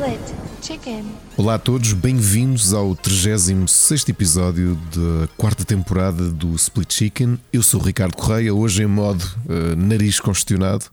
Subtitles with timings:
[0.00, 1.04] Split Chicken.
[1.36, 7.38] Olá a todos, bem-vindos ao 36 episódio da quarta temporada do Split Chicken.
[7.52, 10.86] Eu sou o Ricardo Correia, hoje em modo uh, nariz congestionado.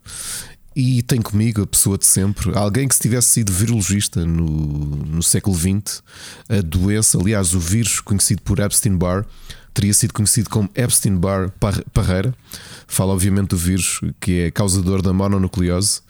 [0.75, 5.24] E tenho comigo a pessoa de sempre, alguém que se tivesse sido virologista no, no
[5.24, 6.04] século XX,
[6.50, 9.25] a doença, aliás, o vírus conhecido por Epstein-Barr,
[9.74, 11.54] teria sido conhecido como Epstein-Barr
[11.94, 12.36] Parreira.
[12.86, 16.02] Fala, obviamente, do vírus que é causador da mononucleose,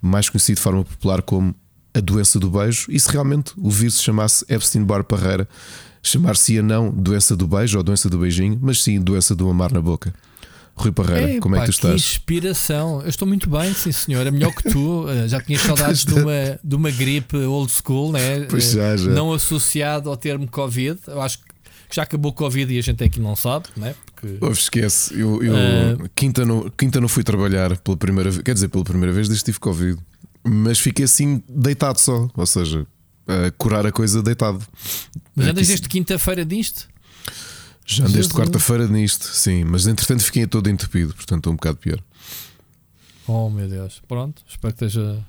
[0.00, 1.54] mais conhecido de forma popular como
[1.96, 2.86] a doença do beijo.
[2.90, 5.48] E se realmente o vírus se chamasse Epstein-Barr Parreira,
[6.02, 9.80] chamar-se-ia não doença do beijo ou doença do beijinho, mas sim doença do amar na
[9.80, 10.12] boca.
[10.78, 11.94] Rui Parreira, Ei, como é pá, que tu estás?
[12.02, 13.00] Que inspiração.
[13.02, 14.26] Eu estou muito bem, sim senhor.
[14.26, 15.06] É melhor que tu.
[15.08, 18.40] Eh, Já tinhas saudades de uma, de uma gripe old school, né?
[18.40, 19.10] Pois já, já.
[19.10, 20.98] não associado ao termo Covid.
[21.06, 21.44] Eu acho que
[21.90, 23.94] já acabou o Covid e a gente aqui não sabe, né?
[24.04, 26.08] Porque Ouve, esquece, eu, eu Ah.
[26.14, 29.44] quinta, não, quinta não fui trabalhar pela primeira vez, quer dizer, pela primeira vez desde
[29.44, 29.98] que tive Covid,
[30.46, 32.86] mas fiquei assim deitado só, ou seja,
[33.26, 34.64] a curar a coisa deitado.
[35.34, 36.88] Mas É andas isso- desde quinta-feira disto?
[37.84, 38.32] Já desde Jesus.
[38.32, 42.00] quarta-feira nisto, sim, mas entretanto fiquei todo entupido, portanto estou um bocado pior.
[43.28, 44.00] Oh meu Deus.
[44.08, 45.24] Pronto, espero que esteja,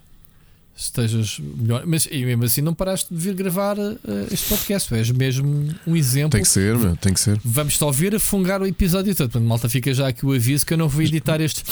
[0.77, 1.83] estejas melhor.
[1.85, 3.95] Mas e mesmo assim não paraste de vir gravar eh,
[4.31, 4.93] este podcast.
[4.93, 6.29] És mesmo um exemplo.
[6.31, 7.39] Tem que ser, meu, tem que ser.
[7.43, 9.29] Vamos-te ouvir a fungar o episódio todo.
[9.31, 11.63] Portanto, malta, fica já aqui o aviso que eu não vou editar este,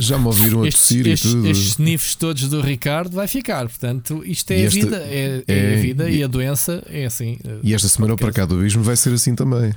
[0.00, 1.46] Já me ouviram a estes, tossir e tudo.
[1.48, 3.14] estes sniffs todos do Ricardo.
[3.14, 3.68] Vai ficar.
[3.68, 4.96] Portanto, isto é a vida.
[4.96, 7.38] É, é é- a vida e, e- a doença é assim.
[7.44, 9.72] eh, E esta semana para cá do vai ser assim também.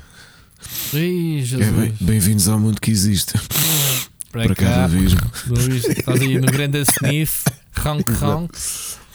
[0.93, 3.33] Ih, É, bem- Bem-vindos ao mundo que existe.
[4.31, 4.87] para, Para cá cá.
[4.87, 4.97] do
[5.75, 7.43] Estás aí no grande sniff.
[7.77, 8.57] Ronk, ronk.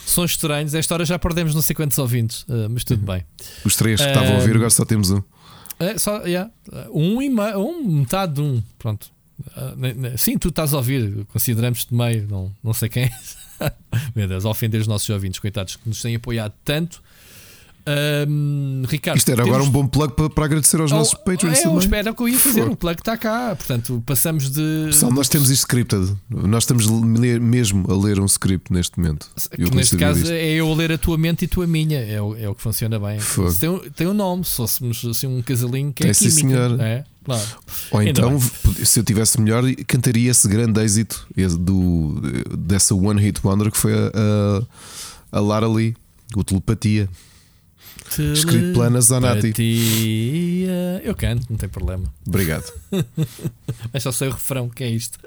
[0.07, 0.75] Sons estranhos.
[0.75, 2.45] Esta hora já perdemos não sei quantos ouvintes.
[2.49, 3.25] eh, mas tudo bem.
[3.65, 4.57] Os três que estavam a ouvir, Ahm.
[4.57, 5.23] agora só temos um.
[5.79, 6.51] É, só, yeah.
[6.93, 8.63] um e meio, um, metade de um.
[8.79, 9.09] Pronto.
[9.77, 13.11] Ne- sim, tu estás a ouvir, consideramos-te meio, não, não sei quem é.
[14.15, 17.03] Meu Deus, a ofender os nossos ouvintes, coitados, que nos têm apoiado tanto.
[17.87, 21.15] Ahm, Ricardo, Isto era agora temos- um bom plug para, para agradecer aos Oh, nossos
[21.15, 21.75] Patreons é, também.
[21.77, 22.63] eu espero que eu ia fazer.
[22.69, 23.55] O plug está cá.
[23.57, 24.83] Portanto, passamos de.
[24.87, 26.15] Pessoal, nós temos isto scripted.
[26.29, 26.91] Nós estamos a
[27.41, 29.27] mesmo a ler um script neste momento.
[29.59, 30.33] neste consigo caso isto.
[30.33, 31.99] é eu ler a tua mente e tu a minha.
[32.01, 33.19] É o, é o que funciona bem.
[33.59, 36.35] Tem, um- tem um nome, se fôssemos assim um casalinho que é É, química.
[36.37, 36.81] senhor.
[36.81, 37.43] É, claro.
[37.91, 38.41] Ou então,
[38.85, 41.27] se eu tivesse melhor, cantaria esse grande êxito
[41.59, 42.21] do,
[42.59, 44.13] dessa One Hit Wonder que foi a,
[45.33, 45.95] a, a Lara Lee,
[46.37, 47.09] o Telepatia.
[48.33, 49.53] Escrito pela Ana Zanatti.
[51.05, 52.13] Eu canto, não tem problema.
[52.27, 52.73] Obrigado.
[53.93, 55.19] Mas só sei o refrão, que é isto.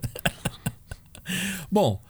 [1.72, 2.01] Bom,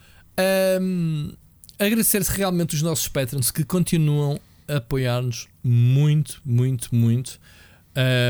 [0.81, 1.31] hum,
[1.77, 7.39] agradecer-se realmente os nossos patrons que continuam a apoiar-nos muito, muito, muito.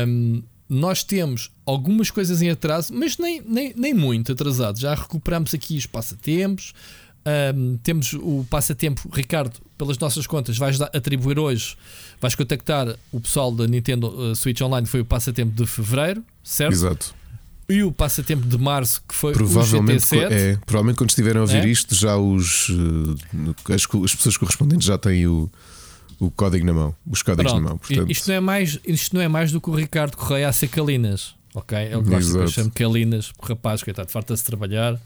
[0.06, 4.78] Hum, nós temos algumas coisas em atraso, mas nem, nem, nem muito atrasado.
[4.78, 6.72] Já recuperamos aqui os passatempos.
[7.56, 11.76] Hum, temos o passatempo, Ricardo, pelas nossas contas, vais atribuir hoje,
[12.20, 16.72] vais contactar o pessoal da Nintendo uh, Switch Online, foi o passatempo de fevereiro, certo?
[16.72, 17.14] Exato.
[17.68, 20.30] E o passatempo de março, que foi Provavelmente, o GT7.
[20.32, 21.68] é, provavelmente quando estiverem a ouvir É?
[21.68, 25.50] isto, já os, eh, as, as pessoas correspondentes já têm o,
[26.20, 26.94] o código na mão.
[27.10, 27.78] Os códigos Pronto, na mão.
[27.78, 30.52] Portanto, isto, não é mais, isto não é mais do que o Ricardo Correia a
[30.52, 31.34] ser Calinas.
[31.54, 31.78] Ok?
[31.78, 33.32] É o que que eu chamo Calinas.
[33.42, 35.00] Rapaz, coitado, farta-se de trabalhar.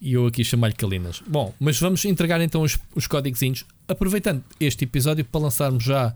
[0.00, 1.20] E eu aqui chamo-lhe Calinas.
[1.26, 3.66] Bom, mas vamos entregar então os, os códigozinhos.
[3.90, 6.14] Aproveitando este episódio para lançarmos já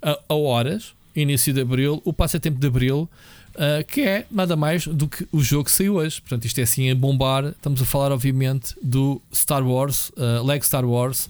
[0.00, 3.08] a, a horas, início de abril, o passatempo de abril.
[3.56, 6.20] ah, que é nada mais do que o jogo que saiu hoje.
[6.20, 7.44] Portanto, isto é assim a bombar.
[7.46, 11.28] Estamos a falar, obviamente, do Star Wars, uh, Lego Star Wars,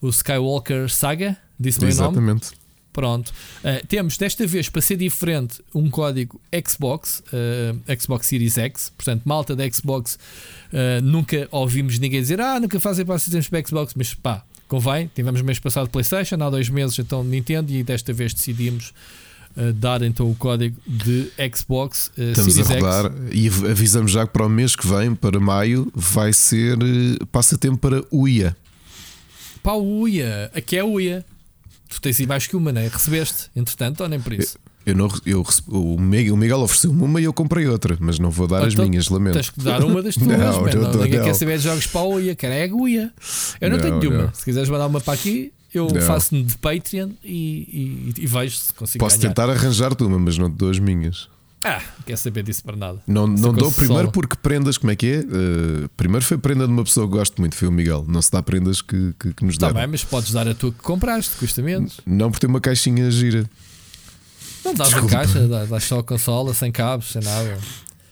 [0.00, 1.36] o Skywalker Saga.
[1.58, 2.08] Disse bem o nome?
[2.08, 2.50] exatamente.
[2.92, 3.28] Pronto.
[3.28, 8.90] Uh, temos desta vez, para ser diferente, um código Xbox, uh, Xbox Series X.
[8.96, 10.18] Portanto, malta da Xbox,
[10.72, 15.10] uh, nunca ouvimos ninguém dizer, ah, nunca fazem passatempos para Xbox, mas pá, convém.
[15.14, 18.92] Tivemos mês passado PlayStation, há dois meses então Nintendo, e desta vez decidimos
[19.56, 24.12] uh, dar então o código de Xbox uh, Estamos Series a rodar e av- avisamos
[24.12, 28.48] já que para o mês que vem, para maio, vai ser eh, passatempo para UIA.
[28.48, 28.56] X.
[29.62, 31.24] Pá, o UIA, aqui é UIA.
[31.88, 32.86] Tu tens aí mais que uma, né?
[32.86, 34.58] Recebeste, entretanto, ou nem por isso?
[34.88, 38.64] Eu não, eu, o Miguel, ofereceu-me uma e eu comprei outra, mas não vou dar
[38.64, 39.34] as Então, minhas, lamento.
[39.34, 40.70] Tens que dar uma das tuas, Não, man.
[40.72, 41.26] não Não, ninguém não.
[41.26, 42.54] quer saber de jogos para a UIA, cara.
[42.54, 43.12] É a UIA.
[43.60, 44.30] Eu não, Não, tenho nenhuma.
[44.34, 48.72] Se quiseres mandar uma para aqui, eu faço-me de Patreon e, e, e vejo se
[48.72, 49.28] consigo Posso ganhar.
[49.34, 51.28] tentar arranjar-te uma, mas não te dou as minhas.
[51.62, 53.00] Ah, quer saber disso para nada.
[53.06, 55.16] Não, não dou primeiro porque prendas, como é que é?
[55.18, 58.06] Eh, primeiro foi prenda de uma pessoa que gosto muito, foi o Miguel.
[58.08, 59.80] Não se dá prendas que, que, que nos Está deram.
[59.80, 62.00] bem, mas podes dar a tua que compraste, custa menos.
[62.06, 63.44] Não por ter uma caixinha gira.
[64.68, 65.16] Não dás a Desculpa.
[65.16, 67.58] caixa, dás dás só a consola, sem cabos, sem nada.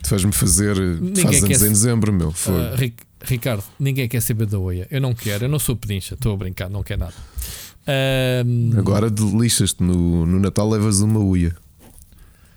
[0.03, 0.77] Tu faz-me fazer.
[0.77, 2.35] Ninguém quer anos em dezembro, meu.
[2.49, 4.87] Ah, Ric- Ricardo, ninguém quer saber da OIA.
[4.91, 7.15] Eu não quero, eu não sou pedincha, estou a brincar, não quero nada.
[8.45, 9.09] Um, Agora
[9.39, 11.57] lixas-te no, no Natal, levas uma uia.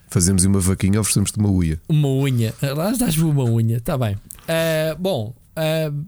[0.10, 1.80] Fazemos uma vaquinha, oferecemos-te uma uia.
[1.88, 2.54] Uma unha.
[2.62, 4.16] Lá dás-me uma unha, está bem.
[4.16, 6.06] Uh, bom, uh,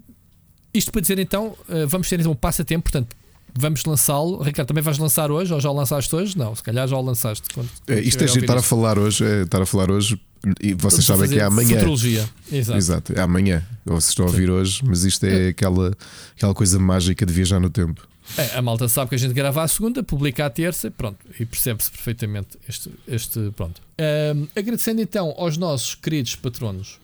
[0.74, 3.14] isto para dizer então, uh, vamos ter então um passatempo, portanto,
[3.54, 4.42] vamos lançá-lo.
[4.42, 6.36] Ricardo, também vais lançar hoje ou já o lançaste hoje?
[6.36, 7.48] Não, se calhar já o lançaste.
[7.52, 10.20] Quando, é, isto é giro estar a falar hoje, é, estar a falar hoje
[10.60, 11.68] e vocês sabem que é amanhã.
[11.68, 12.28] Futurologia.
[12.50, 12.78] Exato.
[12.78, 13.62] Exato, é amanhã.
[13.84, 14.52] Vocês estão a ouvir Sim.
[14.52, 15.96] hoje, mas isto é, é aquela,
[16.36, 18.06] aquela coisa mágica de viajar no tempo.
[18.36, 21.44] É, a malta sabe que a gente grava à segunda, publica à terça, pronto, e
[21.44, 23.80] percebe-se perfeitamente este, este pronto.
[24.00, 26.98] Um, agradecendo então aos nossos queridos patronos,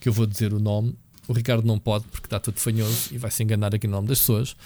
[0.00, 0.94] que eu vou dizer o nome,
[1.26, 4.08] o Ricardo não pode porque está tudo fanhoso e vai se enganar aqui no nome
[4.08, 4.56] das pessoas.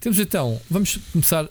[0.00, 1.48] Temos então, vamos começar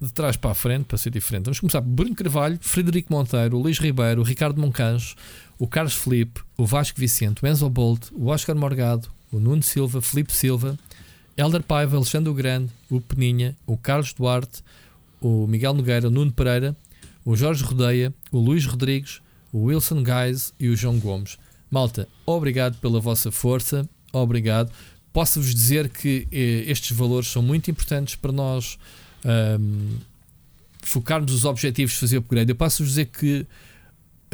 [0.00, 1.44] de trás para a frente, para ser diferente.
[1.44, 5.14] Vamos começar por Bruno Carvalho, Frederico Monteiro, o Luís Ribeiro, o Ricardo Moncanjo,
[5.58, 10.00] o Carlos Felipe, o Vasco Vicente, o Enzo Bolt, o Oscar Morgado, o Nuno Silva,
[10.00, 10.78] Felipe Silva,
[11.36, 14.62] Helder Paiva, Alexandre Grande, o Peninha, o Carlos Duarte,
[15.20, 16.74] o Miguel Nogueira, o Nuno Pereira,
[17.22, 19.20] o Jorge Rodeia, o Luís Rodrigues,
[19.52, 21.36] o Wilson Guys e o João Gomes.
[21.70, 24.72] Malta, obrigado pela vossa força, obrigado.
[25.12, 28.78] Posso-vos dizer que eh, estes valores são muito importantes para nós
[29.24, 29.96] um,
[30.82, 32.50] focarmos os objetivos de fazer upgrade.
[32.50, 33.46] Eu posso-vos dizer que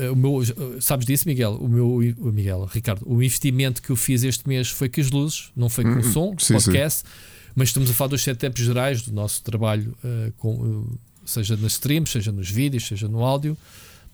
[0.00, 0.42] uh, o meu,
[0.80, 1.52] sabes disso, Miguel?
[1.54, 1.88] O meu,
[2.18, 5.68] o Miguel, Ricardo, o investimento que eu fiz este mês foi com as luzes, não
[5.68, 6.12] foi com o uhum.
[6.12, 7.14] som, sim, podcast, sim.
[7.54, 11.72] mas estamos a falar dos setups gerais do nosso trabalho, uh, com, uh, seja nas
[11.72, 13.56] streams, seja nos vídeos, seja no áudio.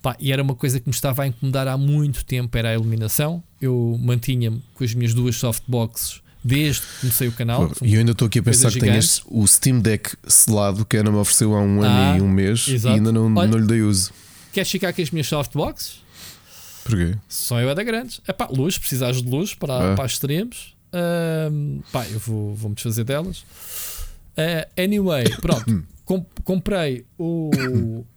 [0.01, 2.73] Pá, e era uma coisa que me estava a incomodar há muito tempo, era a
[2.73, 3.41] iluminação.
[3.61, 7.71] Eu mantinha-me com as minhas duas softboxes desde que comecei o canal.
[7.81, 10.99] E eu ainda estou aqui a pensar que tenho o Steam Deck selado que a
[10.99, 12.95] Ana me ofereceu há um ano ah, e um mês exato.
[12.95, 14.11] e ainda não, Olha, não lhe dei uso.
[14.51, 16.03] Queres ficar com as minhas softboxes?
[16.83, 17.15] Porquê?
[17.29, 18.19] Só eu é da grandes.
[18.27, 19.95] É pá, luz, precisares de luz para, ah.
[19.95, 20.73] para as streams.
[21.91, 23.45] Pá, eu vou, vou-me desfazer delas.
[24.37, 25.83] Uh, anyway, pronto.
[26.05, 28.05] Com, comprei o,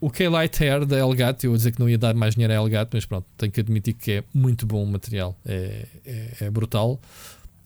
[0.00, 2.56] o K-Light Hair da Elgato, eu vou dizer que não ia dar mais dinheiro a
[2.56, 6.50] Elgato, mas pronto, tenho que admitir que é muito bom o material, é, é, é
[6.50, 6.98] brutal.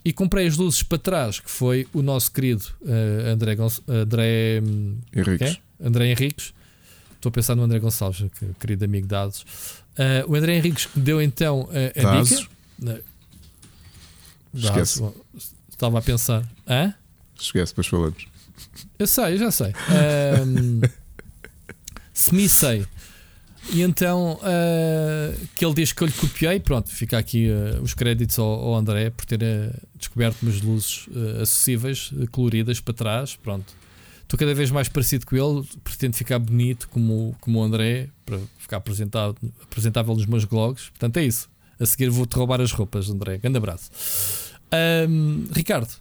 [0.05, 4.61] E comprei as luzes para trás, que foi o nosso querido uh, André, Gonç André
[5.15, 5.59] Henriques.
[5.81, 5.87] É?
[5.87, 6.53] André Henriques.
[7.15, 9.47] Estou a pensar no André Gonçalves, que, querido amigo de Dados.
[9.97, 13.01] Uh, o André Henriques que deu então uh, a dica.
[14.53, 15.03] Esquece.
[15.71, 16.47] Estava a pensar.
[16.69, 16.95] Hã?
[17.41, 18.27] Esquece, depois falamos.
[18.99, 19.73] Eu sei, eu já sei.
[22.15, 22.87] Semicei.
[23.73, 27.95] E então uh, que ele diz que eu lhe copiei, pronto, fica aqui uh, os
[27.95, 31.09] créditos ao, ao, André por ter uh, descoberto umas luzes
[31.41, 33.75] acessíveis, coloridas para trás, pronto.
[34.23, 38.39] Estou cada vez mais parecido com ele, pretendo ficar bonito como, como o André, para
[38.59, 40.89] ficar apresentado, apresentável nos meus blogs.
[40.91, 41.49] Portanto, é isso.
[41.79, 43.39] A seguir vou-te roubar as roupas, André.
[43.39, 43.91] Grande abraço.
[45.09, 45.93] Um, Ricardo,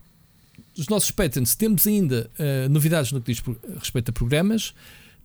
[0.78, 2.30] os nossos patrons, temos ainda
[2.70, 3.44] novidades no que diz
[3.78, 4.74] respeito a programas.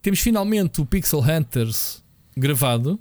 [0.02, 2.02] Temos finalmente o Pixel Hunters
[2.36, 2.98] gravado.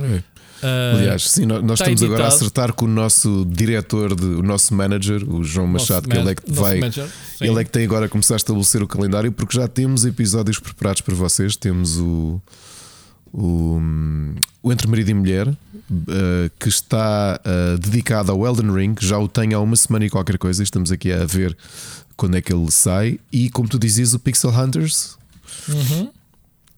[0.00, 0.22] É.
[0.62, 2.14] Uh, Aliás, sim, nós, nós estamos editado.
[2.14, 6.16] agora a acertar com o nosso diretor, de, o nosso manager, o João Machado, que
[6.16, 6.80] ele é que vai.
[6.80, 7.08] Manager,
[7.40, 10.58] ele é que tem agora a começar a estabelecer o calendário, porque já temos episódios
[10.58, 11.56] preparados para vocês.
[11.56, 12.40] Temos o.
[13.32, 13.80] O,
[14.60, 15.56] o Entre Marido e Mulher, uh,
[16.58, 20.36] que está uh, dedicado ao Elden Ring, já o tem há uma semana e qualquer
[20.36, 20.64] coisa.
[20.64, 21.56] Estamos aqui a ver
[22.16, 23.20] quando é que ele sai.
[23.32, 25.16] E como tu dizias, o Pixel Hunters.
[25.68, 26.10] Uhum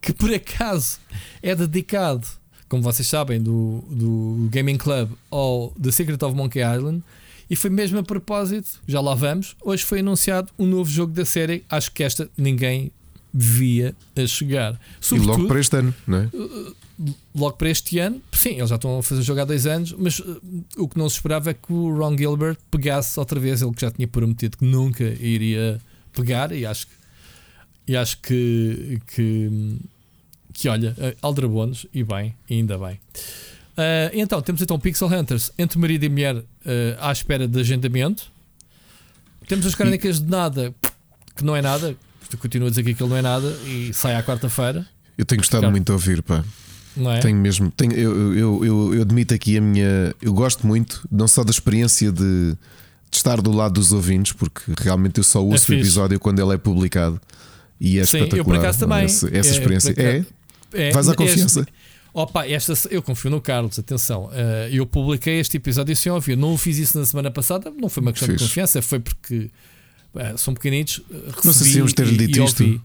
[0.03, 0.99] que por acaso
[1.41, 2.27] é dedicado,
[2.69, 7.03] como vocês sabem, do, do Gaming Club ao The Secret of Monkey Island.
[7.49, 9.55] E foi mesmo a propósito, já lá vamos.
[9.63, 11.65] Hoje foi anunciado um novo jogo da série.
[11.69, 12.91] Acho que esta ninguém
[13.33, 14.79] via a chegar.
[15.01, 16.31] Sobretudo, e logo para este ano, não é?
[16.35, 16.77] Uh,
[17.35, 20.19] logo para este ano, sim, eles já estão a fazer jogo há dois anos, mas
[20.19, 20.41] uh,
[20.77, 23.81] o que não se esperava é que o Ron Gilbert pegasse outra vez, ele que
[23.81, 25.81] já tinha prometido que nunca iria
[26.13, 26.93] pegar, e acho que,
[27.93, 29.79] e acho que, que
[30.53, 33.01] que olha, aldrabones, e bem, ainda bem.
[33.73, 36.45] Uh, então, temos então Pixel Hunters entre marido e mulher uh,
[37.01, 38.31] à espera de agendamento.
[39.49, 40.75] Temos as crónicas de nada,
[41.35, 41.97] que não é nada.
[42.29, 44.87] Tu continua a dizer que aquilo não é nada e sai à quarta-feira.
[45.17, 46.45] Eu tenho gostado muito de ouvir, pá.
[46.97, 47.21] É?
[47.21, 47.71] Tenho mesmo.
[47.71, 50.15] Tenho, eu, eu, eu, eu, admito aqui a minha.
[50.21, 52.57] Eu gosto muito, não só da experiência de, de
[53.17, 56.55] estar do lado dos ouvintes, porque realmente eu só ouço é o episódio quando ele
[56.55, 57.21] é publicado.
[57.83, 58.39] E é Sim, espetacular.
[58.39, 59.05] Eu por acaso também.
[59.05, 59.95] Essa, essa é, experiência.
[59.97, 60.25] É,
[60.73, 61.61] é, Vais à confiança.
[61.61, 61.73] Este,
[62.15, 64.27] opa, esta, eu confio no Carlos, atenção.
[64.27, 66.37] Uh, eu publiquei este episódio sem ouvir.
[66.37, 68.39] Não o fiz isso na semana passada, não foi uma questão Fiz.
[68.39, 69.51] de confiança, foi porque
[70.15, 71.03] uh, são pequenitos.
[71.45, 72.83] Não sei se íamos ter dito isto.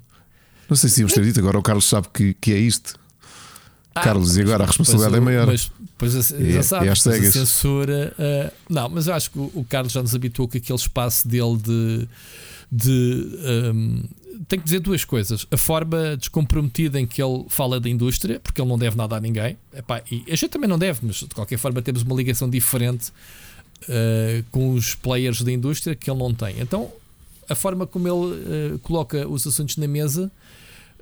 [0.68, 3.00] Não sei se íamos ter dito, agora o Carlos sabe que, que é isto.
[3.94, 5.46] Ah, Carlos, e agora a responsabilidade é maior.
[5.46, 8.16] Mas pois já é, sabe, é a censura.
[8.18, 11.27] Uh, não, mas eu acho que o, o Carlos já nos habituou com aquele espaço
[11.27, 12.08] dele de
[12.72, 13.39] de.
[13.74, 14.04] Um,
[14.48, 15.46] tenho que dizer duas coisas.
[15.51, 19.20] A forma descomprometida em que ele fala da indústria, porque ele não deve nada a
[19.20, 19.58] ninguém.
[19.74, 23.12] Epá, e a gente também não deve, mas de qualquer forma temos uma ligação diferente
[23.84, 26.60] uh, com os players da indústria que ele não tem.
[26.60, 26.92] Então,
[27.50, 30.32] a forma como ele uh, coloca os assuntos na mesa,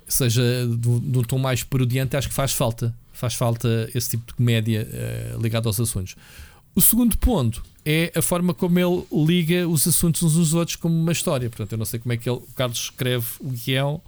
[0.08, 2.94] seja de um tom mais parodiante, acho que faz falta.
[3.12, 4.86] Faz falta esse tipo de comédia
[5.36, 6.16] uh, ligado aos assuntos.
[6.74, 10.92] O segundo ponto é a forma como ele liga os assuntos uns aos outros como
[10.92, 11.48] uma história.
[11.48, 14.02] Portanto, eu não sei como é que ele, o Carlos escreve o guião,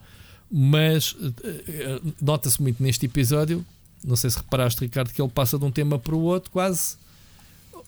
[0.50, 3.64] mas uh, nota-se muito neste episódio.
[4.04, 6.96] Não sei se reparaste, Ricardo, que ele passa de um tema para o outro, quase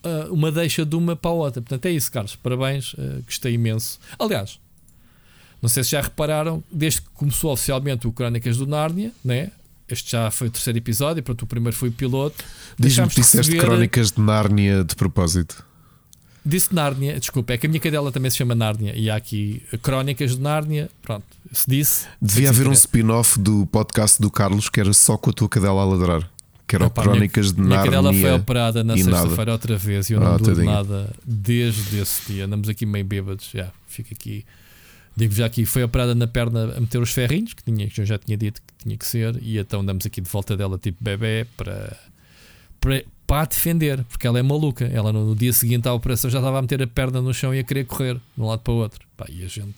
[0.05, 1.61] uh, uma deixa de uma para a outra.
[1.61, 2.37] Portanto, é isso, Carlos.
[2.37, 3.99] Parabéns, uh, gostei imenso.
[4.17, 4.61] Aliás,
[5.61, 9.51] não sei se já repararam, desde que começou oficialmente o Crónicas do Nárnia, né?
[9.89, 12.45] este já foi o terceiro episódio, pronto, o primeiro foi o piloto.
[12.79, 13.59] Diz-me que disseste receber...
[13.59, 15.69] Crónicas de Nárnia de propósito.
[16.51, 19.63] Disse Nárnia, desculpa, é que a minha cadela também se chama Nárnia e há aqui
[19.83, 22.07] Crónicas de Nárnia, pronto, se disse.
[22.21, 25.81] Devia haver um spin-off do podcast do Carlos que era só com a tua cadela
[25.81, 26.29] a ladrar
[26.67, 27.81] que era Crónicas minha, de Nárnia.
[27.81, 32.33] A cadela foi operada na sexta-feira outra vez e eu não ah, nada desde esse
[32.33, 32.47] dia.
[32.47, 33.49] Andamos aqui meio bêbados.
[33.53, 34.45] Já, fica aqui.
[35.17, 38.07] Digo já aqui, foi operada na perna a meter os ferrinhos, que, tinha, que eu
[38.07, 41.03] já tinha dito que tinha que ser, e então andamos aqui de volta dela, tipo
[41.03, 41.97] bebê, para,
[42.81, 44.91] para, para a defender, porque ela é maluca.
[44.93, 47.61] Ela no, dia seguinte à operação já estava a meter a perna no chão e
[47.61, 49.07] a querer correr de um lado para o outro.
[49.17, 49.77] Pá, e a gente,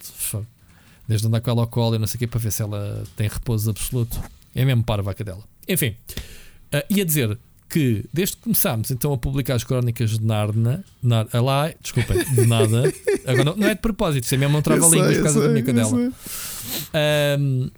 [1.06, 3.04] desde andar com ela ao colo, e não sei o que, para ver se ela
[3.14, 4.18] tem repouso absoluto.
[4.54, 5.42] É mesmo parva a cadela.
[5.68, 5.94] Enfim.
[6.72, 11.26] Uh, ia dizer que desde que começámos então a publicar as crónicas de Narna, Nar,
[11.30, 12.90] ah, lá, desculpem, de nada,
[13.26, 15.52] agora não, não, é de propósito, isso é mesmo um trava-línguas por causa sei, da
[15.52, 16.12] minha cadela.
[17.38, 17.70] Um,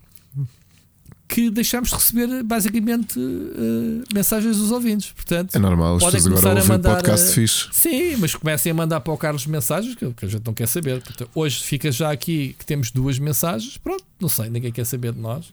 [1.27, 5.11] que deixámos de receber basicamente uh, mensagens dos ouvintes.
[5.13, 6.95] Portanto, é normal, começar agora a mandar.
[6.97, 7.69] podcast uh, fixe.
[7.73, 10.69] Sim, mas comecem a mandar para o Carlos mensagens que, que a gente não quer
[10.69, 11.01] saber.
[11.01, 13.79] Portanto, hoje fica já aqui que temos duas mensagens.
[13.79, 15.47] Pronto, não sei, ninguém quer saber de nós.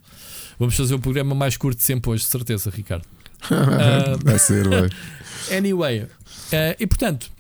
[0.60, 3.06] Vamos fazer o programa mais curto sempre hoje, de certeza, Ricardo
[3.50, 4.90] uh, Vai ser, vai.
[5.58, 6.08] Anyway, uh,
[6.80, 7.32] e portanto,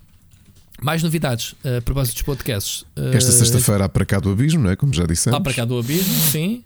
[0.82, 2.84] mais novidades uh, a propósito dos podcasts.
[3.14, 4.76] Esta sexta-feira há para cá do Abismo, não é?
[4.76, 5.38] Como já dissemos.
[5.38, 6.64] Há para cá do Abismo, sim.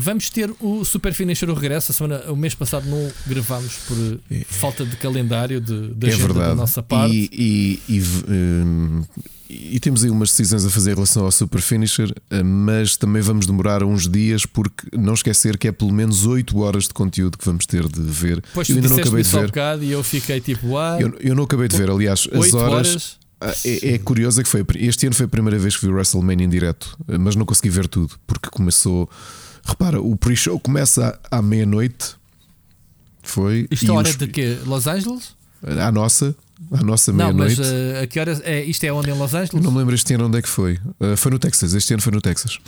[0.00, 1.90] Vamos ter o Super Finisher o regresso.
[1.90, 3.96] A semana, o mês passado não gravámos por
[4.30, 4.44] é.
[4.46, 6.50] falta de calendário de, de é verdade.
[6.50, 7.12] da nossa parte.
[7.12, 9.02] E, e, e um,
[9.50, 13.22] e temos aí umas decisões a fazer em relação ao Super Finisher, eh, mas também
[13.22, 17.38] vamos demorar uns dias porque não esquecer que é pelo menos 8 horas de conteúdo
[17.38, 18.42] que vamos ter de ver.
[18.52, 19.50] Pois eu ainda não acabei de ver.
[19.50, 21.00] Um e eu fiquei tipo, uau.
[21.00, 22.88] Eu, eu não acabei de ver, aliás, as horas.
[22.88, 25.86] horas ah, é, é, curioso é que foi este ano foi a primeira vez que
[25.86, 29.08] vi o WrestleMania em direto, eh, mas não consegui ver tudo porque começou.
[29.68, 32.16] Repara, o pre-show começa à, meia-noite.
[33.22, 33.68] Foi.
[33.70, 34.16] Isto é hora os...
[34.16, 34.58] de quê?
[34.64, 35.36] Los Angeles?
[35.62, 36.34] À nossa.
[36.72, 37.60] À nossa meia-noite.
[37.60, 39.62] Não, mas uh, a que horas é, isto é onde em Los Angeles?
[39.62, 40.78] Não me lembro este ano onde é que foi.
[40.98, 41.74] Uh, foi no Texas.
[41.74, 42.58] Este ano foi no Texas.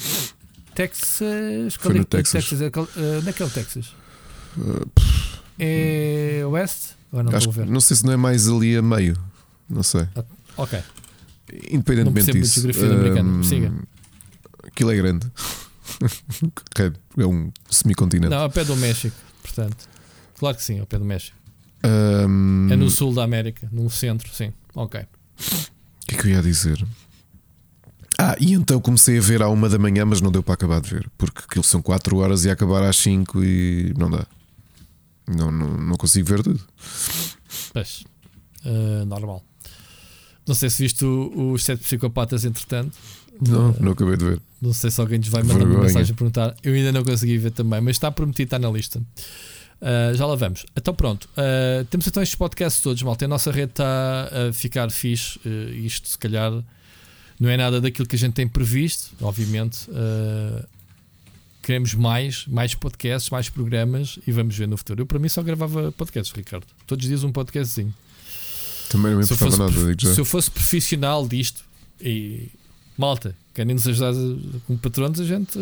[0.74, 1.74] Texas.
[1.78, 2.48] Foi no é Texas.
[2.48, 2.60] Texas?
[2.60, 3.94] Uh, onde é que é o Texas?
[5.58, 6.90] é West?
[7.12, 9.16] Não, Acho, não sei se não é mais ali a meio.
[9.68, 10.06] Não sei.
[10.14, 10.24] Ah,
[10.56, 10.78] ok.
[11.70, 12.60] Independentemente não disso.
[12.60, 13.42] geografia americana.
[13.42, 13.72] Siga.
[14.64, 15.26] Aquilo é grande.
[17.18, 18.30] é um semicontinente.
[18.30, 19.88] Não, ao pé do México, portanto.
[20.38, 21.36] Claro que sim, ao pé do México.
[21.84, 22.68] Um...
[22.70, 24.52] É no sul da América, no centro, sim.
[24.74, 25.00] Ok.
[25.00, 26.84] O que é que eu ia dizer?
[28.18, 30.80] Ah, e então comecei a ver à uma da manhã, mas não deu para acabar
[30.80, 34.26] de ver, porque aquilo são 4 horas e acabar às 5 e não dá.
[35.26, 36.60] Não, não, não consigo ver tudo.
[37.72, 38.04] Pois,
[38.64, 39.42] uh, normal.
[40.46, 42.98] Não sei se viste os sete psicopatas entretanto.
[43.40, 44.40] Não, não acabei de ver.
[44.60, 46.54] Não sei se alguém nos vai mandar uma mensagem a perguntar.
[46.62, 49.00] Eu ainda não consegui ver também, mas está prometido, está na lista.
[49.80, 50.66] Uh, já lá vamos.
[50.76, 53.24] Então pronto, uh, temos então estes podcasts todos, malta.
[53.24, 55.38] A nossa rede está a ficar fixe.
[55.38, 56.52] Uh, isto se calhar
[57.38, 59.88] não é nada daquilo que a gente tem previsto, obviamente.
[61.62, 65.00] queremos mais, mais podcasts, mais programas e vamos ver no futuro.
[65.00, 66.66] Eu para mim só gravava podcasts, Ricardo.
[66.86, 67.94] Todos os dias um podcastzinho.
[68.90, 70.12] Também não me importava nada, digo já.
[70.12, 71.64] Se eu fosse profissional disto
[71.98, 72.50] e
[73.00, 74.12] malta, querem nos ajudar
[74.66, 75.58] como patronos, a gente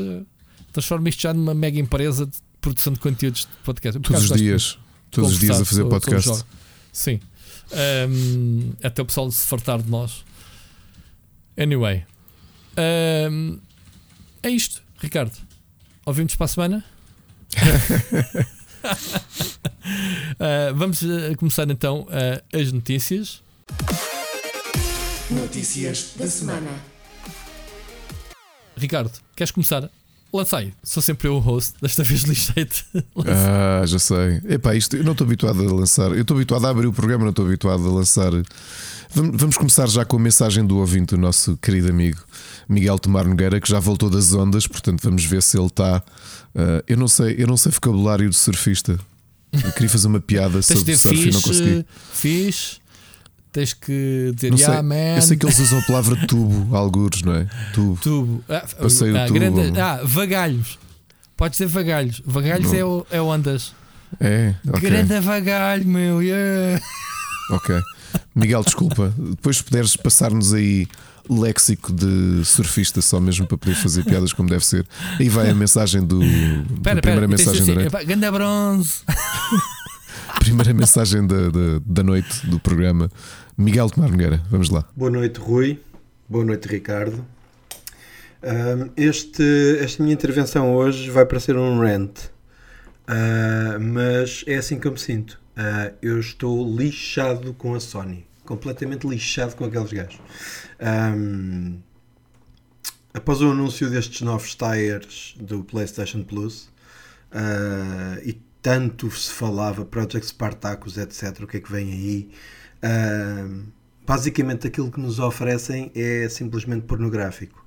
[0.72, 4.00] transforma isto já numa mega empresa de produção de conteúdos de podcast.
[4.00, 4.78] Todos os dias.
[5.10, 6.44] Todos os dias a fazer podcast.
[6.92, 7.20] Sim.
[8.08, 10.24] Um, até o pessoal se fartar de nós.
[11.56, 12.04] Anyway.
[13.30, 13.58] Um,
[14.42, 15.36] é isto, Ricardo.
[16.04, 16.84] Ouvimos para a semana?
[20.34, 23.42] uh, vamos uh, começar então uh, as notícias.
[25.30, 26.70] Notícias da semana.
[28.78, 29.90] Ricardo, queres começar?
[30.32, 30.72] lancei.
[30.82, 31.74] Sou sempre eu o host.
[31.80, 32.84] Desta vez lixei-te.
[33.26, 34.40] ah, já sei.
[34.48, 36.10] Epá, isto, eu não estou habituado a lançar.
[36.12, 38.30] Eu estou habituado a abrir o programa, não estou habituado a lançar.
[39.10, 42.18] Vamos começar já com a mensagem do ouvinte, do nosso querido amigo
[42.68, 46.02] Miguel Tomar Nogueira, que já voltou das ondas, portanto vamos ver se ele está.
[46.54, 48.98] Uh, eu não sei, eu não sei vocabulário de surfista.
[49.50, 51.86] Eu queria fazer uma piada sobre surf e não consegui.
[52.12, 52.80] Fiz.
[53.52, 55.16] Tens que dizer, não sei, yeah, man.
[55.16, 57.46] Eu sei que eles usam a palavra tubo, algures, não é?
[57.72, 57.98] Tubo.
[58.02, 58.44] tubo.
[58.48, 59.38] Ah, Passei ah, o tubo.
[59.38, 60.78] Grande, ah, vagalhos.
[61.36, 62.20] Pode ser vagalhos.
[62.26, 63.74] Vagalhos é, o, é ondas.
[64.20, 64.90] É, okay.
[64.90, 66.22] Grande vagalho, meu.
[66.22, 66.82] Yeah.
[67.50, 67.80] Ok.
[68.34, 69.14] Miguel, desculpa.
[69.16, 70.86] Depois se puderes passar-nos aí
[71.28, 74.86] léxico de surfista só mesmo para poder fazer piadas como deve ser.
[75.18, 76.20] Aí vai a mensagem do.
[76.82, 78.06] Pera, primeira pera, mensagem assim, da noite.
[78.06, 78.94] Ganda bronze.
[80.38, 83.10] primeira mensagem da, da, da, noite do programa.
[83.56, 84.84] Miguel Tomar Nogueira, vamos lá.
[84.96, 85.80] Boa noite, Rui.
[86.28, 87.24] Boa noite, Ricardo.
[88.42, 89.42] Um, este,
[89.80, 94.92] esta minha intervenção hoje vai para ser um rant, uh, mas é assim que eu
[94.92, 95.40] me sinto.
[95.56, 100.20] Uh, eu estou lixado com a Sony, completamente lixado com aqueles gajos.
[100.80, 101.78] Um,
[103.12, 106.70] após o anúncio destes novos tires do PlayStation Plus
[107.32, 112.30] uh, e tanto se falava Project Spartacus, etc., o que é que vem aí?
[112.82, 113.66] Uh,
[114.06, 117.64] basicamente aquilo que nos oferecem é simplesmente pornográfico.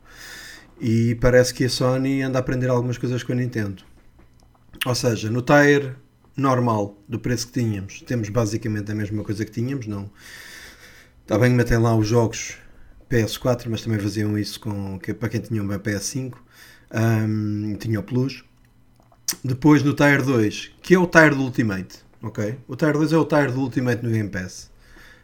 [0.79, 3.83] E parece que a Sony anda a aprender algumas coisas com a Nintendo.
[4.85, 5.95] Ou seja, no tire
[6.35, 10.09] normal do preço que tínhamos, temos basicamente a mesma coisa que tínhamos, não.
[11.21, 12.57] Está bem que metem lá os jogos
[13.09, 16.33] PS4, mas também faziam isso com, que, para quem tinha uma PS5,
[16.93, 18.43] um, tinha o Plus.
[19.43, 22.57] Depois no Tire 2, que é o Tire do Ultimate, ok?
[22.67, 24.69] O Tire 2 é o Tire do Ultimate no Game Pass.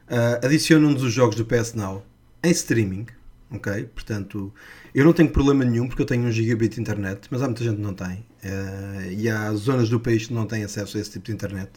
[0.08, 2.06] Uh, adicionam-nos os jogos do PS Now
[2.44, 3.08] em streaming,
[3.52, 3.84] ok?
[3.94, 4.54] Portanto,
[4.96, 7.64] eu não tenho problema nenhum porque eu tenho 1 gigabit de internet, mas há muita
[7.64, 8.26] gente que não tem.
[8.44, 11.72] Uh, e há zonas do país que não têm acesso a esse tipo de internet.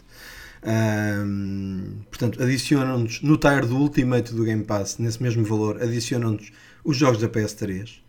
[0.62, 6.52] Um, portanto, adicionam-nos no tire do Ultimate do Game Pass, nesse mesmo valor, adicionam-nos
[6.84, 8.00] os jogos da PS3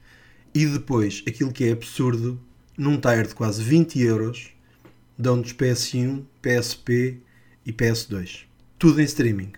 [0.53, 2.39] e depois aquilo que é absurdo,
[2.77, 4.51] num tire de quase 20 euros,
[5.17, 7.19] dão-nos PS1, PSP
[7.65, 8.45] e PS2.
[8.79, 9.53] Tudo em streaming.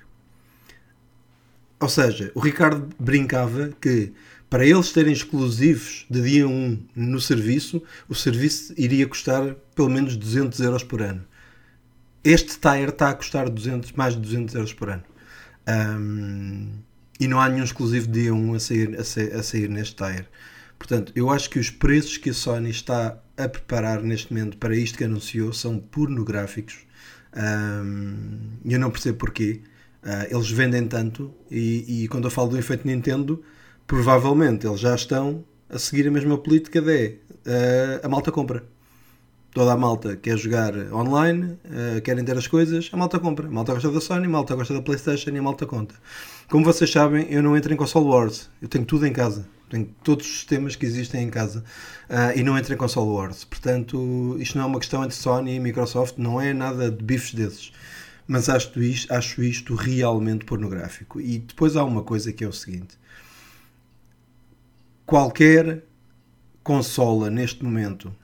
[1.80, 4.13] Ou seja, o Ricardo brincava que
[4.49, 10.15] para eles terem exclusivos de dia 1 no serviço, o serviço iria custar pelo menos
[10.15, 11.26] 200 euros por ano.
[12.23, 15.04] Este tire está a custar 200, mais de 200 euros por ano.
[15.67, 16.69] Um,
[17.19, 19.95] e não há nenhum exclusivo de dia 1 a sair, a, sair, a sair neste
[19.95, 20.28] tire.
[20.83, 24.75] Portanto, eu acho que os preços que a Sony está a preparar neste momento para
[24.75, 26.79] isto que anunciou são pornográficos.
[27.33, 29.61] Um, eu não percebo porquê.
[30.03, 33.41] Uh, eles vendem tanto e, e, quando eu falo do efeito Nintendo,
[33.87, 38.65] provavelmente eles já estão a seguir a mesma política de uh, a malta compra
[39.53, 43.47] toda a malta quer jogar online, uh, querem ter as coisas, a malta compra.
[43.47, 45.95] A malta gosta da Sony, a malta gosta da PlayStation e a malta conta.
[46.49, 49.45] Como vocês sabem, eu não entro em console wars, eu tenho tudo em casa.
[49.73, 51.63] Tenho todos os sistemas que existem em casa
[52.09, 53.43] uh, e não entro em console wars.
[53.43, 57.33] Portanto, isto não é uma questão entre Sony e Microsoft, não é nada de bifes
[57.33, 57.73] desses.
[58.27, 61.19] Mas acho isto, acho isto realmente pornográfico.
[61.19, 62.97] E depois há uma coisa que é o seguinte:
[65.05, 65.83] qualquer
[66.63, 68.15] consola neste momento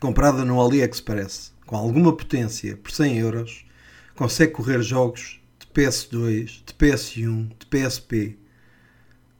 [0.00, 3.66] comprada no AliExpress com alguma potência por 100 euros,
[4.14, 8.38] consegue correr jogos de PS2, de PS1, de PSP.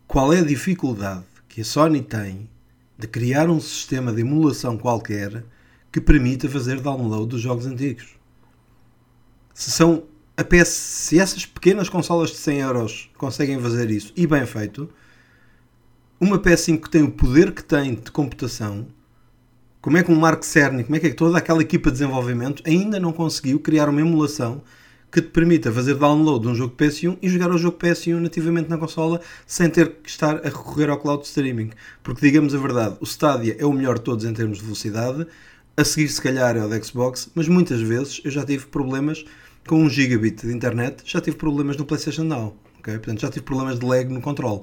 [0.06, 2.48] Qual é a dificuldade que a Sony tem
[2.98, 5.44] de criar um sistema de emulação qualquer
[5.90, 8.16] que permita fazer download dos jogos antigos?
[9.52, 10.04] Se são
[10.36, 14.88] a PS, se essas pequenas consolas de 100 euros conseguem fazer isso e bem feito,
[16.20, 18.86] uma PS5 que tem o poder que tem de computação
[19.86, 22.60] como é que um Mark Cerny, como é é que toda aquela equipa de desenvolvimento
[22.66, 24.60] ainda não conseguiu criar uma emulação
[25.10, 28.68] que te permita fazer download de um jogo PS1 e jogar o jogo PS1 nativamente
[28.68, 31.70] na consola sem ter que estar a recorrer ao cloud streaming.
[32.02, 35.26] Porque digamos a verdade, o Stadia é o melhor de todos em termos de velocidade,
[35.76, 39.24] a seguir se calhar é o da Xbox, mas muitas vezes eu já tive problemas
[39.66, 42.94] com 1 gigabit de internet, já tive problemas no PlayStation Now, okay?
[42.94, 44.62] portanto já tive problemas de lag no controle.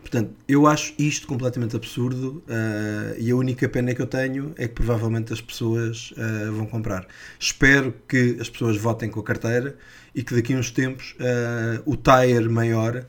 [0.00, 4.66] Portanto, eu acho isto completamente absurdo uh, e a única pena que eu tenho é
[4.66, 7.06] que provavelmente as pessoas uh, vão comprar.
[7.38, 9.76] Espero que as pessoas votem com a carteira
[10.14, 13.06] e que daqui a uns tempos uh, o tire maior,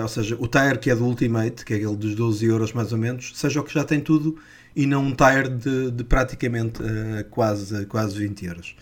[0.00, 2.92] ou seja, o tire que é do Ultimate, que é aquele dos 12 euros mais
[2.92, 4.36] ou menos, seja o que já tem tudo
[4.74, 6.82] e não um tire de, de praticamente
[7.30, 8.76] quase, quase 20 euros.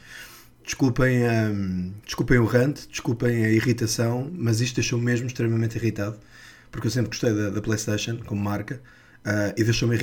[0.64, 6.18] Desculpem, um, desculpem o rant, desculpem a irritação, mas isto deixou-me mesmo extremamente irritado
[6.70, 8.80] porque eu sempre gostei da, da PlayStation como marca.
[9.24, 9.96] uh, e deixou-me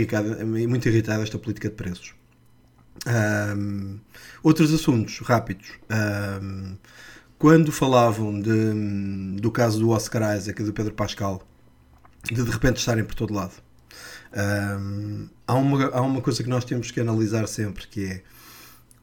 [0.67, 2.13] muito irritado esta política de preços.
[3.05, 3.99] Um,
[4.43, 5.67] outros assuntos rápidos.
[6.41, 6.77] Um,
[7.37, 11.47] quando falavam de, do caso do Oscar Isaac e do Pedro Pascal,
[12.23, 13.53] de de repente estarem por todo lado,
[14.81, 18.23] um, há, uma, há uma coisa que nós temos que analisar sempre, que é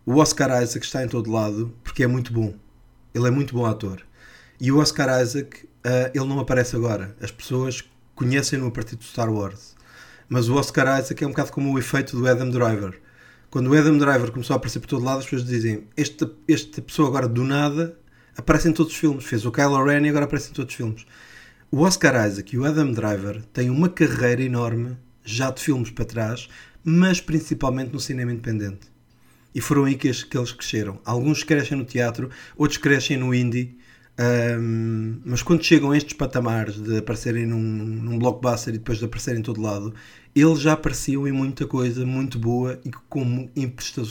[0.06, 2.54] o Oscar Isaac está em todo lado porque é muito bom.
[3.14, 4.02] Ele é muito bom ator.
[4.60, 7.16] E o Oscar Isaac, uh, ele não aparece agora.
[7.20, 9.74] As pessoas conhecem-no a partir do Star Wars.
[10.28, 13.00] Mas o Oscar Isaac é um bocado como o efeito do Adam Driver.
[13.50, 16.82] Quando o Adam Driver começou a aparecer por todo lado, as pessoas dizem: esta, esta
[16.82, 17.96] pessoa agora do nada
[18.36, 19.24] aparece em todos os filmes.
[19.24, 21.06] Fez o Kylo Ren e agora aparece em todos os filmes.
[21.70, 26.04] O Oscar Isaac e o Adam Driver têm uma carreira enorme, já de filmes para
[26.04, 26.48] trás,
[26.82, 28.92] mas principalmente no cinema independente.
[29.54, 31.00] E foram aí que, eles cresceram.
[31.04, 33.78] Alguns crescem no teatro, outros crescem no indie.
[34.16, 39.04] Um, mas quando chegam a estes patamares de aparecerem num, num blockbuster e depois de
[39.04, 39.92] aparecerem em todo lado,
[40.34, 43.48] eles já apareciam em muita coisa muito boa e com,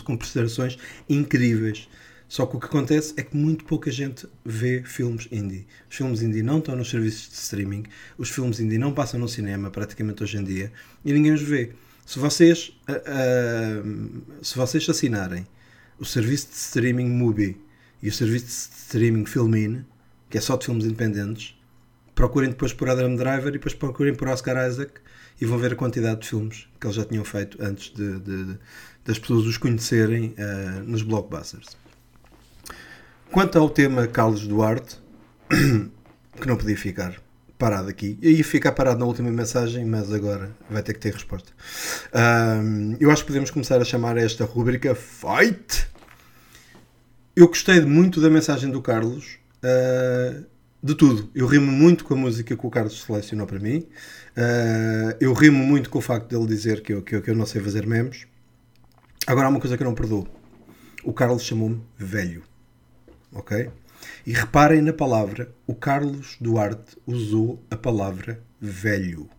[0.04, 0.78] com prestações
[1.10, 1.88] incríveis.
[2.28, 5.68] Só que o que acontece é que muito pouca gente vê filmes indie.
[5.89, 7.84] Os filmes indie não estão nos serviços de streaming,
[8.18, 10.72] os filmes indie não passam no cinema praticamente hoje em dia
[11.06, 11.74] e ninguém os vê.
[12.06, 15.46] Se vocês, uh, uh, se vocês assinarem
[16.00, 17.58] o serviço de streaming Mubi
[18.02, 19.86] e o serviço de streaming Filmin,
[20.34, 21.56] que é só de filmes independentes,
[22.15, 24.93] procurem depois por Adam Driver e depois procurem por Oscar Isaac
[25.39, 28.46] e vão ver a quantidade de filmes que eles já tinham feito antes de, de,
[28.46, 28.60] de
[29.06, 31.78] das pessoas os conhecerem uh, nos blockbusters.
[33.32, 34.98] Quanto ao tema Carlos Duarte,
[36.41, 37.22] que não podia ficar
[37.56, 41.13] parado aqui, eu ia ficar parado na última mensagem, mas agora vai ter que ter
[41.13, 41.52] resposta.
[42.12, 45.86] Um, eu acho que podemos começar a chamar esta rubrica Fight.
[47.36, 49.42] Eu gostei muito da mensagem do Carlos.
[49.63, 50.45] Uh,
[50.82, 51.30] de tudo.
[51.34, 53.88] Eu rimo muito com a música que o Carlos selecionou para mim.
[54.38, 57.36] Uh, eu rimo muito com o facto dele dizer que eu, que, eu, que eu
[57.36, 58.28] não sei fazer memes.
[59.26, 60.28] Agora há uma coisa que eu não perdoo.
[61.04, 62.43] O Carlos chamou-me velho
[63.34, 63.71] ok?
[64.26, 69.30] E reparem na palavra, o Carlos Duarte usou a palavra velho.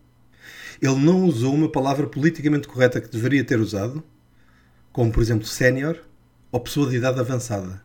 [0.81, 4.03] Ele não usou uma palavra politicamente correta que deveria ter usado,
[4.91, 5.99] como por exemplo sénior
[6.51, 7.83] ou pessoa de idade avançada.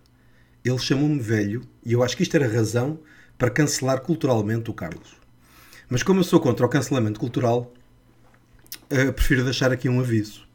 [0.65, 2.99] Ele chamou-me velho e eu acho que isto era razão
[3.39, 5.17] para cancelar culturalmente o Carlos.
[5.89, 7.73] Mas como eu sou contra o cancelamento cultural,
[8.91, 10.47] uh, prefiro deixar aqui um aviso.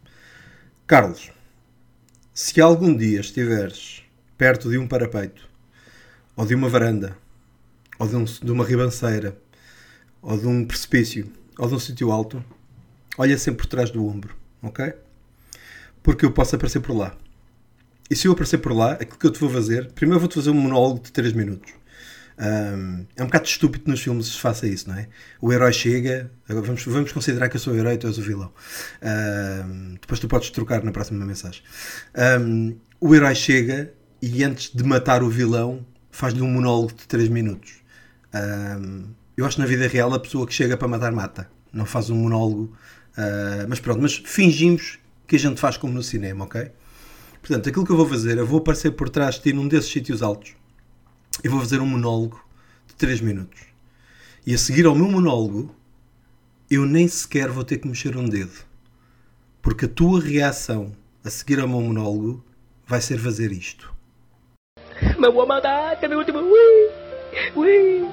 [0.87, 1.31] Carlos,
[2.33, 4.03] se algum dia estiveres
[4.37, 5.49] perto de um parapeito,
[6.35, 7.17] ou de uma varanda,
[7.97, 9.37] ou de, um, de uma ribanceira,
[10.21, 12.43] ou de um precipício, ou de um sítio alto,
[13.17, 14.93] olha sempre por trás do ombro, ok?
[16.03, 17.15] Porque eu posso aparecer por lá.
[18.09, 20.49] E se eu aparecer por lá, aquilo que eu te vou fazer, primeiro vou-te fazer
[20.51, 21.73] um monólogo de 3 minutos.
[22.37, 25.07] Um, é um bocado estúpido nos filmes se faça isso, não é?
[25.41, 28.21] O herói chega, vamos, vamos considerar que eu sou o herói e tu és o
[28.21, 28.53] vilão.
[29.01, 31.63] Um, depois tu podes trocar na próxima mensagem.
[32.39, 37.29] Um, o herói chega e antes de matar o vilão faz-lhe um monólogo de 3
[37.29, 37.83] minutos.
[39.37, 42.09] Eu acho que na vida real a pessoa que chega para matar mata, não faz
[42.09, 42.75] um monólogo.
[43.17, 46.69] Uh, mas pronto, mas fingimos que a gente faz como no cinema, ok?
[47.45, 49.91] Portanto, aquilo que eu vou fazer, eu vou aparecer por trás de ti num desses
[49.91, 50.55] sítios altos
[51.43, 52.43] e vou fazer um monólogo
[52.87, 53.61] de 3 minutos.
[54.47, 55.75] E a seguir ao meu monólogo,
[56.71, 58.65] eu nem sequer vou ter que mexer um dedo.
[59.61, 60.91] Porque a tua reação
[61.23, 62.43] a seguir ao meu monólogo
[62.87, 63.93] vai ser fazer isto.
[65.15, 66.39] Mas vou mandar, é meu último.
[66.39, 66.89] Ui!
[67.55, 68.09] Ui!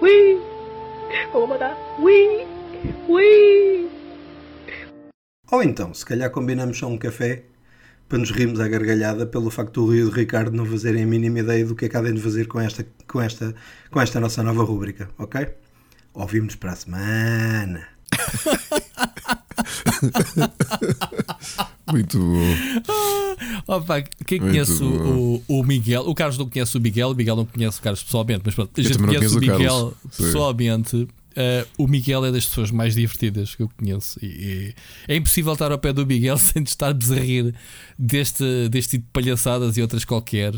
[0.00, 0.40] Ui!
[1.32, 1.76] Vou mandar.
[2.00, 2.44] Ui!
[3.08, 3.88] Ui!
[5.52, 7.44] Ou então, se calhar combinamos só um café
[8.08, 11.06] para nos rirmos à gargalhada pelo facto do Rio e do Ricardo não fazerem a
[11.06, 13.54] mínima ideia do que é que há de fazer com esta, com esta,
[13.90, 15.46] com esta nossa nova rúbrica, ok?
[16.14, 17.86] Ouvimos para a semana.
[21.92, 22.54] Muito bom.
[22.88, 27.14] Ah, opa, quem Muito conhece o, o, Miguel, o Carlos não conhece o Miguel, o
[27.14, 31.08] Miguel não conhece o Carlos pessoalmente, mas pronto, a gente conhece o Miguel pessoalmente.
[31.38, 34.18] Uh, o Miguel é das pessoas mais divertidas que eu conheço.
[34.20, 34.74] E, e,
[35.06, 37.54] é impossível estar ao pé do Miguel sem estar-nos a rir
[37.96, 40.52] deste, deste tipo de palhaçadas e outras qualquer.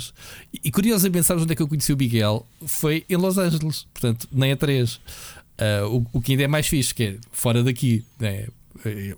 [0.54, 2.46] E, e curiosamente, sabes onde é que eu conheci o Miguel?
[2.66, 4.94] Foi em Los Angeles, portanto, nem a 3.
[4.94, 5.00] Uh,
[5.90, 8.46] o, o que ainda é mais fixe, que é fora daqui, né?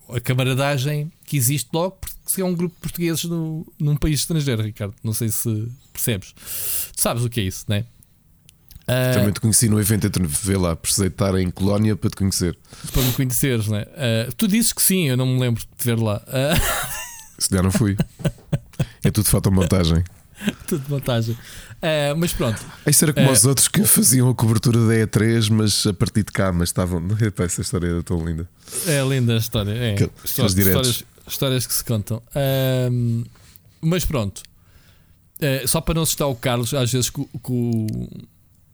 [0.09, 4.63] a camaradagem que existe logo porque é um grupo de portugueses no, num país estrangeiro,
[4.63, 4.95] Ricardo.
[5.05, 6.33] Não sei se percebes.
[6.33, 7.85] Tu sabes o que é isso, não é?
[8.83, 12.17] Uh, Também te conheci no evento entre vê lá, precisei estar em Colónia para te
[12.17, 12.59] conhecer.
[12.93, 13.83] Para me conheceres, não é?
[13.83, 16.23] Uh, tu dizes que sim, eu não me lembro de ver lá.
[16.27, 16.93] Uh...
[17.39, 17.97] Se já não fui.
[19.05, 20.05] É tudo fotomontagem.
[20.67, 21.35] Tudo vantagem.
[21.35, 22.61] Uh, mas pronto.
[22.87, 26.25] Isso era como uh, os outros que faziam a cobertura da E3, mas a partir
[26.25, 27.03] de cá, mas estavam.
[27.21, 28.49] Epá, essa história era tão linda.
[28.87, 29.73] É linda a história.
[29.73, 29.95] É.
[29.95, 32.23] Que, histórias, histórias, histórias, que se contam.
[33.81, 34.43] Mas pronto.
[35.67, 37.87] Só para não assustar o Carlos, às vezes com, com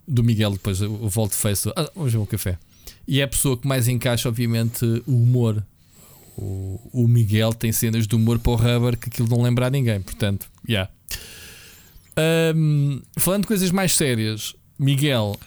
[0.09, 1.71] do Miguel, depois o volto face.
[1.77, 2.59] Ah, vamos ver um café.
[3.07, 5.63] E é a pessoa que mais encaixa, obviamente, o humor.
[6.37, 9.71] O, o Miguel tem cenas de humor para o rubber que aquilo não lembra a
[9.71, 10.01] ninguém.
[10.01, 10.89] Portanto, já.
[12.19, 12.55] Yeah.
[12.57, 15.39] Um, falando de coisas mais sérias, Miguel,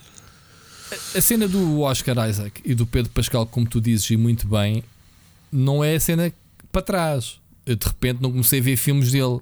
[1.15, 4.84] a cena do Oscar Isaac e do Pedro Pascal, como tu dizes, e muito bem,
[5.52, 6.32] não é a cena
[6.71, 7.39] para trás.
[7.65, 9.39] Eu de repente não comecei a ver filmes dele.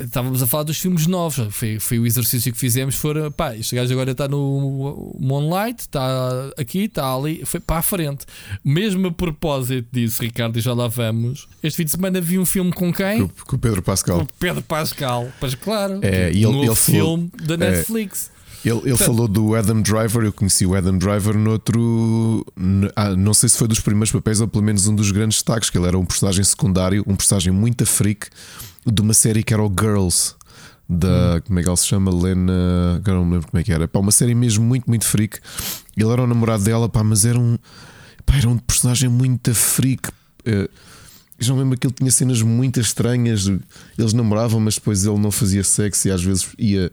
[0.00, 1.54] Estávamos a falar dos filmes novos.
[1.54, 2.94] Foi, foi o exercício que fizemos.
[2.94, 7.44] Foi, pá, este gajo agora está no Moonlight, está aqui, está ali.
[7.44, 8.26] Foi para a frente.
[8.64, 11.48] Mesmo a propósito disso, Ricardo, e já lá vamos.
[11.62, 13.26] Este fim de semana vi um filme com quem?
[13.26, 14.18] Com o Pedro Pascal.
[14.18, 15.28] Com o Pedro Pascal.
[15.40, 16.00] Pois claro.
[16.02, 18.30] É, e ele, ele filme falou, da é, Netflix.
[18.30, 18.34] É,
[18.68, 22.44] ele, ele falou do Adam Driver, eu conheci o Adam Driver noutro.
[22.96, 25.68] Ah, não sei se foi dos primeiros papéis ou pelo menos um dos grandes destaques,
[25.68, 28.28] que ele era um personagem secundário, um personagem muito freak
[28.86, 30.34] de uma série que era o Girls.
[30.88, 31.36] Da.
[31.36, 31.40] Hum.
[31.46, 32.14] Como é que ela se chama?
[32.14, 32.96] Lena.
[32.96, 33.88] Agora não me lembro como é que era.
[33.88, 35.38] Pá, uma série mesmo muito, muito freak.
[35.96, 37.56] Ele era o namorado dela, pá, mas era um.
[38.26, 40.08] Pá, era um personagem muito freak.
[40.46, 40.68] Uh,
[41.38, 43.46] eu não lembro que ele tinha cenas muito estranhas.
[43.98, 46.90] Eles namoravam, mas depois ele não fazia sexo e às vezes ia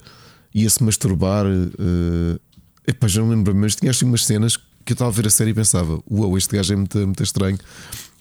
[0.54, 1.46] ia-se masturbar.
[1.46, 2.40] Uh,
[2.88, 5.30] epá, já não lembro, mas tinha assim umas cenas que eu estava a ver a
[5.30, 7.58] série e pensava: Uau, este gajo é muito, muito estranho.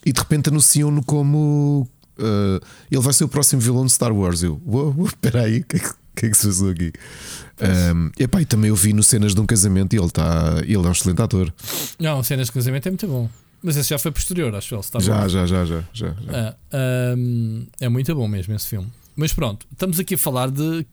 [0.04, 1.88] E de repente anunciam-no como
[2.20, 4.42] uh, ele vai ser o próximo vilão de Star Wars.
[4.42, 6.92] Eu, uau, espera aí, o que, é que, é que se passou aqui?
[7.61, 10.74] Um, epá, e também eu vi no cenas de um casamento e ele, tá, ele
[10.74, 11.52] é um excelente ator.
[11.98, 13.28] Não, cenas de casamento é muito bom.
[13.62, 14.83] Mas esse já foi posterior, acho eu.
[15.00, 16.56] Já, já, já, já, já, já.
[16.72, 18.90] É, um, é muito bom mesmo esse filme.
[19.14, 20.87] Mas pronto, estamos aqui a falar de.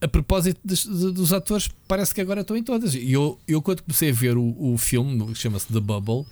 [0.00, 2.94] A propósito dos, dos atores, parece que agora estão em todas.
[2.94, 6.24] E eu, eu, quando comecei a ver o, o filme, que chama-se The Bubble,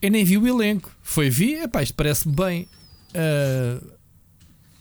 [0.00, 0.90] eu nem vi o elenco.
[1.02, 2.68] Foi, vi, epá, isto parece-me bem.
[3.14, 3.92] Uh,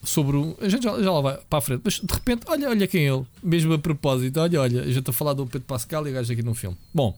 [0.04, 0.58] sobre o.
[0.60, 3.08] A gente já, já lá vai para a frente, mas de repente, olha, olha quem
[3.08, 6.08] é ele, mesmo a propósito, olha, olha, a gente está a falar do Pedro Pascal
[6.08, 6.78] e o gajo aqui no filme.
[6.94, 7.17] Bom,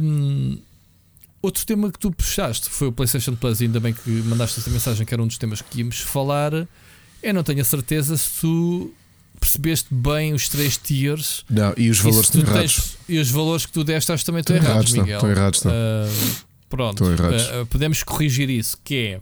[0.00, 0.58] um,
[1.42, 5.04] outro tema que tu puxaste foi o PlayStation Plus, ainda bem que mandaste essa mensagem
[5.04, 6.52] que era um dos temas que íamos falar.
[7.22, 8.92] Eu não tenho a certeza se tu
[9.38, 11.44] percebeste bem os três tiers.
[11.48, 12.74] Não, e os valores errados.
[12.74, 15.16] Tens, e os valores que tu deste acho também estão, estão errados, Miguel.
[15.16, 15.72] Estão errados, estão.
[15.72, 16.36] Uh,
[16.68, 17.42] pronto, errados.
[17.48, 19.20] Uh, podemos corrigir isso, que é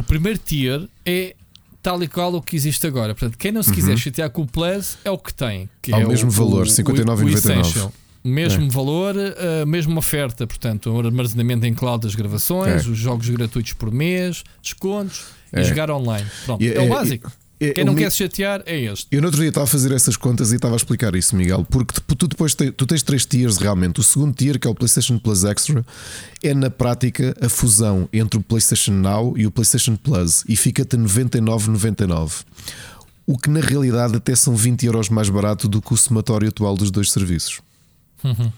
[0.00, 1.34] o primeiro tier é
[1.82, 3.14] tal e qual o que existe agora.
[3.14, 3.96] Portanto, quem não se quiser uhum.
[3.96, 5.68] chatear com o Plus é o que tem.
[5.80, 7.90] Que Ao é mesmo o, valor, 59,99.
[8.22, 8.68] Mesmo é.
[8.68, 12.88] valor, a uh, mesma oferta, portanto, o armazenamento em cloud das gravações, é.
[12.88, 15.64] os jogos gratuitos por mês, descontos e é.
[15.64, 16.26] jogar online.
[16.44, 17.32] Pronto, é, o é, básico.
[17.60, 19.06] É, Quem não quer se chatear é este.
[19.10, 21.66] Eu no outro dia estava a fazer essas contas e estava a explicar isso, Miguel,
[21.68, 24.00] porque tu depois te, tu tens três tiers realmente.
[24.00, 25.84] O segundo tier, que é o PlayStation Plus Extra,
[26.42, 30.96] é na prática a fusão entre o PlayStation Now e o PlayStation Plus e fica-te
[30.96, 32.44] 99,99.
[33.26, 36.74] O que na realidade até são 20 euros mais barato do que o somatório atual
[36.74, 37.60] dos dois serviços.
[38.24, 38.50] Uhum.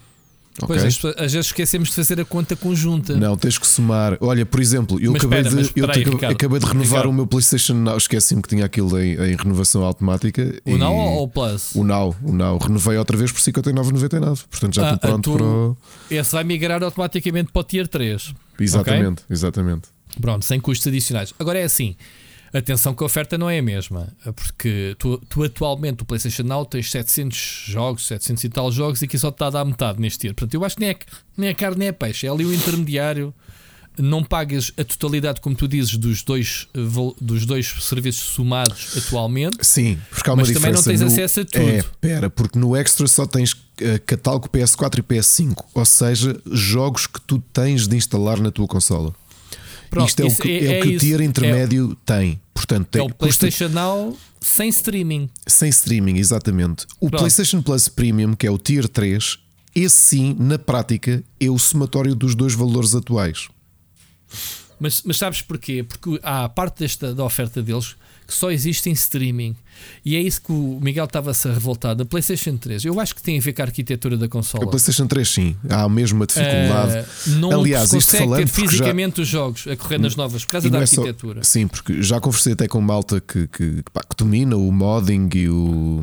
[0.61, 0.67] Okay.
[0.67, 3.17] Pois, às vezes esquecemos de fazer a conta conjunta.
[3.17, 4.19] Não, tens que somar.
[4.21, 7.09] Olha, por exemplo, eu mas acabei espera, de, eu aí, Ricardo, acabei de renovar Ricardo.
[7.09, 7.97] o meu PlayStation Now.
[7.97, 10.55] Esqueci-me que tinha aquilo em, em renovação automática.
[10.67, 11.75] O Now ou o Plus?
[11.75, 12.59] O Now, o Now.
[12.59, 14.45] Renovei outra vez por 59,99.
[14.51, 15.47] Portanto, já ah, estou pronto tu, para.
[15.47, 15.77] O...
[16.11, 18.35] Esse vai migrar automaticamente para o Tier 3.
[18.61, 19.25] Exatamente, okay?
[19.31, 19.89] exatamente.
[20.21, 21.33] Pronto, sem custos adicionais.
[21.39, 21.97] Agora é assim.
[22.53, 26.67] Atenção que a oferta não é a mesma, porque tu, tu atualmente o PlayStation Now
[26.67, 29.99] tens 700 jogos, 700 e tal jogos e aqui só te está a dar metade
[29.99, 30.35] neste ano.
[30.35, 30.97] Portanto, eu acho que nem é,
[31.35, 33.33] nem é carne nem é peixe, é ali o intermediário.
[33.99, 36.67] Não pagas a totalidade, como tu dizes, dos dois,
[37.21, 39.59] dos dois serviços somados atualmente.
[39.61, 40.83] Sim, porque há uma mas diferença.
[40.83, 41.69] também não tens no, acesso a tudo.
[41.69, 43.59] É, pera, porque no Extra só tens uh,
[44.07, 49.15] catálogo PS4 e PS5, ou seja, jogos que tu tens de instalar na tua consola.
[49.93, 52.41] Pronto, Isto é o que, é, é, é o, que o tier intermédio é, tem.
[52.55, 53.69] Portanto, é o PlayStation custa...
[53.69, 55.29] Now sem streaming.
[55.47, 56.87] Sem streaming, exatamente.
[56.99, 57.21] O Pronto.
[57.21, 59.39] PlayStation Plus Premium, que é o tier 3,
[59.75, 63.49] esse sim, na prática, é o somatório dos dois valores atuais.
[64.81, 65.85] Mas, mas sabes porquê?
[65.85, 67.95] Porque há parte desta, da oferta deles
[68.27, 69.55] que só existe em streaming.
[70.05, 72.85] E é isso que o Miguel estava-se a revoltar da PlayStation 3.
[72.85, 74.65] Eu acho que tem a ver com a arquitetura da consola.
[74.65, 76.99] A PlayStation 3, sim, há a mesma dificuldade.
[76.99, 79.23] Uh, não Aliás, isto falando ter fisicamente já...
[79.23, 81.45] os jogos a correr nas novas por causa da é arquitetura.
[81.45, 81.51] Só...
[81.51, 85.49] Sim, porque já conversei até com malta que, que, pá, que domina o modding e,
[85.49, 86.03] o,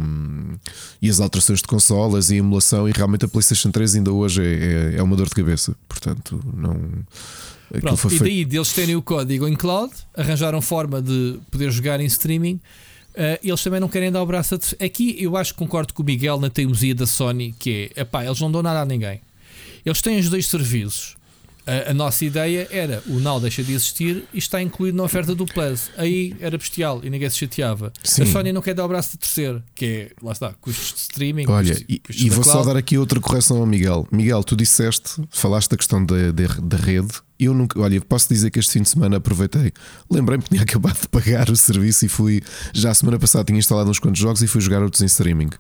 [1.01, 4.41] e as alterações de consolas e a emulação, e realmente a PlayStation 3 ainda hoje
[4.41, 5.75] é, é, é uma dor de cabeça.
[5.88, 6.79] Portanto, não.
[7.82, 12.05] Pronto, e daí deles terem o código em cloud, arranjaram forma de poder jogar em
[12.05, 12.60] streaming
[13.10, 16.04] Uh, eles também não querem dar o braço a Aqui eu acho que concordo com
[16.04, 19.19] o Miguel na teimosia da Sony, que é, epá, eles não dão nada a ninguém.
[19.86, 21.15] Eles têm os dois serviços.
[21.69, 25.36] A, a, nossa ideia era o Now deixa de existir e está incluído na oferta
[25.36, 25.91] do Plus.
[25.95, 27.93] Aí era bestial e ninguém se chateava.
[28.03, 28.23] Sim.
[28.23, 30.99] A Sony não quer dar o braço de terceiro, que é, lá está, custos de
[31.01, 31.45] streaming.
[31.47, 32.60] Olha, custos, e, custos e vou cloud.
[32.60, 34.08] só dar aqui outra correção ao Miguel.
[34.12, 37.13] Miguel, tu disseste, falaste da questão da, da, da rede.
[37.39, 39.71] Eu nunca, olha, posso dizer que este fim de semana aproveitei,
[40.10, 42.41] lembrei-me que tinha acabado de pagar o serviço e fui,
[42.73, 45.51] já a semana passada tinha instalado uns quantos jogos e fui jogar outros em streaming.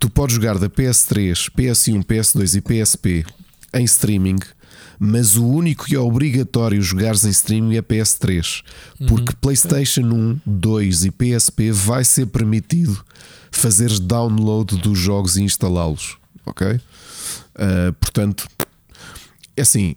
[0.00, 3.24] Tu podes jogar da PS3, PS1, PS2 e PSP
[3.72, 4.38] em streaming
[4.98, 8.62] mas o único que é obrigatório jogares em streaming é PS3,
[9.06, 9.38] porque uhum.
[9.40, 13.04] PlayStation 1, 2 e PSP vai ser permitido
[13.50, 16.72] fazeres download dos jogos e instalá-los, ok?
[16.72, 18.48] Uh, portanto,
[19.56, 19.94] é assim.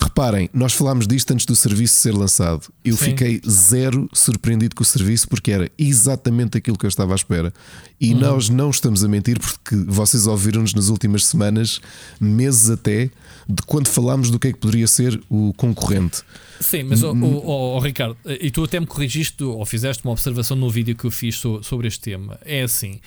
[0.00, 2.66] Reparem, nós falámos disto antes do serviço ser lançado.
[2.82, 3.04] Eu Sim.
[3.10, 7.52] fiquei zero surpreendido com o serviço porque era exatamente aquilo que eu estava à espera.
[8.00, 8.20] E uhum.
[8.20, 11.78] nós não estamos a mentir porque vocês ouviram-nos nas últimas semanas,
[12.18, 13.10] meses até,
[13.48, 16.22] de quando falámos do que é que poderia ser o concorrente.
[16.60, 20.56] Sim, mas o, o, o, Ricardo, e tu até me corrigiste ou fizeste uma observação
[20.56, 22.38] no vídeo que eu fiz sobre este tema.
[22.44, 23.00] É assim: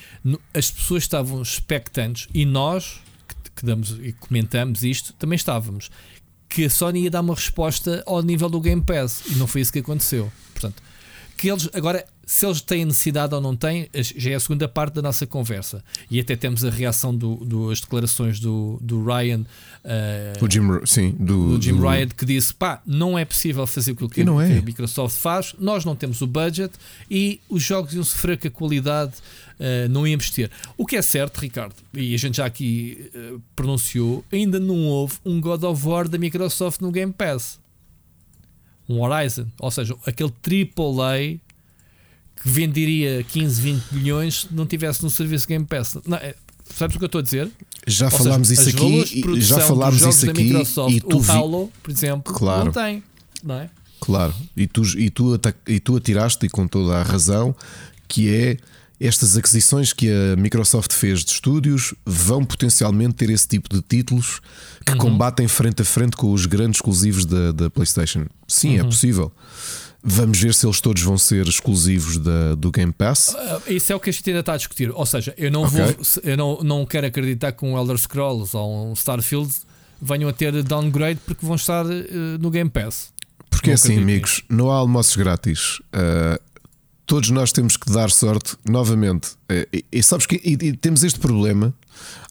[0.53, 2.99] as pessoas estavam expectantes e nós
[3.55, 5.89] que damos e comentamos isto também estávamos
[6.49, 9.61] que a Sony ia dar uma resposta ao nível do Game Pass e não foi
[9.61, 10.31] isso que aconteceu.
[10.53, 10.81] Portanto,
[11.37, 14.95] que eles agora se eles têm necessidade ou não têm, já é a segunda parte
[14.95, 15.83] da nossa conversa.
[16.09, 19.41] E até temos a reação das do, declarações do, do Ryan,
[19.83, 21.87] uh, o Jim, sim, do, do Jim do...
[21.87, 24.47] Ryan, que disse: pá, não é possível fazer o que, não é.
[24.47, 26.73] que a Microsoft faz, nós não temos o budget
[27.09, 29.13] e os jogos iam sofrer com a qualidade.
[29.57, 30.51] Uh, não íamos ter.
[30.77, 35.15] O que é certo, Ricardo, e a gente já aqui uh, pronunciou, ainda não houve
[35.23, 37.57] um God of War da Microsoft no Game Pass.
[38.87, 41.39] Um Horizon, ou seja, aquele AAA
[42.41, 45.97] que venderia 15, 20 milhões se não tivesse no serviço Game Pass.
[46.05, 46.35] Não, é,
[46.69, 47.49] sabes o que eu estou a dizer?
[47.87, 50.53] Já Ou falámos seja, isso aqui, já falámos isso aqui
[50.89, 52.65] e tu o Halo, por exemplo, claro.
[52.65, 53.03] não tem,
[53.43, 53.69] não é?
[53.99, 57.55] Claro, e tu, e, tu, e tu atiraste e com toda a razão
[58.07, 58.57] que é
[59.07, 64.41] estas aquisições que a Microsoft fez de estúdios vão potencialmente ter esse tipo de títulos
[64.85, 64.97] que uhum.
[64.97, 68.25] combatem frente a frente com os grandes exclusivos da, da PlayStation.
[68.47, 68.87] Sim, é uhum.
[68.87, 69.31] é possível.
[70.07, 73.29] Vamos ver se eles todos vão ser exclusivos da, do Game Pass.
[73.29, 74.91] Uh, isso é o que a gente ainda está a discutir.
[74.91, 75.81] Ou seja, eu não, okay.
[75.81, 79.51] vou, eu não, não quero acreditar que um Elder Scrolls ou um Starfield
[79.99, 83.11] venham a ter downgrade porque vão estar uh, no Game Pass.
[83.49, 85.79] Porque não assim, amigos, não há almoços grátis.
[85.87, 86.39] Uh,
[87.05, 89.29] todos nós temos que dar sorte novamente.
[89.51, 91.73] Uh, e, e, sabes que e, e temos este problema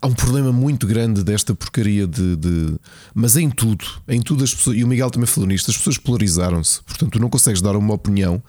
[0.01, 2.75] há um problema muito grande desta porcaria de, de,
[3.15, 4.77] Mas em tudo, em tudo as pessoas.
[4.77, 6.83] E o Miguel também falou nisto, as pessoas polarizaram-se.
[6.83, 8.43] Portanto, tu não consegues dar uma opinião.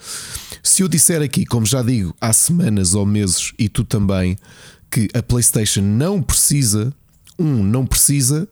[0.62, 4.38] Se eu disser aqui, como já digo, há semanas ou meses, e tu também,
[4.92, 6.94] que a PlayStation não precisa,
[7.40, 8.48] um, não precisa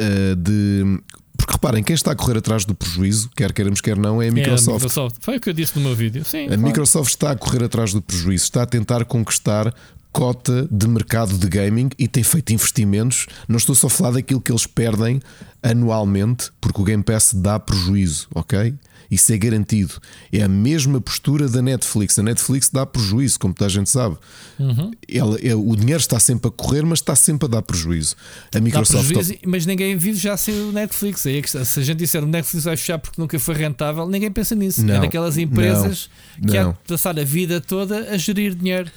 [0.00, 1.00] uh, de.
[1.40, 4.32] Porque reparem, quem está a correr atrás do prejuízo, quer queiramos, quer não, é a
[4.32, 4.68] Microsoft.
[4.68, 5.16] É a Microsoft.
[5.20, 6.24] Foi o que eu disse no meu vídeo.
[6.24, 6.62] Sim, a claro.
[6.62, 9.74] Microsoft está a correr atrás do prejuízo, está a tentar conquistar
[10.12, 13.26] cota de mercado de gaming e tem feito investimentos.
[13.48, 15.20] Não estou só a falar daquilo que eles perdem
[15.62, 18.74] anualmente, porque o Game Pass dá prejuízo, ok?
[19.10, 19.94] Isso é garantido.
[20.32, 22.16] É a mesma postura da Netflix.
[22.18, 24.16] A Netflix dá prejuízo, como toda a gente sabe.
[24.58, 24.92] Uhum.
[25.08, 28.14] Ela, é, o dinheiro está sempre a correr, mas está sempre a dar prejuízo.
[28.54, 29.08] A Microsoft.
[29.08, 31.26] Prejuízo, mas ninguém vive já sem o Netflix.
[31.26, 34.30] Aí, é se a gente disser o Netflix vai fechar porque nunca foi rentável, ninguém
[34.30, 34.80] pensa nisso.
[34.82, 38.54] É não, é daquelas empresas não, que há de passar a vida toda a gerir
[38.54, 38.90] dinheiro.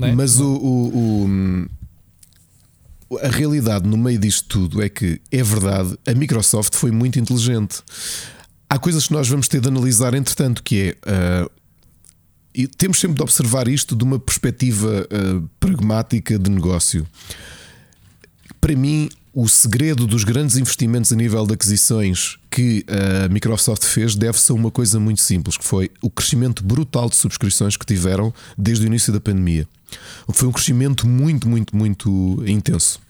[0.00, 0.12] É?
[0.12, 1.68] Mas o, o,
[3.10, 7.18] o, a realidade no meio disto tudo é que é verdade, a Microsoft foi muito
[7.18, 7.82] inteligente.
[8.68, 11.44] Há coisas que nós vamos ter de analisar, entretanto, que é.
[11.44, 11.50] Uh,
[12.54, 17.06] e temos sempre de observar isto de uma perspectiva uh, pragmática de negócio.
[18.60, 24.16] Para mim, o segredo dos grandes investimentos a nível de aquisições que a Microsoft fez
[24.16, 28.34] deve-se a uma coisa muito simples, que foi o crescimento brutal de subscrições que tiveram
[28.56, 29.68] desde o início da pandemia.
[30.32, 33.00] Foi um crescimento muito, muito, muito intenso.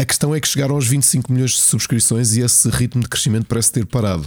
[0.00, 3.44] A questão é que chegaram aos 25 milhões de subscrições e esse ritmo de crescimento
[3.44, 4.26] parece ter parado.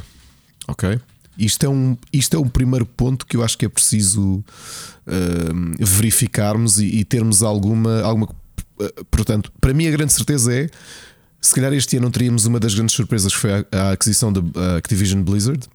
[0.67, 0.99] Ok?
[1.35, 4.43] Isto é um, isto é um primeiro ponto que eu acho que é preciso uh,
[5.79, 8.27] verificarmos e, e, termos alguma, alguma.
[8.79, 10.69] Uh, portanto, para mim, a grande certeza é
[11.41, 14.31] se calhar este ano não teríamos uma das grandes surpresas que foi a, a aquisição
[14.31, 15.67] da Activision Blizzard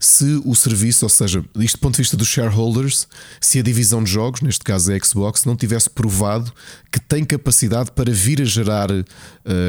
[0.00, 3.06] se o serviço, ou seja, isto do ponto de vista dos shareholders,
[3.38, 6.50] se a divisão de jogos, neste caso a Xbox, não tivesse provado
[6.90, 9.04] que tem capacidade para vir a gerar uh,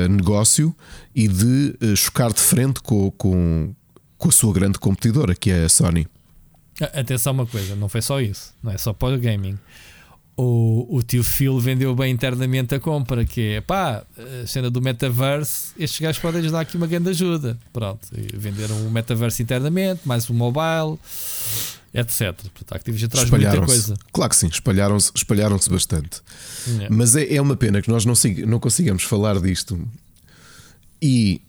[0.10, 0.74] negócio
[1.14, 3.76] e de uh, chocar de frente com, com,
[4.18, 6.08] com a sua grande competidora, que é a Sony.
[6.80, 9.60] Atenção uma coisa, não foi só isso, não é só para o gaming.
[10.38, 14.04] O, o tio Phil vendeu bem internamente a compra, que é pá,
[14.44, 17.60] a cena do metaverse, estes gajos podem dar aqui uma grande ajuda.
[17.72, 20.98] Pronto, venderam o metaverse internamente, mais o mobile,
[21.94, 22.34] etc.
[22.34, 23.96] Portanto, a Activision traz muita coisa.
[24.12, 26.22] Claro que sim, espalharam-se espalharam bastante.
[26.68, 26.96] Yeah.
[26.96, 28.14] Mas é, é uma pena que nós não,
[28.48, 29.80] não consigamos falar disto
[31.02, 31.42] e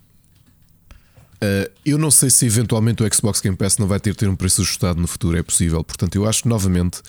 [1.43, 4.37] Uh, eu não sei se eventualmente o Xbox Game Pass não vai ter, ter um
[4.37, 5.83] preço ajustado no futuro, é possível.
[5.83, 7.03] Portanto, eu acho que novamente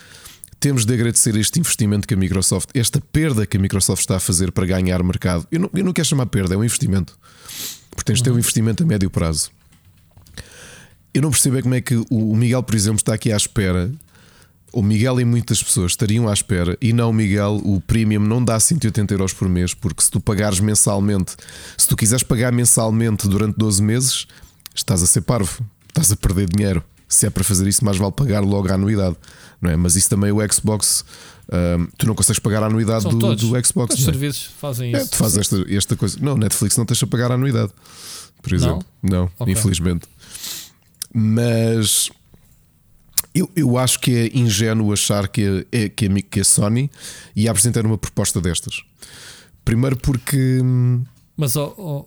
[0.64, 4.20] temos de agradecer este investimento que a Microsoft, esta perda que a Microsoft está a
[4.20, 5.45] fazer para ganhar mercado.
[5.51, 7.20] Eu não, eu não quero chamar perda, é um investimento.
[7.89, 8.39] Porque tens de ter um uhum.
[8.39, 9.51] investimento a médio prazo.
[11.14, 13.91] Eu não percebo é como é que o Miguel, por exemplo, está aqui à espera
[14.72, 18.43] o Miguel e muitas pessoas estariam à espera e não o Miguel, o premium não
[18.43, 21.36] dá 180 euros por mês, porque se tu pagares mensalmente,
[21.78, 24.28] se tu quiseres pagar mensalmente durante 12 meses,
[24.74, 26.84] estás a ser parvo, estás a perder dinheiro.
[27.14, 29.16] Se é para fazer isso, mais vale pagar logo a anuidade,
[29.61, 29.76] não é?
[29.76, 31.05] Mas isso também o Xbox,
[31.51, 33.95] um, tu não consegues pagar a anuidade do, do, Xbox.
[33.95, 34.05] Os é?
[34.05, 35.07] serviços fazem é, isso.
[35.07, 36.18] É, tu fazes esta, esta coisa.
[36.22, 37.72] Não, Netflix não deixa pagar a anuidade,
[38.41, 38.84] por exemplo.
[39.01, 39.53] Não, não okay.
[39.53, 40.07] infelizmente.
[41.14, 42.09] Mas
[43.34, 46.89] eu, eu acho que é ingênuo achar que é, que, é, que a Sony
[47.36, 48.84] ia apresentar uma proposta destas.
[49.66, 50.59] Primeiro porque.
[50.61, 51.03] Hum,
[51.36, 52.05] Mas oh, oh,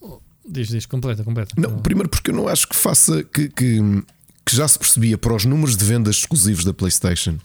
[0.00, 1.54] oh, diz, diz, completa, completa.
[1.56, 3.80] Não, primeiro porque eu não acho que faça que, que,
[4.48, 7.36] que já se percebia para os números de vendas exclusivos da PlayStation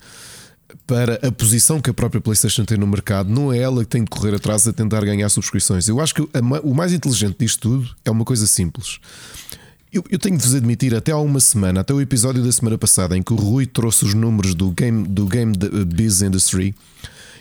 [0.87, 4.03] para a posição que a própria PlayStation tem no mercado, não é ela que tem
[4.05, 5.87] de correr atrás a tentar ganhar subscrições.
[5.89, 6.21] Eu acho que
[6.63, 8.99] o mais inteligente disto tudo é uma coisa simples.
[9.91, 12.77] Eu, eu, tenho de vos admitir, até há uma semana, até o episódio da semana
[12.77, 16.73] passada, em que o Rui trouxe os números do Game, do game uh, Biz Industry,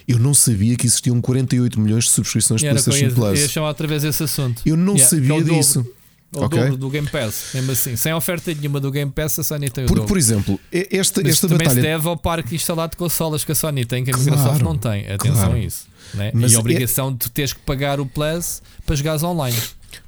[0.06, 3.38] eu não sabia que existiam 48 milhões de subscrições de PlayStation Plus.
[3.38, 4.60] Eu ia chamar outra vez esse assunto.
[4.66, 5.86] Eu não yeah, sabia é disso.
[6.34, 6.60] O okay.
[6.60, 9.84] dobro do Game Pass, mesmo assim, sem oferta nenhuma do Game Pass, a Sony tem
[9.84, 10.08] o Porque, dobro.
[10.08, 11.82] por exemplo, esta, Mas esta também batalha.
[11.82, 14.64] se deve ao parque instalado de consolas que a Sony tem, que a Microsoft claro,
[14.64, 15.12] não tem.
[15.12, 15.52] Atenção claro.
[15.52, 15.86] a isso.
[16.14, 16.32] Né?
[16.34, 17.12] e a é- obrigação é...
[17.12, 19.56] de teres que pagar o Plus para jogares online.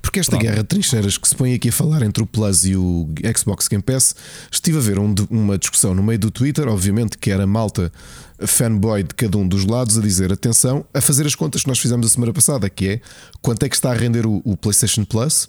[0.01, 0.43] Porque esta Pronto.
[0.43, 3.07] guerra de trincheiras que se põe aqui a falar entre o Plus e o
[3.37, 4.17] Xbox Game Pass,
[4.51, 7.93] estive a ver um, uma discussão no meio do Twitter, obviamente que era malta
[8.39, 11.79] fanboy de cada um dos lados a dizer atenção, a fazer as contas que nós
[11.79, 13.01] fizemos a semana passada, que é
[13.43, 15.49] quanto é que está a render o, o PlayStation Plus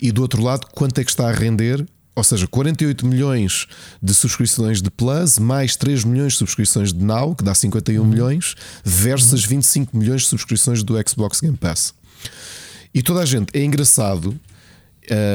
[0.00, 3.66] e do outro lado quanto é que está a render ou seja, 48 milhões
[4.02, 8.06] de subscrições de Plus, mais 3 milhões de subscrições de Now, que dá 51 uhum.
[8.06, 11.94] milhões, versus 25 milhões de subscrições do Xbox Game Pass.
[12.92, 14.38] E toda a gente, é engraçado.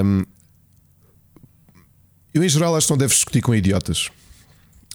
[0.05, 0.23] Um,
[2.31, 4.09] eu, em geral, acho que não deves discutir com idiotas.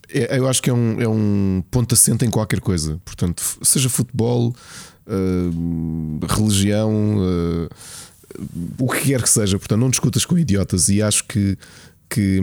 [0.09, 3.01] É, eu acho que é um, é um ponto assente em qualquer coisa.
[3.05, 4.55] Portanto, seja futebol,
[5.09, 7.69] uh, religião, uh,
[8.79, 9.59] o que quer que seja.
[9.59, 10.89] Portanto, não discutas com idiotas.
[10.89, 11.57] E acho que,
[12.09, 12.41] que,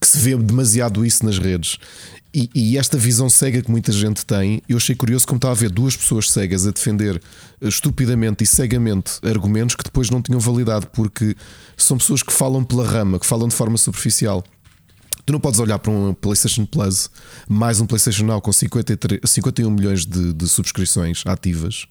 [0.00, 1.78] que se vê demasiado isso nas redes.
[2.34, 5.56] E, e, esta visão cega que muita gente tem, eu achei curioso como estava a
[5.56, 7.16] ver duas pessoas cegas a defender
[7.62, 11.34] eh, estupidamente e cegamente argumentos que depois não tinham validade, porque
[11.78, 14.44] são pessoas que falam pela rama, que falam de forma superficial.
[15.24, 17.10] Tu não podes olhar para um PlayStation Plus,
[17.48, 21.86] mais um PlayStation Now com 53, 51 milhões de, de subscrições ativas.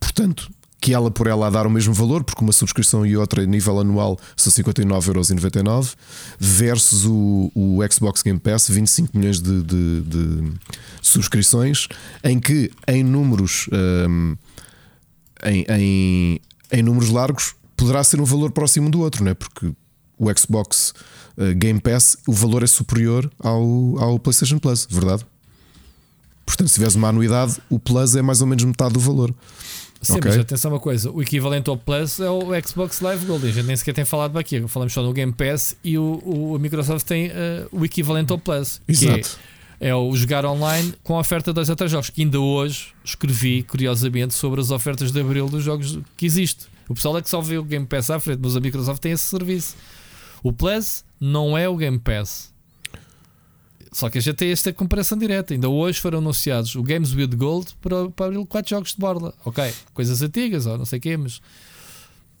[0.00, 0.50] Portanto,
[0.84, 3.46] que ela por ela a dar o mesmo valor, porque uma subscrição e outra a
[3.46, 5.94] nível anual são 59,99€
[6.38, 10.52] versus o, o Xbox Game Pass, 25 milhões de, de, de
[11.00, 11.88] subscrições,
[12.22, 14.36] em que em números um,
[15.42, 19.34] em, em, em, números largos poderá ser um valor próximo do outro, não é?
[19.34, 19.72] porque
[20.18, 20.92] o Xbox
[21.38, 25.24] uh, Game Pass o valor é superior ao, ao PlayStation Plus, verdade?
[26.44, 29.34] Portanto, se tiveres uma anuidade, o Plus é mais ou menos metade do valor.
[30.04, 30.30] Sim, okay.
[30.30, 33.46] mas atenção uma coisa: o equivalente ao Plus é o Xbox Live Gold.
[33.46, 34.66] A gente nem sequer tem falado aqui.
[34.68, 37.32] Falamos só no Game Pass e o, o a Microsoft tem uh,
[37.72, 38.80] o equivalente ao Plus.
[38.86, 39.38] Exato.
[39.80, 42.10] É, é, o jogar online com a oferta de dois a três jogos.
[42.10, 46.66] Que ainda hoje escrevi, curiosamente, sobre as ofertas de abril dos jogos que existe.
[46.88, 49.12] O pessoal é que só vê o Game Pass à frente, mas a Microsoft tem
[49.12, 49.74] esse serviço.
[50.42, 52.53] O Plus não é o Game Pass.
[53.94, 55.54] Só que a gente tem esta comparação direta.
[55.54, 59.32] Ainda hoje foram anunciados o Games with Gold para, para abrir 4 jogos de borla.
[59.44, 61.40] Ok, coisas antigas ou não sei o quê, mas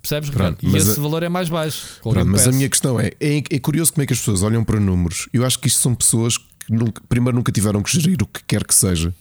[0.02, 1.02] percebes, Pronto, E esse a...
[1.02, 2.00] valor é mais baixo.
[2.02, 4.64] Pronto, mas a minha questão é, é: é curioso como é que as pessoas olham
[4.64, 5.28] para números.
[5.32, 8.42] Eu acho que isto são pessoas que nunca, primeiro nunca tiveram que gerir o que
[8.44, 9.14] quer que seja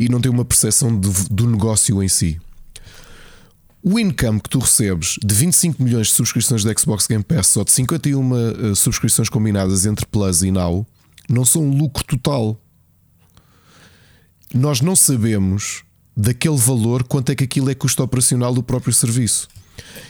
[0.00, 2.40] e não têm uma percepção do, do negócio em si.
[3.82, 7.64] O income que tu recebes de 25 milhões de subscrições da Xbox Game Pass ou
[7.64, 10.86] de 51 uh, eh, subscrições combinadas entre Plus e Now
[11.28, 12.60] não são um lucro total.
[14.54, 15.84] Nós não sabemos
[16.16, 19.48] daquele valor quanto é que aquilo é custo operacional do próprio serviço.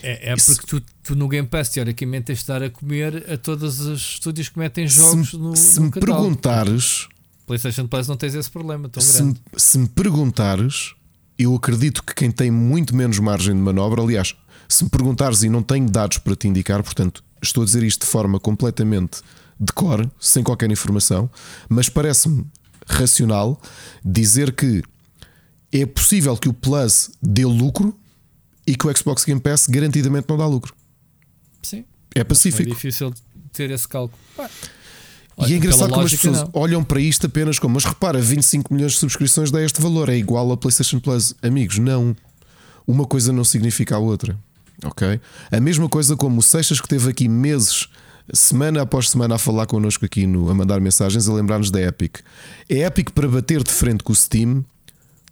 [0.03, 3.37] É, é porque tu, tu, no Game Pass, teoricamente, tens de estar a comer a
[3.37, 5.57] todos os estúdios que metem jogos se, no.
[5.57, 7.09] Se no me perguntares.
[7.47, 9.41] PlayStation Plus não tens esse problema tão se, grande.
[9.57, 10.95] Se me perguntares,
[11.39, 14.35] eu acredito que quem tem muito menos margem de manobra, aliás,
[14.69, 18.05] se me perguntares e não tenho dados para te indicar, portanto, estou a dizer isto
[18.05, 19.21] de forma completamente
[19.61, 21.31] de cor, sem qualquer informação,
[21.69, 22.47] mas parece-me
[22.87, 23.61] racional
[24.05, 24.83] dizer que
[25.73, 27.99] é possível que o Plus dê lucro
[28.67, 30.75] e que o Xbox Game Pass garantidamente não dá lucro.
[31.63, 31.85] Sim.
[32.15, 32.71] É pacífico.
[32.71, 33.13] É difícil
[33.53, 34.19] ter esse cálculo.
[35.47, 36.51] e é engraçado como as pessoas não.
[36.53, 40.17] olham para isto apenas como, mas repara, 25 milhões de subscrições dá este valor, é
[40.17, 41.35] igual ao PlayStation Plus.
[41.43, 42.17] Amigos, não.
[42.87, 44.39] Uma coisa não significa a outra.
[44.85, 45.21] Ok?
[45.51, 47.89] A mesma coisa como o Seixas que teve aqui meses,
[48.33, 52.19] semana após semana, a falar connosco aqui, no, a mandar mensagens, a lembrar-nos da Epic.
[52.71, 54.65] A Epic, para bater de frente com o Steam,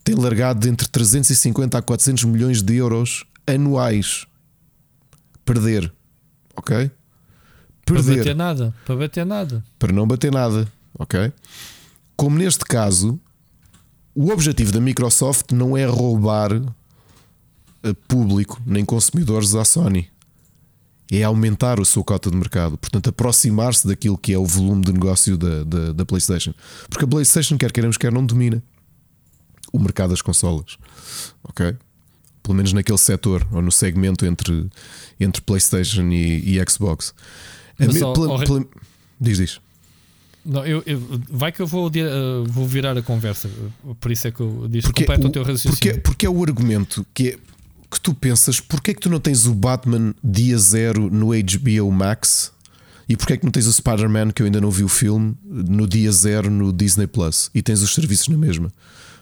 [0.03, 4.27] tem largado de entre 350 a 400 milhões de euros anuais.
[5.45, 5.93] Perder.
[6.57, 6.91] Ok?
[7.85, 8.05] Perder.
[8.05, 8.75] Para bater nada.
[8.85, 9.65] Para bater nada.
[9.79, 10.71] Para não bater nada.
[10.99, 11.33] Ok?
[12.17, 13.21] Como neste caso,
[14.15, 16.51] o objetivo da Microsoft não é roubar
[18.09, 20.09] público nem consumidores à Sony.
[21.11, 24.93] É aumentar o seu cota de mercado, portanto, aproximar-se daquilo que é o volume de
[24.93, 26.53] negócio da, da, da, PlayStation.
[26.91, 28.61] Porque a PlayStation, quer queiramos, quer não domina
[29.73, 30.77] o mercado das consolas,
[31.45, 31.77] ok?
[32.43, 34.69] Pelo menos naquele setor ou no segmento entre,
[35.21, 37.15] entre PlayStation e, e Xbox.
[37.79, 38.67] Mas, me, pela, pela,
[39.21, 39.61] diz, diz.
[40.45, 43.51] Não, eu, eu, vai que eu vou, uh, vou virar a conversa,
[44.01, 45.77] por isso é que eu disse porque o teu raciocínio.
[45.77, 47.39] Porque, porque é o argumento que é
[47.91, 51.91] que tu pensas, porquê é que tu não tens o Batman dia zero no HBO
[51.93, 52.53] Max?
[53.09, 55.37] E porquê é que não tens o Spider-Man, que eu ainda não vi o filme,
[55.45, 57.51] no dia zero no Disney Plus?
[57.55, 58.73] E tens os serviços na mesma?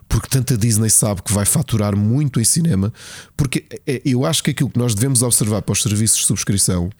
[0.09, 2.93] Porque tanta Disney sabe que vai faturar muito em cinema.
[3.37, 6.91] Porque é, eu acho que aquilo que nós devemos observar para os serviços de subscrição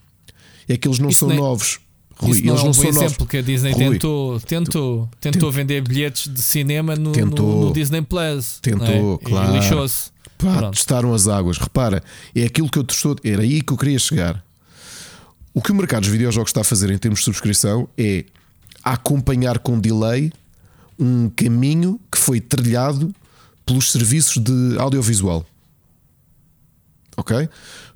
[0.67, 1.37] é que eles não Isso são nem...
[1.37, 1.79] novos.
[2.17, 3.27] Rui, não eles é um não são exemplo novos.
[3.27, 7.73] que a Disney Rui, tentou, tentou, tentou vender bilhetes de cinema no, tentou, no, no
[7.73, 8.59] Disney Plus.
[8.61, 9.25] Tentou, é?
[9.25, 9.55] claro.
[9.55, 10.14] E lixou-se.
[10.37, 11.57] Pá, testaram as águas.
[11.57, 12.03] Repara,
[12.35, 13.15] é aquilo que eu te estou.
[13.23, 14.43] Era aí que eu queria chegar.
[15.53, 18.25] O que o mercado dos videojogos está a fazer em termos de subscrição é
[18.83, 20.31] acompanhar com delay
[20.99, 23.13] um caminho que foi trilhado
[23.65, 25.45] pelos serviços de audiovisual.
[27.17, 27.49] Ok?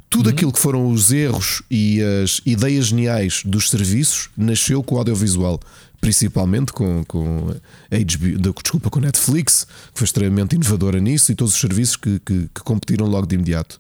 [0.10, 0.34] Tudo uhum.
[0.34, 5.60] aquilo que foram os erros e as ideias geniais dos serviços nasceu com o audiovisual
[6.00, 7.50] principalmente com, com
[7.92, 12.20] a HBO, desculpa, com Netflix, que foi extremamente inovadora nisso, e todos os serviços que,
[12.20, 13.80] que, que, competiram logo de imediato.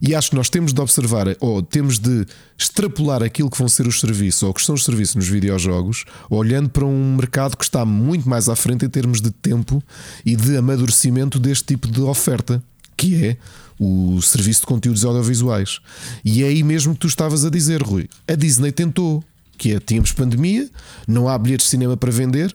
[0.00, 2.26] E acho que nós temos de observar, ou temos de
[2.58, 6.68] extrapolar aquilo que vão ser os serviços, ou que são os serviços nos videojogos, olhando
[6.68, 9.82] para um mercado que está muito mais à frente em termos de tempo
[10.24, 12.62] e de amadurecimento deste tipo de oferta,
[12.96, 13.36] que é
[13.78, 15.80] o serviço de conteúdos audiovisuais.
[16.24, 18.08] E é aí mesmo que tu estavas a dizer, Rui.
[18.26, 19.22] A Disney tentou
[19.56, 20.68] que é, tínhamos pandemia,
[21.06, 22.54] não há bilhetes de cinema para vender.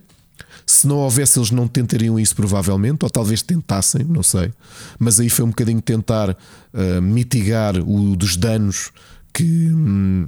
[0.65, 4.53] Se não houvesse, eles não tentariam isso, provavelmente, ou talvez tentassem, não sei.
[4.97, 8.91] Mas aí foi um bocadinho tentar uh, mitigar o dos danos
[9.33, 9.43] que.
[9.43, 10.27] Hum,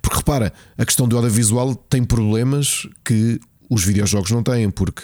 [0.00, 5.02] porque repara, a questão do audiovisual tem problemas que os videojogos não têm, porque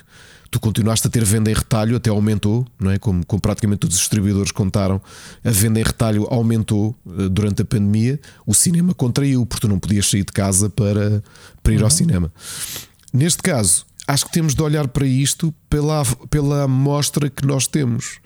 [0.50, 2.98] tu continuaste a ter venda em retalho, até aumentou, não é?
[2.98, 5.00] Como, como praticamente todos os distribuidores contaram,
[5.44, 9.78] a venda em retalho aumentou uh, durante a pandemia, o cinema contraiu, porque tu não
[9.78, 11.22] podias sair de casa para,
[11.62, 11.84] para ir uhum.
[11.84, 12.32] ao cinema.
[13.12, 18.18] Neste caso, acho que temos de olhar para isto pela, pela amostra que nós temos.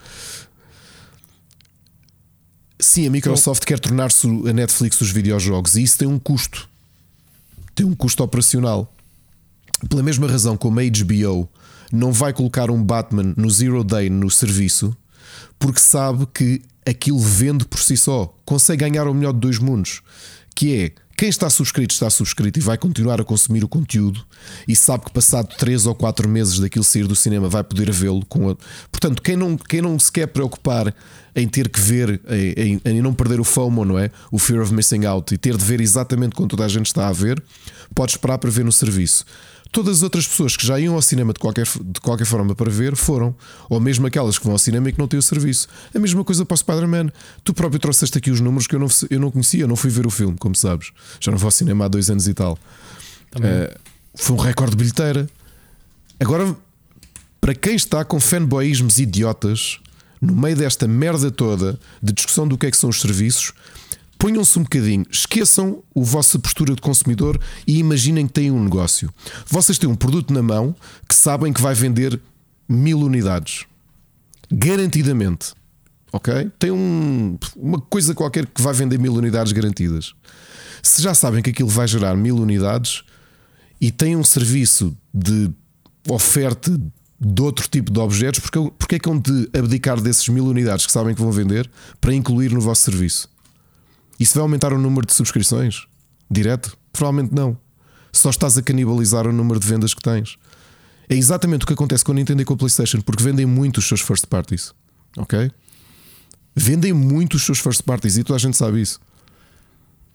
[2.79, 6.69] Sim, a Microsoft quer tornar-se a Netflix dos videojogos e isso tem um custo.
[7.75, 8.93] Tem um custo operacional.
[9.89, 11.49] Pela mesma razão como a HBO
[11.93, 14.97] não vai colocar um Batman no Zero Day no serviço
[15.59, 20.03] porque sabe que aquilo vende por si só, consegue ganhar o melhor de dois mundos,
[20.55, 24.25] que é quem está subscrito está subscrito e vai continuar a consumir o conteúdo
[24.67, 28.27] e sabe que passado 3 ou 4 meses daquilo sair do cinema vai poder vê-lo
[28.27, 28.57] com a...
[28.91, 30.93] Portanto, quem não, quem não se quer preocupar
[31.37, 34.11] em ter que ver, em, em, em, não perder o FOMO, não é?
[34.33, 37.07] O Fear of Missing Out e ter de ver exatamente quando toda a gente está
[37.07, 37.41] a ver,
[37.95, 39.25] pode esperar para ver no serviço.
[39.73, 42.71] Todas as outras pessoas que já iam ao cinema de qualquer, de qualquer forma para
[42.71, 43.35] ver foram.
[43.71, 45.67] Ou mesmo aquelas que vão ao cinema e que não têm o serviço.
[45.95, 47.11] A mesma coisa para o Spider-Man.
[47.43, 49.89] Tu próprio trouxeste aqui os números que eu não, eu não conhecia, eu não fui
[49.89, 50.93] ver o filme, como sabes.
[51.19, 52.59] Já não vou ao cinema há dois anos e tal.
[53.35, 53.75] Uh,
[54.15, 55.29] foi um recorde de bilheteira.
[56.21, 56.55] Agora,
[57.41, 59.81] para quem está com fanboyismos idiotas
[60.21, 63.53] no meio desta merda toda de discussão do que é que são os serviços,
[64.23, 69.13] ponham-se um bocadinho, esqueçam a vossa postura de consumidor e imaginem que têm um negócio.
[69.49, 70.77] Vocês têm um produto na mão
[71.09, 72.21] que sabem que vai vender
[72.69, 73.67] mil unidades.
[74.49, 75.55] Garantidamente.
[76.13, 76.49] ok?
[76.57, 80.15] Tem um, uma coisa qualquer que vai vender mil unidades garantidas.
[80.81, 83.03] Se já sabem que aquilo vai gerar mil unidades
[83.81, 85.51] e tem um serviço de
[86.09, 86.81] oferta
[87.21, 90.87] de outro tipo de objetos, porque, porque é que vão de abdicar desses mil unidades
[90.87, 91.69] que sabem que vão vender
[92.01, 93.32] para incluir no vosso serviço?
[94.23, 95.85] Isso vai aumentar o número de subscrições?
[96.31, 96.79] Direto?
[96.93, 97.59] Provavelmente não.
[98.13, 100.39] Só estás a canibalizar o número de vendas que tens.
[101.09, 103.79] É exatamente o que acontece com a Nintendo e com a PlayStation, porque vendem muito
[103.79, 104.73] os seus first parties.
[105.17, 105.51] Ok?
[106.55, 109.01] Vendem muito os seus first parties e toda a gente sabe isso.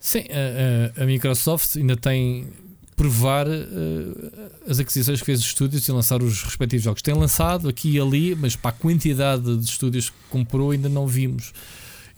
[0.00, 2.48] Sim, a, a, a Microsoft ainda tem
[2.96, 7.02] provar uh, as aquisições que fez os estúdios e lançar os respectivos jogos.
[7.02, 11.06] Tem lançado aqui e ali, mas para a quantidade de estúdios que comprou ainda não
[11.06, 11.52] vimos.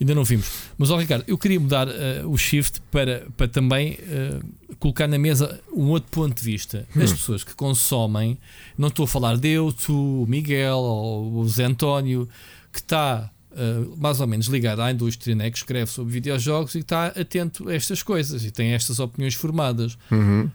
[0.01, 0.49] Ainda não vimos.
[0.79, 5.19] Mas, ó Ricardo, eu queria mudar uh, o shift para, para também uh, colocar na
[5.19, 6.87] mesa um outro ponto de vista.
[6.95, 7.03] Hum.
[7.03, 8.35] As pessoas que consomem,
[8.75, 12.27] não estou a falar de eu, tu, o Miguel ou o Zé António,
[12.73, 16.79] que está uh, mais ou menos ligado à indústria, né, que escreve sobre videojogos e
[16.79, 19.99] está atento a estas coisas e tem estas opiniões formadas.
[20.09, 20.49] Uhum.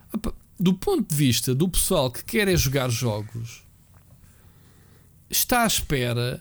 [0.58, 3.62] Do ponto de vista do pessoal que quer é jogar jogos,
[5.30, 6.40] está à espera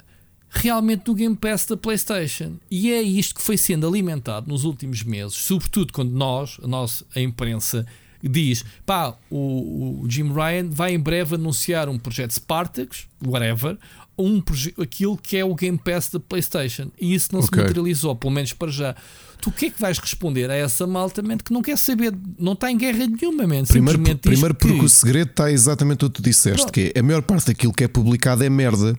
[0.56, 2.53] realmente do Game Pass da PlayStation.
[2.70, 7.06] E é isto que foi sendo alimentado nos últimos meses, sobretudo quando nós, a nossa
[7.16, 7.86] a imprensa,
[8.24, 13.78] diz: pá, o, o Jim Ryan vai em breve anunciar um projeto Spartacus, whatever,
[14.18, 14.41] um
[14.82, 16.89] aquilo que é o Game Pass da PlayStation.
[16.99, 17.60] E isso não okay.
[17.60, 18.95] se materializou, pelo menos para já.
[19.41, 22.14] Tu o que é que vais responder a essa malta man, que não quer saber,
[22.39, 24.86] não está em guerra nenhuma, man, Primeiro, primeiro porque que...
[24.86, 26.74] o segredo está exatamente o que tu disseste, Pronto.
[26.74, 28.97] que é, a maior parte daquilo que é publicado é merda.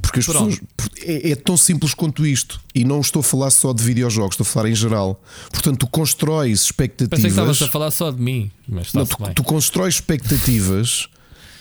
[0.00, 0.60] Porque as pessoas.
[1.02, 2.60] É, é, tão simples quanto isto.
[2.74, 5.22] E não estou a falar só de videojogos, estou a falar em geral.
[5.50, 7.10] Portanto, tu constróis expectativas.
[7.10, 8.50] Pensei que estavas a falar só de mim.
[8.66, 11.08] Mas não, tu, tu constróis expectativas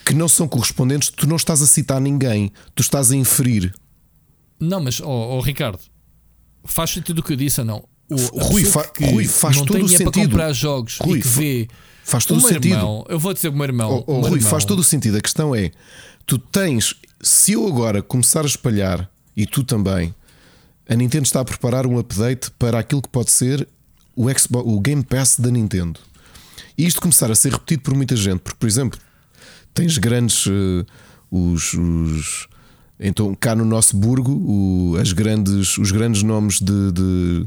[0.05, 3.73] que não são correspondentes, tu não estás a citar ninguém, tu estás a inferir.
[4.59, 5.79] Não, mas, oh, oh Ricardo,
[6.63, 7.83] faz sentido o que eu disse ou não?
[8.09, 10.11] O, Rui, fa Rui, faz todo o sentido.
[10.11, 11.67] para comprar jogos Rui, e que vê.
[12.05, 12.67] Faz todo o sentido.
[12.67, 14.05] Irmão, eu vou dizer o meu irmão.
[14.07, 14.49] Oh, oh, Rui, irmão.
[14.49, 15.17] faz todo o sentido.
[15.17, 15.71] A questão é:
[16.25, 20.13] tu tens, se eu agora começar a espalhar, e tu também,
[20.87, 23.67] a Nintendo está a preparar um update para aquilo que pode ser
[24.15, 25.99] o, Xbox, o Game Pass da Nintendo.
[26.77, 28.99] E isto começar a ser repetido por muita gente, porque, por exemplo,
[29.73, 30.45] tens grandes.
[30.45, 30.85] Uh,
[31.29, 32.47] os, os,
[32.99, 37.45] então, cá no nosso burgo, o, as grandes, os grandes nomes de, de,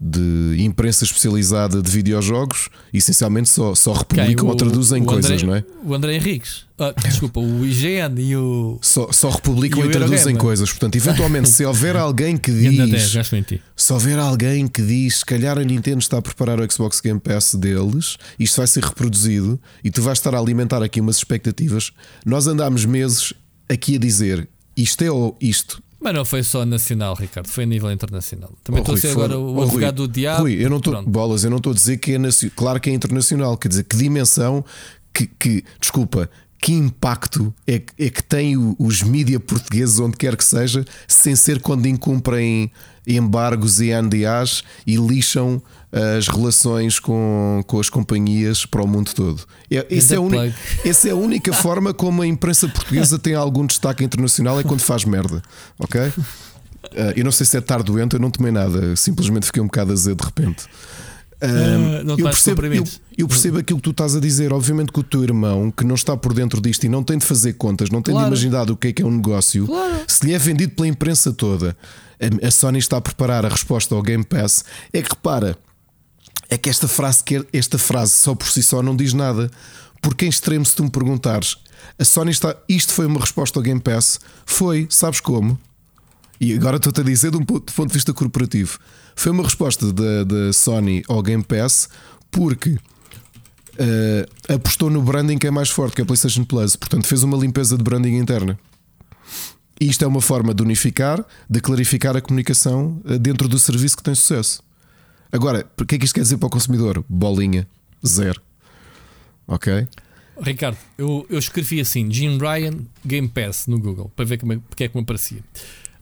[0.00, 5.64] de, imprensa especializada de videojogos essencialmente só, só republicam ou traduzem coisas, André, não é?
[5.84, 8.78] O André Henriques, ah, desculpa, o IGN e o.
[8.80, 10.70] Só, só republicam e, e traduzem coisas.
[10.70, 13.12] Portanto, eventualmente, se houver alguém que diz.
[13.74, 17.18] se houver alguém que diz, se calhar a Nintendo está a preparar o Xbox Game
[17.18, 21.90] Pass deles, isto vai ser reproduzido e tu vais estar a alimentar aqui umas expectativas.
[22.24, 23.34] Nós andámos meses
[23.68, 25.82] aqui a dizer isto é ou isto.
[26.00, 28.52] Mas não foi só nacional, Ricardo, foi a nível internacional.
[28.62, 30.42] Também oh, estou a ser agora o oh, advogado Rui, do diabo.
[30.42, 32.88] Rui, eu não estou bolas, eu não estou a dizer que é nacional, claro que
[32.88, 34.64] é internacional, quer dizer, que dimensão,
[35.12, 36.30] que, que desculpa,
[36.60, 41.60] que impacto é, é que tem os mídia portugueses, onde quer que seja, sem ser
[41.60, 42.70] quando incumprem
[43.16, 49.42] embargos e NDAs e lixam as relações com, com as companhias para o mundo todo.
[49.70, 50.54] É, essa, é uni,
[50.84, 54.80] essa é a única forma como a imprensa portuguesa tem algum destaque internacional é quando
[54.80, 55.42] faz merda,
[55.78, 56.00] ok?
[56.00, 59.66] Uh, eu não sei se é estar doente, eu não tomei nada, simplesmente fiquei um
[59.66, 60.66] bocado azedo de repente.
[61.40, 62.84] Uh, eu, percebo, eu,
[63.16, 64.52] eu, percebo aquilo que tu estás a dizer.
[64.52, 67.24] Obviamente que o teu irmão, que não está por dentro disto e não tem de
[67.24, 68.26] fazer contas, não tem claro.
[68.26, 70.00] de imaginar o que é que é um negócio, claro.
[70.06, 71.76] se lhe é vendido pela imprensa toda,
[72.42, 74.64] a Sony está a preparar a resposta ao Game Pass.
[74.92, 75.56] É que repara,
[76.48, 79.50] é que esta frase, esta frase só por si só não diz nada.
[80.00, 81.56] Porque em extremo, se tu me perguntares,
[81.98, 82.56] a Sony está.
[82.68, 84.20] Isto foi uma resposta ao Game Pass?
[84.46, 85.58] Foi, sabes como?
[86.40, 88.78] E agora estou-te a dizer de um ponto de vista corporativo.
[89.16, 91.88] Foi uma resposta da, da Sony ao Game Pass
[92.30, 96.76] porque uh, apostou no branding que é mais forte, que é a PlayStation Plus.
[96.76, 98.58] Portanto, fez uma limpeza de branding interna.
[99.80, 103.96] E isto é uma forma de unificar, de clarificar a comunicação eh, dentro do serviço
[103.96, 104.62] que tem sucesso.
[105.30, 107.04] Agora, o que é que isto quer dizer para o consumidor?
[107.08, 107.68] Bolinha,
[108.04, 108.40] zero.
[109.46, 109.86] Ok?
[110.40, 114.58] Ricardo, eu, eu escrevi assim: Jim Ryan Game Pass no Google para ver como é,
[114.68, 115.42] porque é que me aparecia.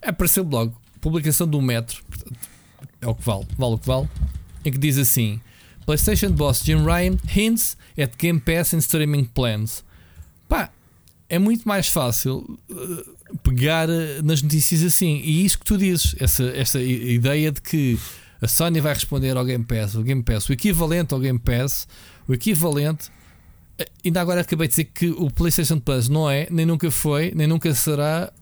[0.03, 2.03] Apareceu o blog, publicação do metro,
[3.01, 4.09] é o que vale, vale o que vale,
[4.65, 5.41] em que diz assim:
[5.85, 9.85] PlayStation Boss Jim Ryan hints at Game Pass and streaming plans.
[10.49, 10.71] Pá,
[11.29, 15.21] é muito mais fácil uh, pegar uh, nas notícias assim.
[15.25, 17.99] E isso que tu dizes, essa, essa ideia de que
[18.41, 21.89] a Sony vai responder ao Game Pass, o Game Pass, o equivalente ao Game Pass,
[22.29, 23.09] o equivalente.
[23.81, 27.33] Uh, ainda agora acabei de dizer que o PlayStation Plus não é, nem nunca foi,
[27.35, 28.33] nem nunca será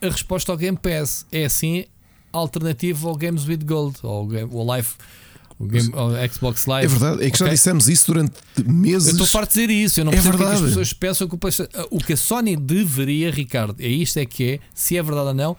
[0.00, 1.26] a resposta ao Game Pass.
[1.30, 1.84] É assim
[2.32, 4.90] alternativo ao Games with Gold, ou ao Live.
[5.58, 6.86] O, game, o Xbox Live.
[6.86, 7.46] É verdade, é que okay?
[7.46, 8.34] já dissemos isso durante
[8.66, 9.08] meses.
[9.08, 10.00] Eu estou farto de dizer isso.
[10.00, 10.58] Eu não é percebo verdade.
[10.58, 11.38] que as pessoas pensam que o,
[11.90, 15.34] o que a Sony deveria, Ricardo, é isto é que é, se é verdade ou
[15.34, 15.56] não,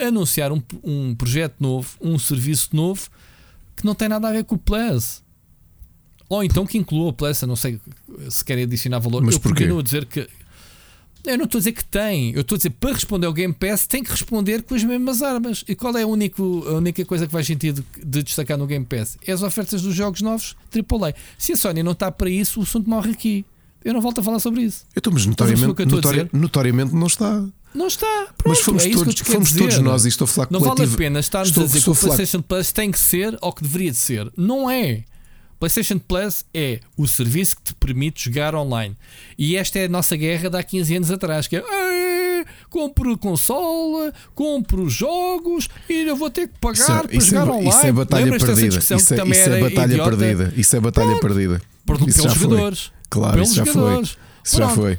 [0.00, 3.08] anunciar um, um projeto novo, um serviço novo
[3.76, 5.22] que não tem nada a ver com o Plus.
[6.28, 7.80] Ou então que inclua o Plus, não sei
[8.28, 9.22] se querem adicionar valor.
[9.22, 9.60] Mas eu porquê?
[9.60, 10.28] continuo a dizer que
[11.24, 13.54] eu não estou a dizer que tem, eu estou a dizer para responder ao Game
[13.54, 15.64] Pass tem que responder com as mesmas armas.
[15.68, 18.84] E qual é a, único, a única coisa que faz sentido de destacar no Game
[18.84, 19.16] Pass?
[19.26, 21.14] É as ofertas dos jogos novos AAA.
[21.38, 23.44] Se a Sony não está para isso, o assunto morre aqui.
[23.84, 24.84] Eu não volto a falar sobre isso.
[24.94, 27.44] Eu estou, mas notoriamente, notori notoriamente não está.
[27.74, 28.06] Não está.
[28.36, 30.86] Pronto, mas fomos, é todos, fomos todos nós, e estou a falar Não coletivo.
[30.86, 33.52] vale a pena estarmos estou, a dizer que o PlayStation Plus tem que ser ou
[33.52, 34.30] que deveria de ser.
[34.36, 35.04] Não é.
[35.62, 38.96] PlayStation Plus é o serviço que te permite jogar online.
[39.38, 44.12] E esta é a nossa guerra de há 15 anos atrás, que é compro consola,
[44.34, 47.68] compro jogos e eu vou ter que pagar isso, é- para isso jogar é, online.
[47.68, 48.78] Isso é batalha perdida.
[48.78, 50.16] Isso é, isso é batalha idiota.
[50.16, 50.52] perdida.
[50.56, 51.20] Isso é batalha Pronto.
[51.20, 51.62] perdida.
[51.86, 52.80] Por, pelos jogadores.
[52.80, 52.94] Foi.
[53.08, 54.10] Claro, pelos isso já jogadores.
[54.10, 54.20] foi.
[54.44, 54.98] Isso já foi.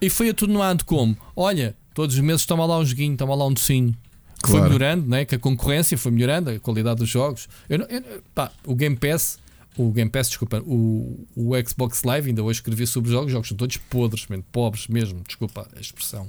[0.00, 1.18] E foi atenuado como?
[1.34, 3.92] Olha, todos os meses toma lá um joguinho, toma lá um docinho.
[4.36, 4.58] Que claro.
[4.60, 5.24] foi melhorando, né?
[5.24, 7.48] que a concorrência foi melhorando, a qualidade dos jogos.
[7.68, 9.40] Eu, eu, pá, o Game Pass
[9.78, 13.32] o Game Pass, desculpa, o, o Xbox Live, ainda hoje escrevi sobre os jogos, os
[13.32, 16.28] jogos são todos podres, mesmo, pobres mesmo, desculpa a expressão.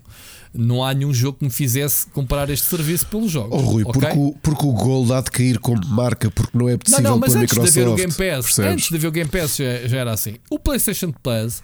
[0.54, 3.60] Não há nenhum jogo que me fizesse comprar este serviço pelos jogos.
[3.60, 4.02] Oh, Rui, okay?
[4.02, 7.12] porque, o, porque o Gold há de cair como marca, porque não é possível não,
[7.12, 7.74] não, mas antes Microsoft.
[7.74, 8.72] De ver o Game Pass, percebes?
[8.72, 10.36] antes de ver o Game Pass já, já, era assim.
[10.50, 11.64] O PlayStation Plus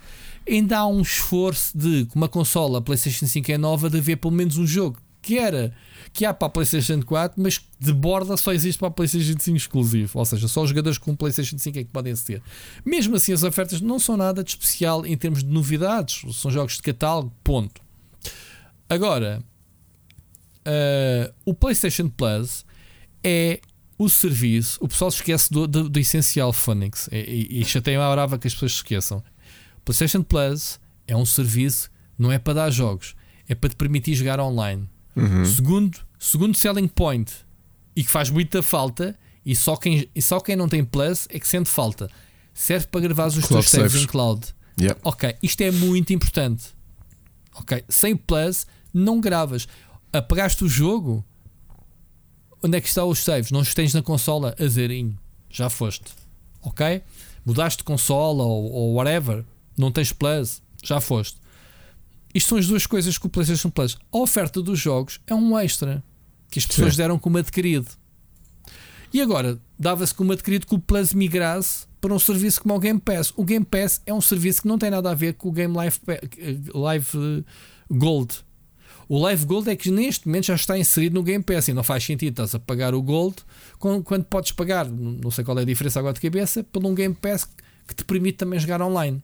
[0.50, 4.18] ainda há um esforço de, com uma consola, a PlayStation 5 é nova, de haver
[4.18, 5.74] pelo menos um jogo que era
[6.14, 9.58] que há para a PlayStation 4, mas de borda só existe para a PlayStation 5
[9.58, 10.20] exclusivo.
[10.20, 12.42] Ou seja, só os jogadores com PlayStation 5 é que podem aceder.
[12.86, 16.76] Mesmo assim, as ofertas não são nada de especial em termos de novidades, são jogos
[16.76, 17.82] de catálogo, ponto.
[18.88, 19.44] Agora,
[20.62, 22.64] uh, o PlayStation Plus
[23.24, 23.60] é
[23.98, 24.78] o serviço.
[24.82, 28.54] O pessoal esquece do, do, do essencial Phonics e, e, e a brava que as
[28.54, 29.24] pessoas se esqueçam.
[29.80, 33.16] O PlayStation Plus é um serviço, não é para dar jogos,
[33.50, 34.88] é para te permitir jogar online.
[35.16, 35.46] Uhum.
[35.46, 37.32] Segundo, segundo selling point
[37.96, 41.40] e que faz muita falta, e só quem, e só quem não tem Plus é
[41.40, 42.10] que sente falta.
[42.54, 44.48] Serve para gravar os teus saves em cloud.
[44.80, 45.00] Yep.
[45.04, 46.76] Ok, isto é muito importante.
[47.54, 49.68] Ok, sem Plus não gravas.
[50.12, 51.24] Apagaste o jogo,
[52.64, 53.52] onde é que estão os saves?
[53.52, 55.18] Não os tens na consola, azerinho.
[55.50, 56.12] Já foste.
[56.62, 57.02] Ok?
[57.46, 59.46] Mudaste de consola ou, ou whatever,
[59.78, 61.40] não tens Plus, já foste.
[62.36, 63.98] Isto são as duas coisas que o PlayStation Plus.
[64.12, 66.04] A oferta dos jogos é um extra
[66.52, 66.98] que as pessoas Sim.
[66.98, 67.88] deram como adquirido.
[69.14, 73.00] E agora dava-se como adquirido que o Plus migrasse para um serviço como o Game
[73.00, 73.32] Pass.
[73.38, 75.74] O Game Pass é um serviço que não tem nada a ver com o Game
[75.74, 75.98] Live,
[76.74, 77.46] Live
[77.90, 78.36] Gold.
[79.08, 81.84] O Live Gold é que neste momento já está inserido no Game Pass e não
[81.84, 83.38] faz sentido estás a pagar o Gold
[83.80, 87.16] quando podes pagar, não sei qual é a diferença agora de cabeça, por um Game
[87.16, 87.48] Pass
[87.88, 89.24] que te permite também jogar online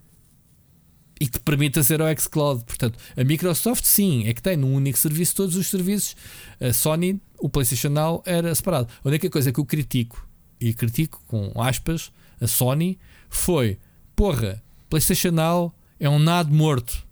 [1.22, 2.64] e que te permita ser o xCloud.
[2.66, 6.16] Portanto, a Microsoft sim, é que tem num único serviço todos os serviços.
[6.60, 8.88] A Sony, o PlayStation Now era separado.
[9.06, 10.28] A única coisa que eu critico,
[10.60, 12.12] e critico com aspas,
[12.42, 12.98] a Sony,
[13.30, 13.78] foi:
[14.16, 17.06] porra, PlayStation Now é um nado morto.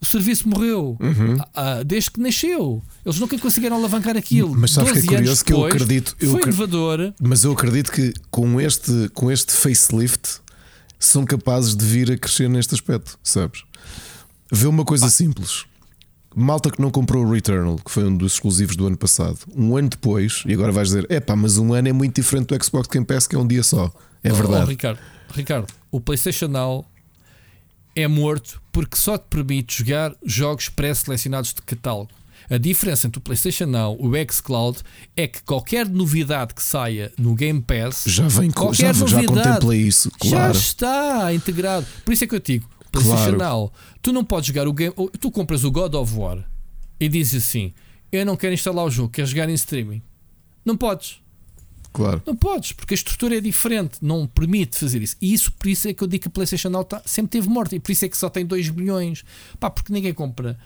[0.00, 1.36] O serviço morreu uhum.
[1.54, 2.80] ah, desde que nasceu.
[3.04, 4.54] Eles nunca conseguiram alavancar aquilo.
[4.54, 6.14] Mas sabes que é curioso que eu acredito.
[6.20, 7.12] Eu foi inovador.
[7.20, 10.43] Mas eu acredito que com este, com este facelift
[10.98, 13.62] são capazes de vir a crescer neste aspecto, sabes?
[14.50, 15.64] Vê uma coisa simples.
[16.34, 19.76] Malta que não comprou o Returnal, que foi um dos exclusivos do ano passado, um
[19.76, 22.64] ano depois, e agora vais dizer: é pá, mas um ano é muito diferente do
[22.64, 23.92] Xbox Game Pass, que é um dia só.
[24.22, 24.64] É oh, verdade.
[24.64, 24.98] Oh, Ricardo,
[25.32, 26.84] Ricardo, o PlayStation Now
[27.94, 32.10] é morto porque só te permite jogar jogos pré-selecionados de catálogo.
[32.50, 34.78] A diferença entre o PlayStation Now e o xCloud
[35.16, 40.10] é que qualquer novidade que saia no Game Pass já vem já, já contempla isso,
[40.18, 40.52] claro.
[40.54, 41.86] Já está integrado.
[42.04, 43.58] Por isso é que eu digo, PlayStation claro.
[43.60, 43.72] Now,
[44.02, 46.44] tu não podes jogar o game, tu compras o God of War
[47.00, 47.72] e dizes assim:
[48.12, 50.02] "Eu não quero instalar o jogo, quero jogar em streaming".
[50.64, 51.24] Não podes.
[51.94, 52.20] Claro.
[52.26, 55.16] Não podes, porque a estrutura é diferente, não permite fazer isso.
[55.22, 57.48] E isso por isso é que eu digo que a PlayStation Now tá, sempre teve
[57.48, 59.24] morte e por isso é que só tem 2 bilhões.
[59.60, 60.58] Pá, porque ninguém compra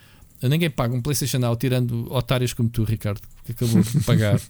[0.42, 4.40] Ninguém paga um PlayStation Now tirando otários como tu, Ricardo, que acabou de pagar.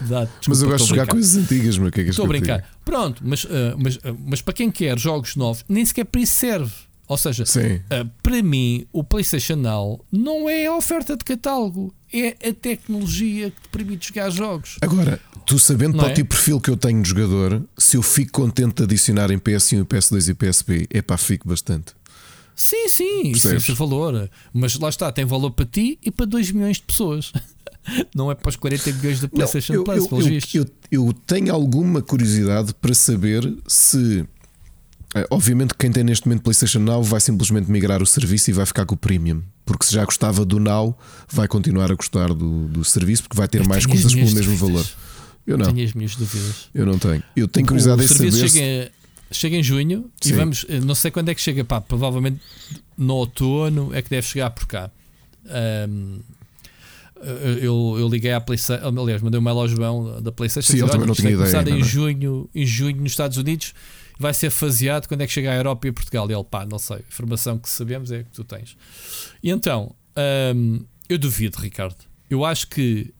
[0.00, 1.90] Verdade, mas eu gosto de jogar coisas antigas, meu.
[1.90, 2.70] Que é que estou a brincar.
[2.84, 3.48] Pronto, mas, uh,
[3.78, 6.72] mas, uh, mas para quem quer jogos novos, nem sequer para isso serve.
[7.08, 12.36] Ou seja, uh, para mim, o PlayStation Now não é a oferta de catálogo, é
[12.48, 14.78] a tecnologia que te permite jogar jogos.
[14.80, 16.12] Agora, tu sabendo para é?
[16.12, 19.30] o tipo de perfil que eu tenho de jogador, se eu fico contente de adicionar
[19.30, 21.92] em PS1, PS2 e PSP, é pá, fico bastante.
[22.56, 24.30] Sim, sim, isso, isso é valor.
[24.52, 27.32] Mas lá está, tem valor para ti e para 2 milhões de pessoas.
[28.14, 31.52] Não é para os 40 milhões da PlayStation eu, Plus, eu, eu, eu- eu tenho
[31.52, 34.24] alguma curiosidade para saber se.
[35.14, 38.66] eh, Obviamente, quem tem neste momento PlayStation Now vai simplesmente migrar o serviço e vai
[38.66, 39.42] ficar com o Premium.
[39.64, 40.96] Porque se já gostava do Now,
[41.30, 44.42] vai continuar a gostar do, do serviço porque vai ter Eu mais coisas pelo mesmo
[44.56, 44.60] dúvidas.
[44.60, 44.86] valor.
[45.44, 46.68] Eu não, Tenho as minhas dúvidas.
[46.72, 47.22] eu não tenho.
[47.34, 48.48] Eu tenho curiosidade o em saber.
[48.48, 48.92] chega,
[49.32, 50.30] chega em junho Sim.
[50.30, 52.40] e vamos, eh, não sei quando é que chega, pá, provavelmente
[52.96, 54.90] no outono é que deve chegar por cá.
[55.46, 56.20] Ahm,
[57.60, 60.72] eu, eu liguei à PlayStation, aliás, mandei um mail ao João da PlayStation.
[60.72, 61.84] Sim, ele também "Olha, não tinha ideia ainda, em não é?
[61.88, 63.74] junho, em junho nos Estados Unidos,
[64.18, 66.28] vai ser faseado quando é que chega à Europa e a Portugal.
[66.30, 68.76] E ele, pá, não sei, a informação que sabemos é que tu tens.
[69.42, 71.96] E então, ahm, eu duvido, Ricardo.
[72.28, 73.12] Eu acho que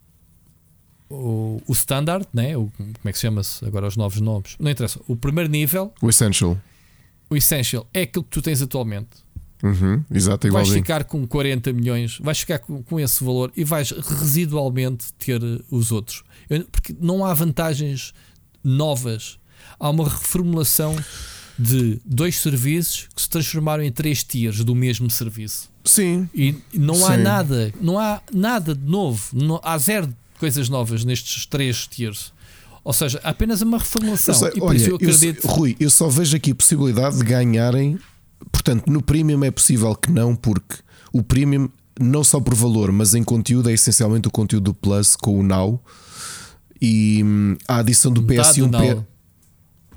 [1.13, 2.57] o, o standard, né?
[2.57, 4.57] o, como é que se chama-se agora os novos nomes?
[4.59, 5.01] Não interessa.
[5.07, 6.59] O primeiro nível, O Essential.
[7.31, 9.09] o essential, é aquilo que tu tens atualmente.
[9.63, 10.85] Uhum, exato, é Vais igualzinho.
[10.85, 15.61] ficar com 40 milhões, vais ficar com, com esse valor e vais residualmente ter eh,
[15.71, 16.25] os outros.
[16.51, 18.13] Eu- porque não há vantagens
[18.65, 19.39] novas.
[19.79, 20.97] Há uma reformulação
[21.59, 25.71] de dois serviços que se transformaram em três tiers do mesmo serviço.
[25.85, 27.23] Sim, E não há Sim.
[27.23, 32.33] nada, não há nada de novo, não, há zero coisas novas nestes três tiers.
[32.83, 34.35] Ou seja, apenas uma reformulação.
[34.35, 35.43] Eu sei, e por olha, isso eu eu acredito.
[35.43, 37.97] só- Rui, eu só vejo aqui a possibilidade de ganharem.
[38.51, 40.79] Portanto, no Premium é possível que não, porque
[41.13, 41.69] o Premium,
[42.01, 45.45] não só por valor, mas em conteúdo, é essencialmente o conteúdo do Plus com o
[45.45, 45.81] Now.
[46.81, 48.69] E hum, a adição do metade PS1.
[48.69, 48.95] do P...
[48.95, 49.07] Now.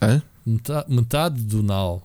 [0.04, 0.22] Hã?
[0.46, 2.04] Metade, metade do Now.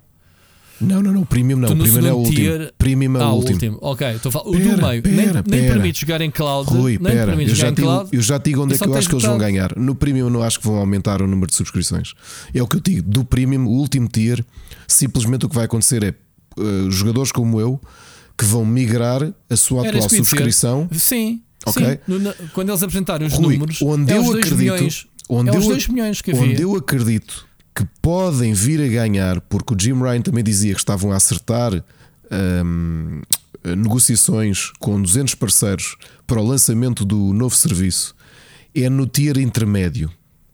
[0.80, 1.68] Não, não, não, o Premium não.
[1.68, 2.50] Tu Premium é o último.
[2.78, 3.52] Premium é ah, o último.
[3.54, 3.78] último.
[3.82, 4.48] Ok, estou a falar.
[4.48, 5.72] O Pera, do meio pera, nem, nem pera.
[5.74, 6.70] permite jogar em cloud.
[6.70, 8.08] Rui, nem pera, permite eu jogar já, em digo, cloud.
[8.16, 9.76] eu já digo onde é que eu acho que eles vão ganhar.
[9.76, 12.14] No Premium não acho que vão aumentar o número de subscrições.
[12.54, 13.02] É o que eu digo.
[13.10, 14.42] Do Premium, o último tier,
[14.88, 17.80] simplesmente o que vai acontecer é eh, jogadores como eu
[18.38, 20.88] que vão migrar a sua Era atual subscrição.
[20.92, 21.84] Sim, Ok.
[21.84, 21.98] sim.
[22.18, 25.06] No- quando eles apresentarem os Rui, números, onde é eu os 2 acredito- milhões.
[25.28, 26.42] onde é os eu- 2 milhões que havia.
[26.42, 30.80] Onde eu acredito que podem vir a ganhar, porque o Jim Ryan também dizia que
[30.80, 31.72] estavam a acertar
[32.64, 33.20] hum,
[33.64, 35.96] negociações com 200 parceiros
[36.26, 38.14] para o lançamento do novo serviço,
[38.74, 40.10] é no tier intermédio.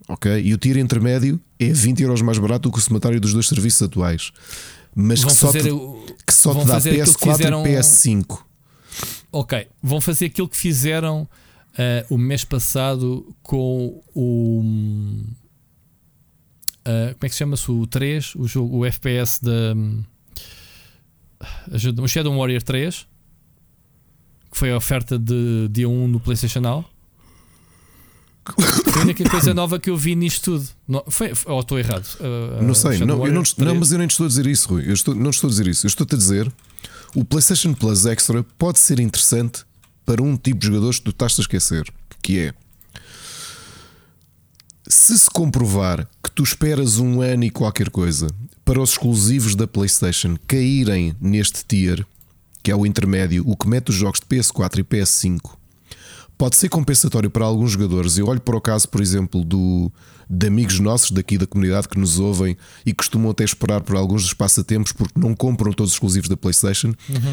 [0.09, 0.41] Ok?
[0.41, 3.49] E o tier intermédio é 20 euros mais barato do que o somatório dos dois
[3.49, 4.31] serviços atuais.
[4.95, 7.67] Mas Vão que só, fazer te, que só te dá fazer aquilo que PS4 fizeram-
[7.67, 8.39] e PS5.
[9.33, 11.29] Ok, vão fazer aquilo que fizeram
[11.77, 14.63] eh, o mês passado com o.
[16.87, 17.71] eh, como é que se chama-se?
[17.71, 19.75] O 3, o, jogo, o FPS da.
[22.03, 23.07] O Shadow Warrior 3,
[24.51, 26.85] que foi a oferta de dia 1 no PlayStation Now.
[28.85, 30.69] Foi a única coisa nova que eu vi nisto tudo.
[30.87, 32.07] Não, foi, ou estou errado?
[32.21, 33.77] Eh, Não sei, não, não, não, 3.
[33.77, 34.85] mas eu nem te estou a dizer isso, Rui.
[34.89, 35.85] Eu estou, não estou a dizer isso.
[35.85, 36.51] Eu estou-te a dizer
[37.15, 39.65] o PlayStation Plus Extra pode ser interessante
[40.05, 42.55] para um tipo de jogadores que tu estás a esquecer, que é
[44.89, 48.29] se se comprovar que tu esperas um ano e qualquer coisa
[48.65, 52.05] para os exclusivos da PlayStation caírem neste tier,
[52.63, 55.53] que é o intermédio, o que mete os jogos de PS4 e PS5,
[56.37, 58.19] pode ser compensatório para alguns jogadores.
[58.19, 59.91] Eu olho para o caso, por exemplo, do,
[60.29, 64.23] de amigos nossos daqui da comunidade que nos ouvem e costumam até esperar por alguns
[64.23, 66.93] dos passatempos porque não compram todos os exclusivos da PlayStation.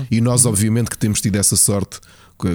[0.10, 2.00] E nós, obviamente, que temos tido essa sorte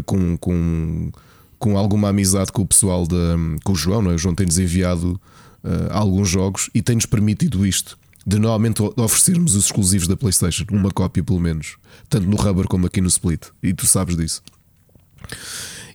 [0.07, 1.11] com, com,
[1.59, 4.15] com alguma amizade com o pessoal da, com o João, não é?
[4.15, 5.21] O João tem-nos enviado
[5.65, 7.99] uh, alguns jogos e tem-nos permitido isto.
[8.27, 11.77] De normalmente oferecermos os exclusivos da PlayStation, uma cópia pelo menos,
[12.11, 14.43] tanto no Rubber como aqui no Split, e tu sabes disso.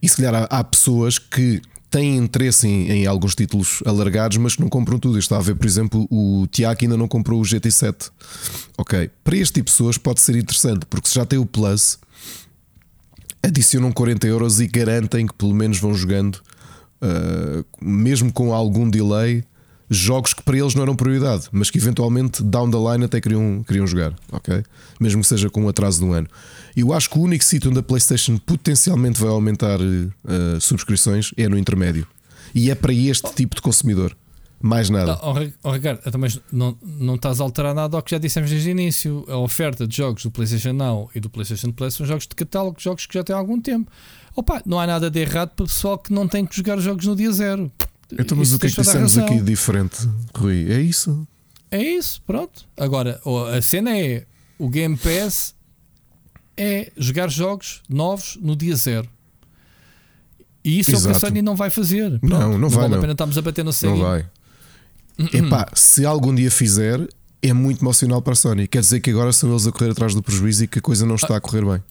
[0.01, 1.61] E se calhar há, há pessoas que
[1.93, 5.15] têm interesse em, em alguns títulos alargados, mas que não compram tudo.
[5.15, 8.09] Eu estava a ver, por exemplo, o Tiago ainda não comprou o GT7.
[8.79, 11.99] Ok, para este tipo de pessoas pode ser interessante, porque se já tem o Plus,
[13.43, 16.35] adicionam 40 euros e garantem que pelo menos vão jogando,
[17.01, 19.43] uh, mesmo com algum delay,
[19.89, 23.63] jogos que para eles não eram prioridade, mas que eventualmente down the line até queriam,
[23.67, 24.63] queriam jogar, ok?
[24.99, 26.27] Mesmo que seja com um atraso de um ano.
[26.75, 31.47] Eu acho que o único sítio onde a PlayStation potencialmente vai aumentar uh, subscrições é
[31.47, 32.07] no intermédio.
[32.55, 34.15] E é para este tipo de consumidor.
[34.65, 35.19] Mais nada.
[35.21, 38.69] Oh, oh, Ricardo, mas não, não estás a alterar nada ao que já dissemos desde
[38.69, 39.25] o início.
[39.27, 42.79] A oferta de jogos do PlayStation Now e do PlayStation Plus são jogos de catálogo,
[42.79, 43.91] jogos que já têm algum tempo.
[44.33, 47.05] Opa, não há nada de errado para o pessoal que não tem que jogar jogos
[47.05, 47.69] no dia zero.
[48.09, 50.71] Então, mas Isso o que é que dissemos aqui diferente, Rui?
[50.71, 51.27] É isso?
[51.69, 52.65] É isso, pronto.
[52.77, 53.19] Agora,
[53.53, 54.25] a cena é:
[54.57, 55.55] o Game Pass
[56.55, 59.09] é jogar jogos novos no dia zero.
[60.63, 61.27] E isso é o que a Exato.
[61.27, 62.17] Sony não vai fazer.
[62.21, 62.97] Não, não vai, vale não.
[62.99, 64.25] a pena estarmos a bater no Não vai.
[65.17, 67.07] Epá, se algum dia fizer,
[67.41, 68.67] é muito emocional para a Sony.
[68.67, 71.05] Quer dizer que agora são eles a correr atrás do prejuízo e que a coisa
[71.05, 71.83] não está a correr bem.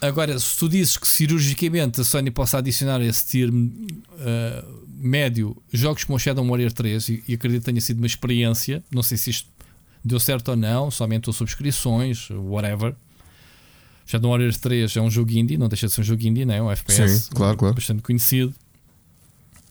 [0.00, 6.04] Agora, se tu dizes que cirurgicamente a Sony possa adicionar esse tier uh, médio jogos
[6.04, 9.16] como o Shadow Warrior 3, e, e acredito que tenha sido uma experiência, não sei
[9.16, 9.48] se isto
[10.04, 12.94] deu certo ou não, só aumentou subscrições, whatever.
[14.06, 16.54] Shadow Warrior 3 é um jogo indie, não deixa de ser um jogo indie, não
[16.54, 16.62] é?
[16.62, 17.74] Um FPS Sim, claro, claro.
[17.74, 18.54] bastante conhecido.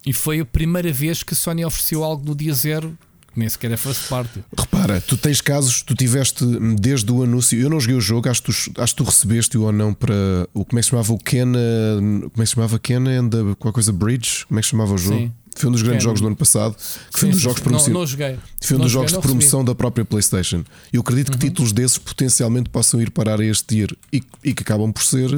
[0.05, 2.97] E foi a primeira vez que a Sony ofereceu algo no dia zero
[3.33, 4.41] que nem sequer é first party.
[4.57, 6.45] Repara, tu tens casos, tu tiveste
[6.79, 7.59] desde o anúncio.
[7.59, 10.13] Eu não joguei o jogo, acho que tu, acho que tu recebeste ou não para
[10.53, 13.29] o como é que se chamava o Ken, como é que se chamava Ken and
[13.29, 15.17] the, qualquer coisa Bridge, como é que se chamava o jogo?
[15.17, 15.31] Sim.
[15.57, 16.07] Foi um dos grandes Ken.
[16.09, 16.75] jogos do ano passado,
[17.13, 17.93] que foi um dos jogos promocionados.
[17.93, 18.39] Não, não joguei.
[18.61, 20.63] Foi um dos joguei, jogos de não promoção da própria PlayStation.
[20.93, 21.49] Eu acredito que Uhum.
[21.49, 25.29] títulos desses potencialmente possam ir parar a este tier e, e que acabam por ser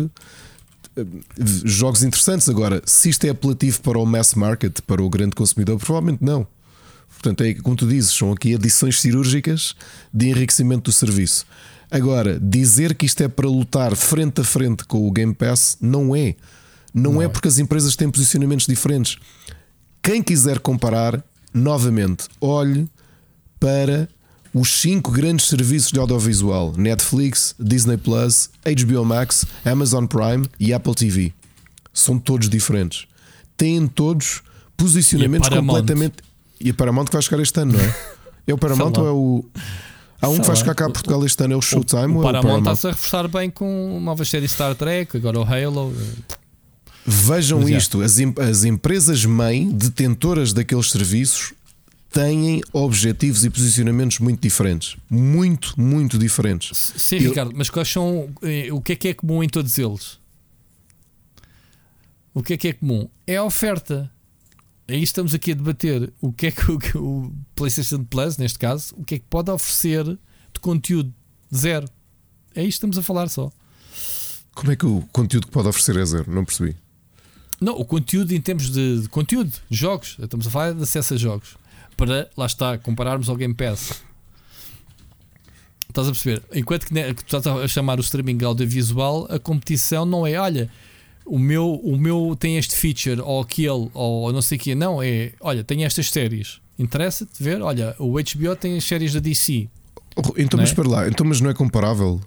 [1.64, 2.48] jogos interessantes.
[2.50, 6.48] Agora, se isto é apelativo para o mass market, para o grande consumidor, provavelmente não.
[7.10, 9.76] Portanto, é como tu dizes, são aqui adições cirúrgicas
[10.14, 11.46] de enriquecimento do serviço.
[11.90, 16.16] Agora, dizer que isto é para lutar frente a frente com o Game Pass não
[16.16, 16.36] é.
[16.94, 19.18] Não, é porque as empresas têm posicionamentos diferentes.
[20.02, 21.24] Quem quiser comparar,
[21.54, 22.90] novamente, olhe
[23.60, 24.10] para
[24.60, 30.96] os cinco grandes serviços de audiovisual: Netflix, Disney Plus, HBO Max, Amazon Prime e Apple
[30.96, 31.34] TV.
[31.94, 33.06] São todos diferentes.
[33.56, 34.42] Têm todos
[34.76, 36.16] posicionamentos E completamente.
[36.60, 37.96] E a Paramount que vai chegar este ano, não é?
[38.48, 39.46] É o Paramount ou é o.
[40.22, 42.18] Há um Sei que vai chegar cá a Portugal este ano, é o Showtime o
[42.18, 45.44] ou é o Paramount está-se a reforçar bem com novas séries Star Trek, agora o
[45.44, 45.94] Halo.
[47.06, 47.78] Vejam Mas é.
[47.78, 51.54] isto: as, em- as empresas mãe, detentoras daqueles serviços,
[52.12, 54.96] têm objetivos e posicionamentos muito diferentes.
[55.10, 56.78] Muito, muito diferentes.
[56.98, 58.30] Sim, Eu- Ricardo, mas quais são.
[58.42, 60.20] eh, O que é que é comum em todos eles?
[62.34, 63.10] O que é que é comum?
[63.26, 64.12] É a oferta.
[64.88, 68.94] Aí estamos aqui a debater o que é que o, o PlayStation Plus, neste caso,
[68.98, 71.14] o que é que pode oferecer de conteúdo
[71.54, 71.88] zero.
[72.56, 73.52] É isto que estamos a falar só.
[74.56, 76.32] Como é que o conteúdo que pode oferecer é zero?
[76.32, 76.76] Não percebi.
[77.60, 81.18] Não, o conteúdo em termos de, de conteúdo, jogos, estamos a falar de acesso a
[81.18, 81.58] jogos.
[81.98, 84.02] Para, lá está, compararmos ao Game Pass.
[85.90, 86.44] Estás a perceber?
[86.54, 90.38] Enquanto que, ne- que tu estás a chamar o streaming audiovisual, a competição não é,
[90.40, 90.70] olha,
[91.26, 94.76] o meu, o meu tem este feature, ou aquele, ou não sei o quê.
[94.76, 96.60] Não, é, olha, tem estas séries.
[96.78, 97.62] Interessa-te ver?
[97.62, 99.68] Olha, o HBO tem as séries da DC.
[100.38, 100.72] Então, Não mas é?
[100.74, 102.22] espera lá, então, mas não é comparável.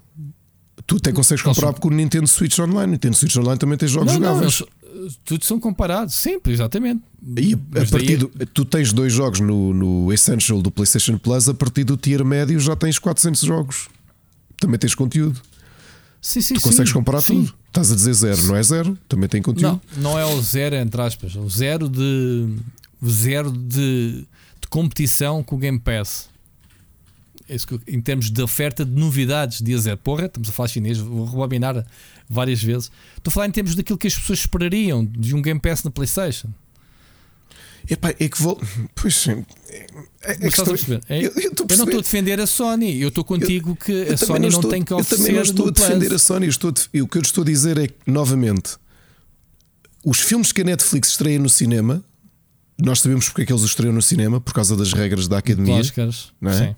[0.87, 2.85] Tu até consegues comparar com o Nintendo Switch Online.
[2.85, 4.61] O Nintendo Switch Online também tem jogos não, não, jogáveis.
[4.61, 4.71] eles,
[5.25, 7.03] tudo são comparados, sempre, exatamente.
[7.37, 11.55] E a, partir do, tu tens dois jogos no, no Essential do PlayStation Plus, a
[11.55, 13.89] partir do tier médio já tens 400 jogos.
[14.59, 15.41] Também tens conteúdo.
[16.21, 17.35] sim, sim, Tu consegues sim, comparar sim.
[17.45, 17.55] tudo.
[17.69, 18.99] Estás a dizer zero, não é zero?
[19.09, 19.81] Também tem conteúdo.
[19.97, 21.35] Não, não é o zero, entre aspas.
[21.37, 22.49] O zero de.
[23.01, 24.25] O zero de,
[24.61, 26.29] de competição com o Game Pass.
[26.29, 26.35] É isso
[27.39, 27.40] que eu-
[27.87, 29.97] em termos de oferta de novidades, dia zero.
[29.99, 31.85] Porra, estamos a falar chinês, vou rebobinar
[32.29, 32.91] várias vezes.
[33.17, 35.91] Estou a falar em termos daquilo que as pessoas esperariam de um Game Pass na
[35.91, 36.49] PlayStation.
[37.89, 38.61] Epá, é que vou.
[38.95, 39.45] Pois sim.
[39.71, 39.87] É,
[40.23, 41.01] é a perceber?
[41.09, 43.75] É- Eu, eu estou a eu não estou a defender a Sony, eu estou contigo
[43.75, 45.17] que Eu a também Sony não, estou- tem que Eu oferecer.
[45.17, 46.47] também não estou a defender a Sony.
[46.47, 48.77] Eu estou a o que eu estou a dizer é que, novamente,
[50.05, 52.05] os filmes que a Netflix estreia no cinema,
[52.79, 55.39] nós sabemos porque é que eles os estreiam no cinema, por causa das regras da
[55.39, 55.77] academia.
[55.77, 56.69] Oscars, Não é?
[56.69, 56.77] sim.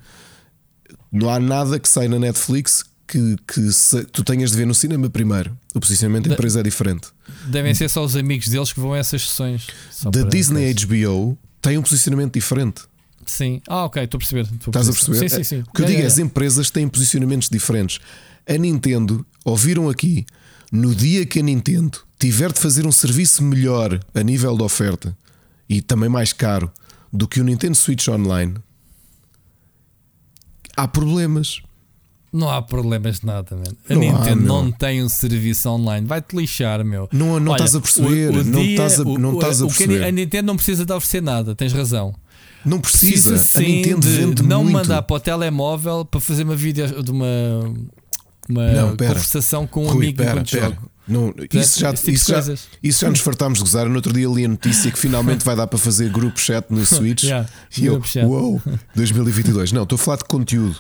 [1.13, 4.75] Não há nada que sai na Netflix que, que se- tu tenhas de ver no
[4.75, 5.57] cinema primeiro.
[5.75, 7.09] O posicionamento da Da- empresa é diferente.
[7.47, 9.67] Devem ser só os amigos deles que vão a essas sessões.
[10.11, 12.83] Da Disney HBO tem um posicionamento diferente.
[13.27, 13.61] Sim.
[13.69, 14.41] Ah, ok, estou a perceber.
[14.43, 15.19] estou Estás a perceber?
[15.19, 15.61] Sim, sim, sim.
[15.61, 18.01] O que eu Yeah, digo é yeah, as empresas têm posicionamentos diferentes.
[18.49, 20.25] A Nintendo, ouviram aqui,
[20.73, 25.17] no dia que a Nintendo tiver de fazer um serviço melhor a nível de oferta
[25.69, 26.73] e também mais caro
[27.13, 28.55] do que o Nintendo Switch Online,
[30.77, 31.61] há problemas.
[32.33, 33.63] Não há problemas de nada, man.
[33.91, 34.47] A Não há, Nintendo meu.
[34.47, 36.07] não tem um serviço online.
[36.07, 37.07] Vai-te lixar, meu.
[37.13, 38.33] Não, não Olha, estás a perceber.
[38.47, 40.03] não estás a, o- não o- estás a o perceber.
[40.05, 42.15] A Nintendo não precisa de oferecer nada, tens razão.
[42.65, 43.33] Não precisa.
[43.33, 44.73] Precisa a Nintendo de vende não muito.
[44.73, 47.27] mandar para o telemóvel para fazer uma vídeo de uma,
[48.49, 50.67] uma Não, conversação com um Rui, amigo pera, enquanto pera.
[50.71, 50.91] jogo.
[51.07, 52.41] Não, isso, já, tipo isso, já,
[52.83, 53.89] isso já nos fartámos de gozar.
[53.89, 56.85] No outro dia li a notícia que finalmente vai dar para fazer grupo chat no
[56.87, 57.25] Switch.
[57.25, 58.25] Yeah, e eu, chat.
[58.25, 58.63] uou,
[58.95, 59.73] 2022.
[59.73, 60.77] Não, estou a falar de conteúdo.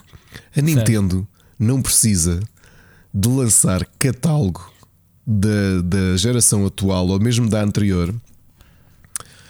[0.56, 1.26] A Nintendo
[1.58, 2.40] não precisa
[3.12, 4.70] de lançar catálogo
[5.26, 8.14] da, da geração atual ou mesmo da anterior.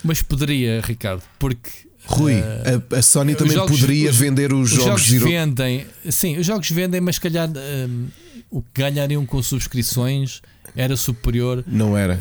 [0.02, 1.70] Mas poderia, Ricardo, porque
[2.04, 5.24] Rui, eh, a, a Sony também jogos- poderia os- vender os, os jogos, jogos Zero-
[5.26, 8.08] vendem, sim, os jogos vendem, mas se calhar hum,
[8.50, 10.40] o que ganhariam com subscrições
[10.76, 11.64] era superior.
[11.66, 12.18] Não era.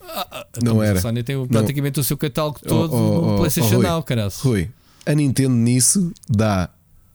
[0.00, 0.98] Ah, ah, Não então, era.
[0.98, 3.86] A Sony tem praticamente o seu catálogo todo Oh, oh, no oh, PlayStation oh, Rui.
[3.86, 4.32] Now, caralho.
[4.40, 4.70] Rui,
[5.06, 6.68] a Nintendo nisso dá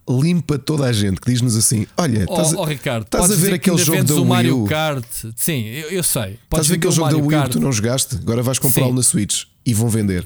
[0.09, 3.53] limpa toda a gente que diz-nos assim: Olha, estás, oh, oh, Ricardo, estás a ver
[3.53, 4.67] aquele jogo da o Wii Mario U?
[4.67, 5.05] Kart.
[5.35, 6.39] Sim, eu, eu sei.
[6.43, 8.15] Estás a ver aquele jogo da Wii U que tu não jogaste?
[8.15, 10.23] Agora vais comprá-lo na Switch e vão vender.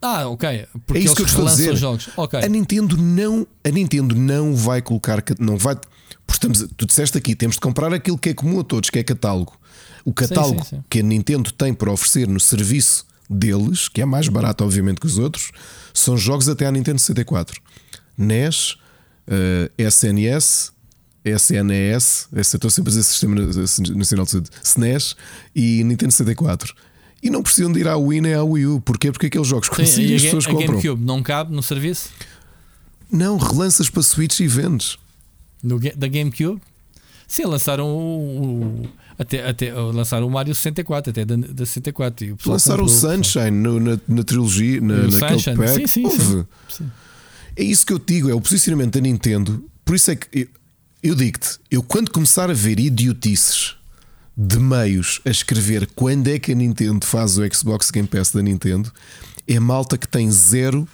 [0.00, 0.66] Ah, ok.
[0.86, 1.76] Porque é isso que eu estou a dizer.
[1.76, 2.08] Jogos.
[2.16, 2.40] Okay.
[2.44, 5.76] A Nintendo não, a Nintendo não vai colocar, não vai.
[6.30, 9.02] Estamos, tu disseste aqui, temos de comprar aquilo que é comum a todos, que é
[9.02, 9.58] catálogo.
[10.04, 10.84] O catálogo sim, sim, sim.
[10.88, 15.06] que a Nintendo tem para oferecer no serviço deles, que é mais barato, obviamente, que
[15.06, 15.50] os outros,
[15.92, 17.60] são jogos até à Nintendo 64.
[18.16, 20.72] NES, uh, SNS,
[21.24, 23.34] SNES, estou sempre a dizer Sistema
[23.96, 25.16] Nacional de Saúde, SNES
[25.54, 26.74] e Nintendo 64.
[27.20, 28.80] E não precisam de ir à Wii nem à Wii U.
[28.80, 29.10] Porquê?
[29.10, 30.68] Porque aqueles jogos conhecidos as pessoas a compram.
[30.68, 32.10] GameCube não cabe no serviço?
[33.10, 34.96] Não, relanças para Switch e vendes.
[35.62, 36.60] No, da GameCube?
[37.26, 38.88] Sim, lançaram o, o
[39.18, 42.24] até, até lançaram o Mario 64, até da, da 64.
[42.24, 45.56] E o lançaram o Sunshine no, na, na, trilogia, na, o naquele Sunshine.
[45.56, 45.88] pack.
[45.88, 46.90] Sim, sim, sim, sim.
[47.56, 49.64] É isso que eu te digo, é o posicionamento da Nintendo.
[49.84, 50.46] Por isso é que eu,
[51.02, 53.74] eu digo-te, eu quando começar a ver idiotices
[54.36, 58.40] de meios a escrever quando é que a Nintendo faz o Xbox Game Pass da
[58.40, 58.92] Nintendo,
[59.48, 60.88] é malta que tem zero.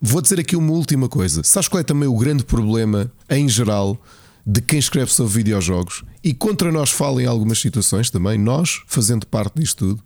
[0.00, 1.42] Vou dizer aqui uma última coisa.
[1.42, 4.00] Sabes qual é também o grande problema, em geral,
[4.46, 6.04] de quem escreve sobre videojogos?
[6.22, 10.02] E contra nós fala em algumas situações também, nós fazendo parte disto tudo,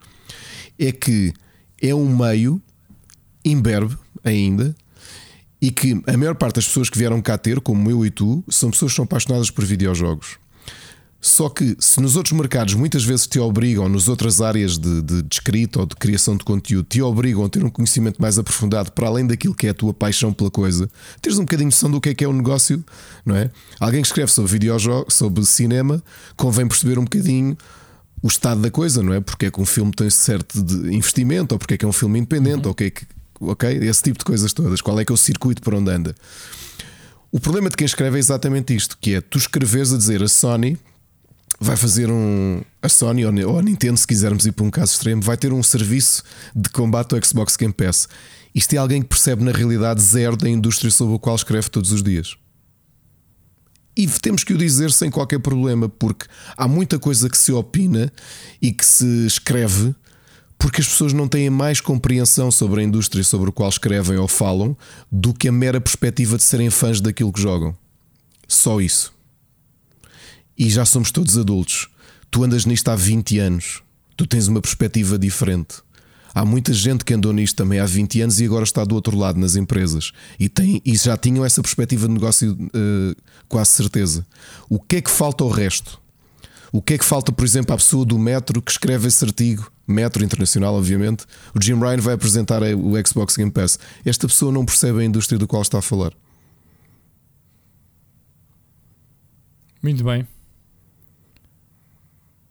[0.78, 1.32] é que
[1.82, 2.62] é um meio
[3.45, 4.74] imberbe ainda
[5.61, 8.43] e que a maior parte das pessoas que vieram cá ter, como eu e tu,
[8.49, 10.38] são pessoas que são apaixonadas por videojogos.
[11.21, 15.23] Só que se nos outros mercados muitas vezes te obrigam, nas outras áreas de, de,
[15.23, 18.91] de escrita ou de criação de conteúdo, te obrigam a ter um conhecimento mais aprofundado
[18.93, 20.89] para além daquilo que é a tua paixão pela coisa,
[21.21, 22.83] teres um bocadinho de noção do que é que é o um negócio,
[23.25, 23.51] não é?
[23.79, 26.03] Alguém que escreve sobre videojogos, sobre cinema,
[26.37, 27.57] convém perceber um bocadinho
[28.23, 29.21] o estado da coisa, não é?
[29.21, 30.59] Porque é que um filme tem certo
[30.91, 32.68] investimento, ou porque é que é um filme independente, uhum.
[32.68, 33.07] ou que é que
[33.41, 33.71] ok?
[33.83, 34.81] Esse tipo de coisas todas.
[34.81, 36.14] Qual é que é o circuito por onde anda?
[37.33, 40.29] O problema de quem escreve é exatamente isto: que é tu escreves a dizer a
[40.29, 40.79] Sony
[41.61, 42.63] vai fazer um.
[42.83, 45.63] A Sony ou a Nintendo, se quisermos ir para um caso extremo, vai ter um
[45.63, 46.23] serviço
[46.57, 48.09] de combate ao Xbox Game Pass.
[48.55, 51.93] Isto é alguém que percebe na realidade zero da indústria sobre o qual escreve todos
[51.93, 52.37] os dias.
[53.95, 58.11] E temos que o dizer sem qualquer problema, porque há muita coisa que se opina
[58.63, 59.95] e que se escreve
[60.59, 64.29] porque as pessoas não têm mais compreensão sobre a indústria sobre o qual escrevem ou
[64.29, 64.77] falam
[65.11, 67.75] do que a mera perspectiva de serem fãs daquilo que jogam.
[68.47, 69.20] Só isso.
[70.61, 71.89] E já somos todos adultos.
[72.31, 73.83] Tu andas nisto há 20 anos.
[74.15, 75.77] Tu tens uma perspectiva diferente.
[76.35, 79.17] Há muita gente que andou nisto também há 20 anos e agora está do outro
[79.17, 83.17] lado nas empresas e, tem, e já tinham essa perspectiva de negócio uh,
[83.49, 84.25] quase certeza.
[84.69, 85.99] O que é que falta ao resto?
[86.71, 89.73] O que é que falta, por exemplo, à pessoa do Metro que escreve esse artigo
[89.89, 93.79] Metro Internacional, obviamente, o Jim Ryan vai apresentar o Xbox Game Pass.
[94.05, 96.13] Esta pessoa não percebe a indústria do qual está a falar.
[99.83, 100.29] Muito bem.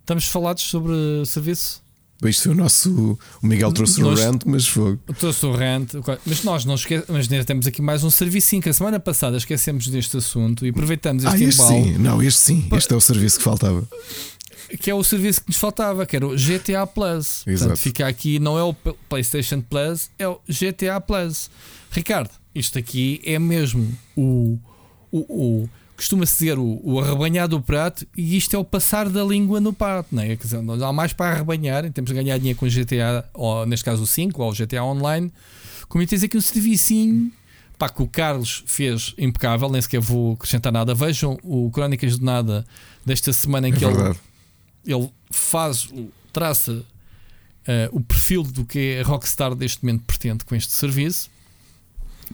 [0.10, 0.92] Estamos falados sobre
[1.24, 1.84] serviço?
[2.26, 3.20] Isto foi o nosso.
[3.44, 4.98] O Miguel trouxe nós, um rant, mas foi.
[5.20, 5.94] Trouxe um rant,
[6.26, 7.28] mas nós não esquecemos.
[7.28, 8.60] Mas temos aqui mais um serviço.
[8.60, 12.40] Que a semana passada esquecemos deste assunto e aproveitamos este ah, este sim, não, este
[12.40, 13.88] sim, este é o serviço que faltava
[14.82, 17.44] que é o serviço que nos faltava, que era o GTA Plus.
[17.46, 17.70] Exato.
[17.70, 18.74] Portanto, fica aqui, não é o
[19.08, 21.52] PlayStation Plus, é o GTA Plus.
[21.92, 24.58] Ricardo, isto aqui é mesmo o.
[25.12, 25.70] o, o
[26.00, 29.74] Costuma-se dizer o, o arrebanhar do prato e isto é o passar da língua no
[29.74, 30.28] prato, não é?
[30.38, 33.66] Quer dizer, não há mais para arrebanhar, temos de ganhar dinheiro com o GTA, ou
[33.66, 35.30] neste caso o 5, ou o GTA Online.
[35.90, 37.30] Como tens aqui um servicinho
[37.78, 40.96] pá, que o Carlos fez impecável, nem sequer vou acrescentar nada.
[40.96, 42.66] Vejam o Crónicas de Nada
[43.06, 44.16] desta semana em é que ele
[44.86, 45.90] ele faz,
[46.32, 46.86] traça uh,
[47.92, 51.30] o perfil do que a Rockstar deste momento pretende com este serviço.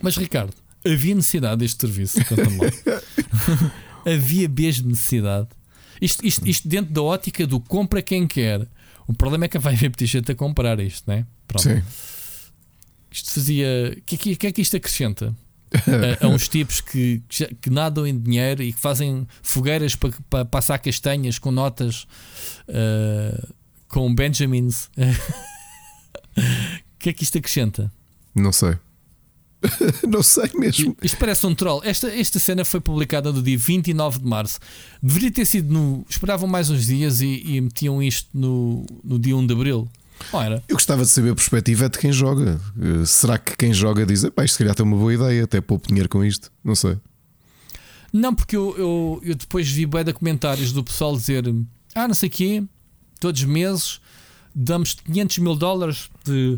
[0.03, 0.53] Mas Ricardo,
[0.85, 2.17] havia necessidade deste serviço?
[4.05, 5.47] havia mesmo necessidade.
[6.01, 8.67] Isto, isto, isto, dentro da ótica do compra quem quer.
[9.07, 11.25] O problema é que vai haver gente a comprar isto, não é?
[11.47, 11.63] Pronto.
[11.63, 11.81] Sim.
[13.11, 13.95] Isto fazia.
[13.97, 15.35] O que, que, que é que isto acrescenta?
[16.21, 17.21] a, a, uns tipos que,
[17.61, 22.07] que nadam em dinheiro e que fazem fogueiras para, para passar castanhas com notas
[22.69, 23.53] uh,
[23.87, 24.89] com Benjamins.
[26.37, 27.89] O que é que isto acrescenta?
[28.33, 28.77] Não sei.
[30.07, 30.95] não sei mesmo.
[31.01, 31.81] Isto parece um troll.
[31.83, 34.59] Esta, esta cena foi publicada no dia 29 de março.
[35.01, 36.05] Deveria ter sido no.
[36.09, 39.89] Esperavam mais uns dias e, e metiam isto no, no dia 1 de abril.
[40.31, 40.63] Ora.
[40.67, 42.59] Eu gostava de saber a perspectiva de quem joga.
[42.77, 45.87] Uh, será que quem joga diz, isto se calhar tem uma boa ideia, até pouco
[45.87, 46.51] dinheiro com isto?
[46.63, 46.97] Não sei.
[48.13, 51.43] Não, porque eu, eu, eu depois vi bué de comentários do pessoal dizer
[51.93, 52.63] ah, não sei o quê,
[53.19, 53.99] todos os meses
[54.53, 56.57] damos 500 mil dólares de,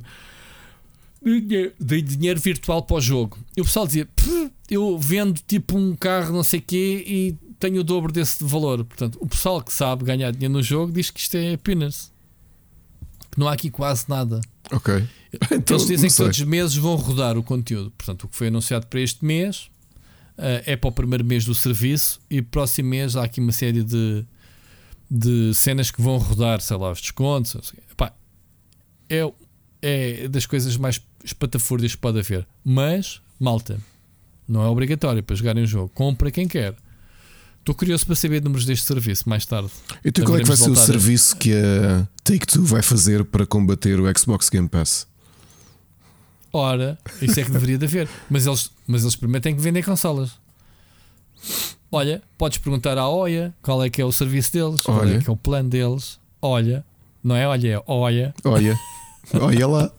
[1.79, 3.37] dei dinheiro virtual para o jogo.
[3.55, 4.07] E o pessoal dizia:
[4.69, 8.83] eu vendo tipo um carro, não sei o quê, e tenho o dobro desse valor.
[8.83, 12.11] Portanto, o pessoal que sabe ganhar dinheiro no jogo diz que isto é peanuts.
[13.31, 14.41] Que não há aqui quase nada.
[14.71, 15.07] Ok.
[15.51, 17.91] Então, Eles dizem que todos os meses vão rodar o conteúdo.
[17.91, 19.69] Portanto, o que foi anunciado para este mês
[20.37, 23.83] uh, é para o primeiro mês do serviço e próximo mês há aqui uma série
[23.83, 24.25] de,
[25.09, 27.73] de cenas que vão rodar, sei lá, os descontos.
[27.91, 28.13] Epá,
[29.09, 29.21] é,
[29.81, 32.47] é das coisas mais espatafúrdias que pode haver.
[32.63, 33.79] Mas, malta,
[34.47, 35.89] não é obrigatório para jogarem o jogo.
[35.93, 36.75] Compra quem quer.
[37.59, 39.69] Estou curioso para saber números deste serviço mais tarde.
[40.03, 43.99] Então, qual é que vai ser o serviço que a Take-Two vai fazer para combater
[43.99, 45.05] o Xbox Game Pass?
[46.53, 48.07] Ora, isso é que deveria de haver.
[48.29, 50.31] Mas eles, mas eles primeiro têm que vender consolas.
[51.91, 54.97] Olha, podes perguntar à OIA qual é que é o serviço deles, olha.
[54.97, 56.19] qual é que é o plano deles.
[56.41, 56.85] Olha,
[57.21, 58.33] não é olha, é olha.
[58.45, 58.79] Olha.
[59.33, 59.91] Olha lá.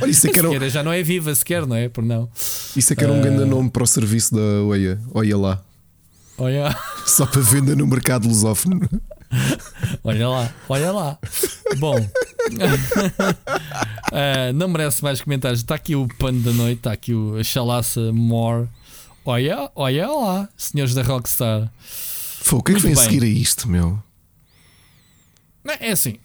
[0.00, 0.68] Olha, isso é que era...
[0.68, 1.88] Já não é viva sequer, não é?
[1.88, 2.28] Por não.
[2.76, 3.22] Isso é que era um uh...
[3.22, 5.00] grande nome para o serviço da OIA.
[5.14, 5.62] Olha lá.
[6.38, 6.76] Olha.
[7.06, 8.80] Só para venda no mercado lusófono.
[10.02, 11.18] olha lá, olha lá.
[11.78, 12.08] Bom, uh,
[14.54, 15.60] não merece mais comentários.
[15.60, 18.68] Está aqui o pano da noite, está aqui o, chalaça More.
[19.24, 21.70] Olha, olha lá, senhores da Rockstar.
[21.80, 24.02] Foi o que é que vem a seguir a isto, meu?
[25.78, 26.16] É assim,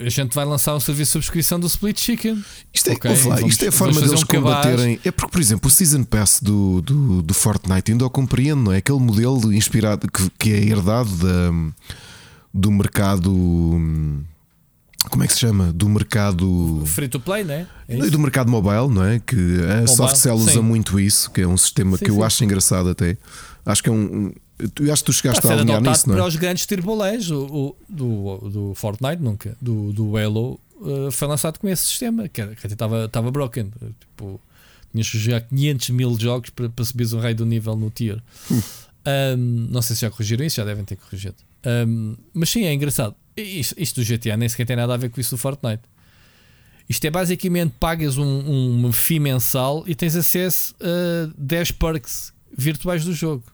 [0.00, 2.42] a gente vai lançar um serviço de subscrição do Split Chicken.
[2.72, 4.98] Isto é, okay, vamos, isto é a forma deles um combaterem.
[5.04, 8.72] É porque, por exemplo, o Season Pass do, do, do Fortnite ainda o compreendo, não
[8.72, 8.78] é?
[8.78, 11.52] Aquele modelo inspirado que, que é herdado da,
[12.52, 13.30] do mercado.
[15.10, 15.72] Como é que se chama?
[15.72, 16.82] Do mercado.
[16.86, 17.66] Free to play, né?
[17.86, 19.18] É do mercado mobile, não é?
[19.18, 22.22] Que a Softcell usa muito isso, que é um sistema sim, que eu sim.
[22.22, 23.18] acho engraçado até.
[23.66, 24.32] Acho que é um.
[24.80, 26.18] Eu acho que tu chegaste a alinhar nisso, não é?
[26.18, 29.56] para os grandes tirbolés do, do Fortnite, nunca.
[29.60, 33.70] Do, do Halo uh, foi lançado com esse sistema, que até estava broken.
[34.00, 34.40] Tipo,
[34.92, 38.20] tinhas que jogar 500 mil jogos para, para subir o rei do nível no tier.
[39.06, 41.36] Um, não sei se já corrigiram isso, já devem ter corrigido.
[41.64, 43.14] Um, mas sim, é engraçado.
[43.36, 45.82] Isto, isto, do GTA nem sequer tem nada a ver com isso do Fortnite.
[46.88, 52.32] Isto é basicamente pagas um, um, um FII mensal e tens acesso a 10 perks
[52.56, 53.44] virtuais do jogo.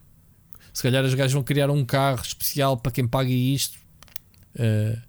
[0.77, 3.79] Se calhar os gajos vão criar um carro especial para quem paga isto.
[4.57, 5.01] Uh,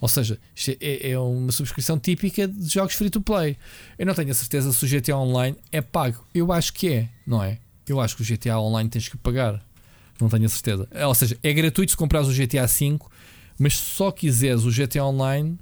[0.00, 0.40] ou seja,
[0.80, 3.58] é, é, uma subscrição típica de jogos free to play.
[3.98, 6.24] Eu não tenho a certeza se o GTA Online é pago.
[6.34, 7.58] Eu acho que é, não é?
[7.86, 9.62] Eu acho que o GTA Online tens que pagar.
[10.18, 10.88] Não tenho a certeza.
[10.90, 12.98] É, ou seja, é gratuito se comprares o GTA V,
[13.58, 15.58] mas se só quiseres o GTA Online,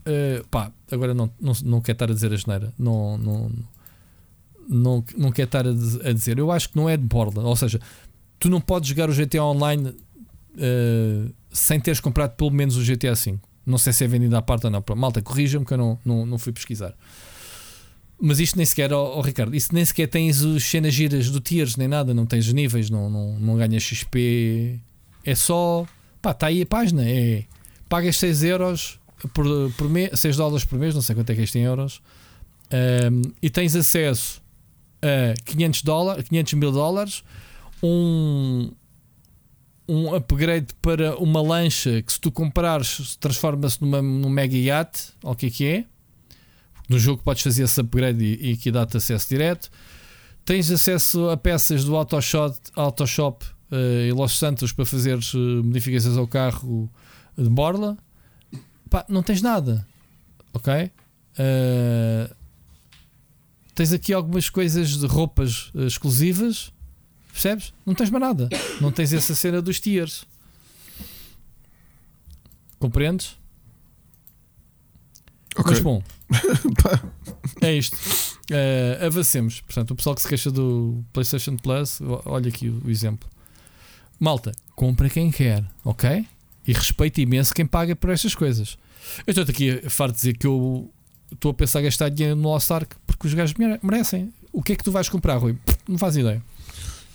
[0.00, 2.74] uh, pá, agora não, não, não quero estar a dizer a geneira.
[2.76, 3.52] Não, não,
[4.68, 6.36] não, não quero estar a dizer.
[6.36, 7.42] Eu acho que não é de borda.
[7.42, 7.80] Ou seja,
[8.40, 13.14] tu não podes jogar o GTA Online uh, sem teres comprado pelo menos o GTA
[13.14, 13.38] V.
[13.64, 14.82] Não sei se é vendido à parte ou não.
[14.96, 16.94] Malta, corrija-me que eu não, não, não fui pesquisar.
[18.20, 21.40] Mas isto nem sequer, oh, oh, Ricardo, isso nem sequer tens os cenas giras do
[21.40, 24.80] tiers, nem nada, não tens níveis, não, não, não ganhas XP.
[25.24, 25.86] É só.
[26.20, 27.08] Pá, está aí a página.
[27.08, 27.44] É,
[27.88, 28.98] pagas 6 euros
[29.34, 29.44] por,
[29.76, 32.00] por mês, 6 dólares por mês, não sei quanto é que é isto em euros,
[33.10, 34.40] um, e tens acesso
[35.02, 37.24] a 500, dólares, 500 mil dólares,
[37.82, 38.70] um,
[39.88, 45.32] um upgrade para uma lancha que, se tu comprares, transforma-se numa, num mega yacht, ou
[45.32, 45.84] o que é que é
[46.90, 49.70] no jogo podes fazer esse upgrade e, e dá-te acesso direto.
[50.44, 56.16] Tens acesso a peças do Autoshop, Autoshop uh, em Los Santos para fazer uh, modificações
[56.16, 56.90] ao carro
[57.38, 57.96] de borla.
[58.90, 59.86] Pá, não tens nada.
[60.52, 60.90] Ok?
[61.38, 62.34] Uh,
[63.72, 66.72] tens aqui algumas coisas de roupas exclusivas.
[67.32, 67.72] Percebes?
[67.86, 68.48] Não tens mais nada.
[68.80, 70.24] Não tens essa cena dos tiers.
[72.78, 73.36] Compreendes?
[75.56, 75.72] Okay.
[75.72, 76.02] Mas bom,
[77.60, 77.96] é isto.
[78.50, 79.60] Uh, avancemos.
[79.60, 83.28] Portanto, o pessoal que se queixa do PlayStation Plus, olha aqui o, o exemplo.
[84.18, 86.26] Malta, compra quem quer, ok?
[86.66, 88.78] E respeita imenso quem paga por estas coisas.
[89.26, 90.90] Eu estou aqui a farto dizer que eu
[91.32, 94.32] estou a pensar em gastar dinheiro no Lost Ark porque os gajos merecem.
[94.52, 95.56] O que é que tu vais comprar, Rui?
[95.88, 96.42] Não faz ideia.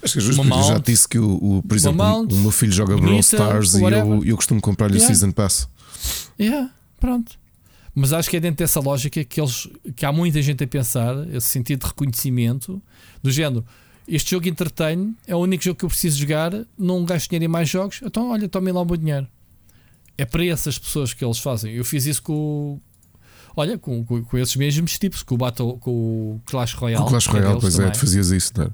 [0.06, 2.52] Acho que é justo, eu já disse que, o, o por exemplo, mount, o meu
[2.52, 5.12] filho joga Brawl Stars e eu, eu costumo comprar-lhe yeah.
[5.12, 5.68] o Season Pass.
[6.40, 6.70] Yeah,
[7.00, 7.34] pronto.
[7.96, 11.16] Mas acho que é dentro dessa lógica que, eles, que há muita gente a pensar,
[11.34, 12.80] esse sentido de reconhecimento,
[13.24, 13.66] do género.
[14.08, 17.48] Este jogo entretém, é o único jogo que eu preciso jogar, não gasto dinheiro em
[17.48, 19.28] mais jogos, então olha, tomem lá o meu dinheiro.
[20.18, 21.74] É para essas pessoas que eles fazem.
[21.74, 22.80] Eu fiz isso com.
[23.56, 27.02] Olha, com, com, com esses mesmos tipos, com o Battle, com o Clash Royale.
[27.02, 27.90] Com o Clash é Royale, pois também.
[27.90, 28.70] é, tu fazias isso, não é?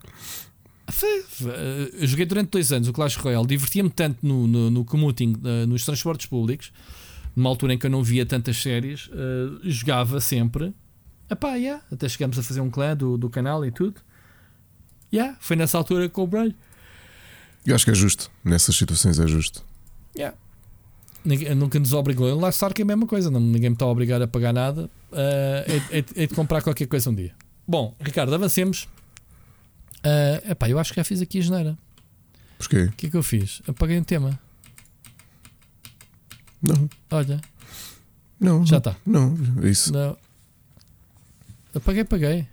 [2.00, 5.66] Eu joguei durante dois anos o Clash Royale, divertia-me tanto no, no, no commuting, eh,
[5.66, 6.72] nos transportes públicos,
[7.36, 10.74] numa altura em que eu não via tantas séries, uh, jogava sempre.
[11.30, 14.02] Epá, yeah, até chegamos a fazer um clã do, do canal e tudo.
[15.14, 16.54] Yeah, foi nessa altura que comprei.
[17.66, 18.30] Eu acho que é justo.
[18.44, 19.64] Nessas situações é justo.
[20.16, 20.36] Yeah.
[21.24, 22.38] Ninguém, nunca nos obrigou.
[22.40, 24.90] Lá Stark é a mesma coisa, não, ninguém me está a obrigar a pagar nada.
[25.12, 25.16] Uh,
[25.92, 27.34] é, é, é, de comprar qualquer coisa um dia.
[27.68, 28.88] Bom, Ricardo, avancemos.
[30.04, 31.78] Uh, epá, eu acho que já fiz aqui a geneira.
[32.58, 32.84] Porquê?
[32.84, 33.62] O que é que eu fiz?
[33.68, 34.40] Apaguei um tema.
[36.62, 36.90] Não.
[37.10, 37.42] Olha.
[38.40, 38.66] Não.
[38.66, 38.96] Já está.
[39.06, 39.94] Não, isso.
[39.94, 40.18] Não.
[41.74, 42.48] Apaguei, apaguei.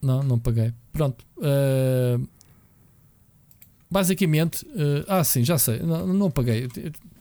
[0.00, 0.72] Não, não paguei.
[0.92, 1.24] Pronto.
[1.36, 2.26] Uh,
[3.90, 4.64] basicamente.
[4.66, 5.80] Uh, ah, sim, já sei.
[5.80, 6.68] Não, não paguei.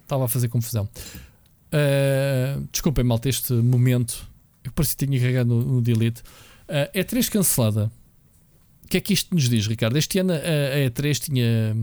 [0.04, 0.88] Estava a fazer confusão.
[1.68, 4.28] Uh, desculpem, malta, este momento.
[4.68, 6.22] Eu pareci que tinha carregado no, no delete.
[6.68, 7.92] Uh, E3 cancelada.
[8.84, 9.98] O que é que isto nos diz, Ricardo?
[9.98, 11.76] Este ano a, a E3 tinha.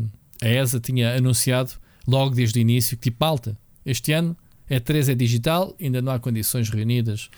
[0.43, 1.73] A ESA tinha anunciado
[2.06, 3.56] logo desde o início que, tipo, malta,
[3.86, 4.36] este ano
[4.70, 7.31] E3 é digital, ainda não há condições reunidas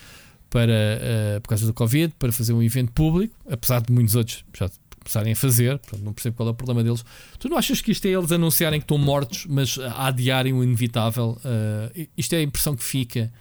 [0.51, 4.45] para, uh, por causa do Covid, para fazer um evento público, apesar de muitos outros
[4.57, 4.69] já
[5.01, 7.05] começarem a fazer, portanto, não percebo qual é o problema deles.
[7.39, 10.65] Tu não achas que isto é eles anunciarem que estão mortos, mas a adiarem o
[10.65, 11.39] inevitável?
[11.45, 13.33] Uh, isto é a impressão que fica,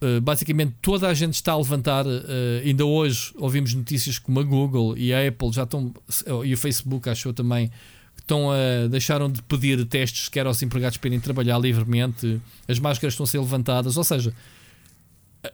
[0.00, 2.06] uh, basicamente toda a gente está a levantar.
[2.06, 2.20] Uh,
[2.64, 5.92] ainda hoje ouvimos notícias como a Google e a Apple já estão,
[6.44, 7.68] e o Facebook achou também.
[7.68, 12.40] que Estão a, deixaram de pedir testes que eram aos empregados para irem trabalhar livremente,
[12.66, 14.32] as máscaras estão a ser levantadas, ou seja,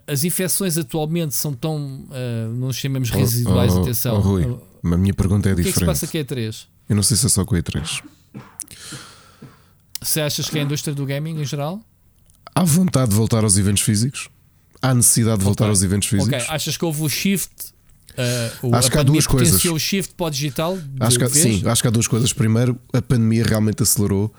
[0.06, 4.16] as infecções atualmente são tão, uh, não chamemos residuais, oh, oh, atenção.
[4.16, 5.90] Oh, Rui, a minha pergunta é o que diferente.
[5.90, 6.66] é que se passa com a E3?
[6.88, 8.02] Eu não sei se é só com a E3.
[10.00, 11.80] Se achas que é a indústria do gaming em geral?
[12.54, 14.28] Há vontade de voltar aos eventos físicos?
[14.80, 15.70] Há necessidade de voltar Ok.
[15.70, 16.32] aos eventos físicos?
[16.42, 17.50] Ok, achas que houve o shift?
[18.12, 19.64] Uh, o, Acho que há duas coisas.
[19.64, 20.78] o shift para o digital?
[21.00, 22.32] Acho que, há- sim, acho que há duas coisas.
[22.32, 24.32] Primeiro, a pandemia realmente acelerou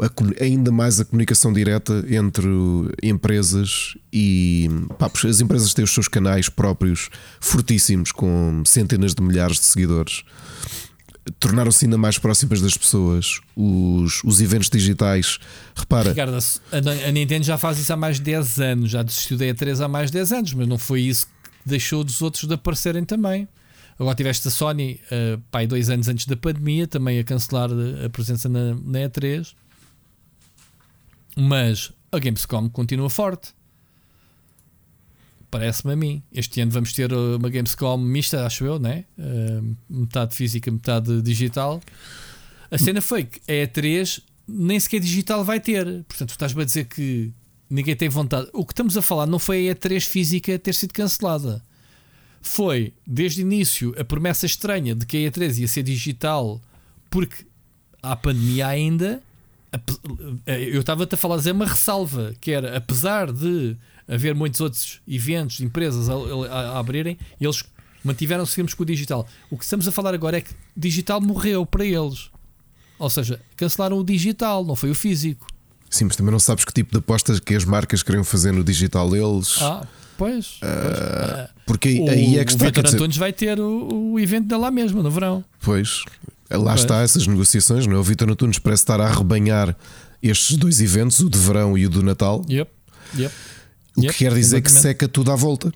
[0.00, 0.08] a
[0.42, 2.46] ainda mais a comunicação direta entre
[3.02, 4.66] empresas e
[4.98, 10.22] pá, as empresas têm os seus canais próprios fortíssimos com centenas de milhares de seguidores.
[11.38, 13.40] Tornaram-se ainda mais próximas das pessoas.
[13.54, 15.38] Os, os eventos digitais,
[15.74, 19.44] repara, Ricardo, a, Nintendo já faz isso há mais de 10 anos, já desistiu da
[19.44, 22.54] E3 há mais de 10 anos, mas não foi isso que deixou dos outros de
[22.54, 23.46] aparecerem também.
[23.98, 27.70] Agora tiveste a Sony, uh, pai, dois anos antes da pandemia, também a cancelar
[28.04, 29.54] a presença na, na E3.
[31.36, 33.54] Mas a Gamescom continua forte.
[35.52, 36.22] Parece-me a mim.
[36.32, 39.04] Este ano vamos ter uh, uma Gamescom mista, acho eu, né?
[39.18, 41.78] Uh, metade física, metade digital.
[42.70, 45.84] A cena foi que a E3 nem sequer digital vai ter.
[46.08, 47.30] Portanto, estás-me a dizer que
[47.68, 48.48] ninguém tem vontade.
[48.54, 51.62] O que estamos a falar não foi a E3 física ter sido cancelada.
[52.40, 56.62] Foi, desde o início, a promessa estranha de que a E3 ia ser digital
[57.10, 57.44] porque
[58.02, 59.22] há pandemia ainda.
[59.70, 59.98] Ape-
[60.46, 63.76] Eu estava-te a falar, a dizer uma ressalva, que era, apesar de
[64.08, 67.64] haver muitos outros eventos, empresas a, a- a abrirem, eles
[68.04, 69.26] mantiveram-se firmes com o digital.
[69.50, 72.30] O que estamos a falar agora é que digital morreu para eles.
[72.98, 75.46] Ou seja, cancelaram o digital, não foi o físico.
[75.90, 78.62] sim, mas também não sabes que tipo de apostas que as marcas queriam fazer no
[78.64, 79.56] digital deles.
[79.60, 80.58] Ah, pois.
[80.60, 80.62] pois.
[80.62, 82.64] Ah, porque aí, o aí é que o está.
[82.66, 85.44] Vitor Quer dizer, Antunes vai ter o, o evento dele lá mesmo, no verão.
[85.60, 86.02] Pois,
[86.50, 86.80] lá Pois.
[86.80, 87.98] está essas negociações, não é?
[87.98, 89.76] O Vitor Antunes parece estar a arrebanhar
[90.22, 92.70] estes dois eventos, o de verão e o do Natal, Yep,
[93.18, 93.34] yep.
[93.96, 94.82] O Yep, que quer dizer que completamente.
[94.82, 95.72] seca tudo à volta.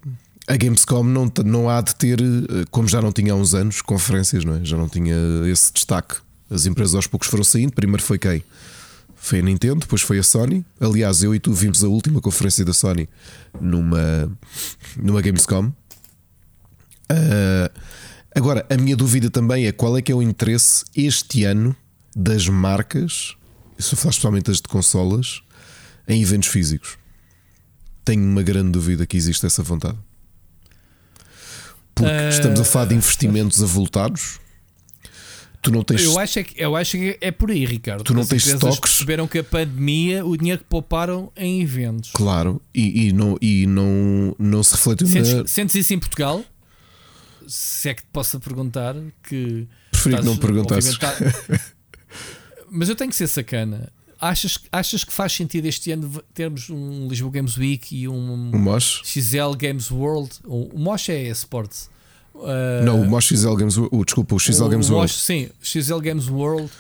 [0.49, 3.83] A Gamescom não, não há de ter, eh, como já não tinha há uns anos,
[3.83, 4.65] conferências, não é?
[4.65, 5.15] Já não tinha
[5.51, 6.17] esse destaque.
[6.49, 7.73] As empresas aos poucos foram saindo.
[7.73, 8.45] Primeiro foi quem?
[9.17, 10.65] Foi a Nintendo, depois foi a Sony.
[10.81, 13.09] Aliás, eu e tu vimos a última conferência da Sony
[13.61, 14.31] numa,
[14.97, 15.73] numa Gamescom.
[17.09, 17.71] Ah,
[18.35, 21.75] agora, a minha dúvida também é qual é que é o interesse este ano
[22.15, 23.35] das marcas,
[23.79, 25.43] a falar especialmente das de consolas,
[26.09, 26.97] em eventos físicos.
[28.07, 29.99] Tenho uma grande dúvida que existe essa vontade.
[31.95, 34.39] Porque Ah, estamos a falar de investimentos avultados.
[35.61, 36.03] Tu não tens.
[36.05, 38.05] Eu acho, é que, eu acho que é por aí, Ricardo.
[38.05, 38.79] Tu não As tens estoques?
[38.79, 42.11] perceberam que a pandemia, o dinheiro que pouparam em eventos.
[42.13, 45.25] Claro, e, e não, e não, não se refletiu na.
[45.25, 46.45] Sentes, sentes isso em Portugal?
[47.49, 48.95] Se é que te possa perguntar
[49.29, 49.67] que.
[49.91, 50.97] Preferi que não perguntasses.
[50.99, 51.13] tá-
[52.71, 53.91] Mas eu tenho que ser sacana.
[54.21, 59.03] Achas, achas que faz sentido este ano termos um Lisboa Games Week e um Mosh?
[59.05, 60.31] XL Games World?
[60.45, 61.91] O, o Mosh é Sports.
[62.35, 64.05] Uh, Não, o Mosh XL Games World.
[64.05, 65.13] Desculpa, o XL o Games Mosh, World.
[65.13, 66.71] Sim, XL Games World.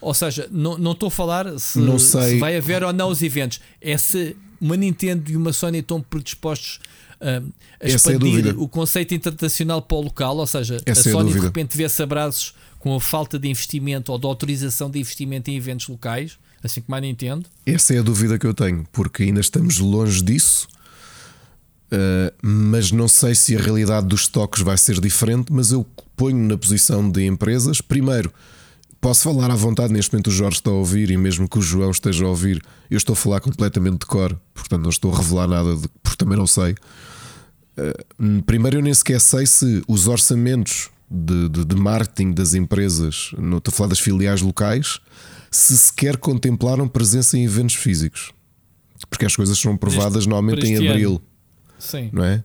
[0.00, 2.34] Ou seja, não não estou a falar se, Não sei.
[2.34, 3.60] se vai haver ou não os eventos.
[3.80, 6.80] É se uma Nintendo e uma Sony estão predispostos
[7.20, 7.40] ah,
[7.80, 10.36] a Essa é a expandir o conceito internacional para o local.
[10.36, 11.46] Ou seja, Essa é a a Sony de dúvida.
[11.46, 15.86] repente vê-se abraços com a falta de investimento ou de autorização de investimento em eventos
[15.88, 16.36] locais.
[16.62, 17.44] Assim como a Nintendo.
[17.66, 20.68] Essa é a dúvida que eu tenho, porque ainda estamos longe disso.
[21.92, 25.52] Uh, mas não sei se a realidade dos estoques vai ser diferente.
[25.52, 25.86] Mas eu
[26.16, 27.80] ponho na posição de empresas.
[27.80, 28.32] Primeiro,
[29.00, 29.92] posso falar à vontade.
[29.92, 32.62] Neste momento, o Jorge está a ouvir, e mesmo que o João esteja a ouvir,
[32.90, 36.16] eu estou a falar completamente de cor, portanto, não estou a revelar nada, de, porque
[36.16, 36.74] também não sei.
[37.76, 43.32] Uh, primeiro, eu nem sequer sei se os orçamentos de, de, de marketing das empresas,
[43.36, 45.00] não estou a falar das filiais locais,
[45.52, 48.32] se sequer contemplaram presença em eventos físicos.
[49.08, 51.10] Porque as coisas são provadas normalmente em abril.
[51.10, 51.22] Ano.
[51.78, 52.10] Sim.
[52.12, 52.42] Não é?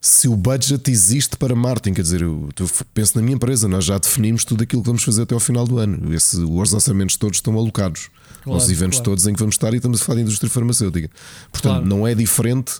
[0.00, 3.84] Se o budget existe para marketing, quer dizer, eu, eu penso na minha empresa, nós
[3.84, 6.14] já definimos tudo aquilo que vamos fazer até ao final do ano.
[6.14, 8.10] Esse, os orçamentos todos estão alocados
[8.42, 9.10] claro, aos eventos claro.
[9.10, 11.10] todos em que vamos estar e estamos a falar de indústria farmacêutica.
[11.50, 11.86] Portanto, claro.
[11.86, 12.74] não é diferente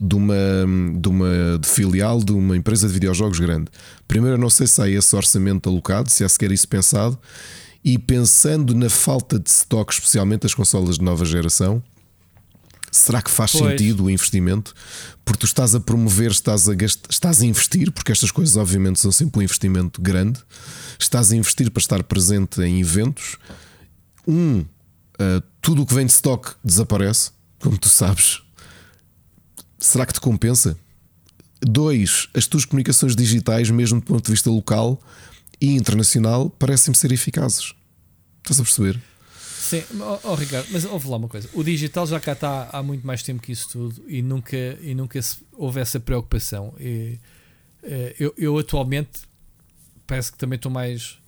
[0.00, 0.34] de uma,
[1.00, 3.70] de uma de filial de uma empresa de videojogos grande.
[4.06, 7.18] Primeiro, eu não sei se há esse orçamento alocado, se há sequer isso pensado,
[7.84, 11.82] e pensando na falta de stock, especialmente das consolas de nova geração,
[12.90, 13.70] será que faz pois.
[13.70, 14.74] sentido o investimento?
[15.24, 19.00] Porque tu estás a promover, estás a, gastar, estás a investir, porque estas coisas, obviamente,
[19.00, 20.40] são sempre um investimento grande.
[20.98, 23.36] Estás a investir para estar presente em eventos.
[24.26, 27.30] Um, uh, tudo o que vem de stock desaparece,
[27.60, 28.42] como tu sabes
[29.78, 30.76] será que te compensa?
[31.60, 35.00] Dois, as tuas comunicações digitais, mesmo do ponto de vista local
[35.60, 37.74] e internacional, parecem-me ser eficazes.
[38.38, 39.00] Estás a perceber?
[39.68, 42.82] Sim, oh, oh, Ricardo, mas ouve lá uma coisa: o digital já cá está há
[42.82, 46.72] muito mais tempo que isso tudo e nunca, e nunca se, houve essa preocupação.
[46.80, 47.18] E,
[47.82, 49.20] eh, eu, eu atualmente
[50.06, 51.18] parece que também estou mais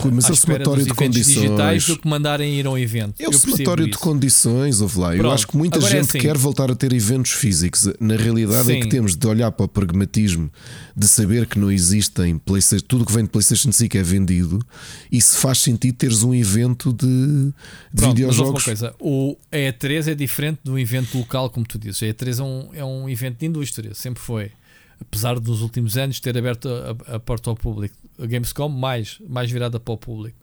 [0.00, 3.20] Rui, mas é o somatório de condições digitais do que mandarem ir a um evento.
[3.20, 5.08] É o somatório de condições, ouve lá.
[5.08, 5.24] Pronto.
[5.24, 6.26] Eu acho que muita Agora é gente é assim.
[6.28, 7.88] quer voltar a ter eventos físicos.
[7.98, 8.72] Na realidade Sim.
[8.74, 10.50] é que temos de olhar para o pragmatismo
[10.96, 12.40] de saber que não existem
[12.86, 14.64] tudo que vem de PlayStation 5 é vendido
[15.10, 17.52] e se faz sentido teres um evento de, de
[17.94, 18.52] Pronto, videojogos.
[18.54, 22.02] Mas coisa, o E3 é diferente do evento local, como tu dizes.
[22.02, 24.52] A E3 é um, é um evento de indústria, sempre foi
[25.00, 29.50] apesar dos últimos anos ter aberto a, a, porta ao público, a Gamescom mais, mais
[29.50, 30.36] virada para o público.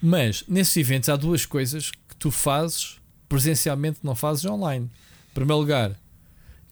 [0.00, 2.98] Mas nesses eventos há duas coisas que tu fazes
[3.28, 4.86] presencialmente não fazes online.
[5.30, 5.98] Em primeiro lugar,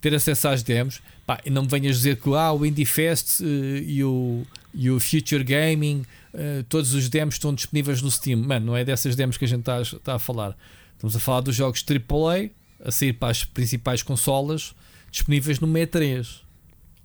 [0.00, 1.00] ter acesso às demos.
[1.26, 4.90] Pá, e não me venhas dizer que ah, o Indie Fest uh, e, o, e
[4.90, 6.04] o Future Gaming,
[6.34, 8.38] uh, todos os demos estão disponíveis no Steam.
[8.40, 10.56] Mano, não é dessas demos que a gente está tá a falar.
[10.94, 12.50] Estamos a falar dos jogos AAA
[12.84, 14.74] a sair para as principais consolas
[15.10, 16.42] disponíveis no Me3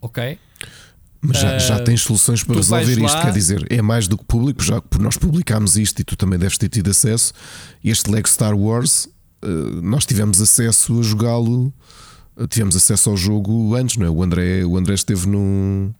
[0.01, 0.39] ok?
[1.21, 3.21] Mas já, já ah, tens soluções para resolver isto, lá...
[3.21, 6.37] quer dizer, é mais do que público, já por nós publicámos isto e tu também
[6.37, 7.33] deves ter tido acesso.
[7.83, 9.09] Este Lego Star Wars,
[9.41, 9.47] ah,
[9.81, 11.73] nós tivemos acesso a jogá-lo,
[12.49, 14.09] tivemos acesso ao jogo antes, não é?
[14.09, 15.93] O André, o André esteve num.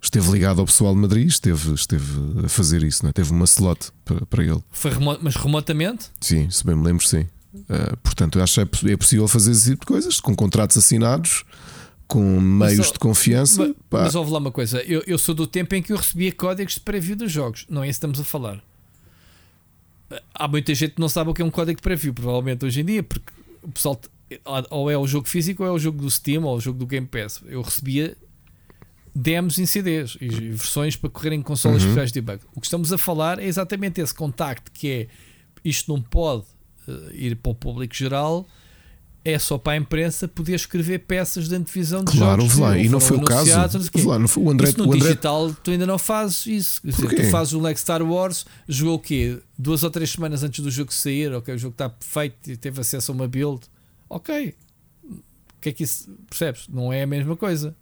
[0.00, 2.06] Esteve ligado ao pessoal de Madrid, esteve, esteve
[2.44, 3.12] a fazer isso, não é?
[3.12, 4.62] teve uma slot para, para ele.
[4.70, 6.06] Foi mas remotamente?
[6.20, 7.26] Sim, se bem me lembro, sim.
[7.52, 10.76] Uh, portanto, eu acho que é, é possível fazer esse tipo de coisas com contratos
[10.76, 11.42] assinados
[12.08, 13.74] com meios mas, de confiança.
[13.90, 16.32] Mas, mas ouve lá uma coisa: eu, eu sou do tempo em que eu recebia
[16.32, 18.64] códigos de preview dos jogos, não é isso que estamos a falar.
[20.34, 22.80] Há muita gente que não sabe o que é um código de preview, provavelmente hoje
[22.80, 23.30] em dia, porque
[23.62, 24.00] o pessoal
[24.70, 26.86] ou é o jogo físico ou é o jogo do Steam ou o jogo do
[26.86, 27.42] Game Pass.
[27.46, 28.16] Eu recebia
[29.14, 32.04] demos em CDs e versões para correr em consolas uhum.
[32.04, 32.40] de debug.
[32.54, 35.08] O que estamos a falar é exatamente esse contacto que é
[35.64, 36.44] isto não pode
[36.86, 38.46] uh, ir para o público geral
[39.32, 42.56] é só para a imprensa poder escrever peças de antevisão de claro, jogos.
[42.56, 43.50] Claro, e não foi o caso.
[43.50, 45.00] Lá, não foi, o André, isso no o André...
[45.00, 46.80] digital tu ainda não fazes isso.
[46.82, 49.38] tu fazes o Lego Star Wars, jogou o quê?
[49.58, 52.80] Duas ou três semanas antes do jogo sair, ok, o jogo está perfeito e teve
[52.80, 53.60] acesso a uma build.
[54.08, 54.54] Ok.
[55.10, 56.66] O que é que isso percebes?
[56.68, 57.76] Não é a mesma coisa.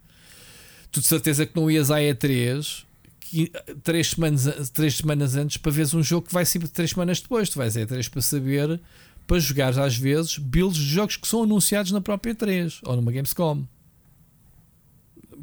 [0.91, 2.85] Tu de certeza que não ias à E3
[3.19, 3.51] que,
[3.83, 7.49] três, semanas, três semanas antes para veres um jogo que vai ser três semanas depois.
[7.49, 8.81] Tu vais à E3 para saber
[9.27, 13.11] para jogar às vezes builds de jogos que são anunciados na própria 3 ou numa
[13.11, 13.63] Gamescom.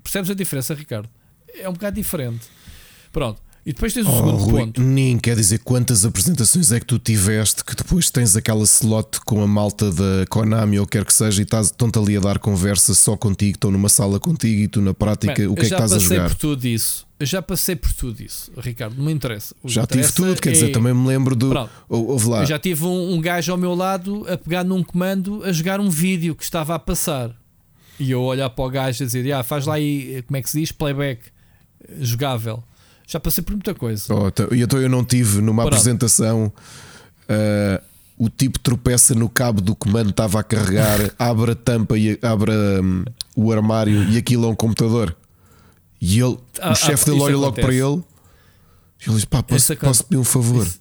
[0.02, 1.08] Percebes a diferença, Ricardo?
[1.54, 2.46] É um bocado diferente.
[3.12, 3.40] Pronto.
[3.66, 4.80] E depois tens o oh, segundo Rui, ponto.
[4.80, 9.42] Nem quer dizer quantas apresentações é que tu tiveste que depois tens aquela slot com
[9.42, 13.16] a malta da Konami ou quer que seja e estão-te ali a dar conversa só
[13.16, 15.98] contigo, estão numa sala contigo e tu na prática o que é que estás a
[15.98, 16.14] jogar?
[16.14, 17.06] Eu já passei por tudo isso.
[17.24, 18.98] Eu já passei por tudo isso, Ricardo.
[18.98, 19.54] Não me interessa.
[19.62, 20.52] O já tive tudo, quer é...
[20.52, 21.50] dizer, também me lembro do.
[21.88, 22.40] Ouve lá.
[22.40, 25.80] Eu já tive um, um gajo ao meu lado a pegar num comando a jogar
[25.80, 27.30] um vídeo que estava a passar.
[27.98, 30.50] E eu olhar para o gajo a dizer: ah, faz lá aí, como é que
[30.50, 30.70] se diz?
[30.70, 31.22] Playback
[31.98, 32.62] jogável.
[33.06, 34.04] Já passei por muita coisa.
[34.14, 35.72] Oh, então, e então eu não tive numa Pronto.
[35.72, 36.52] apresentação.
[37.22, 37.82] Uh,
[38.18, 42.52] o tipo tropeça no cabo do comando, estava a carregar, abre a tampa e abre
[42.52, 43.02] um,
[43.34, 45.16] o armário e aquilo é um computador.
[46.06, 48.02] E ele, ah, o chefe ah, dele olha logo para ele
[49.00, 50.66] e ele diz: pá, posso, posso pedir um favor?
[50.66, 50.78] Isso,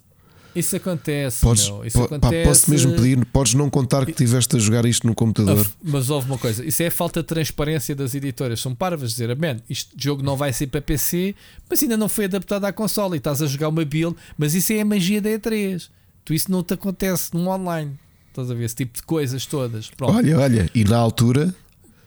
[0.54, 1.40] Isso acontece.
[1.40, 2.46] Podes, isso pá, acontece.
[2.46, 5.66] posso mesmo pedir, podes não contar que estiveste a jogar isto no computador.
[5.66, 8.60] Ah, Mas houve uma coisa, isso é a falta de transparência das editoras.
[8.60, 11.34] São parvas dizer, man, este jogo não vai ser para PC,
[11.70, 14.74] mas ainda não foi adaptado à consola e estás a jogar uma build, mas isso
[14.74, 15.88] é a magia da E3.
[16.22, 17.98] Tu isso não te acontece no online.
[18.28, 19.88] Estás a ver esse tipo de coisas todas.
[19.88, 20.16] Pronto.
[20.16, 21.54] Olha, olha, e na altura,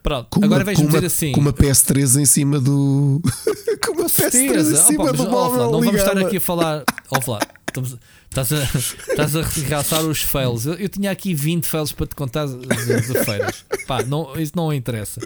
[0.08, 0.28] Pronto.
[0.30, 1.32] com Agora vais-me uma, dizer assim.
[1.34, 3.22] com uma PS3 em cima do.
[3.86, 5.72] com uma PS3 em cima Opa, mas, do móvel.
[5.72, 6.84] não vamos estar aqui a falar.
[7.22, 7.98] Flá, estamos-
[8.30, 8.64] Estás a,
[9.12, 10.66] estás a regaçar os fails.
[10.66, 13.66] Eu, eu tinha aqui 20 fails para te contar de, de feiras.
[13.88, 15.20] Pá, não, isso não interessa.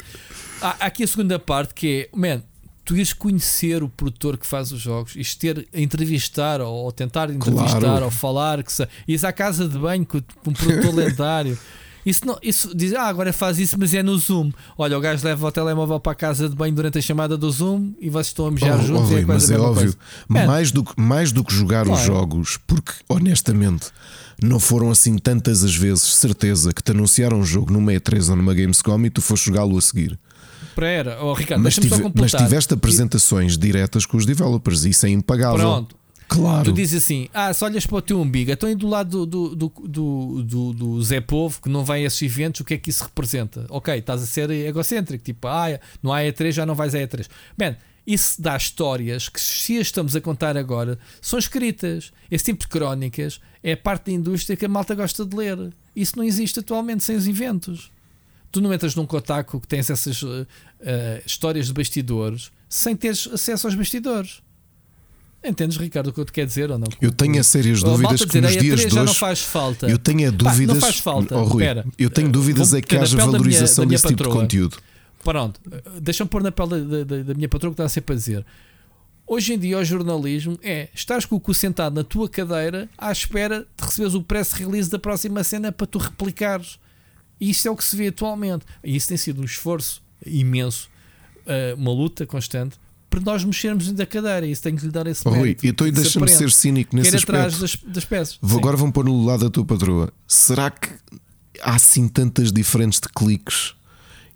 [0.62, 2.41] Há, há aqui a segunda parte que é, man,
[2.86, 6.91] tu ires conhecer o produtor que faz os jogos, ires ter a entrevistar ou, ou
[6.91, 8.06] tentar entrevistar Claro.
[8.06, 11.58] ou falar, que se, ires à casa de banho com um produtor lendário.
[12.06, 14.52] Isso, não, isso diz, ah, agora faz isso, mas é no Zoom.
[14.78, 17.49] Olha, o gajo leva o telemóvel para a casa de banho durante a chamada do
[17.52, 19.98] Zoom e vocês estão a mejar Oh, juntos oh, e é mas é óbvio, coisa.
[20.28, 22.06] Man, mais do, que, mais do que jogar os Claro.
[22.06, 23.88] jogos, porque honestamente
[24.41, 28.36] não foram assim tantas as vezes, certeza, que te anunciaram um jogo numa E3 ou
[28.36, 30.18] numa Gamescom e tu foste jogá-lo a seguir.
[30.69, 35.60] Espera, oh, Ricardo, Mas, tive- mas tiveste apresentações diretas com os developers, isso é impagável.
[35.60, 35.95] Pronto.
[36.32, 36.64] Claro.
[36.64, 39.49] Tu dizes assim: ah, se olhas para o teu umbigo, então aí do lado do,
[39.53, 42.78] do, do, do, do- Zé Povo que não vai a esses eventos, o que é
[42.78, 43.66] que isso representa?
[43.70, 47.28] Ok, estás a ser egocêntrico, tipo, ah, não há E3, já não vais a E3.
[47.60, 47.76] Man,
[48.08, 52.14] isso dá histórias que, se as estamos a contar agora, são escritas.
[52.32, 55.58] Esse tipo de crónicas é parte da indústria que a malta gosta de ler.
[55.94, 57.91] Isso não existe atualmente sem os eventos.
[58.53, 60.45] Tu não entras num Kotaku que tens essas eh,
[60.80, 64.41] eh, histórias de bastidores sem teres acesso aos bastidores.
[65.43, 66.88] Entendes, Ricardo, o que eu te quero dizer ou não?
[67.01, 69.09] Eu tenho a sérias A dúvidas que dizer, nos "A dias E3 de já não
[69.11, 69.19] hoje.
[69.19, 69.88] faz falta.
[69.89, 70.76] Eu tenho a Pá, dúvidas.
[70.76, 71.35] não faz falta.
[71.35, 71.85] Oh, Rui, Espera.
[71.97, 74.18] eu tenho dúvidas Vou é que haja pele da minha- valorização da minha desse tipo
[74.18, 74.41] de patroa.
[74.43, 74.77] conteúdo.
[75.23, 75.59] Pronto,
[75.99, 78.45] deixa-me pôr na pele da, da- da minha patroa que está sempre a dizer.
[79.26, 83.11] Hoje em dia, o jornalismo é estás com o cu sentado na tua cadeira à
[83.11, 86.77] espera de receberes o press release da próxima cena para tu replicares.
[87.39, 88.63] E isso é o que se vê atualmente.
[88.84, 90.89] E isso tem sido um esforço imenso,
[91.47, 92.76] eh, uma luta constante
[93.11, 94.47] para nós mexermos da cadeira.
[94.47, 95.67] Isso tem que lhe dar esse Oh, Rui, mérito.
[95.67, 97.85] então e deixa-me ser cínico nesse ir atrás aspecto.
[97.85, 98.39] das, das peças.
[98.41, 100.11] Vou, agora vamos pôr no lado da tua patroa.
[100.27, 100.89] Será que
[101.61, 103.73] há assim tantas diferentes de cliques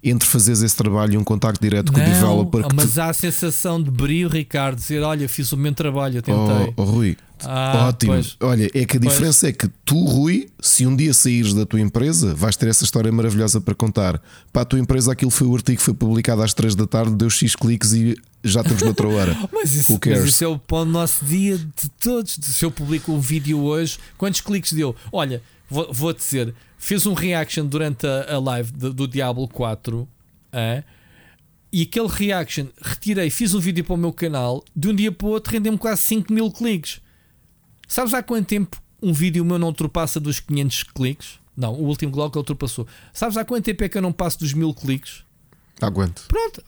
[0.03, 2.65] entre fazeres esse trabalho e um contacto direto com o Não, developer?
[2.75, 6.21] mas te- há a sensação de brilho, Ricardo, dizer: Olha, fiz o meu trabalho, eu
[6.21, 6.73] tentei.
[6.77, 8.13] Oh, oh, Rui, Ah, ótimo.
[8.13, 8.37] pois.
[8.39, 9.13] Olha, é que a Pois.
[9.13, 12.83] diferença é que tu, Rui, se um dia saíres da tua empresa, vais ter essa
[12.83, 14.21] história maravilhosa para contar.
[14.53, 17.15] Para a tua empresa, aquilo foi o artigo que foi publicado às 3 da tarde,
[17.15, 19.35] deu X cliques e já temos noutra hora.
[19.51, 22.37] Mas isso, mas isso é o pão do nosso dia de todos.
[22.41, 24.95] Se eu publico um vídeo hoje, quantos cliques deu?
[25.11, 30.07] Olha, vou- vou-te dizer, fez um reaction durante a, a live do, do Diablo 4
[30.53, 30.83] ah,
[31.73, 35.27] e aquele reaction retirei, fiz um vídeo para o meu canal, de um dia para
[35.27, 37.01] o outro rendeu-me quase 5 mil cliques.
[37.87, 41.39] Sabes há quanto tempo um vídeo meu não ultrapassa dos 500 cliques?
[41.55, 42.85] Não, o último que ultrapassou.
[43.13, 45.23] Sabes há quanto tempo é que eu não passo dos mil cliques?
[45.81, 46.25] Aguento.
[46.27, 46.63] Pronto,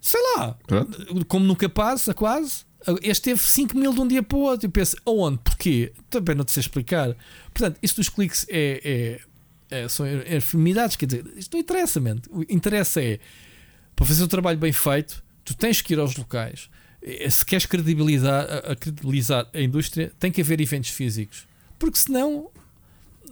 [0.00, 1.24] sei lá, Pronto.
[1.26, 2.64] como nunca passa, quase.
[3.02, 4.66] Este teve 5 mil de um dia para o outro.
[4.66, 5.38] Eu penso, aonde?
[5.38, 5.92] Porquê?
[6.10, 7.14] Também não te sei explicar.
[7.54, 9.20] Portanto, isso dos cliques é,
[9.70, 10.96] é, é- são enfermidades.
[10.96, 12.28] Quer dizer, isto não interessa, mente.
[12.30, 13.20] O que interessa é
[13.94, 16.68] para fazer o trabalho bem feito, tu tens que ir aos locais.
[17.02, 21.46] Eh, Se queres credibilizar a, a credibilizar a indústria, tem que haver eventos físicos.
[21.78, 22.48] Porque senão,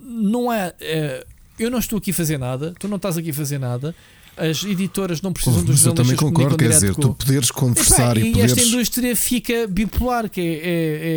[0.01, 0.75] não é.
[0.81, 1.27] é,
[1.59, 3.95] eu não estou aqui a fazer nada, tu não estás aqui a fazer nada.
[4.37, 7.15] As editoras não precisam Oh, dos mas eu também jornalistas concordo, quer dizer, com- tu
[7.15, 8.69] poderes conversar e, e esta poderes.
[8.73, 10.45] indústria fica bipolar, que é.
[10.45, 10.55] é,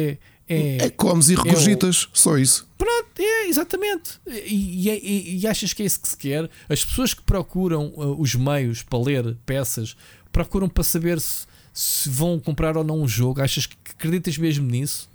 [0.09, 0.17] é,
[0.49, 2.67] é- É, comes e regurgitas, só isso.
[2.77, 4.19] Pronto, é, exatamente.
[4.27, 6.49] E, e- e- e achas que é isso que se quer?
[6.67, 9.95] As pessoas que procuram uh, os meios para ler peças
[10.34, 13.41] procuram para saber se, se vão comprar ou não um jogo.
[13.41, 15.10] Achas que acreditas mesmo nisso?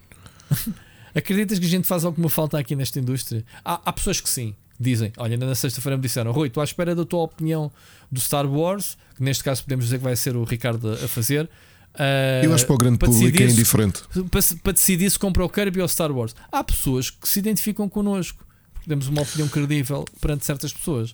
[1.14, 3.44] acreditas que a gente faz alguma falta aqui nesta indústria?
[3.64, 4.54] Há, há pessoas que sim.
[4.80, 7.70] Dizem, olha, ainda na sexta-feira me disseram, Rui, estou à espera da tua opinião
[8.12, 11.46] do Star Wars, que neste caso podemos dizer que vai ser o Ricardo a fazer.
[11.94, 14.02] Uh, Eu acho que para o grande para público é se- indiferente.
[14.30, 16.32] para, para decidir se compra o Kirby ou o Star Wars.
[16.52, 18.46] Há pessoas que se identificam connosco.
[18.86, 21.12] Temos uma opinião credível perante certas pessoas.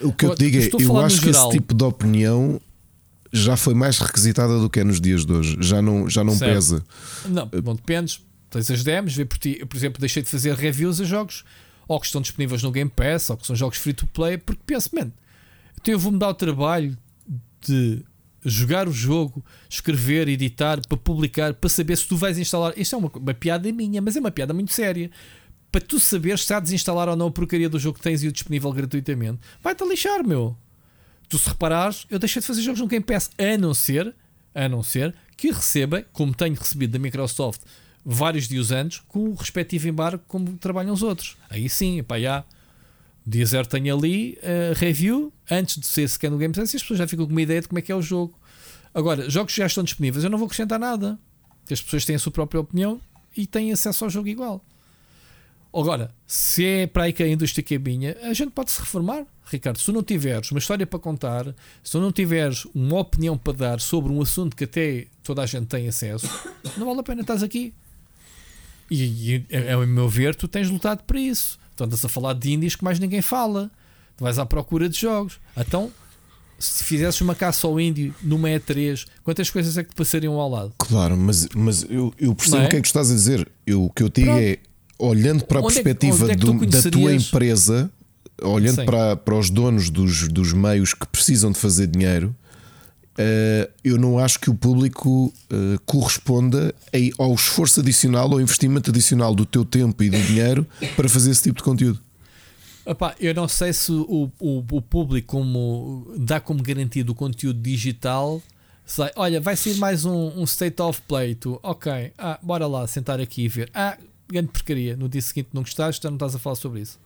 [0.00, 1.48] O que eu Eu te digo é, eu acho que geral.
[1.50, 2.58] esse tipo de opinião
[3.36, 5.56] já foi mais requisitada do que é nos dias de hoje.
[5.60, 6.52] Já não, já não Certo.
[6.54, 6.84] pesa.
[7.28, 8.20] Não, não dependes.
[8.48, 9.56] Tens as demos, vê por ti.
[9.58, 11.44] Eu, por exemplo, deixei de fazer reviews a jogos
[11.88, 14.62] ou que estão disponíveis no Game Pass ou que são jogos free to play porque
[14.64, 15.10] penso, man,
[15.80, 16.96] então eu vou-me dar o trabalho
[17.66, 18.02] de
[18.44, 22.72] jogar o jogo, escrever, editar, para publicar, para saber se tu vais instalar.
[22.76, 25.10] Isto é uma, uma piada minha, mas é uma piada muito séria.
[25.72, 28.22] Para tu saberes se está a desinstalar ou não a porcaria do jogo que tens
[28.22, 30.56] e o disponível gratuitamente, vai-te a lixar, meu.
[31.28, 34.14] Tu se reparares, eu deixei de fazer jogos no Game Pass, a não ser,
[34.54, 37.60] a não ser que receba, como tenho recebido da Microsoft
[38.04, 41.36] vários dias antes com o respectivo embargo como trabalham os outros.
[41.48, 42.44] Aí sim, pá, já.
[43.26, 46.82] Dia zero tem ali uh, review antes de ser sequer no Game Pass e as
[46.82, 48.38] pessoas já ficam com uma ideia de como é que é o jogo.
[48.92, 51.18] Agora, jogos que já estão disponíveis, eu não vou acrescentar nada.
[51.70, 53.00] As pessoas têm a sua própria opinião
[53.34, 54.62] e têm acesso ao jogo igual.
[55.72, 59.26] Agora, se é para aí que a indústria caminha, a gente pode se reformar.
[59.46, 63.36] Ricardo, se tu não tiveres uma história para contar, se tu não tiveres uma opinião
[63.36, 66.28] para dar sobre um assunto que até toda a gente tem acesso,
[66.76, 67.74] não vale a pena estás aqui.
[68.90, 69.04] E,
[69.34, 71.58] e é, é o meu ver, tu tens lutado para isso.
[71.76, 73.70] Tu andas a falar de índios que mais ninguém fala.
[74.16, 75.40] Tu vais à procura de jogos.
[75.56, 75.90] Então,
[76.58, 80.48] se fizesses uma caça ao índio numa E3, quantas coisas é que te passariam ao
[80.48, 80.72] lado?
[80.78, 82.66] Claro, mas, mas eu, eu percebo é?
[82.66, 83.48] o que é que estás a dizer.
[83.66, 84.42] Eu, o que eu digo Pronto.
[84.42, 84.58] é,
[84.98, 87.90] olhando para a onde perspectiva é que, é do, da tua empresa,
[88.42, 92.34] olhando para, para os donos dos, dos meios que precisam de fazer dinheiro,
[93.18, 96.74] uh, eu não acho que o público uh, corresponda
[97.18, 100.66] ao esforço adicional, ao investimento adicional do teu tempo e do dinheiro
[100.96, 102.00] para fazer esse tipo de conteúdo.
[102.86, 107.58] Epá, eu não sei se o, o, o, público como, dá como garantido o conteúdo
[107.58, 108.42] digital.
[108.84, 111.34] Sei, olha, vai ser mais um, um, state of play.
[111.34, 113.70] Tu, ok, ah, bora lá sentar aqui e ver.
[113.72, 113.96] Ah,
[114.28, 114.96] grande porcaria.
[114.96, 116.98] No dia seguinte não gostaste, já não estás a falar sobre isso.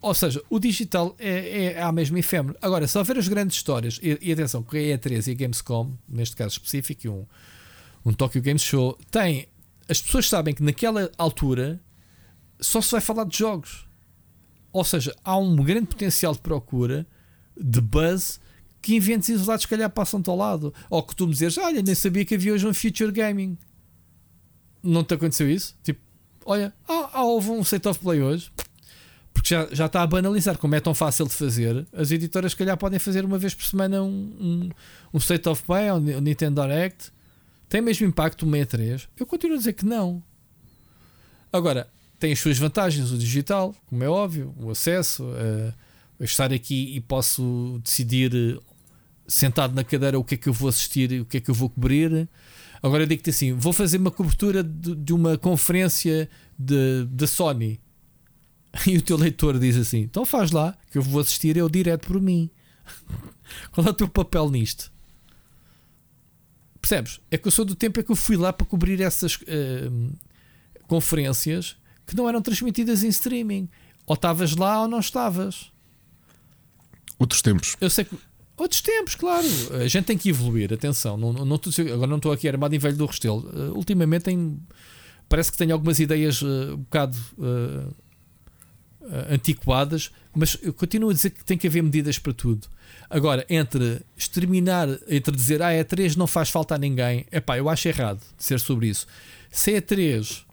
[0.00, 2.56] Ou seja, o digital é, é a mesma efêmero.
[2.62, 5.92] Agora, se houver as grandes histórias, e, e atenção, que a E3 e a Gamescom,
[6.08, 7.26] neste caso específico, e um,
[8.04, 9.48] um Tokyo Games Show, tem.
[9.88, 11.80] As pessoas sabem que naquela altura
[12.60, 13.88] só se vai falar de jogos.
[14.72, 17.06] Ou seja, há um grande potencial de procura,
[17.58, 18.38] de buzz,
[18.80, 20.72] que eventos isolados, se calhar, passam-te ao lado.
[20.90, 23.56] Ou que tu me dizes, olha, nem sabia que havia hoje um Future Gaming.
[24.82, 25.76] Não te aconteceu isso?
[25.82, 26.00] Tipo,
[26.44, 28.52] olha, ah, ah, houve um State of Play hoje.
[29.38, 32.58] Porque já, já está a banalizar, como é tão fácil de fazer, as editoras, se
[32.58, 34.08] calhar, podem fazer uma vez por semana um,
[34.40, 34.70] um,
[35.14, 37.12] um State of Play, um Nintendo Direct.
[37.68, 39.08] Tem mesmo impacto o 63?
[39.16, 40.20] Eu continuo a dizer que não.
[41.52, 41.86] Agora,
[42.18, 45.72] tem as suas vantagens, o digital, como é óbvio, o acesso, uh,
[46.18, 48.60] estar aqui e posso decidir eh,
[49.28, 51.54] sentado na cadeira o que é que eu vou assistir o que é que eu
[51.54, 52.28] vou cobrir.
[52.82, 56.28] Agora digo-te assim: vou fazer uma cobertura de, de uma conferência
[56.58, 57.78] da Sony.
[58.86, 62.06] E o teu leitor diz assim: então faz lá, que eu vou assistir eu direto
[62.06, 62.50] por mim.
[63.72, 64.92] Qual é o teu papel nisto?
[66.80, 67.20] Percebes?
[67.30, 70.16] É que eu sou do tempo é que eu fui lá para cobrir essas uh,
[70.86, 71.76] conferências
[72.06, 73.68] que não eram transmitidas em streaming.
[74.06, 75.70] Ou estavas lá ou não estavas.
[77.18, 77.76] Outros tempos.
[77.80, 78.16] Eu sei que.
[78.56, 79.46] Outros tempos, claro.
[79.80, 81.16] A gente tem que evoluir, atenção.
[81.16, 81.60] Não, não, não
[81.92, 83.48] agora não estou aqui armado em velho do Restelo.
[83.48, 84.58] Uh, ultimamente tem,
[85.28, 87.94] parece que tenho algumas ideias uh, um bocado uh,
[89.30, 92.68] antiquadas, mas eu continuo a dizer que tem que haver medidas para tudo.
[93.10, 97.56] Agora, entre exterminar, entre dizer ah, é 3 não faz falta a ninguém, é pá,
[97.56, 99.06] eu acho errado ser sobre isso.
[99.50, 100.44] Se é 3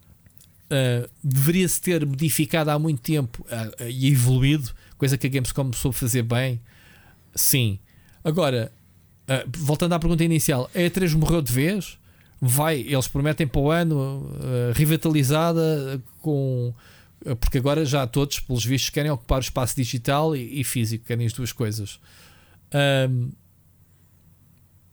[0.66, 5.72] uh, deveria-se ter modificado há muito tempo uh, uh, e evoluído, coisa que a Gamescom
[5.72, 6.60] soube fazer bem.
[7.34, 7.78] Sim.
[8.24, 8.72] Agora,
[9.48, 11.98] voltando à pergunta inicial, a E3 morreu de vez?
[12.40, 14.28] Vai, eles prometem para o ano
[14.74, 16.74] revitalizada com.
[17.40, 21.26] Porque agora já todos, pelos vistos, querem ocupar o espaço digital e, e físico, querem
[21.26, 21.98] as duas coisas.
[23.10, 23.30] Um,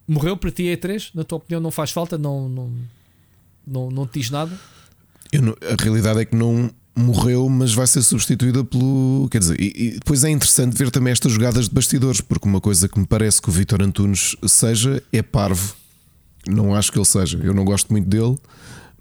[0.08, 1.12] morreu para ti a E3?
[1.14, 2.18] Na tua opinião, não faz falta?
[2.18, 2.72] Não, não,
[3.66, 4.58] não, não te diz nada?
[5.34, 9.28] Não, a realidade é que não morreu, mas vai ser substituída pelo.
[9.32, 12.62] Quer dizer, e, e, depois é interessante ver também estas jogadas de bastidores, porque uma
[12.62, 15.76] coisa que me parece que o Vitor Antunes seja é parvo.
[16.48, 17.40] Não acho que ele seja.
[17.41, 18.38] Eu não gosto muito dele,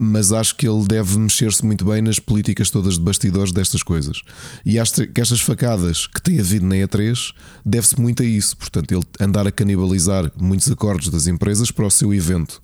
[0.04, 4.20] mas acho que ele deve mexer-se muito bem nas políticas todas de bastidores destas coisas.
[4.66, 7.32] E acho que estas facadas que tem havido na E3
[7.64, 8.56] deve-se muito a isso.
[8.56, 12.60] Portanto, ele andar a canibalizar muitos acordos das empresas para o seu evento.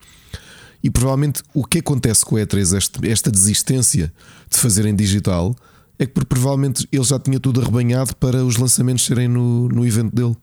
[0.82, 4.12] E provavelmente o que acontece com a E3, esta, esta desistência
[4.50, 5.54] de fazer em digital,
[5.96, 10.12] é que provavelmente ele já tinha tudo arrebanhado para os lançamentos serem no, no evento
[10.12, 10.36] dele.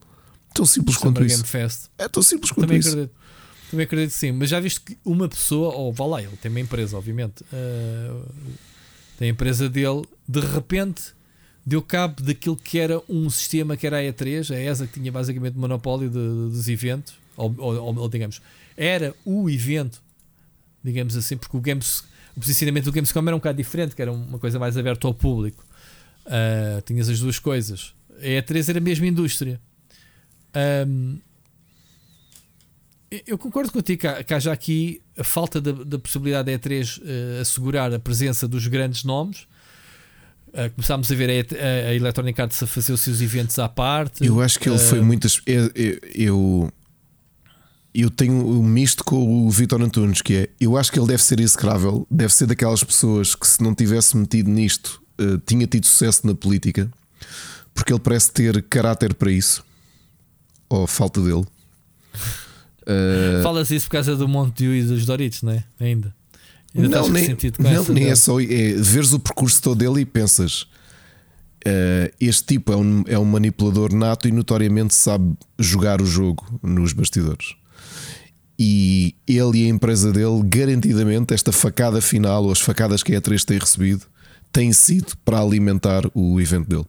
[0.54, 1.44] Tão simples quanto Game isso.
[1.46, 1.90] Fest.
[1.98, 2.90] É tão simples quanto Também isso.
[2.90, 3.25] Acredito.
[3.70, 6.50] Também acredito que sim, mas já viste que uma pessoa, ou vá lá, ele tem
[6.50, 8.26] uma empresa, obviamente, uh,
[9.18, 11.14] tem a empresa dele, de repente
[11.66, 15.12] deu cabo daquilo que era um sistema que era a E3, a ESA que tinha
[15.12, 18.40] basicamente monopólio de, de, dos eventos, ou, ou, ou, digamos,
[18.78, 20.06] era o evento
[20.86, 22.04] digamos assim, porque o, games,
[22.38, 25.14] o posicionamento do Gamescom era um bocado diferente, que era uma coisa mais aberta ao
[25.14, 25.66] público.
[26.28, 27.94] Uh, tinhas as duas coisas.
[28.20, 29.60] A E3 era a mesma indústria.
[30.88, 31.18] Um,
[33.26, 37.94] eu concordo contigo que já aqui a falta da, da possibilidade da E3 uh, assegurar
[37.94, 39.48] a presença dos grandes nomes.
[40.50, 44.26] Uh, começámos a ver a, a, Electronic Arts a fazer os seus eventos à parte.
[44.26, 45.42] Eu acho que ele foi muitas.
[45.46, 45.72] Eu,
[46.14, 46.74] eu,
[47.94, 51.24] eu tenho um misto com o Vitor Antunes, que é eu acho que ele deve
[51.24, 55.86] ser execrável, deve ser daquelas pessoas que se não tivesse metido nisto uh, tinha tido
[55.86, 56.92] sucesso na política,
[57.74, 59.64] porque ele parece ter caráter para isso,
[60.70, 61.46] ou falta dele.
[62.86, 65.64] Uh, Fala-se isso por causa do Monte e dos Doritos, não é?
[65.80, 66.14] Ainda.
[66.76, 68.40] Ainda não, nem, não, nem é só.
[68.40, 70.64] É, veres o percurso todo dele e pensas:
[71.66, 76.60] uh, este tipo é um, é um manipulador nato e notoriamente sabe jogar o jogo
[76.62, 77.56] nos bastidores.
[78.58, 83.22] E ele e a empresa dele, garantidamente, esta facada final ou as facadas que a
[83.22, 84.06] E3 tem recebido,
[84.52, 86.86] têm sido para alimentar o evento dele.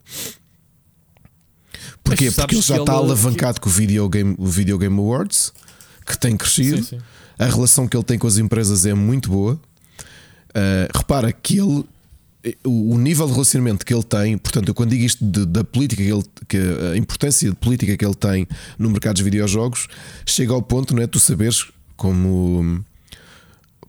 [2.05, 2.31] Porquê?
[2.31, 3.03] Porque ele já está ele...
[3.03, 5.53] alavancado com o Video Game, o Video Game Awards,
[6.07, 6.79] que tem crescido.
[6.79, 6.99] Sim, sim.
[7.39, 9.61] A relação que ele tem com as empresas é muito boa.
[10.51, 11.85] Uh, repara que ele
[12.65, 16.03] o nível de relacionamento que ele tem, portanto, eu quando digo isto de, da política
[16.03, 16.59] que ele, que
[16.93, 18.47] a importância de política que ele tem
[18.79, 19.89] no mercado dos videojogos,
[20.25, 21.07] chega ao ponto, não é?
[21.07, 21.67] Tu saberes
[21.97, 22.85] como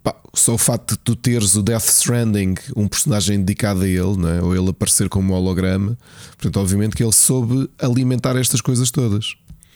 [0.03, 4.17] pá, só o facto de tu teres o Death Stranding, um personagem dedicado a ele,
[4.17, 4.41] não é?
[4.41, 5.97] ou ele aparecer como holograma,
[6.29, 9.35] portanto, obviamente que ele soube alimentar estas coisas todas.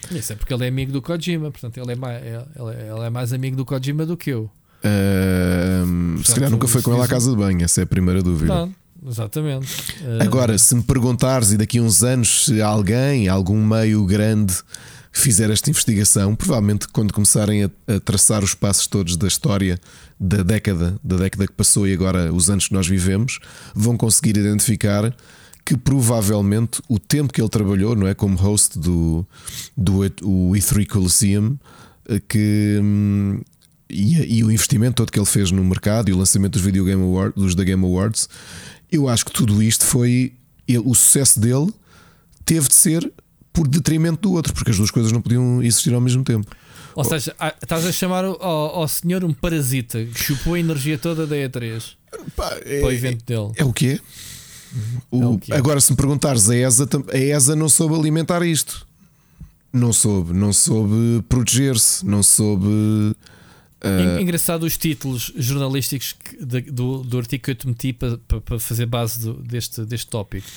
[0.10, 2.36] Isso é porque ele é amigo do Kojima, portanto, ele é mais, ele
[2.76, 4.49] é, ele é mais amigo do Kojima do que eu.
[4.84, 8.22] Uh, se calhar nunca foi com ele à casa de banho, essa é a primeira
[8.23, 8.53] dúvida.
[8.53, 8.76] Não,
[9.07, 9.68] exatamente.
[10.02, 14.56] Uh, Agora, se me perguntares e daqui a uns anos se alguém, algum meio grande,
[15.11, 19.80] fizer esta investigação, provavelmente quando começarem a, a, traçar os passos todos da história
[20.19, 23.40] da década, da década que passou e agora os anos que nós vivemos,
[23.76, 25.14] vão conseguir identificar
[25.66, 29.26] que provavelmente o tempo que ele trabalhou, não é, como host do,
[29.78, 31.58] do o E3 Coliseum,
[32.10, 33.42] eh, que hum,
[33.90, 36.86] e, e, o investimento todo que ele fez no mercado e o lançamento dos Video
[36.86, 38.30] Game Awards, dos da Game Awards,
[38.92, 40.34] eu acho que tudo isto foi
[40.68, 41.72] ele, o sucesso dele
[42.46, 43.12] teve de ser
[43.54, 46.48] por detrimento do outro, porque as duas coisas não podiam existir ao mesmo tempo.
[46.96, 51.26] Ou seja, estás a chamar ao, ao senhor um parasita que chupou a energia toda
[51.26, 51.96] da E3
[52.36, 53.52] Pá, é, para o evento dele.
[53.56, 54.00] É o quê?
[55.10, 55.53] O, é quê?
[55.53, 58.88] Agora, se me perguntares, a ESA, a ESA não soube alimentar isto.
[59.73, 63.15] Não soube, não soube proteger-se, não soube
[63.84, 64.22] Uh...
[64.22, 68.60] Engraçado os títulos jornalísticos de, do, do artigo que eu te meti para, para, para
[68.60, 70.48] fazer base do, deste, deste tópico.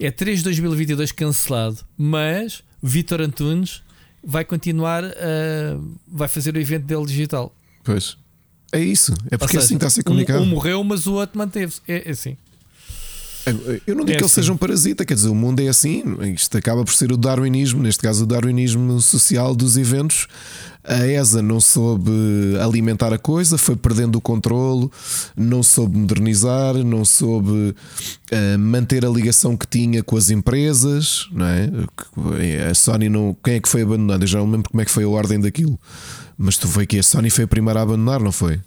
[0.00, 3.80] É 3 de 2022 cancelado, mas Vitor Antunes
[4.24, 5.78] vai continuar a.
[6.08, 7.54] vai fazer o evento dele digital.
[7.84, 8.16] Pois.
[8.72, 9.14] É isso.
[9.30, 10.40] É porque seja, assim está a ser comunicado.
[10.40, 11.80] Um, um morreu, mas o outro manteve-se.
[11.86, 12.36] É, é assim.
[13.86, 14.34] Eu não digo é que ele assim.
[14.34, 16.02] seja um parasita, quer dizer, o mundo é assim.
[16.34, 20.26] Isto acaba por ser o darwinismo, neste caso, o darwinismo social dos eventos.
[20.86, 22.10] A ESA não soube
[22.62, 24.92] alimentar a coisa, foi perdendo o controlo,
[25.34, 31.26] não soube modernizar, não soube uh, manter a ligação que tinha com as empresas.
[31.32, 31.70] Não é?
[32.70, 33.34] A Sony não.
[33.42, 34.22] Quem é que foi abandonado?
[34.22, 35.78] Eu já não lembro como é que foi a ordem daquilo.
[36.36, 38.60] Mas tu foi que a Sony foi a primeira a abandonar, não foi?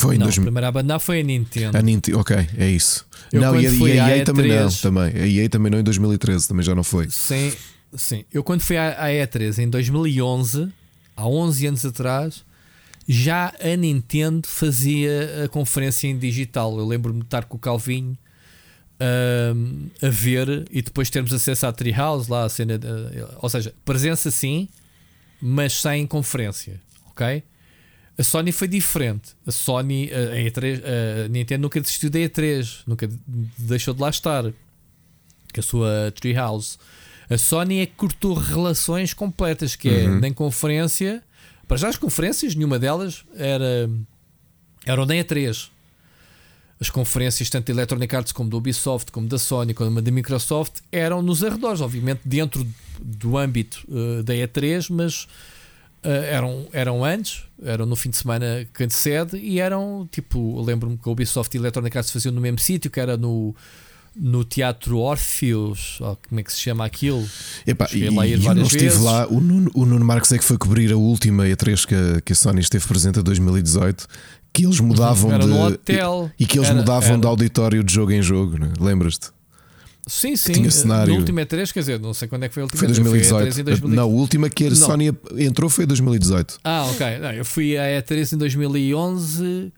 [0.00, 0.42] Foi não, 2000...
[0.42, 1.76] a primeira a abandonar foi a Nintendo.
[1.76, 3.06] A Nintendo, ok, é isso.
[3.32, 5.04] Eu não, e a, e a EA, também não, também.
[5.04, 7.08] A EA também não em 2013, também já não foi.
[7.10, 7.52] Sim,
[7.94, 8.24] sim.
[8.32, 10.68] Eu quando fui à, à E3 em 2011,
[11.16, 12.44] há 11 anos atrás,
[13.08, 16.78] já a Nintendo fazia a conferência em digital.
[16.78, 18.16] Eu lembro-me de estar com o Calvinho
[19.00, 22.88] um, a ver e depois termos acesso à Treehouse, lá a cena, de,
[23.40, 24.68] ou seja, presença sim,
[25.40, 27.42] mas sem conferência, ok?
[28.18, 29.30] A Sony foi diferente.
[29.46, 33.08] A Sony, a, E3, a Nintendo nunca desistiu da E3, nunca
[33.58, 34.44] deixou de lá estar.
[34.44, 36.78] Com a sua Treehouse.
[37.28, 40.20] A Sony é que cortou relações completas, que é uhum.
[40.20, 41.22] nem conferência.
[41.66, 43.90] Para já as conferências, nenhuma delas era
[44.86, 45.68] eram nem E3.
[46.78, 50.80] As conferências, tanto da Electronic Arts como da Ubisoft, como da Sony, como da Microsoft,
[50.92, 52.66] eram nos arredores, obviamente dentro
[53.00, 55.26] do âmbito uh, da E3, mas
[56.06, 60.96] Uh, eram, eram antes, eram no fim de semana que antecede e eram tipo, lembro-me
[60.96, 63.52] que a Ubisoft e a Electronic Arts faziam no mesmo sítio, que era no,
[64.14, 67.28] no Teatro Orpheus, ou como é que se chama aquilo?
[67.66, 69.00] Epá, e, lá eu não estive vezes.
[69.00, 72.32] lá, o Nuno, o Nuno Marques é que foi cobrir a última E3 que que
[72.32, 74.06] a Sony esteve presente a 2018.
[74.52, 75.92] Que eles mudavam era de.
[75.92, 77.18] E, e que eles era, mudavam era.
[77.18, 78.72] de auditório de jogo em jogo, né?
[78.80, 79.35] lembras-te?
[80.06, 80.52] Sim, sim.
[80.52, 81.12] Tinha cenário.
[81.12, 83.28] No último E3, quer dizer, não sei quando é que foi a última Foi 2018.
[83.28, 83.96] Foi 2018.
[83.96, 84.76] Não, a última que a não.
[84.76, 86.60] Sony entrou foi 2018.
[86.62, 87.18] Ah, ok.
[87.18, 89.72] Não, eu fui a E3 em 2011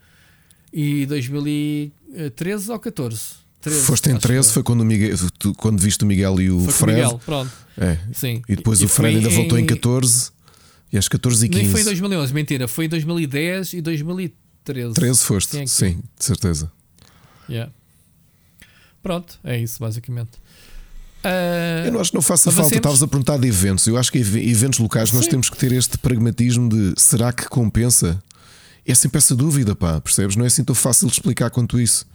[0.73, 3.49] e 2013 ou 14.
[3.61, 5.17] 13, Foste em 13, foi quando, o Miguel,
[5.57, 7.01] quando viste o Miguel e o foi Fred.
[7.01, 7.53] Miguel, pronto.
[7.77, 7.99] É.
[8.13, 8.43] Sim.
[8.49, 9.35] E depois e o Fred ainda em...
[9.35, 10.31] voltou em 14
[10.93, 11.63] e às 14 e 15.
[11.63, 12.69] Nem foi em 2011, mentira.
[12.69, 14.95] Foi em 2010 e 2013.
[14.95, 16.71] 13 foste, sim, de certeza.
[17.49, 17.73] Yeah.
[19.03, 20.31] Pronto, é isso basicamente.
[21.25, 22.69] Uh, eu não acho que não faça avancemos.
[22.71, 22.77] falta.
[22.77, 23.87] Estavas a perguntar de eventos.
[23.87, 25.31] Eu acho que eventos locais nós Sim.
[25.33, 28.23] temos que ter este pragmatismo de será que compensa?
[28.87, 30.37] É sempre essa dúvida, pá, percebes?
[30.37, 32.07] Não é assim tão fácil de explicar quanto isso.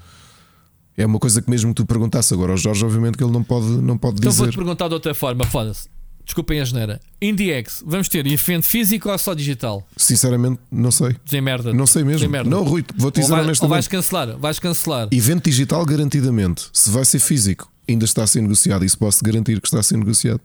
[0.97, 3.43] É uma coisa que mesmo que tu perguntasse agora ao Jorge, obviamente que ele não
[3.43, 4.43] pode, não pode Então dizer.
[4.43, 5.87] vou-te perguntar de outra forma, foda-se.
[6.25, 7.01] Desculpem a geneira.
[7.21, 9.85] IndieX, vamos ter evento físico ou só digital?
[9.97, 11.15] Sinceramente, não sei.
[11.25, 11.73] Dizem merda.
[11.73, 12.29] Não sei mesmo.
[12.29, 12.49] Merda.
[12.49, 13.69] Não, Rui, vou-te ou, dizer vai- ou honestamente.
[13.71, 14.37] vais cancelar?
[14.37, 15.07] Vais cancelar.
[15.11, 16.67] Evento digital, garantidamente.
[16.71, 18.85] Se vai ser físico, ainda está a ser negociado.
[18.85, 20.39] Isso posso garantir que está a ser negociado.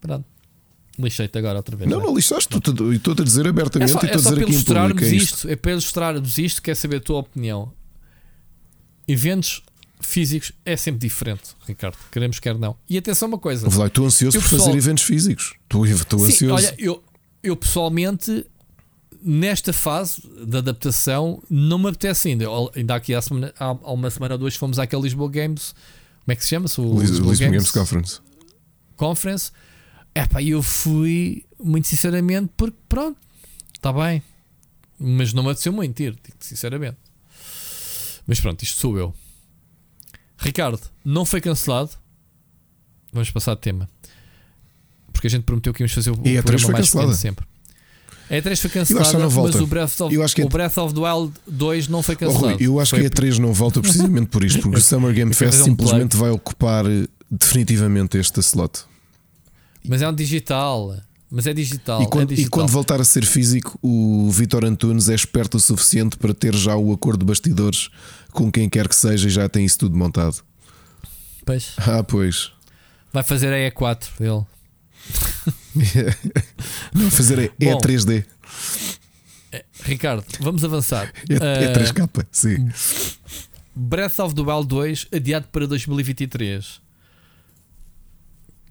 [0.00, 0.24] Pronto.
[0.98, 1.88] Lixei-te agora outra vez.
[1.90, 2.06] Não, vai.
[2.08, 2.56] não lixaste.
[2.56, 4.60] Estou- Estou-te a dizer É abertamente só, e é estou a só dizer para aqui
[4.60, 5.04] em público.
[5.04, 5.34] É isto.
[5.34, 5.48] isto.
[5.48, 6.62] É para ilustrarmos isto.
[6.62, 7.70] Quer saber a tua opinião.
[9.06, 9.62] Eventos
[10.00, 11.96] físicos é sempre diferente, Ricardo.
[12.10, 12.76] Queremos, quer não.
[12.88, 13.68] E atenção, uma coisa.
[13.78, 15.54] Lá, Estou ansioso Eu por pessoal- fazer eventos físicos.
[15.62, 16.54] Estou estou Sim, ansioso.
[16.54, 17.02] olha, eu,
[17.42, 18.46] eu pessoalmente,
[19.22, 22.44] nesta fase de adaptação, não me apetece ainda.
[22.44, 25.74] Eu- Ainda aqui há, semana, há, há uma semana ou duas fomos àquele Lisboa Games.
[26.24, 26.80] Como é que se chama-se?
[26.80, 28.20] O Lis- Lisbon Games Conference.
[28.96, 29.50] Conference.
[30.14, 33.16] Epá, eu fui muito sinceramente porque pronto,
[33.74, 34.22] está bem.
[34.98, 36.96] Mas não me apeteceu muito ir, digo sinceramente.
[38.26, 39.14] Mas pronto, isto sou eu.
[40.40, 41.90] Ricardo, não foi cancelado.
[43.12, 43.88] Vamos passar de tema.
[45.12, 47.46] Porque a gente prometeu que íamos fazer o, o E E3 programa mais pequeno sempre.
[48.30, 51.32] A E3 foi cancelada, mas o Breath, of, que é- o Breath of the Wild
[51.48, 52.46] 2 não foi Oh, cancelado.
[52.54, 55.12] Rui, eu acho Foi- que a E3 não volta precisamente por isto, porque o Summer
[55.12, 58.84] Game Fest um simplesmente vai ocupar eh, definitivamente este slot.
[59.86, 60.96] Mas é um digital.
[61.28, 62.02] Mas é digital.
[62.02, 62.50] E quando, é e digital.
[62.60, 66.76] quando voltar a ser físico, o Vitor Antunes é esperto o suficiente para ter já
[66.76, 67.88] o acordo de bastidores
[68.32, 70.42] com quem quer que seja e já tem isso tudo montado.
[71.44, 71.74] Pois.
[71.78, 72.52] Ah, pois.
[73.12, 74.44] Vai fazer a E4 dele.
[76.94, 77.78] Não, fazer é, é Bom.
[77.78, 78.24] 3D.
[79.82, 81.12] Ricardo, vamos avançar.
[81.28, 82.68] É, é Ah, 3K, sim.
[83.74, 86.80] Breath of the Wild 2 adiado para 2023.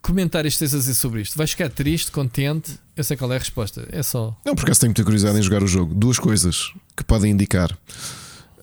[0.01, 1.37] Comentários tens a dizer sobre isto?
[1.37, 2.79] Vais ficar triste, contente?
[2.95, 3.87] Eu sei qual é a resposta.
[3.91, 4.37] É só.
[4.45, 5.93] Não, por acaso tenho muita curiosidade em jogar o jogo.
[5.93, 7.77] Duas coisas que podem indicar.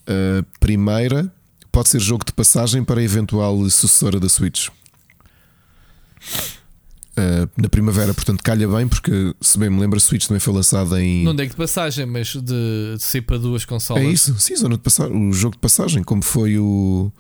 [0.09, 1.33] A primeira,
[1.73, 4.69] pode ser jogo de passagem para a eventual sucessora da Switch.
[7.19, 10.53] Uh, na primavera, portanto, calha bem, porque se bem me lembro, a Switch também foi
[10.53, 11.25] lançada em.
[11.25, 14.03] Não digo de passagem, mas de, de ser para duas consolas.
[14.03, 17.11] É isso, sim, zona de passagem, o jogo de passagem, como foi o,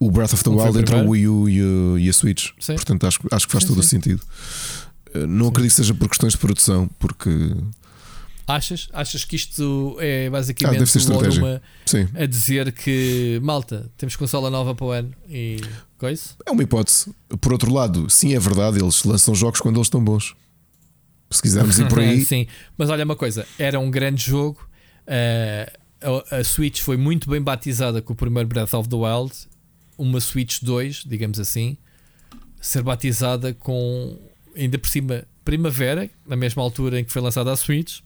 [0.00, 1.08] o Breath of the Como Wild o entre o.
[1.10, 2.50] Wii U e, o- e a Switch.
[2.58, 2.74] Sim.
[2.74, 3.88] Portanto, acho, acho que faz Sim, todo o sim.
[3.90, 4.20] sentido.
[5.14, 7.30] Uh, Não acredito que seja por questões de produção, porque
[8.54, 8.88] Achas?
[8.92, 11.42] Achas que isto é Ah, basicamente estratégia.
[11.42, 15.58] Onuma sim, a dizer que malta, temos consola nova para o ano e
[15.98, 16.30] coisa?
[16.46, 17.14] é uma hipótese.
[17.40, 20.34] Por outro lado, sim, é verdade, eles lançam jogos quando eles estão bons.
[21.30, 22.46] Se quisermos ir por aí, Sim,
[22.76, 24.68] mas olha uma coisa, era um grande jogo.
[25.06, 25.72] eh,
[26.30, 29.32] a, a Switch foi muito bem batizada com o primeiro Breath of the Wild.
[29.96, 31.76] Uma Switch 2, digamos assim,
[32.60, 34.18] ser batizada com
[34.56, 38.00] ainda por cima primavera, na mesma altura em que foi lançada a Switch,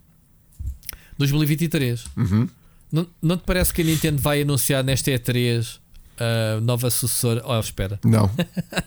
[1.18, 2.04] 2023.
[2.16, 2.48] Uhum.
[2.92, 5.78] Não, não te parece que a Nintendo vai anunciar nesta E3
[6.18, 7.42] a nova sucessora?
[7.44, 7.98] Oh, espera.
[8.04, 8.30] não,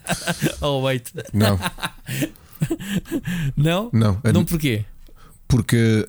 [0.62, 1.10] Oh, wait.
[1.32, 1.58] não,
[3.56, 3.90] Não?
[3.92, 4.20] não.
[4.32, 4.84] Não porquê?
[5.46, 6.08] Porque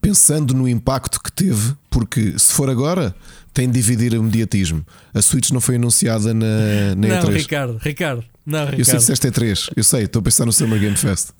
[0.00, 3.14] pensando no impacto que teve, porque se for agora,
[3.54, 4.84] tem de dividir o mediatismo.
[5.14, 7.32] A Switch não foi anunciada na, na não, E3.
[7.36, 8.24] Ricardo, Ricardo.
[8.44, 8.98] Não, Eu sei que Ricardo.
[9.00, 11.30] disseste E3, eu sei, estou a pensar no Summer Game Fest.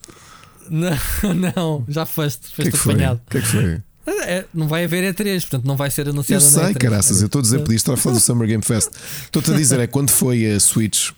[0.70, 2.92] Não, não, já foste, que é foste que foi?
[2.94, 3.20] apanhado.
[3.26, 3.82] O que é que foi?
[4.26, 6.78] É, não vai haver E3, portanto não vai ser Eu anunciado na sei, E3.
[6.78, 8.90] caraças, eu estou a dizer, podia estar a falar do Summer Game Fest.
[9.24, 11.10] Estou-te a dizer, é quando foi a Switch.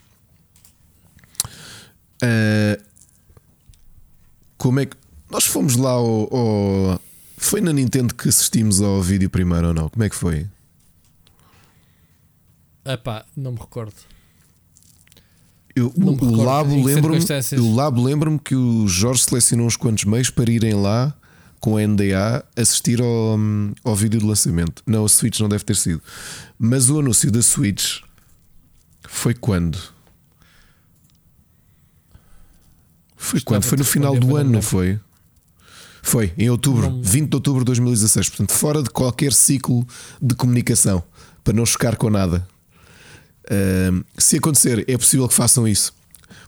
[2.23, 2.79] eh,
[4.59, 4.97] como é que.
[5.31, 7.01] Nós fomos lá ao, ao-
[7.39, 9.89] Foi na Nintendo que assistimos ao vídeo primeiro ou não?
[9.89, 10.47] Como é que foi?
[12.85, 13.95] Epá, não me recordo.
[15.75, 19.77] Eu, Não o, o Labo em que o Labo lembra-me que o Jorge selecionou uns
[19.77, 21.15] quantos meios para irem lá
[21.61, 23.39] com a NDA assistir ao,
[23.85, 24.83] ao vídeo de lançamento.
[24.87, 26.03] Não, a Switch não deve ter sido.
[26.59, 28.01] Mas o anúncio da Switch
[29.09, 29.79] foi quando?
[33.17, 33.65] Foi Estava quando?
[33.65, 34.99] Foi no a final do ano, não não foi?
[36.03, 38.29] Foi, em outubro, Não- 20 de outubro de 2016.
[38.29, 39.87] Portanto, fora de qualquer ciclo
[40.21, 41.03] de comunicação,
[41.45, 42.47] para não chocar com nada.
[44.19, 45.93] Se acontecer, é possível que façam isso.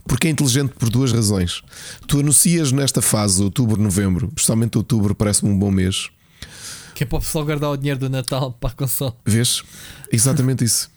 [0.07, 1.63] Porque é inteligente por duas razões.
[2.07, 6.11] Tu anuncias nesta fase, outubro, novembro, especialmente outubro, parece-me um bom mês.
[6.95, 9.15] Que é para o pessoal guardar o dinheiro do Natal para a console.
[9.25, 9.63] Vês?
[10.13, 10.91] Exatamente isso.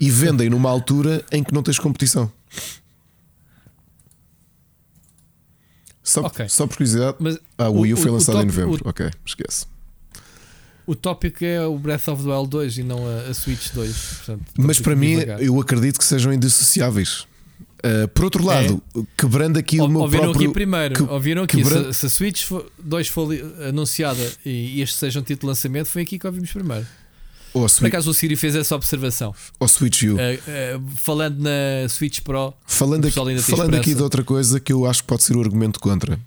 [0.00, 2.32] E vendem numa altura em que não tens competição.
[6.02, 6.48] Só, Ok.
[6.48, 7.16] só por curiosidade.
[7.20, 8.80] Mas Ah, o Wii U foi o lançado em novembro.
[8.84, 9.66] Ok, esquece.
[10.90, 13.96] O, tópico é o Breath of the Wild 2 e não a, a Switch 2.
[13.96, 15.42] Portanto, Mas para mim, devagar.
[15.42, 17.26] eu acredito que sejam indissociáveis.
[17.80, 19.00] Uh, por outro lado, é.
[19.16, 20.46] quebrando aqui o, o meu ouviram próprio...
[20.46, 21.94] aqui primeiro, que, ouviram aqui, quebrando...
[21.94, 23.28] se, se a Switch 2 for
[23.66, 26.86] anunciada e este seja um título de lançamento, foi aqui que ouvimos primeiro.
[27.54, 29.34] Ou Por acaso o Siri fez essa observação.
[29.58, 30.14] Ou Switch U.
[30.14, 34.86] Uh, uh, falando na Switch Pro, falando, aqui, falando aqui de outra coisa que eu
[34.86, 36.18] acho que pode ser o argumento contra.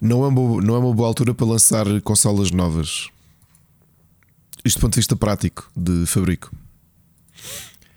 [0.00, 3.08] Não é, uma, não é uma boa altura para lançar consolas novas.
[4.64, 6.50] Isto do ponto de vista prático de fabrico.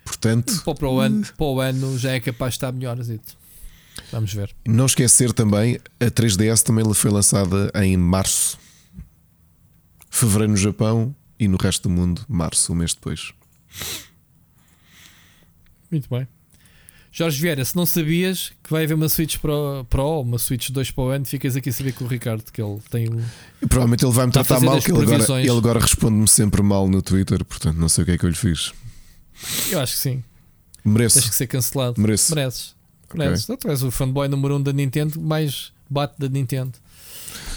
[0.04, 2.98] Portanto, para o, ano, para o ano já é capaz de estar melhor.
[4.10, 4.54] Vamos ver.
[4.66, 8.58] Não esquecer também, a 3DS também foi lançada em março.
[10.10, 13.32] Fevereiro no Japão e no resto do mundo, março, um mês depois.
[15.90, 16.26] Muito bem.
[17.10, 20.90] Jorge Vieira, se não sabias que vai haver uma Switch Pro, Pro uma Switch 2
[20.90, 23.06] para o ano, ficas aqui a saber com o Ricardo que ele tem.
[23.62, 26.88] E provavelmente ele vai me tratar mal, que ele agora, ele agora responde-me sempre mal
[26.88, 28.72] no Twitter, portanto não sei o que é que eu lhe fiz.
[29.70, 30.24] Eu acho que sim.
[30.84, 31.20] Mereço.
[31.20, 32.00] Tens que ser cancelado.
[32.00, 32.34] Mereço.
[32.34, 32.74] Mereces.
[33.14, 33.48] Mereces.
[33.48, 33.56] Okay.
[33.56, 36.72] Tu és o fanboy número 1 um da Nintendo, mais bate da Nintendo.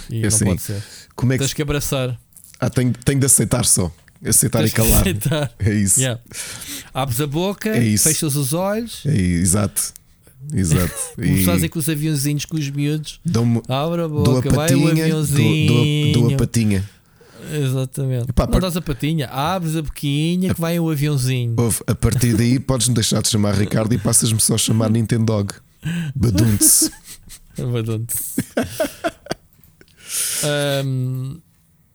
[0.09, 0.45] E é não assim.
[0.45, 0.83] pode ser.
[1.15, 1.43] Como é que...
[1.43, 2.19] Tens que abraçar.
[2.59, 3.91] Ah, tenho, tenho de aceitar só.
[4.23, 5.01] Aceitar Tens e calar.
[5.01, 5.51] Aceitar.
[5.59, 5.99] É isso.
[5.99, 6.21] Yeah.
[6.93, 9.03] Abres a boca, é fechas os olhos.
[9.05, 9.93] É, exato.
[10.53, 10.93] Exato.
[11.15, 11.43] Como e...
[11.43, 13.19] fazem com os aviãozinhos com os miúdos.
[13.67, 16.13] Abre a boca, a patinha, vai o aviãozinho.
[16.13, 16.89] Dou, dou, a patinha.
[17.51, 18.29] Exatamente.
[18.29, 21.55] Epá, não a patinha, abres a boquinha que vai o aviãozinho.
[21.57, 25.25] Ouve, a partir daí podes-me deixar de chamar Ricardo e passas-me só a chamar Nintendo
[25.25, 25.53] Dog.
[26.15, 26.91] Badunce.
[27.57, 28.43] Badunce.
[30.85, 31.39] um,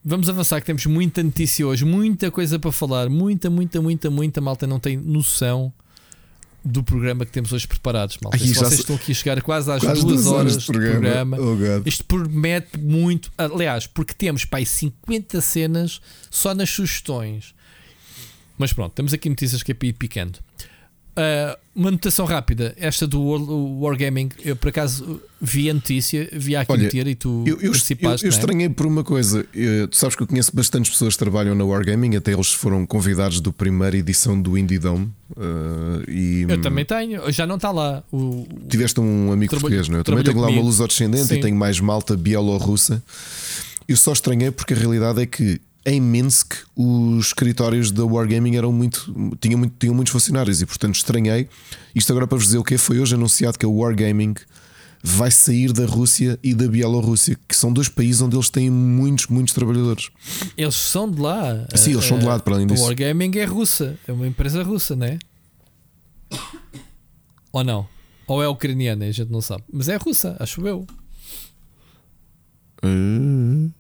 [0.06, 4.40] vamos avançar que temos muita notícia hoje, muita coisa para falar, muita, muita, muita, muita
[4.40, 5.72] malta não tem noção
[6.64, 8.38] do programa que temos hoje preparados, malta.
[8.38, 11.82] Se vocês estão aqui a chegar quase às quase duas, horas, horas de programa, programa
[11.84, 13.32] oh isto promete muito.
[13.36, 16.00] Aliás, porque temos pai 50 cenas
[16.30, 17.54] só nas sugestões.
[18.56, 20.38] Mas pronto, temos aqui notícias que é picando.
[21.16, 23.22] Uh, uma notação rápida, esta do
[23.80, 27.70] Wargaming, eu por acaso vi a notícia, vi aqui Olha, meter e tu eu, eu,
[27.70, 28.26] participaste.
[28.26, 28.38] Eu, eu é?
[28.38, 31.64] estranhei por uma coisa, eu, tu sabes que eu conheço bastantes pessoas que trabalham na
[31.64, 35.10] Wargaming, até eles foram convidados do primeira edição do Indie Dome.
[35.30, 38.02] Uh, e, eu também tenho, já não está lá.
[38.12, 40.00] O, tiveste um amigo português, não é?
[40.00, 43.02] Eu também tenho lá uma luz descendente e tenho mais malta bielorrussa.
[43.88, 48.72] Eu só estranhei porque a realidade é que em Minsk os escritórios da Wargaming eram
[48.72, 51.48] muito tinham, muito, tinham muitos funcionários e portanto estranhei.
[51.94, 54.34] Isto agora para vos dizer o que foi hoje anunciado que a Wargaming
[55.02, 59.28] vai sair da Rússia e da Bielorrússia, que são dois países onde eles têm muitos,
[59.28, 60.10] muitos trabalhadores.
[60.56, 61.64] Eles são de lá.
[61.76, 62.82] Sim, eles são de lá, para além disso.
[62.82, 65.18] A Wargaming é russa, é uma empresa russa, não é?
[67.52, 67.86] Ou não?
[68.26, 69.62] Ou é ucraniana, a gente não sabe.
[69.72, 70.84] Mas é russa, acho eu.
[72.82, 73.70] Uh...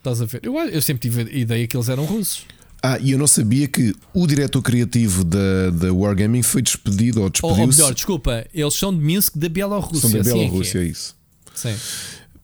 [0.00, 0.40] Estás a ver?
[0.42, 2.46] Eu, eu sempre tive a ideia que eles eram russos.
[2.82, 7.28] Ah, e eu não sabia que o diretor criativo da, da Wargaming foi despedido ou
[7.28, 7.60] despediu-se.
[7.60, 10.08] Ou, ou melhor, desculpa, eles são de Minsk, da Bielorrússia.
[10.08, 10.86] São da assim Bielorrússia, é, é.
[10.86, 11.14] isso.
[11.54, 11.76] Sim.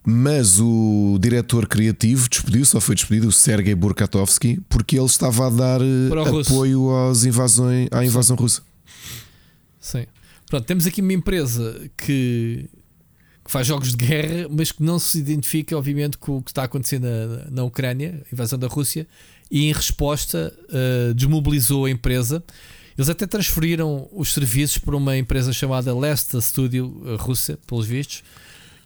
[0.04, 5.50] Mas o diretor criativo despediu-se ou foi despedido, o Sergei Burkatovsky, porque ele estava a
[5.50, 8.42] dar eh, apoio às invasões, à invasão Sim.
[8.42, 8.62] russa.
[9.80, 10.06] Sim.
[10.48, 12.68] Pronto, temos aqui uma empresa que
[13.47, 16.64] que faz jogos de guerra, mas que não se identifica, obviamente, com o que está
[16.64, 19.06] acontecendo na, na Ucrânia, a invasão da Rússia,
[19.51, 22.43] e em resposta uh, desmobilizou a empresa.
[22.98, 28.24] Eles até transferiram os serviços para uma empresa chamada Lesta Studio uh, russa, pelos vistos.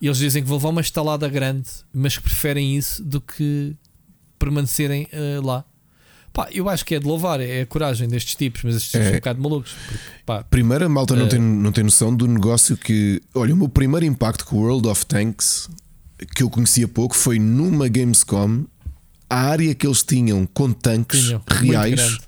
[0.00, 3.74] E eles dizem que vão levar uma estalada grande, mas que preferem isso do que
[4.38, 5.64] permanecerem uh, lá.
[6.32, 9.06] Pá, eu acho que é de louvar, é a coragem destes tipos, mas estes tipos
[9.06, 9.08] é.
[9.08, 9.72] são um bocado malucos.
[9.72, 13.20] Porque, pá, Primeiro, a malta não, tem, não tem noção do negócio que.
[13.34, 15.68] Olha, o meu primeiro impacto com o World of Tanks,
[16.34, 18.64] que eu conhecia pouco, foi numa Gamescom,
[19.28, 22.18] a área que eles tinham com tanques tinham, reais.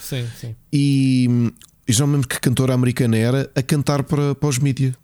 [0.00, 0.56] Sim, sim.
[0.72, 1.52] E,
[1.86, 4.94] e já mesmo que cantora americana era a cantar para, para os mídias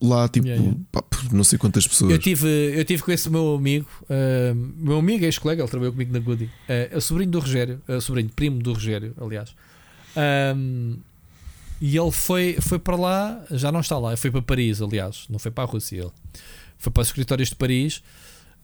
[0.00, 0.80] lá, tipo, yeah, yeah.
[0.92, 1.02] Pá,
[1.32, 2.10] não sei quantas pessoas.
[2.10, 6.12] Eu tive, eu tive com esse meu amigo, uh, meu amigo, ex-colega, ele trabalhou comigo
[6.12, 9.54] na Goody, uh, é o sobrinho do Rogério, uh, sobrinho, primo do Rogério, aliás.
[10.56, 10.96] Um,
[11.80, 15.38] e ele foi, foi para lá, já não está lá, foi para Paris, aliás, não
[15.38, 15.96] foi para a Rússia.
[15.96, 16.10] Ele
[16.76, 18.02] foi para os escritórios de Paris.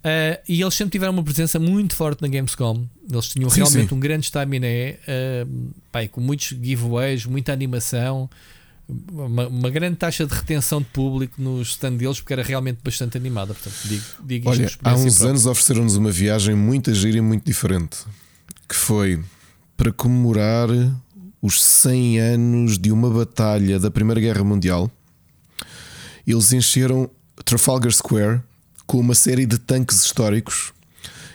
[0.04, 2.86] Uh, e eles sempre tiveram uma presença muito forte na Gamescom.
[3.10, 3.94] Eles tinham sim, realmente sim.
[3.94, 8.28] um grande staminé, uh, com muitos giveaways, muita animação
[8.88, 13.16] uma, uma, grande taxa de retenção de público nos stand deles porque era realmente bastante
[13.16, 13.54] animada.
[13.54, 15.30] Portanto, digo, digo Olha, há uns própria.
[15.30, 17.98] anos ofereceram-nos uma viagem muito gira e muito diferente
[18.68, 19.22] que foi
[19.76, 20.68] para comemorar
[21.40, 24.90] os 100 anos de uma batalha da Primeira Guerra Mundial.
[26.26, 27.10] Eles encheram
[27.44, 28.40] Trafalgar Square
[28.86, 30.72] com uma série de tanques históricos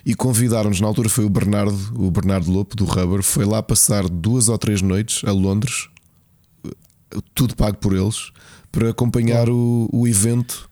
[0.05, 0.81] e convidaram-nos.
[0.81, 4.57] Na altura foi o Bernardo, o Bernardo Lopo do Rubber, foi lá passar duas ou
[4.57, 5.89] três noites a Londres
[7.33, 8.31] tudo pago por eles,
[8.71, 10.69] para acompanhar o, o evento.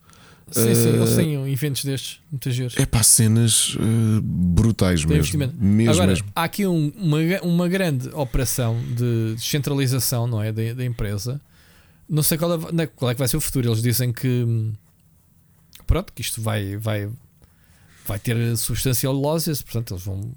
[0.50, 2.78] Sim, sim, eles têm eventos destes, muitas vezes.
[2.78, 5.38] É para cenas uh, brutais Tem mesmo.
[5.60, 6.26] mesmo, Agora, mesmo.
[6.34, 11.38] há aqui um- uma, uma grande operação de descentralização não é, da, da empresa.
[12.08, 13.68] Não sei qual é, é- qual é que vai ser o futuro.
[13.68, 14.46] Eles dizem que
[15.86, 17.10] pronto, que isto vai, vai,
[18.06, 20.32] vai ter substancial losses, portanto, eles vão.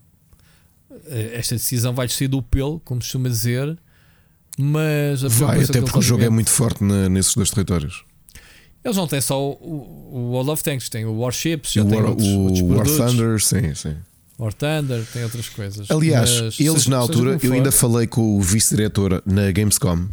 [1.05, 3.77] eh, Esta decisão vai sair do pelo, como se costuma dizer.
[4.57, 8.03] Mas a Vai, até que porque o jogo é muito forte na- nesses dois territórios.
[8.83, 9.53] Eles não têm só o,
[10.11, 13.07] o, World of Tanks, têm o Warships, já o War, outros, o outros War.
[13.09, 13.95] Thunder, sim, sim.
[14.39, 15.89] War Thunder, tem outras coisas.
[15.91, 20.07] Aliás, Mas, eles seja- na altura, eu ainda falei com o vice-diretor na Gamescom,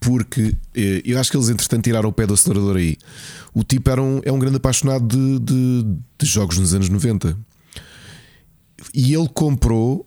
[0.00, 2.96] porque eh, eu acho que eles entretanto tiraram o pé do acelerador aí.
[3.54, 7.36] O tipo era um, é um grande apaixonado de, de- de jogos nos anos 90
[8.92, 10.06] e ele comprou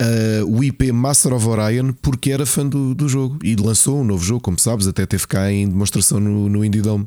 [0.00, 4.04] eh, o IP Master of Orion porque era fã do, do jogo e lançou um
[4.04, 7.06] novo jogo, como sabes, até teve cá em demonstração no, no Indie Dome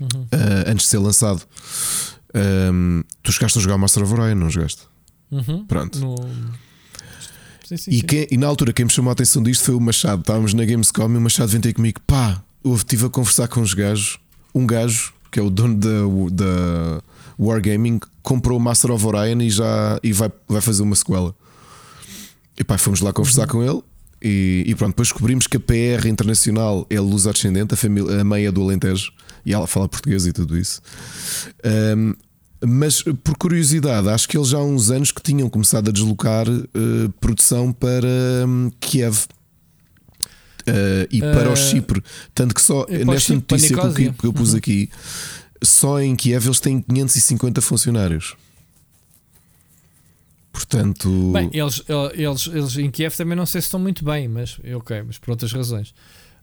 [0.00, 0.26] Uhum.
[0.32, 1.42] eh, antes de ser lançado.
[2.34, 4.82] Ahm, tu chegaste a jogar Master of Orion, não jogaste?
[5.30, 5.64] Uhum.
[5.66, 5.98] Pronto.
[6.00, 6.16] No...
[7.64, 9.80] Sim, sim, E, quem- e na altura quem me chamou a atenção disto foi o
[9.80, 10.20] Machado.
[10.20, 12.00] Estávamos na Gamescom e o Machado vem ter comigo.
[12.06, 14.18] Pá, eu estive a conversar com os gajos.
[14.54, 15.88] Um gajo, que é o dono da,
[16.32, 17.02] da
[17.38, 21.34] Wargaming, comprou o Master of Orion e já e vai, vai fazer uma sequela.
[22.58, 23.82] E pá, fomos lá conversar com ele.
[24.24, 28.24] E, e pronto, depois descobrimos que a PR internacional é luz ascendente, a, família, a
[28.24, 29.12] mãe é do Alentejo
[29.44, 30.80] e ela fala português e tudo isso.
[31.64, 32.14] Ahm,
[32.64, 36.46] mas por curiosidade, acho que eles já há uns anos que tinham começado a deslocar
[36.48, 38.06] eh, produção para
[38.46, 39.26] hum, Kiev.
[40.64, 42.00] Eh, e para o Eh, Chipre,
[42.32, 44.58] tanto que só o nesta notícia que eu, que eu pus Uhum.
[44.58, 44.88] aqui,
[45.60, 48.36] só em Kiev eles têm 550 funcionários.
[50.52, 51.82] Portanto, Bem, eles,
[52.14, 55.30] eles, eles em Kiev também não sei se estão muito bem, mas ok, mas por
[55.30, 55.94] outras razões.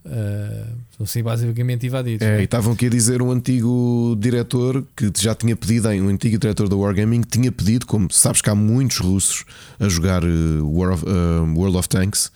[0.06, 2.26] Uh, são assim basicamente invadidos.
[2.26, 2.44] É, não e é?
[2.46, 6.76] estavam aqui a dizer um antigo diretor que já tinha pedido, um antigo diretor da
[6.76, 9.44] Wargaming tinha pedido, como sabes que há muitos russos
[9.78, 12.32] a jogar eh, War of- eh, World of Tanks,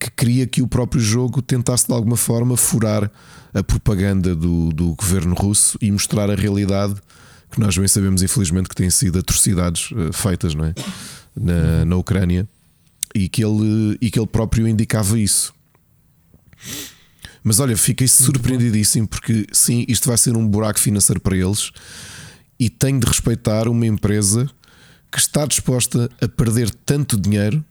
[0.00, 3.10] que queria que o próprio jogo tentasse de alguma forma furar
[3.52, 6.94] a propaganda do, do governo russo e mostrar a realidade
[7.52, 10.74] que nós bem sabemos, infelizmente, que têm sido atrocidades eh, feitas não é?
[11.36, 12.48] na, na Ucrânia
[13.14, 15.54] e que, ele, e que ele próprio indicava isso.
[17.44, 21.70] Mas olha, fiquei surpreendidíssimo porque sim, isto vai ser um buraco financeiro para eles
[22.58, 24.48] e tenho de respeitar uma empresa
[25.10, 27.62] que está disposta a perder tanto dinheiro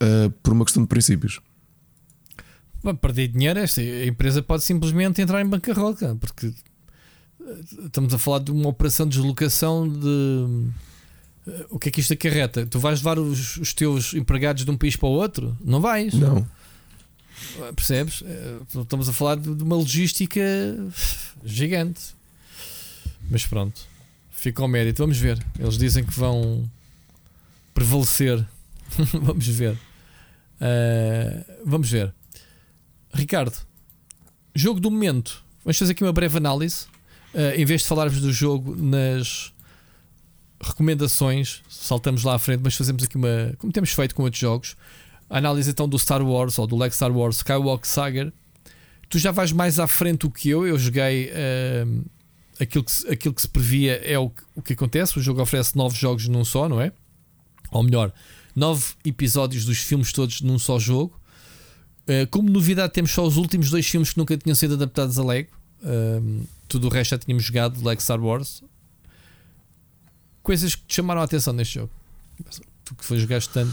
[0.00, 1.40] ah, por uma questão de princípios.
[2.82, 6.52] Bom, perder dinheiro, esta a empresa pode simplesmente entrar em bancarrota, porque
[7.84, 10.68] estamos a falar de uma operação de deslocação de.
[11.46, 12.66] eh, O que é que isto acarreta?
[12.66, 15.56] Tu vais levar os, os teus empregados de um país para o outro?
[15.64, 16.14] Não vais.
[16.14, 16.46] Não.
[17.76, 18.22] Percebes?
[18.24, 20.40] Eh, Estamos a falar de uma logística
[21.44, 22.00] gigante.
[23.30, 23.80] Mas pronto,
[24.30, 25.02] fica ao mérito.
[25.02, 25.44] Vamos ver.
[25.58, 26.68] Eles dizem que vão
[27.72, 28.44] prevalecer.
[29.22, 29.78] vamos ver.
[30.60, 32.14] Eh, vamos ver.
[33.12, 33.56] Ricardo,
[34.54, 35.42] jogo do momento.
[35.64, 36.86] Vamos fazer aqui uma breve análise.
[37.34, 39.52] Eh, em vez de falarmos do jogo nas
[40.60, 43.54] recomendações, saltamos lá à frente, mas fazemos aqui uma.
[43.58, 44.76] Como temos feito com outros jogos.
[45.28, 48.32] A análise então do Star Wars ou do Lego Star Wars Skywalker Saga.
[49.08, 50.66] Tu já vais mais à frente do que eu.
[50.66, 52.02] Eu joguei ehm,
[52.60, 55.18] aquilo, que aquilo que se previa é o que, o que acontece.
[55.18, 56.92] O jogo oferece nove jogos num só, não é?
[57.70, 58.12] Ou melhor,
[58.54, 61.18] nove episódios dos filmes todos num só jogo.
[62.02, 65.24] Uh, como novidade, temos só os últimos dois filmes que nunca tinham sido adaptados a
[65.24, 65.50] Lego.
[65.82, 68.62] Um, tudo o resto já tínhamos jogado, Lego Star Wars.
[70.42, 71.90] Coisas que te chamaram a atenção neste jogo.
[72.84, 73.72] Tu que foi jogaste tanto.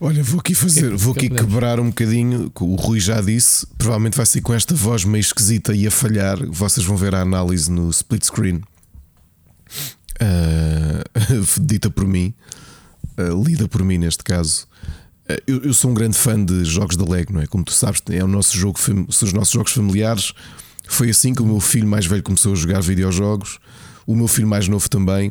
[0.00, 1.52] Olha, vou aqui fazer, Que- vou que aqui podemos?
[1.52, 2.50] quebrar um bocadinho.
[2.58, 6.44] O Rui já disse, provavelmente vai ser com esta voz meio esquisita e a falhar.
[6.50, 8.60] Vocês vão ver a análise no split screen,
[10.20, 11.04] Ah,
[11.60, 12.34] dita por mim,
[13.16, 14.66] ah, lida por mim neste caso.
[15.28, 17.46] Ah, eu, eu sou um grande fã de jogos da Lego, não é?
[17.46, 20.32] Como tu sabes, é o nosso jogo, são os nossos jogos familiares.
[20.88, 23.58] Foi assim que o meu filho mais velho começou a jogar videojogos,
[24.06, 25.28] o meu filho mais novo também.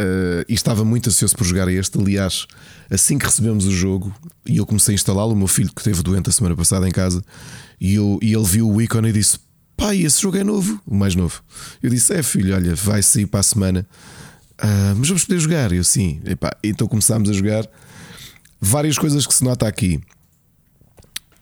[0.00, 1.98] Uh, e estava muito ansioso por jogar este.
[2.00, 2.46] Aliás,
[2.90, 4.12] assim que recebemos o jogo
[4.46, 6.90] e eu comecei a instalá-lo, o meu filho que esteve doente a semana passada em
[6.90, 7.22] casa,
[7.78, 9.38] e, eu, e ele viu o ícone e disse:
[9.76, 11.42] Pai, esse jogo é novo, o mais novo.
[11.82, 13.86] Eu disse: É, filho, olha, vai sair para a semana,
[14.58, 15.70] Ah, mas vamos poder jogar.
[15.70, 16.22] Eu sim,
[16.64, 17.68] então começámos a jogar.
[18.58, 20.00] Várias coisas que se nota aqui.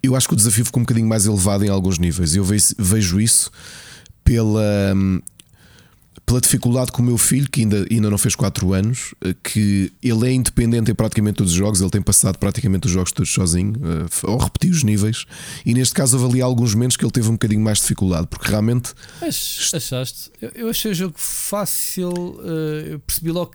[0.03, 2.35] Eu acho que o desafio ficou um bocadinho mais elevado em alguns níveis.
[2.35, 3.51] Eu vejo, isso
[4.25, 4.93] pela.
[4.95, 5.21] hum,
[6.29, 9.91] pela dificuldade com o meu filho, que ainda, ainda não fez 4 anos, eh, que
[10.03, 13.33] ele é independente em praticamente todos os jogos, ele tem passado praticamente os jogos todos
[13.33, 13.73] sozinho,
[14.25, 15.25] ou repetir os níveis,
[15.65, 18.93] e neste caso ali alguns momentos que ele teve um bocadinho mais dificuldade, porque realmente.
[19.23, 20.31] Mas achaste?
[20.43, 23.53] Eu, eu achei o jogo fácil, uh, percebi logo.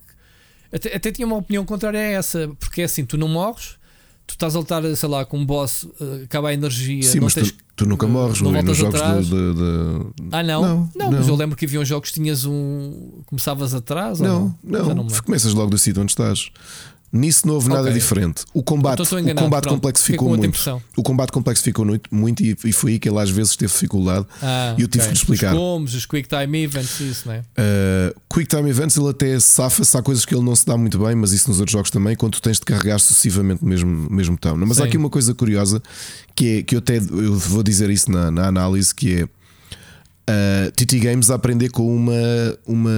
[0.71, 3.75] Até, até tinha uma opinião contrária a essa, porque é assim, tu não morres
[4.25, 7.03] tu estás a lutar, sei lá, com um boss, uh, acaba a energia.
[7.03, 10.61] Sim, mas tens, tu, tu, nunca morres, não nos jogos de, de, de, Ah, não?
[10.61, 10.89] Não, não?
[10.95, 13.21] não, mas eu lembro que havia uns jogos que tinhas um.
[13.25, 14.19] Começavas atrás?
[14.19, 15.07] Não, não, não.
[15.23, 16.49] começas logo do sítio onde estás.
[17.13, 17.93] Nisso não houve nada okay.
[17.93, 18.43] diferente.
[18.55, 20.81] O combate, então o combate complexo ficou muito.
[20.97, 23.71] O combate complexo ficou muito, muito e, e, foi aí que ele às vezes teve
[23.71, 24.25] dificuldade.
[24.41, 25.13] Ah, e eu tive okay.
[25.13, 25.53] que explicar.
[25.53, 27.39] Os combos, os quick time events, isso, não é?
[27.39, 29.95] Uh, quick time events, ele até safa-se.
[29.95, 32.15] Há coisas que ele não se dá muito bem, mas isso nos outros jogos também,
[32.15, 34.57] quando tu tens de carregar sucessivamente o mesmo, mesmo botão.
[34.57, 34.81] Mas Sim.
[34.81, 35.83] há aqui uma coisa curiosa
[36.35, 39.27] que é que eu até eu vou dizer isso na, na análise que é.
[40.25, 42.13] Uh, TT Games a aprender com uma,
[42.65, 42.89] uma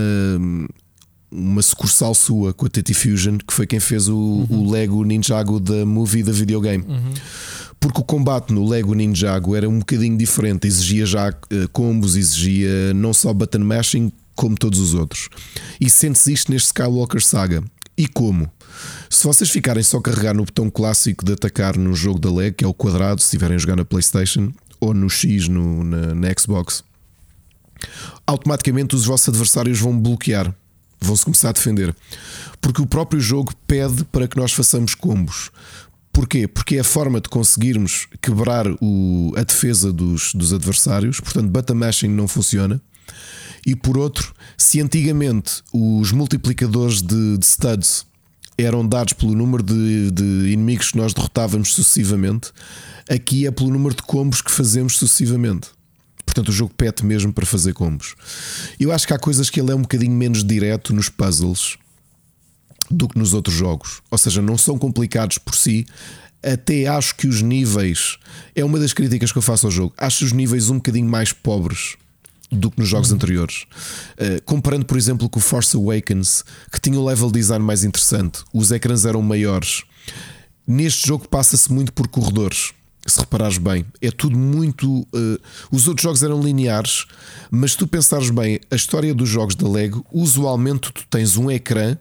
[1.32, 4.48] uma sucursal sua com a Titi Fusion, que foi quem fez o, uhum.
[4.50, 6.84] o Lego Ninjago da movie da videogame.
[6.88, 7.14] Uhum.
[7.80, 12.94] Porque o combate no Lego Ninjago era um bocadinho diferente, exigia já uh, combos, exigia
[12.94, 15.30] não só button mashing, como todos os outros.
[15.80, 17.64] E sente-se isto neste Skywalker Saga.
[17.98, 18.50] E como?
[19.10, 22.58] Se vocês ficarem só a carregar no botão clássico de atacar no jogo da Lego,
[22.58, 26.14] que é o quadrado, se estiverem a jogar na PlayStation, ou no X no, na,
[26.14, 26.84] na Xbox,
[28.28, 30.54] automaticamente os vossos adversários vão bloquear
[31.00, 31.96] vão-se começar a defender.
[32.62, 35.52] Porque o próprio jogo pede para que nós façamos combos.
[36.12, 36.48] Porquê?
[36.48, 41.76] Porque é a forma de conseguirmos quebrar o, a defesa dos, dos adversários, portanto, button
[41.76, 42.82] mashing não funciona.
[43.66, 48.06] E por outro, se antigamente os multiplicadores de, de studs
[48.58, 52.52] eram dados pelo número de, de, inimigos que nós derrotávamos sucessivamente,
[53.10, 55.75] aqui é pelo número de combos que fazemos sucessivamente.
[56.36, 58.14] Portanto, o jogo pete mesmo para fazer combos.
[58.78, 61.78] Eu acho que há coisas que ele é um bocadinho menos direto nos puzzles
[62.92, 64.02] do que nos outros jogos.
[64.12, 65.86] Ou seja, não são complicados por si.
[66.44, 68.18] Até acho que os níveis.
[68.54, 69.94] É uma das críticas que eu faço ao jogo.
[69.98, 71.96] Acho os níveis um bocadinho mais pobres
[72.52, 73.16] do que nos jogos uhum.
[73.16, 73.64] anteriores.
[74.20, 78.44] Uh, comparando, por exemplo, com o Force Awakens, que tinha um level design mais interessante,
[78.54, 79.84] os ecrãs eram maiores.
[80.68, 82.74] Neste jogo passa-se muito por corredores
[83.06, 85.02] se reparares bem, é tudo muito.
[85.02, 85.40] Uh,
[85.72, 87.06] os outros jogos eram lineares,
[87.52, 91.52] mas se tu pensares bem, a história dos jogos da Lego, usualmente tu tens um
[91.52, 91.98] ecrã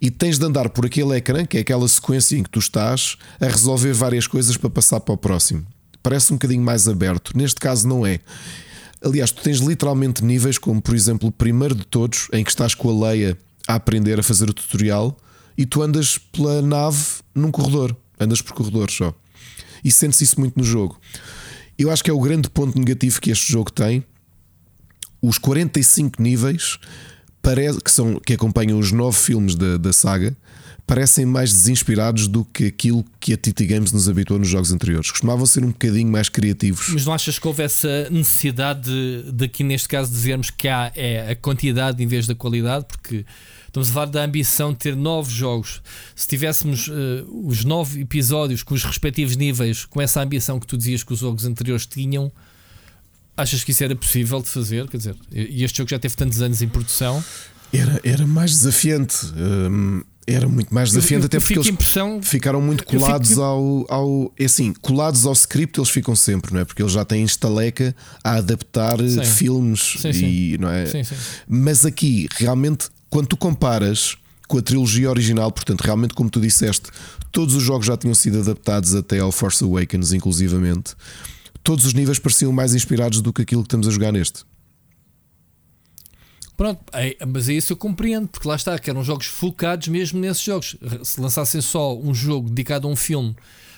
[0.00, 3.16] e tens de andar por aquele ecrã, que é aquela sequência em que tu estás,
[3.40, 5.66] a resolver várias coisas para passar para o próximo.
[6.02, 7.36] Parece um bocadinho mais aberto.
[7.36, 8.20] Neste caso, não é.
[9.02, 12.74] Aliás, tu tens literalmente níveis, como por exemplo o primeiro de todos, em que estás
[12.74, 13.36] com a Leia
[13.66, 15.16] a aprender a fazer o tutorial
[15.56, 17.02] e tu andas pela nave
[17.34, 17.96] num corredor.
[18.20, 19.14] Andas por corredores só
[19.84, 20.98] e sente-se isso muito no jogo.
[21.78, 24.04] Eu acho que é o grande ponto negativo que este jogo tem.
[25.20, 26.78] Os 45 níveis
[27.42, 30.36] parece, que, são, que acompanham os 9 filmes da, da saga
[30.86, 35.10] parecem mais desinspirados do que aquilo que a TT Games nos habituou nos jogos anteriores.
[35.10, 36.88] Costumavam ser um bocadinho mais criativos.
[36.90, 40.92] Mas não achas que houve essa necessidade de, de aqui neste caso dizermos que há
[40.94, 42.86] é a quantidade em vez da qualidade?
[42.86, 43.24] Porque
[43.74, 45.82] Estamos a falar da ambição de ter novos jogos.
[46.14, 46.92] Se tivéssemos uh,
[47.44, 51.18] os nove episódios com os respectivos níveis, com essa ambição que tu dizias que os
[51.18, 52.30] jogos anteriores tinham,
[53.36, 54.86] achas que isso era possível de fazer?
[54.86, 57.22] Quer dizer, e este jogo já teve tantos anos em produção.
[57.72, 59.16] Era, era mais desafiante.
[59.36, 63.42] Hum, era muito mais desafiante, eu, eu, até porque eles impressão, ficaram muito colados fico...
[63.42, 64.32] ao, ao.
[64.38, 66.64] É assim, colados ao script eles ficam sempre, não é?
[66.64, 69.24] Porque eles já têm estaleca a adaptar sim.
[69.24, 70.26] filmes sim, sim.
[70.26, 70.84] e não é?
[71.48, 74.16] Mas aqui realmente quando tu comparas
[74.48, 76.90] com a trilogia original, portanto, realmente, como tu disseste,
[77.30, 80.96] todos os jogos já tinham sido adaptados até ao Force Awakens, inclusivamente.
[81.62, 84.42] Todos os níveis pareciam mais inspirados do que aquilo que estamos a jogar neste.
[86.56, 90.18] Pronto, é, mas é isso eu compreendo, porque lá está, que eram jogos focados mesmo
[90.18, 90.74] nesses jogos.
[91.04, 93.36] Se lançassem só um jogo dedicado a um filme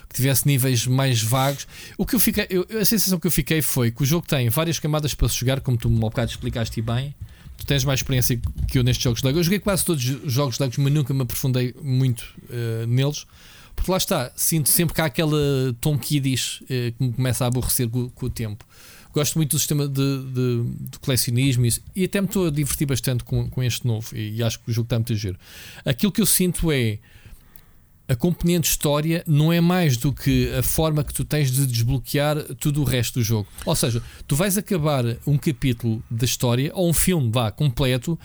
[0.09, 1.67] que tivesse níveis mais vagos,
[1.99, 4.49] o que eu fiquei, eu, a sensação que eu fiquei foi que o jogo tem
[4.49, 7.15] várias camadas para se jogar, como tu um bocado explicaste bem,
[7.57, 9.39] tu tens mais experiência que eu nestes jogos de Lego.
[9.39, 13.27] Eu joguei quase todos os jogos de Lego, mas nunca me aprofundei muito uh, neles.
[13.75, 15.39] Porque lá está, sinto sempre que há aquela
[15.81, 18.65] tom kiddish uh, que me começa a aborrecer com, com o tempo.
[19.13, 22.87] Gosto muito do sistema de, de, de colecionismo e, e, até me estou a divertir
[22.87, 24.15] bastante com, com este novo.
[24.15, 25.39] E, e acho que o jogo está muito giro.
[25.85, 26.99] Aquilo que eu sinto é
[28.09, 32.37] a componente história não é mais do que a forma que tu tens de desbloquear
[32.59, 33.49] tudo o resto do jogo.
[33.65, 38.19] Ou seja, tu vais acabar um capítulo da história ou um filme vá completo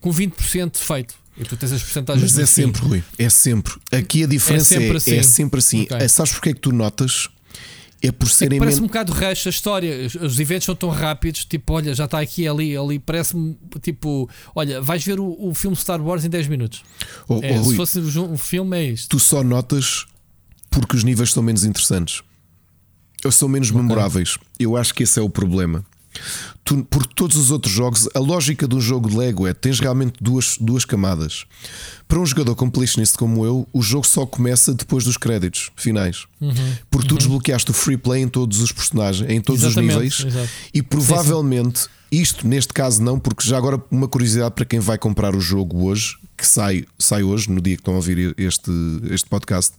[0.00, 1.14] com 20% feito.
[1.36, 3.04] E tu tens as porcentagens Mas é sempre, Rui.
[3.18, 3.74] É sempre.
[3.90, 5.16] Aqui a diferença é sempre é, assim.
[5.16, 5.82] É sempre assim.
[5.82, 6.08] Okay.
[6.08, 7.28] Sabes porque é que tu notas?
[8.06, 10.06] É por serem É parece men- um bocado rush a história.
[10.06, 12.98] Os- Os eventos são tão rápidos, tipo, olha, já está aqui, ali, ali.
[12.98, 16.82] Parece-me tipo, olha, vais ver o, o filme Star Wars em 10 minutos.
[17.28, 19.08] Oh, É, oh, se fosse um um filme, é isto.
[19.08, 20.06] tu só notas
[20.70, 22.22] porque os níveis são menos interessantes.
[23.24, 24.36] Ou são menos memoráveis.
[24.58, 25.84] Eu acho que esse é o problema.
[26.64, 29.80] Tu, porque todos os outros jogos, a lógica de um jogo de Lego é tens
[29.80, 31.44] realmente duas, duas camadas.
[32.08, 36.26] Para um jogador completionist como eu, o jogo só começa depois dos créditos finais.
[36.90, 40.24] Porque tu desbloqueaste o free play em todos os personagens, em todos Exatamente, os níveis,
[40.26, 40.52] exato.
[40.72, 45.34] e provavelmente, isto neste caso não, porque já agora uma curiosidade para quem vai comprar
[45.34, 48.70] o jogo hoje, que sai, sai hoje, no dia que estão a ouvir este,
[49.10, 49.74] este podcast.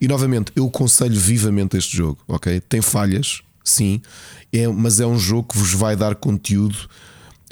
[0.00, 2.60] E novamente, eu aconselho vivamente este jogo, ok?
[2.60, 4.00] Tem falhas, sim,
[4.52, 6.88] é, mas é um jogo que vos vai dar conteúdo.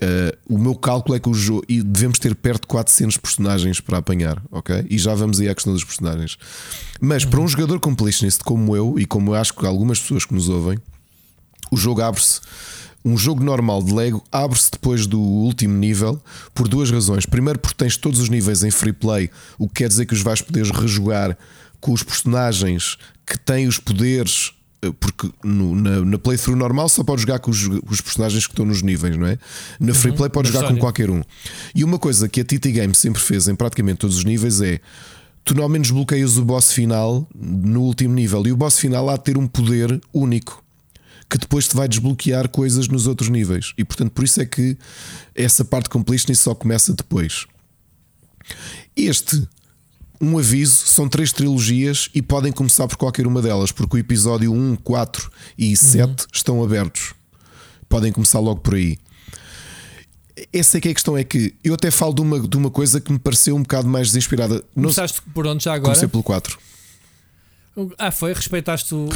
[0.02, 3.80] Uh, o meu cálculo é que o jogo e devemos ter perto de 400 personagens
[3.80, 4.86] para apanhar, ok?
[4.88, 6.38] E já vamos aí à questão dos personagens.
[6.98, 10.32] Mas para um jogador completionist como eu e como eu acho que algumas pessoas que
[10.32, 10.78] nos ouvem,
[11.70, 12.40] o jogo abre-se.
[13.04, 16.22] Um jogo normal de Lego abre-se depois do último nível
[16.54, 17.24] por duas razões.
[17.24, 20.20] Primeiro, porque tens todos os níveis em free play, o que quer dizer que os
[20.20, 21.36] vais poder rejogar
[21.80, 24.52] com os personagens que têm os poderes.
[24.82, 28.52] Eh, Porque no- na, na playthrough normal só podes jogar com os, os personagens que
[28.52, 29.38] estão nos níveis, não é?
[29.78, 31.22] Na free play podes na jogar com qualquer um.
[31.74, 34.80] E uma coisa que a TT Games sempre fez em praticamente todos os níveis é
[35.44, 39.24] tu normalmente desbloqueias o boss final no último nível e o boss final há de
[39.24, 40.62] ter um poder único
[41.28, 43.72] que depois te vai desbloquear coisas nos outros níveis.
[43.78, 44.76] E portanto, por isso é que
[45.34, 47.46] essa parte completionist só começa depois.
[48.96, 49.46] Este,
[50.20, 54.52] um aviso, são três trilogias e podem começar por qualquer uma delas, porque o episódio
[54.52, 57.14] 1, 4 e 7 estão abertos.
[57.88, 58.98] Podem começar logo por aí.
[60.52, 62.70] Essa é que é a questão, é que eu até falo de uma, de uma
[62.70, 64.56] coisa que me pareceu um bocado mais desinspirada.
[64.76, 65.92] Não Começaste por onde já agora?
[65.92, 66.58] comecei pelo 4.
[67.98, 68.32] Ah, foi?
[68.32, 69.08] Respeitaste o,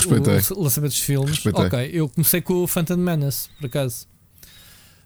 [0.54, 1.30] o lançamento dos filmes?
[1.30, 1.64] Respeitei.
[1.64, 4.06] Ok, eu comecei com o Phantom Menace, por acaso.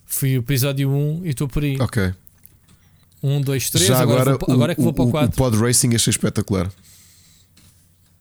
[0.06, 1.76] Fui o episódio 1 e estou por aí.
[1.80, 2.12] Ok.
[3.22, 5.36] 1, 2, 3, Já agora, agora, vou, agora é que vou para o o 4.
[5.36, 6.70] pod racing achei espetacular.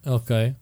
[0.05, 0.55] Ok,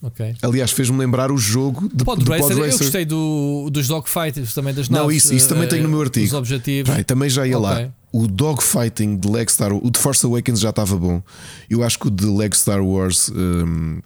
[0.00, 0.36] ok.
[0.42, 2.78] Aliás, fez-me lembrar o jogo de, Pod do Racer, Pod eu Racer.
[2.78, 5.24] gostei do, dos dogfighters também das Não, naves.
[5.24, 6.24] isso- isso também eh, tenho no meu artigo.
[6.26, 6.94] Os objetivos.
[7.04, 7.68] Também já ia Ok.
[7.68, 7.90] lá.
[8.12, 11.20] O dogfighting de Lego Star o de Force Awakens já estava bom.
[11.68, 14.00] Eu acho que o de Lego Star Wars um,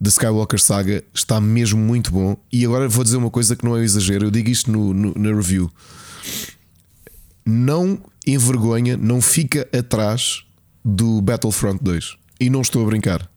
[0.00, 2.34] da Skywalker Saga está mesmo muito bom.
[2.50, 4.24] E agora vou dizer uma coisa que não é um exagero.
[4.26, 5.70] Eu digo isto no, no- na review.
[7.44, 10.42] Não envergonha, não fica atrás
[10.84, 12.16] do Battlefront 2.
[12.38, 13.28] E não estou a brincar.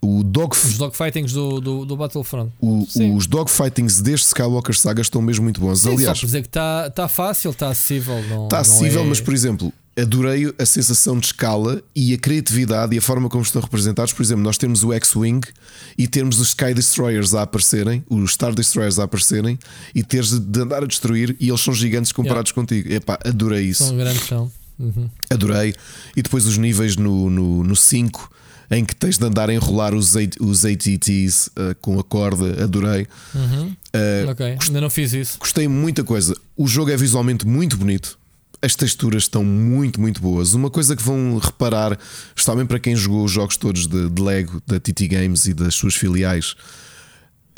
[0.00, 2.52] O dog, Os dogfightings do, do, do Battlefront.
[2.60, 2.86] o-
[3.16, 5.80] os dogfightings deste Skywalker Saga estão mesmo muito bons.
[5.80, 8.18] Sim, Aliás, só por dizer que está tá fácil, está acessível.
[8.18, 12.94] Está não acessível, é- mas por exemplo, adorei a sensação de escala e a criatividade
[12.94, 14.12] e a forma como estão representados.
[14.12, 15.40] Por exemplo, nós temos o X-Wing
[15.96, 19.58] e temos os Sky Destroyers a aparecerem, os Star Destroyers a aparecerem
[19.94, 22.92] e teres de andar a destruir e eles são gigantes comparados contigo.
[22.92, 23.84] Epá, adorei isso.
[23.84, 24.52] São grandes, são.
[24.78, 25.08] Uhum.
[25.30, 25.74] Adorei.
[26.14, 28.36] E depois os níveis no, no, no 5
[28.70, 33.06] em que tens de andar a enrolar os, os ATTs uh, com a corda, adorei.
[33.34, 33.68] Uhum.
[33.68, 35.38] Uh, Ok, ainda não fiz isso.
[35.38, 36.36] Gostei muita coisa.
[36.56, 38.18] O jogo é visualmente muito bonito.
[38.62, 40.54] As texturas estão muito, muito boas.
[40.54, 44.62] Uma coisa que vão reparar, especialmente para quem jogou os jogos todos de, de Lego,
[44.66, 46.54] da TT Games e das suas filiais,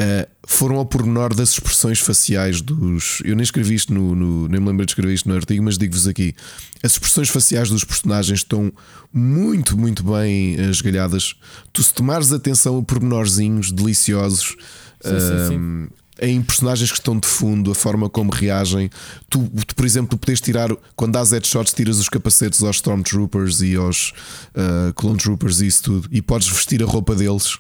[0.01, 3.21] eh, foram ao pormenor das expressões faciais dos.
[3.25, 5.77] Eu nem escrevi isto no, no- nem me lembro de escrever isto no artigo, mas
[5.79, 6.35] digo-vos aqui:
[6.83, 8.73] as expressões faciais dos personagens estão
[9.13, 11.35] muito, muito bem eh, esgalhadas.
[11.73, 14.57] Tu, se tomares atenção a pormenorzinhos deliciosos.
[15.01, 15.89] Sim, sim, sim.
[16.21, 18.91] Em personagens que estão de fundo, a forma como reagem.
[19.31, 23.61] Tu, tu, por exemplo, tu podes tirar, quando dás headshots, tiras os capacetes aos Stormtroopers
[23.61, 24.13] e aos
[24.55, 27.59] uh, Clone Troopers e isso tudo, e podes vestir a roupa deles.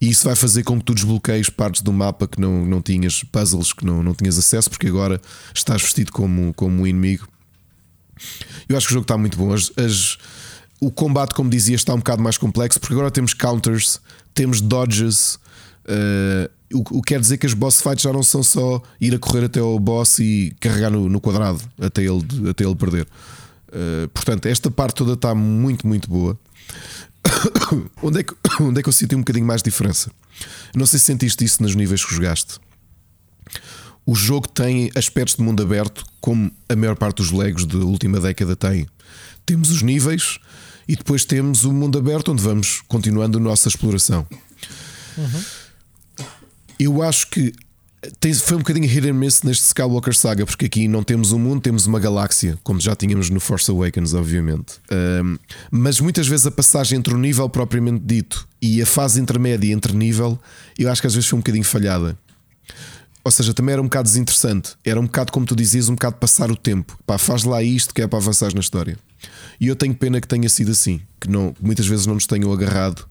[0.00, 3.22] E isso vai fazer com que tu desbloqueies partes do mapa que não, não tinhas,
[3.24, 5.20] puzzles que não, não tinhas acesso, porque agora
[5.54, 7.26] estás vestido como, como um inimigo.
[8.68, 9.52] Eu acho que o jogo está muito bom.
[9.52, 10.18] As- as-
[10.80, 13.98] o combate, como dizia, está um bocado mais complexo, porque agora temos counters,
[14.34, 15.38] temos dodges.
[15.88, 19.18] eh, o, que quer dizer que as boss fights já não são só ir a
[19.18, 23.06] correr até ao boss e carregar no, no quadrado até ele, até ele perder.
[23.72, 26.38] Eh, portanto, esta parte toda está muito, muito boa.
[28.02, 30.10] onde, é que, onde é que eu senti um bocadinho mais de diferença?
[30.74, 32.58] Não sei se sentiste isso nos níveis que jogaste.
[34.04, 38.20] O jogo tem aspectos de mundo aberto, como a maior parte dos Legos da última
[38.20, 38.86] década tem.
[39.44, 40.38] Temos os níveis
[40.86, 44.26] e depois temos o mundo aberto, onde vamos continuando a nossa exploração.
[46.78, 47.52] Eu acho que
[48.42, 51.60] foi um bocadinho hit and miss neste Skywalker Saga, porque aqui não temos um mundo,
[51.60, 54.74] temos uma galáxia, como já tínhamos no Force Awakens, obviamente.
[54.92, 55.38] Um,
[55.70, 59.92] mas muitas vezes a passagem entre o nível propriamente dito e a fase intermédia entre
[59.92, 60.38] nível,
[60.78, 62.16] eu acho que às vezes foi um bocadinho falhada.
[63.24, 64.74] Ou seja, também era um bocado desinteressante.
[64.84, 66.96] Era um bocado, como tu dizias, um bocado passar o tempo.
[67.04, 68.96] Pá, faz lá isto que é para avançar na história.
[69.60, 72.52] E eu tenho pena que tenha sido assim, que não, muitas vezes não nos tenham
[72.52, 73.04] agarrado,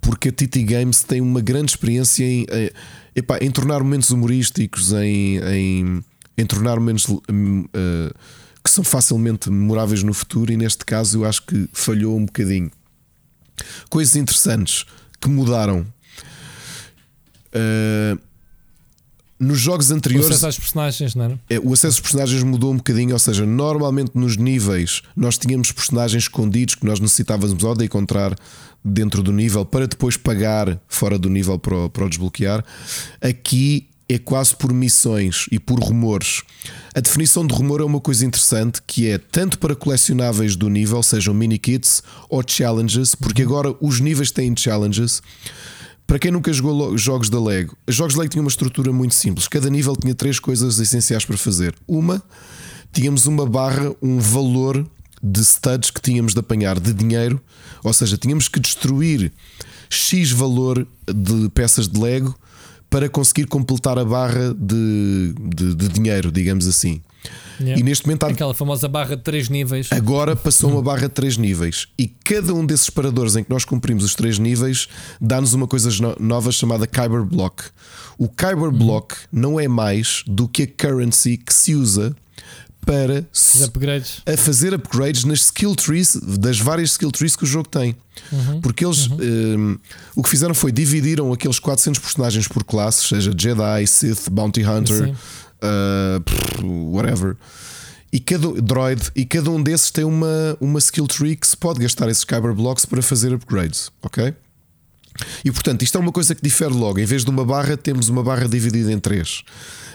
[0.00, 2.46] porque a TT Games tem uma grande experiência em.
[2.48, 2.72] Eh,
[3.14, 6.04] epá, em tornar momentos humorísticos, em, em,
[6.36, 7.20] em tornar momentos uh,
[8.62, 12.70] que são facilmente memoráveis no futuro, e neste caso eu acho que falhou um bocadinho.
[13.88, 14.84] Coisas interessantes
[15.20, 15.86] que mudaram.
[17.54, 18.18] Uh,
[19.40, 20.28] nos jogos anteriores.
[20.28, 21.40] O acesso às personagens, não era?
[21.48, 25.72] É, o acesso às personagens mudou um bocadinho, ou seja, normalmente nos níveis nós tínhamos
[25.72, 28.36] personagens escondidos que nós necessitávamos ou de encontrar
[28.84, 32.64] dentro do nível para depois pagar fora do nível para, para o desbloquear.
[33.20, 36.42] Aqui é quase por missões e por rumores.
[36.92, 41.00] A definição de rumor é uma coisa interessante que é tanto para colecionáveis do nível,
[41.02, 45.22] sejam mini kits ou challenges, porque agora os níveis têm challenges.
[46.08, 49.14] Para quem nunca jogou jogos da Lego, os jogos da Lego tinham uma estrutura muito
[49.14, 49.46] simples.
[49.46, 51.72] Cada nível tinha três coisas essenciais para fazer.
[51.86, 52.20] Uma,
[52.92, 54.84] tínhamos uma barra, um valor
[55.22, 57.40] de studs que tínhamos de apanhar de dinheiro,
[57.84, 59.32] ou seja, tínhamos que destruir
[59.88, 62.34] X valor de peças de Lego
[62.88, 67.00] para conseguir completar a barra de, de, de dinheiro, digamos assim.
[67.60, 67.78] Yeah.
[67.78, 68.28] E neste momento há...
[68.28, 69.88] Aquela famosa barra de 3 níveis.
[69.92, 71.88] Agora passou uma barra de 3 níveis.
[71.98, 74.88] E cada um desses paradores em que nós cumprimos os 3 níveis
[75.20, 77.64] dá-nos uma coisa nova chamada Kyber Block.
[78.18, 82.16] O Kyber Block não é mais do que a currency que se usa
[82.84, 83.26] para
[84.26, 87.96] a fazer upgrades nas skill trees, das várias skill trees que o jogo tem.
[88.32, 89.18] Uhum, Porque eles uhum.
[89.20, 89.78] um,
[90.16, 95.14] o que fizeram foi dividiram aqueles 400 personagens por classes, seja Jedi, Sith, Bounty Hunter,
[95.62, 97.36] uh, whatever.
[98.12, 101.80] E cada droid e cada um desses tem uma, uma skill tree que se pode
[101.80, 104.34] gastar esses kyber blocks para fazer upgrades, ok?
[105.44, 106.98] E portanto, isto é uma coisa que difere logo.
[106.98, 109.42] Em vez de uma barra, temos uma barra dividida em três.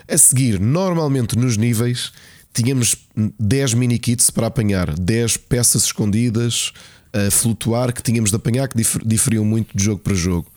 [0.08, 2.12] A seguir, normalmente nos níveis,
[2.56, 2.96] tínhamos
[3.38, 6.72] 10 mini kits para apanhar, 10 peças escondidas
[7.14, 10.48] a flutuar que tínhamos de apanhar, que diferiam muito de jogo para jogo.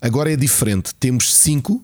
[0.00, 1.82] Agora é diferente, temos 5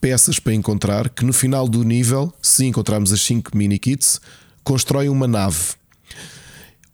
[0.00, 4.20] peças para encontrar que no final do nível, se encontrarmos as 5 mini kits,
[4.62, 5.74] constrói uma nave.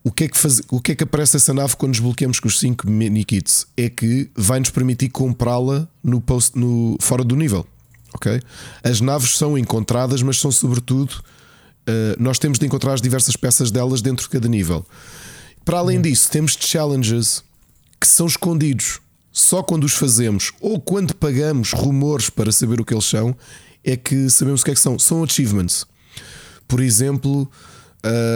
[0.03, 2.47] O que, é que faz, o que é que aparece essa nave quando desbloqueamos com
[2.47, 3.67] os 5 mini kits?
[3.77, 7.67] É que vai nos permitir comprá-la no, post, no fora do nível.
[8.13, 8.41] ok?
[8.85, 11.23] As naves são encontradas, mas são sobretudo
[12.19, 14.85] nós temos de encontrar as diversas peças delas dentro de cada nível.
[15.65, 17.43] Para além disso, temos challenges
[18.01, 19.01] que são escondidos.
[19.33, 23.37] Só quando os fazemos ou quando pagamos rumores para saber o que eles são,
[23.85, 24.99] é que sabemos o que é que são.
[24.99, 25.87] São achievements.
[26.67, 27.51] Por exemplo,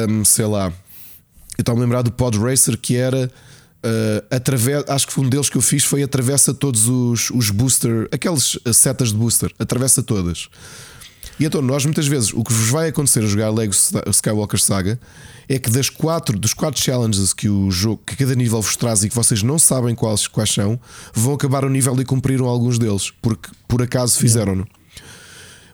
[0.09, 0.73] um, sei lá,
[1.57, 3.31] eu estava a lembrar do Pod Racer que era.
[3.83, 8.09] Uh, através, acho que um deles que eu fiz foi atravessa todos os, os booster,
[8.13, 10.49] aquelas setas de booster, atravessa todas.
[11.41, 13.73] E então, nós muitas vezes, o que vos vai acontecer a jogar Lego
[14.11, 15.01] Skywalker Saga
[15.49, 19.03] é que das quatro, dos quatro challenges que o jogo, que cada nível vos traz
[19.03, 20.79] e que vocês não sabem quais, quais são,
[21.15, 24.69] vão acabar o nível e cumpriram alguns deles, porque por acaso fizeram-no.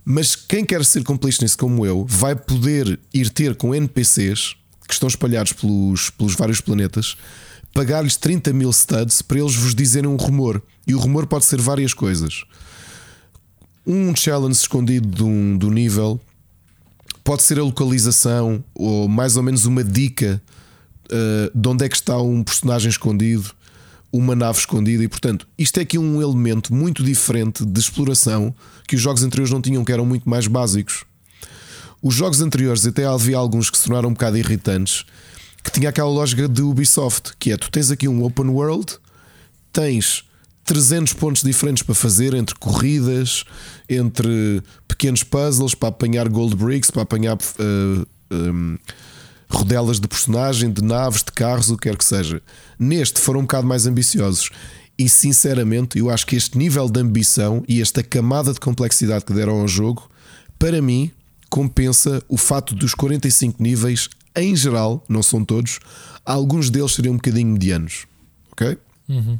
[0.05, 4.55] Mas quem quer ser completionist como eu vai poder ir ter com NPCs
[4.86, 7.16] que estão espalhados pelos, pelos vários planetas,
[7.74, 10.62] pagar-lhes 30 mil studs para eles vos dizerem um rumor.
[10.86, 12.44] E o rumor pode ser várias coisas
[13.86, 15.08] um challenge escondido
[15.56, 16.20] do, nível
[17.22, 20.42] pode ser a localização ou mais ou menos uma dica
[21.06, 23.52] uh, de onde é que está um personagem escondido,
[24.12, 28.54] uma nave escondida, e portanto, isto é aqui um elemento muito diferente de exploração
[28.86, 31.04] que os jogos anteriores não tinham, que eram muito mais básicos.
[32.02, 35.04] Os jogos anteriores, até havia alguns que se tornaram um bocado irritantes,
[35.62, 38.98] que tinha aquela lógica de Ubisoft, que é tu tens aqui um open world,
[39.72, 40.24] tens
[40.66, 43.44] 300 pontos diferentes para fazer entre corridas,
[43.88, 47.38] entre pequenos puzzles para apanhar gold bricks, para apanhar uh,
[48.30, 48.78] eh, um, ehm,
[49.48, 52.43] rodelas de personagem, de naves, de carros, o que quer que seja.
[52.76, 54.51] Neste foram um bocado mais ambiciosos.
[54.98, 59.32] E sinceramente, eu acho que este nível de ambição e esta camada de complexidade que
[59.32, 60.10] deram ao jogo,
[60.59, 61.12] para mim,
[61.48, 65.78] compensa o fato dos 45 níveis, em geral, não são todos,
[66.24, 68.06] alguns deles seriam um bocadinho medianos.
[68.51, 68.76] Ok?
[69.09, 69.38] Uhum.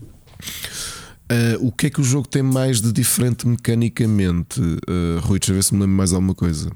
[1.31, 4.61] Uh, o que é que o jogo tem mais de diferente mecanicamente?
[4.61, 6.71] Uh, Rui, deixa eu ver se me lembro mais alguma coisa.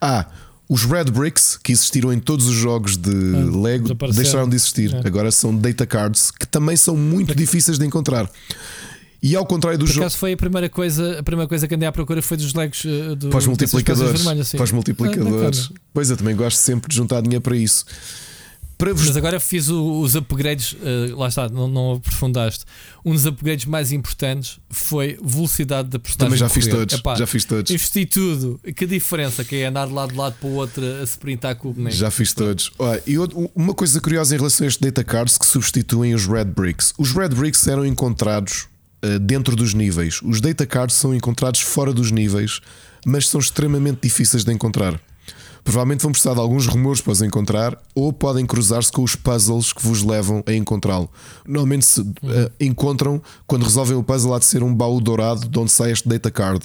[0.00, 0.26] Ah,
[0.68, 4.92] os Red Bricks que existiram em todos os jogos de ah, Lego deixaram de existir.
[4.92, 5.06] É.
[5.06, 8.28] Agora são data cards que também são muito difíceis de encontrar.
[9.22, 10.10] E ao contrário do jogo.
[10.10, 13.16] foi a primeira coisa, a primeira coisa que andei à procura foi dos Legos uh,
[13.16, 14.10] do, Para os dessas multiplicadores.
[14.10, 14.56] coisas vermelhas, sim.
[14.56, 15.70] Para os multiplicadores.
[15.72, 17.84] Ah, pois eu também gosto sempre de juntar dinheiro para isso.
[18.78, 22.64] Para vos Mas agora fiz o- os upgrades, uh, lá está, não, não aprofundaste.
[23.04, 26.36] Um dos upgrades mais importantes foi velocidade da personagem.
[26.36, 26.94] também já fiz todos.
[26.94, 27.70] Epá, já fiz todos.
[27.70, 28.60] Investi tudo.
[28.76, 31.70] Que diferença que é andar de lado de lado para o outro a sprintar com
[31.70, 31.96] o boneco.
[31.96, 32.70] Já fiz todos.
[32.78, 33.16] Olha, e
[33.54, 36.92] uma coisa curiosa em relação a este data cards que substituem os red bricks.
[36.98, 38.66] Os red bricks eram encontrados
[39.02, 40.20] uh, dentro dos níveis.
[40.22, 42.60] Os data cards são encontrados fora dos níveis,
[43.06, 45.00] mas são extremamente difíceis de encontrar.
[45.66, 49.72] Provavelmente vão precisar de alguns rumores para os encontrar ou podem cruzar-se com os puzzles
[49.72, 51.10] que vos levam a encontrá-lo.
[51.44, 52.14] Normalmente se uh,
[52.60, 56.08] encontram quando resolvem o puzzle há de ser um baú dourado de onde sai este
[56.08, 56.64] data card.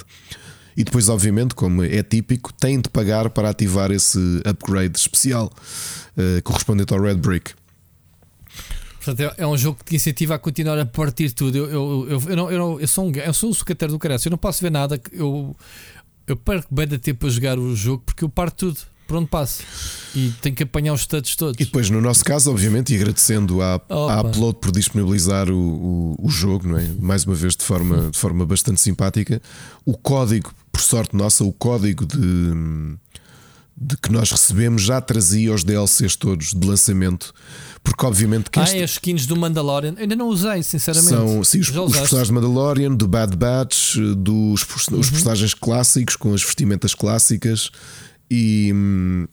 [0.77, 5.51] E depois, obviamente, como é típico, têm de pagar para ativar esse upgrade especial
[6.15, 7.53] uh, correspondente ao Red Brick.
[9.03, 11.57] Portanto, é, é um jogo que te incentiva a continuar a partir tudo.
[11.57, 13.97] Eu, eu, eu, eu, não, eu, não- eu sou um, eu sou um sucateiro do
[13.97, 14.21] caralho.
[14.23, 15.01] Eu não posso ver nada.
[15.11, 15.55] Eu,
[16.27, 18.90] eu perco bem de tempo a jogar o jogo porque eu parto tudo.
[19.11, 19.61] Por onde passo.
[20.15, 21.59] E tenho que apanhar os studs todos.
[21.59, 24.13] E depois, no nosso caso, obviamente, e agradecendo à, Opa.
[24.13, 26.88] à Upload por disponibilizar o, o, o jogo, não é?
[26.99, 29.41] mais uma vez de forma, de forma bastante simpática,
[29.85, 32.17] o código, por sorte nossa, o código de,
[33.75, 37.33] de que nós recebemos já trazia os DLCs todos de lançamento,
[37.83, 39.95] porque obviamente que Ah, este- é as skins do Mandalorian.
[39.97, 41.09] Ainda não usei, sinceramente.
[41.13, 44.99] São sim, os, os personagens de Mandalorian, do Bad Batch, dos pers- Uhum.
[44.99, 47.69] os personagens clássicos com as vestimentas clássicas.
[48.33, 48.73] E,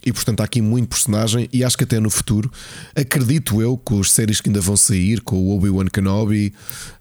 [0.04, 2.50] e portanto há aqui muito personagem e acho que até no futuro
[2.96, 6.52] acredito eu com as séries que ainda vão sair com o Obi-Wan Kenobi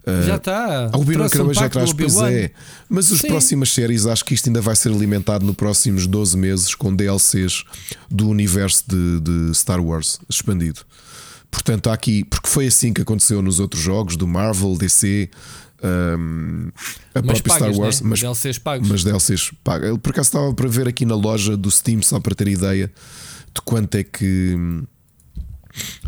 [0.06, 0.90] uh, Já está.
[0.92, 2.52] a Obi-Wan Trouxe um Kenobi já traz, pois é
[2.88, 3.26] mas as Sim.
[3.26, 7.64] próximas séries acho que isto ainda vai ser alimentado nos próximos 12 meses com DLCs
[8.08, 10.82] do universo de, de Star Wars expandido
[11.50, 15.30] Portanto, há aqui, porque foi assim que aconteceu nos outros jogos do Marvel, DC,
[15.82, 16.70] hum,
[17.14, 18.08] a Mas própria pagas, Star Wars, né?
[18.10, 18.88] mas, DLCs pagos.
[18.88, 19.88] mas DLCs paga.
[19.88, 22.92] Ele por acaso estava para ver aqui na loja do Steam, só para ter ideia
[23.54, 24.56] de quanto é que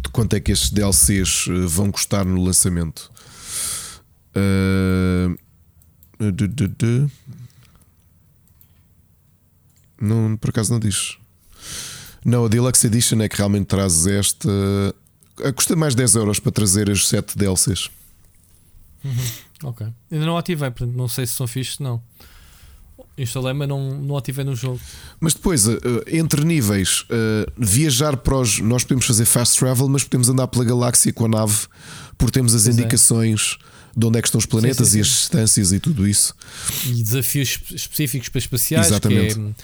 [0.03, 3.11] de quanto é que estes DLCs eh, vão custar no lançamento.
[6.19, 7.11] Du.
[10.01, 11.17] Não, por acaso não diz.
[12.25, 14.49] Não, a Deluxe Edition é que realmente traz esta.
[15.45, 17.89] ah, Custa mais 10 euros para trazer as 7 DLCs.
[19.63, 19.87] Ok.
[20.11, 22.03] Ainda não ativei, portanto não sei se são fixos ou não.
[23.19, 24.81] Instalei, mas não, não ativei no jogo.
[25.21, 25.73] Mas depois, ah,
[26.07, 28.59] entre níveis, ah, viajar para os.
[28.61, 31.67] Nós podemos fazer fast travel, mas podemos andar pela galáxia com a nave,
[32.17, 32.81] porque temos as Pois é.
[32.81, 33.59] indicações
[33.97, 35.15] de onde é que estão os planetas sim, e as sim.
[35.15, 36.35] distâncias e tudo isso.
[36.87, 39.35] E desafios espe- específicos para espaciais, Exatamente.
[39.35, 39.55] que é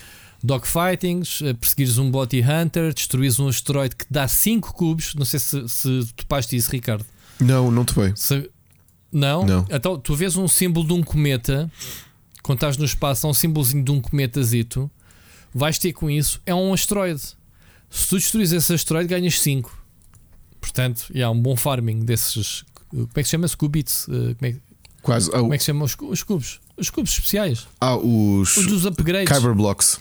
[0.43, 5.15] dogfightings, perseguires um bounty hunter, destruires um asteroide que dá 5 cubos.
[5.15, 7.05] Não sei se, se topaste isso, Ricardo.
[7.39, 8.13] Não, não te bem.
[8.15, 8.49] Se-
[9.11, 9.45] Não?
[9.45, 9.65] Não.
[9.69, 11.71] Então, tu vês um símbolo de um cometa,
[12.43, 14.89] quando estás no espaço, há um símbolozinho de um cometazito,
[15.53, 17.21] vais ter com isso, é um asteroide.
[17.89, 19.75] Se tu destruís esse asteroide, ganhas 5.
[20.59, 22.63] Portanto, e há um bom farming desses.
[22.89, 23.47] Como é que se chama?
[23.57, 24.07] Cubits?
[24.09, 24.61] Eh, Como é, que-
[25.01, 25.29] Quase.
[25.33, 26.59] Ah, como é que se chama os, cu- os cubos?
[26.75, 27.65] Os cubos especiais.
[27.79, 28.57] há os.
[28.57, 29.31] Os dos upgrades.
[29.31, 29.99] Kyber Blocks.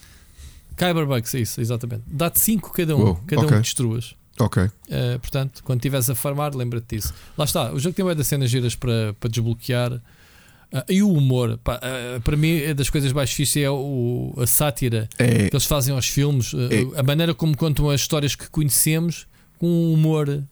[0.77, 2.03] Kyberbucks, é isso, exatamente.
[2.07, 3.57] Dá-te 5 cada um, Uou, cada um ok.
[3.57, 4.15] que destruas.
[4.39, 4.63] Ok.
[4.65, 4.71] Uh,
[5.21, 7.13] portanto, quando estiveres a farmar, lembra-te disso.
[7.39, 9.93] Lá está, o jogo tem das cenas giras para, para desbloquear.
[9.95, 10.01] Uh,
[10.89, 14.47] e o humor, pá, uh, para mim, é das coisas mais difíceis é o, a
[14.47, 16.99] sátira É, que eles fazem aos filmes, É.
[17.01, 19.27] a maneira como contam as histórias que conhecemos,
[19.59, 20.43] com um humor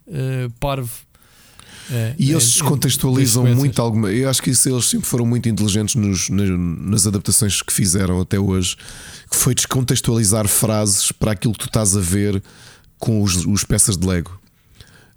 [0.59, 0.91] parvo.
[2.19, 4.11] E é- eles descontextualizam muito alguma.
[4.11, 8.21] Eu acho que isso eles sempre foram muito inteligentes nos- na- nas adaptações que fizeram
[8.23, 8.77] até hoje,
[9.31, 12.43] que foi descontextualizar frases para aquilo que tu estás a ver
[12.99, 14.39] com os, os peças de Lego.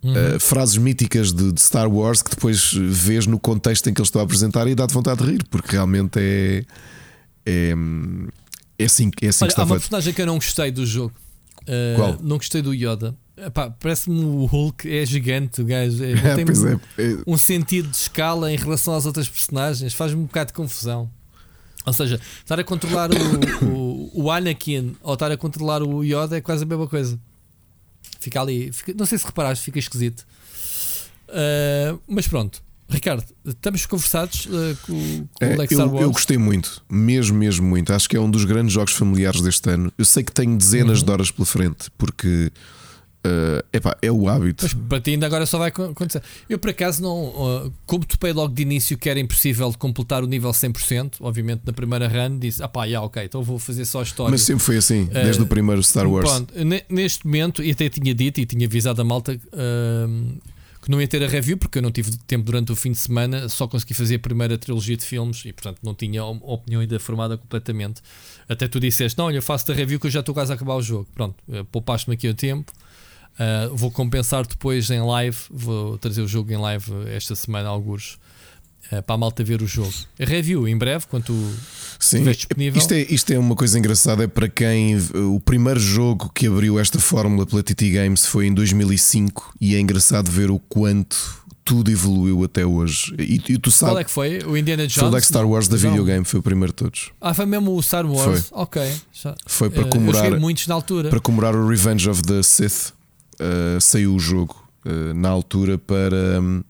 [0.04, 0.14] Uhum.
[0.14, 4.08] Uh, frases míticas de, de Star Wars que depois vês no contexto em que eles
[4.10, 6.64] estão a apresentar e dá-te vontade de rir, porque realmente é.
[7.46, 7.74] É,
[8.78, 11.14] é assim, é assim Olha, que há uma personagem que eu não gostei do jogo.
[11.64, 12.18] Uh, Qual?
[12.22, 13.16] Não gostei do Yoda.
[13.80, 16.04] Parece-me o Hulk, é gigante, o gajo.
[16.04, 16.46] É, É, tem
[16.98, 21.10] é- um sentido de escala em relação às outras personagens, faz-me um bocado de confusão.
[21.86, 26.38] Ou seja, estar a controlar o, o, o Anakin ou estar a controlar o Yoda
[26.38, 27.18] é quase a mesma coisa.
[28.20, 30.26] Fica ali, fica- não sei se reparaste, fica esquisito.
[31.30, 36.02] Uh, mas pronto, Ricardo, estamos conversados uh, com, com É, o Lex eu, Wars.
[36.02, 37.92] eu gostei muito, mesmo, mesmo muito.
[37.94, 39.92] Acho que é um dos grandes jogos familiares deste ano.
[39.98, 41.06] Eu sei que tenho dezenas Uhum.
[41.06, 42.50] de horas pela frente, porque
[43.28, 44.64] eh, epá, é o hábito.
[44.64, 46.22] Mas para ti ainda agora só vai acon- acontecer.
[46.50, 47.26] Eu por acaso não,
[47.68, 51.62] uh, como topei logo de início que era impossível de completar o nível 100%, obviamente
[51.66, 54.32] na primeira run disse, ah pá, yeah, ok, então vou fazer só a história.
[54.32, 56.30] Mas sempre foi assim, Eh, desde o primeiro Star Wars.
[56.30, 59.40] Pronto, ne- neste momento, e até tinha dito e tinha avisado a malta,
[60.08, 60.38] hum,
[60.82, 62.98] que não ia ter a review porque eu não tive tempo durante o fim de
[62.98, 66.80] semana, só consegui fazer a primeira trilogia de filmes e portanto não tinha a opinião
[66.80, 68.02] ainda formada completamente.
[68.48, 70.76] Até tu disseste: Não, olha, faço a review que eu já estou quase a acabar
[70.76, 71.06] o jogo.
[71.14, 72.72] Pronto, eh, poupaste-me aqui o tempo.
[73.40, 75.38] Uh, vou compensar depois em live.
[75.50, 78.18] Vou trazer o jogo em live esta semana, alguns.
[78.92, 79.94] Uh, para a malta ver o jogo.
[80.18, 81.34] Review em breve, quando
[82.00, 82.80] Sim, disponível.
[82.80, 84.24] Isto é, isto é uma coisa engraçada.
[84.24, 88.54] É para quem o primeiro jogo que abriu esta fórmula pela TT Games foi em
[88.54, 93.14] 2005 e é engraçado ver o quanto tudo evoluiu até hoje.
[93.20, 93.92] E, e tu sabes.
[93.92, 94.40] Qual é que foi?
[94.46, 95.10] O Indiana Jones?
[95.10, 97.12] Foi o Star Wars da videogame, foi o primeiro de todos.
[97.20, 98.48] Ah, foi mesmo o Star Wars?
[98.48, 98.60] Foi.
[98.62, 98.94] Ok.
[99.12, 99.36] Já.
[99.46, 100.32] Foi para comemorar.
[100.32, 101.10] Uh, muitos na altura.
[101.10, 102.94] Para comemorar o Revenge of the Sith,
[103.40, 104.56] uh, saiu o jogo
[104.86, 106.64] uh, na altura para um,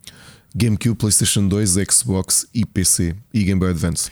[0.56, 4.10] GameCube, PlayStation 2, Xbox e PC e Game Boy Advance.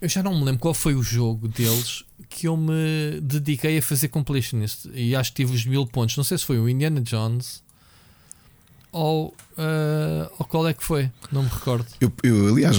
[0.00, 3.82] Eu já não me lembro qual foi o jogo deles que eu me dediquei a
[3.82, 6.16] fazer completionist e acho que tive os mil pontos.
[6.16, 7.62] Não sei se foi o Indiana Jones
[8.92, 11.86] ou, uh, ou qual é que foi, não me recordo.
[12.00, 12.76] Eu, eu, aliás,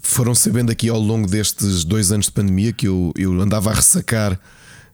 [0.00, 3.74] foram sabendo aqui ao longo destes dois anos de pandemia que eu, eu andava a
[3.74, 4.38] ressacar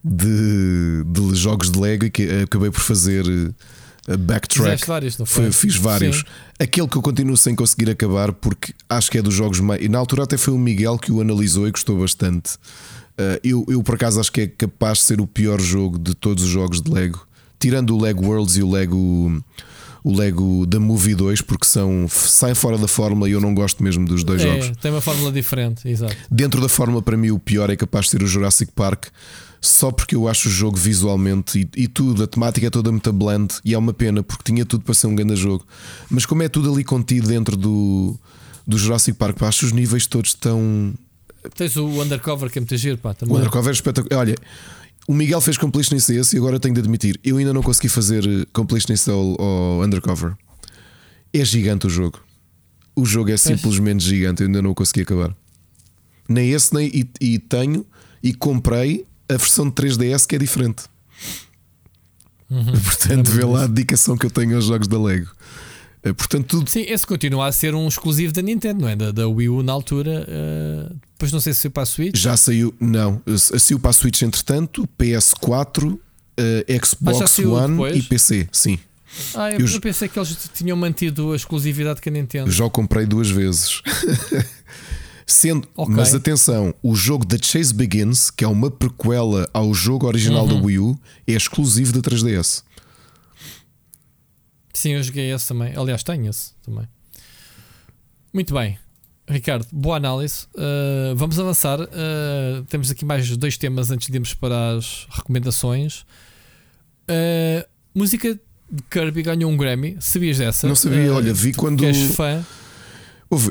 [0.04, 4.86] de, de jogos de Lego e que acabei por fazer uh, backtrack.
[4.86, 5.52] Vários, não foi?
[5.52, 6.18] Fiz vários.
[6.18, 6.24] Sim.
[6.58, 9.82] Aquele que eu continuo sem conseguir acabar, porque acho que é dos jogos mais.
[9.82, 12.54] E na altura até foi o Miguel que o analisou e gostou bastante.
[12.54, 16.14] Uh, eu, eu, por acaso, acho que é capaz de ser o pior jogo de
[16.14, 17.26] todos os jogos de Lego,
[17.58, 19.42] tirando o Lego Worlds e o Lego
[20.04, 23.82] o Lego da Movie 2, porque são saem fora da fórmula e eu não gosto
[23.82, 24.76] mesmo dos dois é, jogos.
[24.78, 26.16] Tem uma fórmula diferente, exato.
[26.30, 29.06] Dentro da fórmula, para mim, o pior é capaz de ser o Jurassic Park,
[29.64, 33.12] só porque eu acho o jogo visualmente e, e tudo, a temática é toda muito
[33.12, 35.64] blend e é uma pena, porque tinha tudo para ser um grande jogo.
[36.10, 38.18] Mas como é tudo ali contido dentro do,
[38.66, 40.92] do Jurassic Park, pá, acho os níveis todos tão.
[41.54, 43.36] Tens o Undercover que é muito giro, pá, também.
[43.36, 44.18] O Undercover é espetacular.
[44.18, 44.34] Olha,
[45.06, 47.88] o Miguel fez completionist a esse e agora tenho de admitir, eu ainda não consegui
[47.88, 50.34] fazer eh, completionist ao, ao Undercover.
[51.32, 52.20] É gigante o jogo.
[52.96, 55.34] O jogo é simplesmente gigante, eu ainda não o consegui acabar.
[56.28, 56.88] Nem esse, nem.
[56.88, 57.86] E, e, tenho
[58.22, 60.84] e comprei a versão de 3DS que é diferente.
[62.50, 62.64] Uhum.
[62.64, 65.30] Portanto, é vê lá a dedicação que eu tenho aos jogos da Lego.
[66.02, 66.68] Eh, portanto, tudo...
[66.68, 68.96] Sim, esse continua a ser um exclusivo da Nintendo, não é?
[68.96, 70.26] Da, da Wii U na altura.
[70.28, 72.16] Uh, depois não sei se saiu para a Switch.
[72.16, 73.22] Já saiu, não.
[73.36, 76.00] Saiu para a Switch entretanto, PS4, uh,
[76.36, 77.96] eh, Xbox One depois?
[77.96, 78.48] e PC.
[78.52, 78.78] Sim.
[79.34, 82.50] Ah, eu, eu, pensei que eles tinham mantido a exclusividade com a Nintendo.
[82.50, 83.82] Já o comprei duas vezes.
[85.32, 85.94] Sendo, okay.
[85.94, 90.60] Mas atenção, o jogo The Chase Begins, que é uma prequela ao jogo original uhum.
[90.60, 92.62] da Wii U, é exclusivo da 3DS.
[94.74, 95.74] Sim, eu joguei esse também.
[95.74, 96.86] Aliás, tenho esse também.
[98.32, 98.78] Muito bem.
[99.26, 100.44] Ricardo, boa análise.
[100.54, 101.80] Uh, vamos avançar.
[101.80, 106.04] Uh, temos aqui mais dois temas antes de irmos para as recomendações.
[107.08, 109.96] Uh, música de Kirby ganhou um Grammy.
[109.98, 110.68] Sabias dessa?
[110.68, 111.84] Não sabia, olha, vi quando.
[111.84, 112.44] És fã.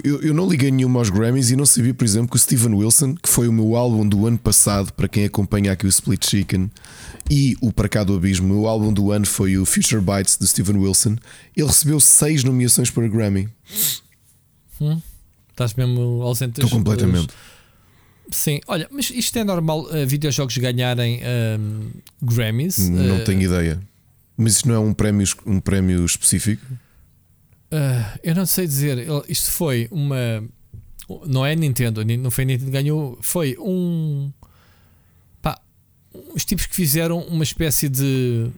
[0.04, 2.76] Eu, eu, não liguei nenhuma aos Grammys e não sabia, por exemplo, que o Steven
[2.76, 6.24] Wilson, que foi o meu álbum do ano passado, para quem acompanha aqui o Split
[6.24, 6.70] Chicken,
[7.28, 10.38] e o Para Cá do Abismo, o meu álbum do ano foi o Future Bites
[10.38, 11.16] de Steven Wilson.
[11.58, 13.50] Ele recebeu seis nomeações para Grammy.
[14.80, 15.02] Hum,
[15.50, 17.34] estás mesmo ausente Estou completamente.
[18.30, 21.22] Sim, olha, mas isto é normal uh, videojogos ganharem
[21.60, 21.90] um,
[22.22, 22.78] Grammys?
[22.78, 23.82] Não uh, tenho ideia.
[24.38, 26.64] Mas isto não é um prémio, um prémio específico?
[27.72, 29.08] Uh, eu não sei dizer.
[29.28, 30.44] Isto foi uma.
[31.26, 33.18] Não é Nintendo, não foi Nintendo que ganhou.
[33.22, 34.32] Foi um.
[35.42, 35.60] Pá,
[36.34, 38.50] os tipos que fizeram uma espécie de.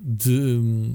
[0.00, 0.94] de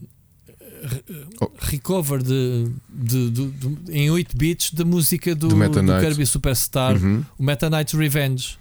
[1.41, 1.51] oh.
[1.59, 6.95] recover de, de, de, de, em 8 bits da música do, do, do Kirby Superstar,
[6.95, 7.23] uhum.
[7.37, 8.57] o Meta Knight Revenge.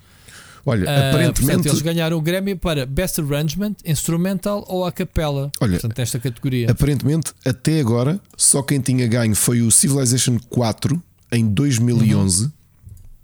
[0.67, 1.43] Olha, uh, aparentemente.
[1.43, 5.53] Portanto, eles ganharam o Grammy para Best Arrangement, Instrumental ou a capella.
[5.61, 6.69] Olha, portanto, nesta categoria.
[6.69, 12.45] Aparentemente, até agora, só quem tinha ganho foi o Civilization 4 em 2011.
[12.45, 12.51] Uhum.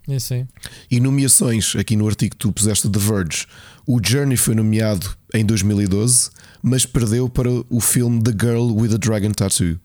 [0.09, 0.47] É, sim.
[0.91, 3.47] E nomeações, aqui no artigo que tu puseste The Verge,
[3.87, 6.31] o Journey foi nomeado em 2012,
[6.63, 9.79] mas perdeu para o filme The Girl with a Dragon Tattoo.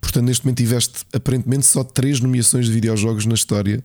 [0.00, 3.82] Portanto, neste momento tiveste aparentemente só três nomeações de videojogos na história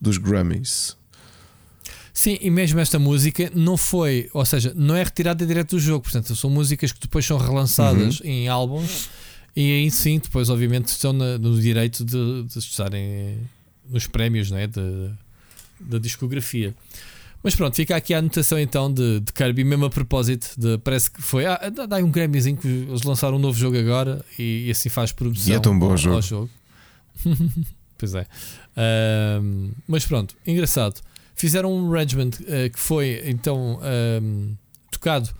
[0.00, 0.97] dos Grammys.
[2.18, 6.02] Sim, e mesmo esta música não foi, ou seja, não é retirada direto do jogo,
[6.02, 8.26] portanto, são músicas que depois são relançadas uhum.
[8.26, 9.08] em álbuns
[9.54, 13.38] e aí sim, depois, obviamente, estão no direito de, de estarem
[13.88, 14.68] nos prémios né,
[15.78, 16.74] da discografia.
[17.40, 21.12] Mas pronto, fica aqui a anotação então de, de Kirby, mesmo a propósito, de, parece
[21.12, 21.46] que foi.
[21.46, 25.12] Ah, dá um Grammyzinho que eles lançaram um novo jogo agora e, e assim faz
[25.12, 26.16] produção e é tão bom ao, jogo.
[26.16, 26.50] Ao jogo.
[27.96, 28.26] pois é.
[29.86, 31.00] Mas pronto, engraçado
[31.38, 34.56] fizeram um arrangement uh, que foi então um, ehm,
[34.90, 35.30] tocado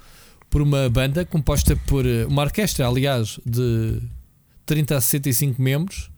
[0.48, 4.00] por uma banda composta por eh, uma orquestra, aliás, de
[4.64, 6.10] 30 a 65 membros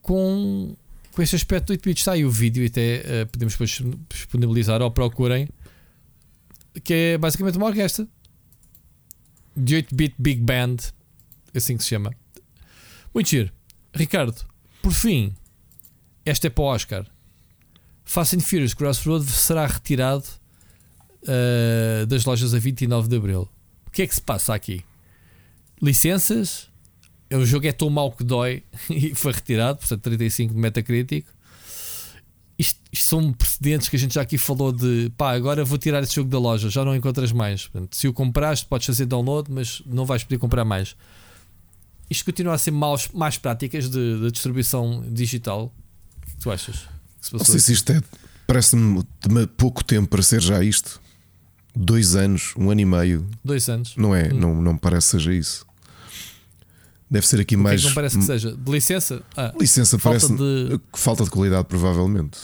[0.00, 0.74] com,
[1.12, 2.00] com este aspecto do 8 bits.
[2.00, 5.48] Está aí o vídeo até uh, podemos depois disponibilizar ou procurem.
[6.82, 8.06] Que é basicamente uma orquestra
[9.56, 10.76] de 8-bit Big Band,
[11.54, 12.12] assim que se chama.
[13.12, 13.52] Muito giro.
[13.94, 14.34] Ricardo,
[14.82, 15.32] por fim,
[16.24, 17.06] esta é para o Oscar.
[18.04, 20.24] Fast and Furious Crossroad será retirado
[21.22, 23.48] uh, das lojas a 29 de Abril.
[23.86, 24.84] O que é que se passa aqui?
[25.80, 26.68] Licenças,
[27.32, 31.26] o jogo é tão mau que dói e foi retirado, portanto 35 de Metacritic.
[32.56, 36.02] Isto, isto, são precedentes que a gente já aqui falou de pá, agora vou tirar
[36.02, 37.66] esse jogo da loja, já não encontras mais.
[37.66, 40.94] Portanto, se o compraste, podes fazer download, mas não vais poder comprar mais.
[42.08, 45.74] Isto continua a ser maus, mais práticas de, de distribuição digital.
[46.22, 46.93] O que tu achas?
[47.24, 48.02] Se não sei se isto é.
[48.46, 49.02] Parece-me
[49.56, 51.00] pouco tempo para ser já isto.
[51.74, 53.26] Dois anos, um ano e meio.
[53.42, 53.96] Dois anos.
[53.96, 54.32] Não é?
[54.32, 54.38] Hum.
[54.38, 55.66] Não, não parece que seja isso.
[57.10, 57.80] Deve ser aqui o mais.
[57.80, 58.54] Que não parece que seja?
[58.54, 59.22] De licença?
[59.36, 60.80] Ah, licença falta parece de...
[60.92, 62.38] falta de qualidade, provavelmente.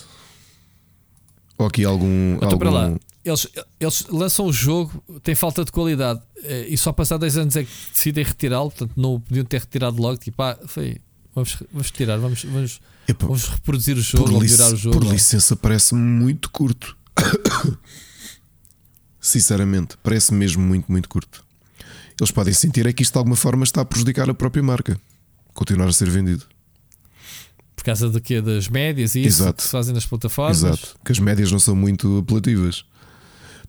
[1.58, 2.36] Ou aqui algum.
[2.36, 2.58] Então, algum...
[2.58, 2.96] para lá.
[3.22, 3.46] Eles,
[3.78, 7.64] eles lançam o jogo, tem falta de qualidade eh, e só passar dois anos é
[7.64, 8.70] que decidem retirá-lo.
[8.70, 10.16] Portanto, não podiam ter retirado logo.
[10.16, 10.98] Tipo, ah, foi.
[11.34, 14.98] Vamos, vamos retirar, vamos, vamos, Epa, vamos reproduzir o jogo, melhorar o jogo.
[14.98, 16.96] Por licença, parece muito curto.
[19.20, 21.44] Sinceramente, parece mesmo muito, muito curto
[22.20, 25.00] eles podem sentir é que isto de alguma forma está a prejudicar a própria marca.
[25.54, 26.44] Continuar a ser vendido.
[27.74, 28.42] Por causa do quê?
[28.42, 30.58] Das médias e isso que se fazem nas plataformas.
[30.58, 32.84] Exato, que as médias não são muito apelativas.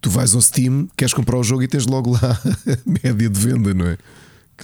[0.01, 2.31] Tu vais ao Steam, queres comprar o jogo e tens logo lá
[2.67, 3.97] a média de venda, não é?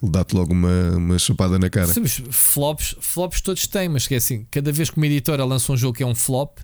[0.02, 1.88] Ele dá-te logo uma, uma chapada na cara.
[1.88, 5.72] Sim, flops, flops todos têm, mas que é assim, cada vez que uma editora lança
[5.72, 6.60] um jogo que é um flop,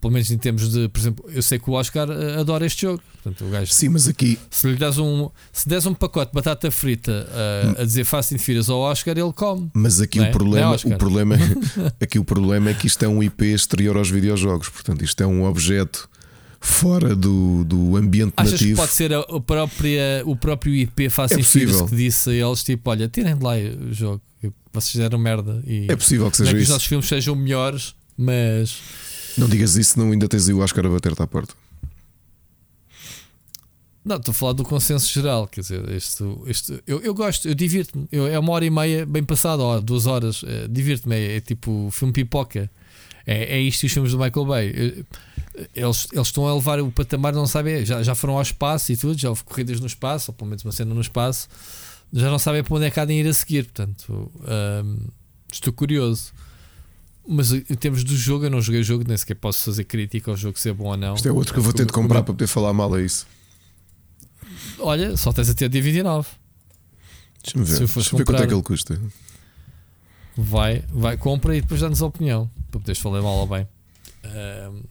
[0.00, 2.82] pelo menos em termos de, por exemplo, eu sei que o Oscar eh, adora este
[2.82, 3.02] jogo.
[3.22, 4.38] Portanto, o gajo, Sim, mas aqui.
[4.50, 8.34] Se lhe das um, se des um pacote de batata frita uh, a dizer Fast
[8.34, 9.70] and Furious ao Oscar, ele come.
[9.74, 10.30] Mas aqui o é?
[10.30, 13.96] problema, é o problema é, aqui o problema é que isto é um IP exterior
[13.96, 14.68] aos videojogos.
[14.68, 16.08] Portanto, isto é um objeto
[16.66, 18.70] fora do, do ambiente Achas nativo.
[18.70, 22.64] Que pode ser a, a própria, o próprio IP Fast é que disse a eles:
[22.64, 24.20] tipo, olha, tirem de lá o jogo.
[24.72, 25.62] Vocês fizeram merda.
[25.66, 28.78] E é possível que seja é que os nossos filmes sejam melhores, mas
[29.38, 31.54] não digas isso, não ainda tens aí o Oscar a bater-te à porta.
[34.04, 37.54] Não, estou a falar do consenso geral, quer dizer, este, este, eu, eu gosto, eu
[37.54, 38.06] divirto-me.
[38.12, 41.16] É uma hora e meia bem passada, ó, duas horas, é, divirto-me.
[41.16, 42.70] É, é, tipo filme pipoca.
[43.26, 45.04] É, é isto e os filmes do Michael Bay.
[45.74, 48.96] Eles, eles estão a levar o patamar, não sabem, já, já foram ao espaço e
[48.96, 51.48] tudo, já houve corridas no espaço, ou pelo menos uma cena no espaço,
[52.12, 53.64] já não sabem para onde é que há de ir a seguir.
[53.64, 54.30] Portanto,
[55.52, 56.32] estou curioso.
[57.28, 60.30] Mas em termos do jogo, eu não joguei o jogo, nem sequer posso fazer crítica
[60.30, 61.16] ao jogo ser bom ou não.
[61.16, 63.26] Isto é outro que eu vou ter de comprar para poder falar mal a isso.
[64.78, 66.28] Olha, só tens até dia 29.
[67.42, 67.76] Deixa-me ver.
[67.76, 69.00] Se eu Deixa ver quanto é que ele custa.
[70.36, 73.66] Vai, vai, compra e depois dá-nos a opinião para poderes falar mal ou bem.
[74.24, 74.84] Uh,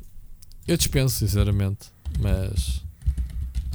[0.67, 1.87] eu dispenso, sinceramente,
[2.19, 2.81] mas,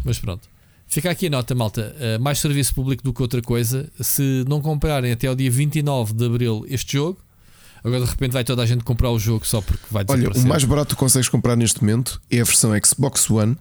[0.05, 0.49] mas pronto.
[0.89, 1.95] Fica aqui a nota, malta.
[1.97, 3.89] Uh, mais serviço público do que outra coisa.
[4.01, 7.19] Se não comprarem até ao dia 29 de abril este jogo,
[7.83, 10.47] Agora de repente vai toda a gente comprar o jogo só porque vai Olha, o
[10.47, 13.57] mais barato que consegues comprar neste momento é a versão Xbox One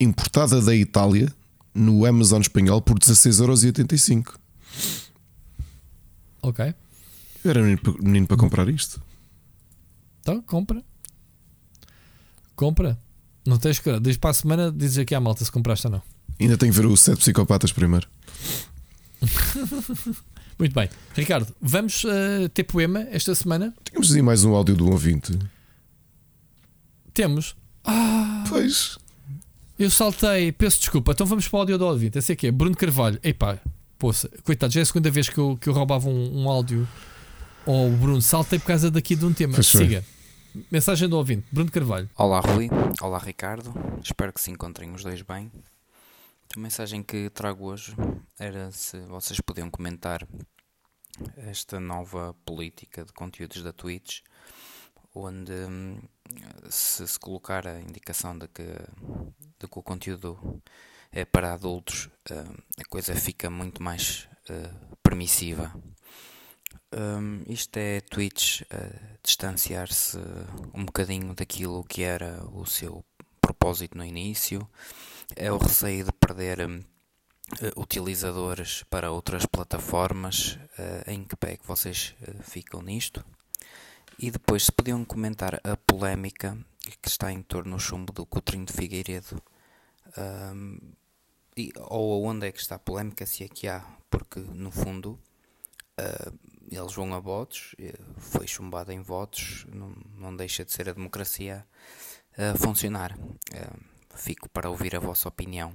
[0.00, 1.32] importada da Itália
[1.72, 4.34] no Amazon espanhol por 16,85€.
[6.42, 6.74] Ok.
[7.44, 9.00] Eu era menino, menino para comprar isto.
[10.20, 10.82] Então, compra.
[12.54, 12.98] Compra.
[13.46, 14.00] Não tens que.
[14.00, 16.02] Diz para a semana, dizes aqui à malta se compraste ou não.
[16.40, 18.06] Ainda tenho que ver o Sete Psicopatas primeiro.
[20.58, 20.88] Muito bem.
[21.14, 23.72] Ricardo, vamos uh, ter poema esta semana?
[23.84, 25.38] Temos aí mais um áudio do ouvinte.
[27.14, 27.56] Temos.
[27.84, 28.98] Ah, pois.
[29.78, 31.12] Eu saltei, peço desculpa.
[31.12, 32.18] Então vamos para o áudio do ouvinte.
[32.18, 33.20] Esse aqui é Bruno Carvalho.
[33.22, 33.58] Epá,
[33.98, 36.86] poça, coitado, já é a segunda vez que eu, que eu roubava um, um áudio
[37.72, 38.22] ao Bruno.
[38.22, 39.54] Saltei por causa daqui de um tema.
[39.54, 40.04] Pois Siga.
[40.70, 42.08] Mensagem do ouvinte, Bruno Carvalho.
[42.16, 42.68] Olá, Rui.
[43.02, 43.72] Olá, Ricardo.
[44.02, 45.52] Espero que se encontrem os dois bem.
[46.56, 47.94] A mensagem que trago hoje
[48.38, 50.26] era se vocês podiam comentar
[51.36, 54.20] esta nova política de conteúdos da Twitch,
[55.14, 55.98] onde hum,
[56.70, 60.62] se, se colocar a indicação de que, de que o conteúdo
[61.12, 65.72] é para adultos, hum, a coisa fica muito mais uh, permissiva.
[66.90, 70.16] Um, isto é Twitch uh, distanciar-se
[70.72, 73.04] um bocadinho daquilo que era o seu
[73.42, 74.66] propósito no início
[75.36, 76.82] é o receio de perder uh,
[77.76, 80.58] utilizadores para outras plataformas.
[80.78, 83.22] Uh, em que pé é que vocês uh, ficam nisto?
[84.18, 86.56] E depois, se podiam comentar a polémica
[87.02, 89.40] que está em torno do chumbo do Coutrinho de Figueiredo.
[90.16, 90.78] Um,
[91.54, 95.18] e, ou onde é que está a polémica, se é que há, porque no fundo
[95.98, 96.38] Uh,
[96.76, 97.74] eles vão a votos,
[98.16, 101.64] foi chumbado em votos, não, não deixa de ser a democracia
[102.38, 103.18] a funcionar.
[103.52, 103.78] Uh,
[104.14, 105.72] fico para ouvir a vossa opinião.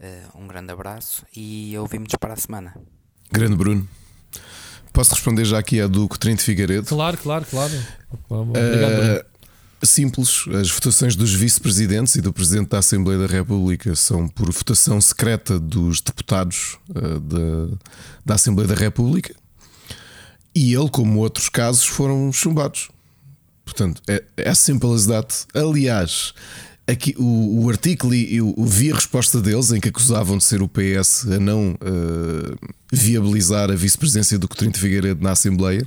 [0.00, 2.74] Uh, um grande abraço e ouvimos para a semana.
[3.30, 3.86] Grande Bruno.
[4.92, 6.86] Posso responder já aqui a do Trento Figueiredo?
[6.86, 7.72] Claro, claro, claro.
[8.28, 9.24] Obrigado, Bruno.
[9.80, 15.00] Simples, as votações dos vice-presidentes e do presidente da Assembleia da República são por votação
[15.00, 17.76] secreta dos deputados uh, da,
[18.24, 19.34] da Assembleia da República
[20.58, 22.90] e ele, como outros casos, foram chumbados.
[23.64, 25.32] Portanto, é, é simple as that.
[25.54, 26.34] Aliás,
[26.88, 30.62] aqui o, o artigo e eu vi a resposta deles em que acusavam de ser
[30.62, 35.86] o PS a não uh, viabilizar a vice-presidência do Coutinho de Figueiredo na Assembleia,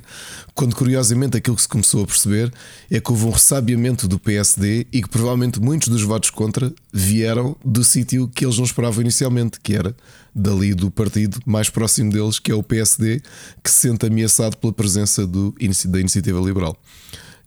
[0.54, 2.52] quando curiosamente aquilo que se começou a perceber
[2.88, 7.56] é que houve um ressabiamento do PSD e que provavelmente muitos dos votos contra vieram
[7.64, 9.96] do sítio que eles não esperavam inicialmente, que era
[10.32, 13.20] dali do partido mais próximo deles, que é o PSD,
[13.62, 15.52] que se sente ameaçado pela presença do,
[15.86, 16.76] da Iniciativa Liberal.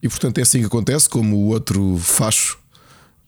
[0.03, 2.64] E portanto é assim que acontece, como o outro facho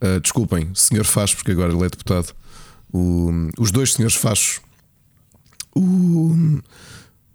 [0.02, 2.34] Uh, desculpem, senhor Faz, porque agora ele é deputado.
[2.92, 4.62] O, os dois senhores Fachos,
[5.76, 6.62] o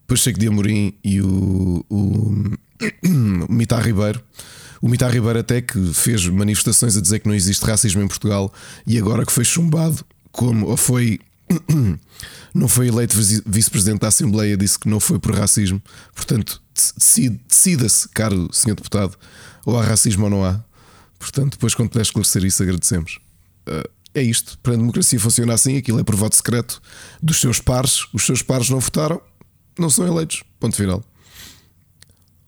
[0.07, 2.57] Pacheco de Amorim e o, o,
[3.49, 4.23] o Ribeiro.
[4.81, 8.53] O Mitar Ribeiro até que fez manifestações a dizer que não existe racismo em Portugal
[8.87, 11.21] e agora que foi chumbado, como ou foi
[12.53, 13.17] não foi eleito
[13.47, 15.81] vice-presidente da Assembleia, disse que não foi por racismo.
[16.15, 16.61] Portanto,
[17.49, 19.17] decida-se, caro senhor deputado,
[19.65, 20.61] ou há racismo ou não há.
[21.23, 23.21] Portanto, depois, quando puder esclarecer isso, agradecemos.
[23.65, 24.59] Uh, é isto.
[24.59, 26.83] Para a democracia funciona assim, aquilo é por voto secreto
[27.23, 28.09] dos seus pares.
[28.13, 29.23] Os seus pares não votaram,
[29.79, 30.43] não são eleitos.
[30.59, 31.01] Ponto final.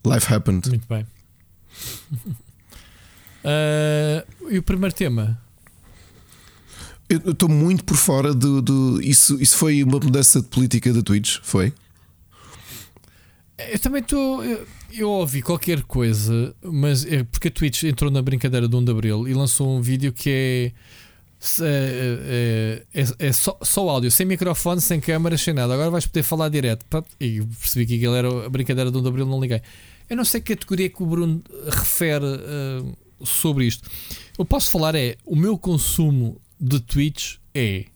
[0.04, 0.68] Life happened.
[0.68, 1.06] Muito bem.
[3.44, 5.40] uh, e o primeiro tema?
[7.08, 8.60] Eu estou muito por fora do.
[8.60, 11.38] do isso, isso foi uma mudança de política da Twitch?
[11.44, 11.72] Foi?
[13.58, 14.42] Eu também estou.
[14.92, 18.90] Eu ouvi qualquer coisa, mas é porque a Twitch entrou na brincadeira do 1 de
[18.90, 20.72] Abril e lançou um vídeo que é.
[21.60, 25.74] É, é, é, é só, só áudio, sem microfone, sem câmera, sem nada.
[25.74, 26.84] Agora vais poder falar direto.
[27.20, 29.60] E percebi que aquilo era a brincadeira do 1 de Abril, não liguei.
[30.08, 33.88] Eu não sei que categoria que o Bruno refere uh, sobre isto.
[34.38, 37.86] Eu posso falar é o meu consumo de Twitch é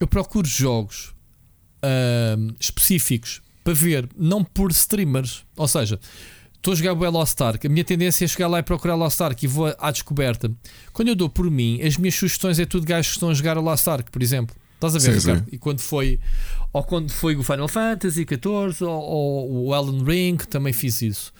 [0.00, 1.14] eu procuro jogos
[1.82, 5.42] uh, específicos para ver, não por streamers.
[5.56, 5.98] Ou seja,
[6.54, 9.20] estou a jogar o Lost Ark, a minha tendência é chegar lá e procurar Lost
[9.20, 10.52] Ark e vou à descoberta.
[10.92, 13.56] Quando eu dou por mim, as minhas sugestões é tudo gajos que estão a jogar
[13.56, 14.54] o Lost Ark, por exemplo.
[14.74, 15.42] Estás a ver, sim, sim.
[15.50, 16.20] E quando foi,
[16.72, 21.32] ou quando foi o Final Fantasy XIV ou, ou o Elden Ring, também fiz isso.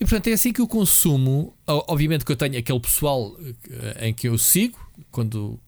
[0.00, 1.54] E portanto é assim que eu consumo.
[1.66, 3.36] Obviamente que eu tenho aquele pessoal
[3.70, 4.78] eh, em que eu sigo,
[5.10, 5.58] quando,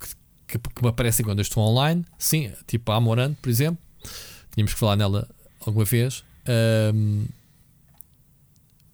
[0.47, 3.79] que, que me aparecem quando eu estou online, sim, tipo a Amorante, por exemplo.
[4.53, 5.29] Tínhamos que falar nela
[5.61, 6.25] alguma vez.
[6.95, 7.27] Um,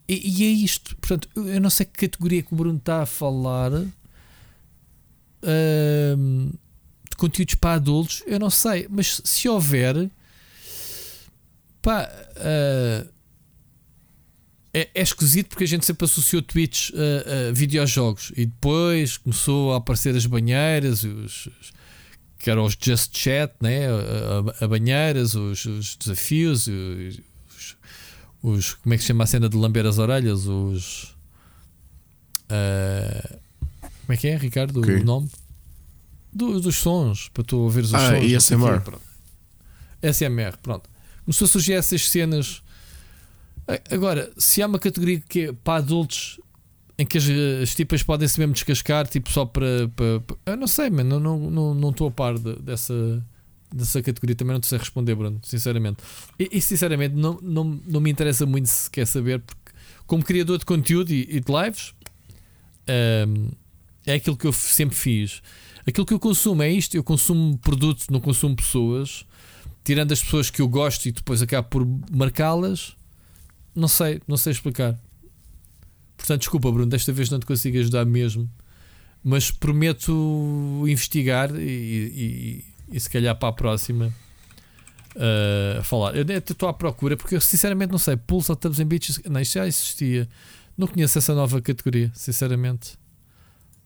[0.08, 0.96] e, e, é isto.
[0.96, 3.90] Portanto, eu não sei que categoria que o Bruno está a falar um,
[7.10, 8.22] de conteúdos para adultos.
[8.26, 10.08] Eu não sei, mas se houver,
[11.82, 13.08] pá, uh,
[14.72, 19.72] é, é, esquisito porque a gente sempre associou Twitch a, a videojogos e depois começou
[19.72, 21.72] a aparecer as banheiras, os, os
[22.46, 23.88] que eram os Just Chat, né?
[23.88, 27.76] a, a, banheiras, os, os desafios, os,
[28.40, 30.46] os, Como é que se chama a cena de lamber as orelhas?
[30.46, 31.16] Os.
[32.48, 33.36] Uh,
[33.80, 34.78] como é que é, Ricardo?
[34.78, 35.00] Okay.
[35.00, 35.28] O nome?
[36.32, 38.24] Do, dos sons, para tu ouvires os ah, sons.
[38.24, 38.80] E SMR.
[40.00, 40.88] SMR, pronto.
[41.24, 42.62] Começou a surgir essas cenas.
[43.90, 46.38] Agora, se há uma categoria que é para adultos
[46.98, 47.24] em que as,
[47.62, 49.88] as tipas podem se mesmo descascar, tipo só para.
[49.94, 53.24] para, eu não sei, mano, não estou não, não, não a par de, dessa,
[53.72, 55.98] dessa categoria, também não sei responder, Bruno, sinceramente.
[56.38, 59.72] E, e, sinceramente não, não, não me interessa muito se quer saber, porque
[60.06, 61.92] como criador de conteúdo e, e de lives,
[63.28, 63.48] um,
[64.06, 65.42] é aquilo que eu sempre fiz.
[65.86, 69.24] Aquilo que eu consumo é isto, eu consumo produtos, não consumo pessoas,
[69.84, 72.96] tirando as pessoas que eu gosto e depois acabo por marcá-las.
[73.74, 74.98] Não sei, não sei explicar.
[76.26, 78.50] Portanto, desculpa, Bruno, desta vez não te consigo ajudar mesmo.
[79.22, 84.12] Mas prometo investigar e, e, e se calhar para a próxima
[85.14, 86.16] uh, falar.
[86.16, 88.16] Eu estou à procura porque eu sinceramente não sei.
[88.16, 90.28] Pulse ou Tabs and Beaches, não, isto já existia.
[90.76, 92.98] Não conheço essa nova categoria, sinceramente.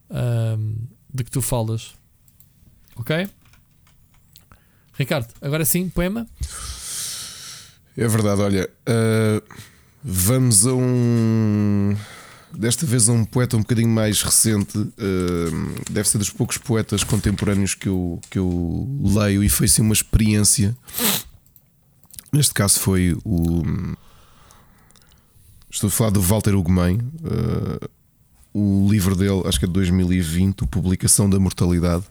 [0.09, 1.93] Uh, de que tu falas.
[2.97, 3.29] Ok?
[4.95, 6.27] Ricardo, agora sim, poema.
[7.99, 8.71] É verdade, olha.
[8.89, 9.43] Uh,
[10.03, 11.95] vamos a um
[12.53, 14.77] desta vez a um poeta um bocadinho mais recente.
[14.79, 19.83] Uh, deve ser dos poucos poetas contemporâneos que eu, que eu leio e foi sim
[19.83, 20.77] uma experiência
[22.33, 23.63] Neste caso foi o.
[25.69, 26.99] Estou a falar do Walter Ugumem.
[27.23, 27.89] Uh,
[28.53, 32.05] o livro dele, acho que é de 2020, Publicação da Mortalidade.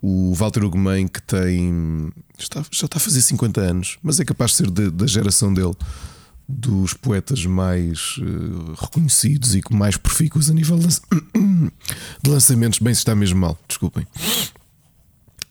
[0.00, 2.12] O Walter Ugumem, que tem.
[2.38, 5.52] Está, já está a fazer 50 anos, mas é capaz de ser de, da geração
[5.52, 5.74] dele,
[6.48, 10.78] dos poetas mais uh, reconhecidos e mais profícuos a nível
[12.22, 12.78] de, lançamentos.
[12.78, 14.06] Bem, se está mesmo mal, desculpem.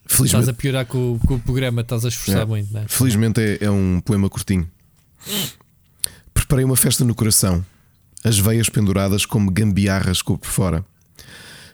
[0.06, 2.88] Felizmente, estás a piorar com, com o programa, estás a esforçar é, muito, não é?
[2.88, 4.70] Felizmente é, é um poema curtinho.
[6.34, 7.66] Preparei uma festa no coração,
[8.24, 10.86] as veias penduradas como gambiarras por fora.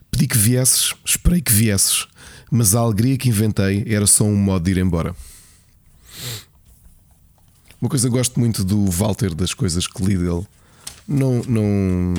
[0.09, 2.07] Pedi que viesses, esperei que viesses,
[2.49, 5.15] mas a alegria que inventei era só um modo de ir embora.
[7.81, 10.45] Uma coisa que gosto muito do Walter, das coisas que li dele,
[11.07, 12.13] não, não,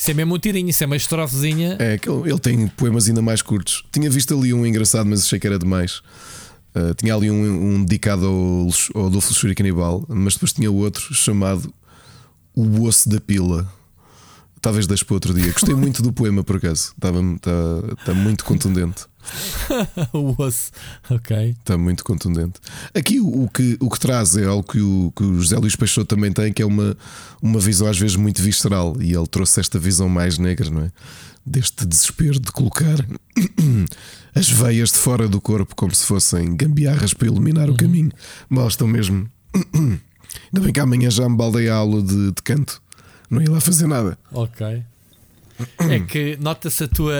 [0.00, 1.76] isso é mesmo um tirinho, isso é uma estrofezinha.
[1.78, 3.84] É, que ele, ele tem poemas ainda mais curtos.
[3.92, 5.98] Tinha visto ali um engraçado, mas achei que era demais.
[6.74, 11.12] Uh, tinha ali um, um dedicado ao, ao Adolfo Luxúria Canibal, mas depois tinha outro
[11.12, 11.70] chamado
[12.54, 13.70] O Osso da Pila.
[14.62, 15.52] Talvez deixe para outro dia.
[15.52, 16.94] Gostei muito do poema, por acaso.
[16.94, 17.10] Está,
[18.00, 19.04] está muito contundente.
[20.12, 20.70] o osso,
[21.08, 21.56] ok.
[21.58, 22.60] Está muito contundente.
[22.94, 25.76] Aqui o, o, que, o que traz é algo que o, que o José Luís
[25.76, 26.96] Peixoto também tem, que é uma,
[27.40, 28.96] uma visão às vezes muito visceral.
[29.00, 30.92] E ele trouxe esta visão mais negra, não é?
[31.44, 33.04] Deste desespero de colocar
[34.34, 37.74] as veias de fora do corpo como se fossem gambiarras para iluminar uhum.
[37.74, 38.12] o caminho.
[38.48, 39.28] Mal estão mesmo.
[39.74, 42.80] Ainda bem que amanhã já me baldei a aula de, de canto.
[43.28, 44.18] Não ia lá fazer nada.
[44.32, 44.84] Ok.
[45.90, 47.14] É que nota-se a tua,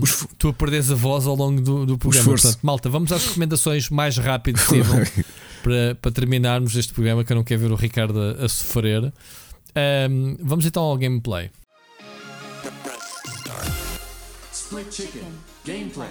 [0.00, 0.26] Os...
[0.38, 2.28] tua perdes a voz ao longo do, do programa.
[2.28, 4.94] Portanto, malta, vamos às recomendações mais rápido possível
[5.62, 9.12] para, para terminarmos este programa que eu não quero ver o Ricardo a, a sofrer.
[10.10, 11.50] Um, vamos então ao gameplay.
[14.52, 15.22] Split Chicken
[15.64, 16.10] Gameplay.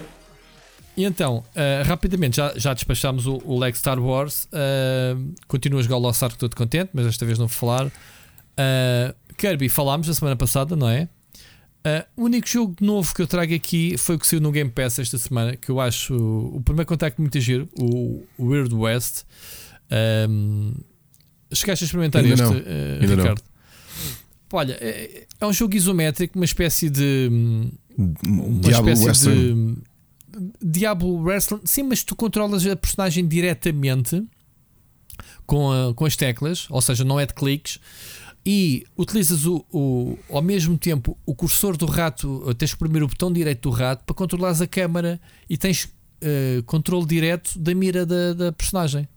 [0.95, 4.48] E então, uh, rapidamente, já, já despachámos o, o Leg Star Wars.
[4.52, 7.88] Uh, continuo a jogar o Lost Ark todo contente, mas esta vez não vou falar.
[7.88, 11.10] Uh, Kirby, falámos na semana passada, não é?
[11.86, 14.70] Uh, o único jogo novo que eu trago aqui foi o que saiu no Game
[14.70, 19.24] Pass esta semana, que eu acho o primeiro contacto muito giro, o Weird West.
[20.30, 20.74] Um,
[21.52, 22.52] chegaste a experimentar Ainda este, não.
[22.52, 23.42] Uh, Ricardo?
[23.42, 23.53] Não.
[24.53, 27.30] Olha, é, é, um jogo isométrico, uma espécie de.
[27.98, 29.74] Uma Diablo espécie Wrestling.
[29.74, 30.53] de.
[30.62, 31.62] Diablo Wrestling.
[31.66, 34.24] Sim, mas tu controlas a personagem diretamente
[35.45, 37.80] com, a, com as teclas, ou seja, não é de cliques
[38.46, 43.08] e utilizas o, o, ao mesmo tempo o cursor do rato, tens que primeiro o
[43.08, 48.06] botão direito do rato para controlares a câmera e tens uh, controle direto da mira
[48.06, 49.08] da, da, personagem.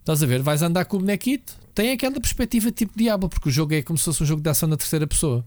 [0.00, 0.40] Estás a ver?
[0.40, 3.98] Vais andar com o bonequito, tem aquela perspectiva tipo Diablo, porque o jogo é como
[3.98, 5.44] se fosse um jogo de ação na terceira pessoa.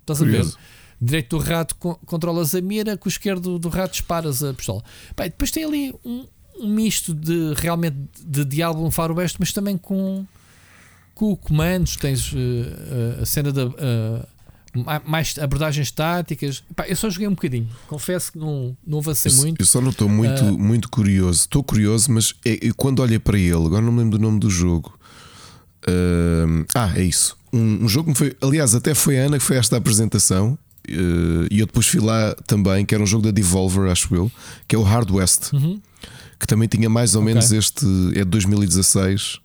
[0.00, 0.56] Estás Curioso.
[0.56, 0.66] a ver?
[0.98, 4.82] Direito do rato controlas a mira, com o esquerdo do rato disparas a pistola.
[5.16, 6.24] Bem, depois tem ali um,
[6.60, 10.24] um misto de realmente de Diablo um faroeste, mas também com
[11.16, 13.66] com comandos, tens uh, uh, a cena da.
[13.66, 14.36] Uh,
[15.06, 16.62] mais abordagens táticas.
[16.76, 17.66] Pá, eu só joguei um bocadinho.
[17.88, 19.58] Confesso que não, não avancei eu, muito.
[19.58, 21.40] Eu só não estou muito, muito curioso.
[21.40, 24.50] Estou curioso, mas é, quando olhei para ele, agora não me lembro do nome do
[24.50, 24.98] jogo.
[26.74, 27.38] ah, é isso.
[27.50, 28.36] Um, um, jogo que foi.
[28.42, 30.58] Aliás, até foi a Ana que foi esta apresentação.
[30.86, 34.30] e eu depois fui lá também, que era um jogo da Devolver, acho eu,
[34.68, 35.54] que é o Hard West.
[35.54, 35.80] Uhum.
[36.38, 37.32] Que também tinha mais ou okay.
[37.32, 37.86] menos este.
[38.14, 39.40] É de 2016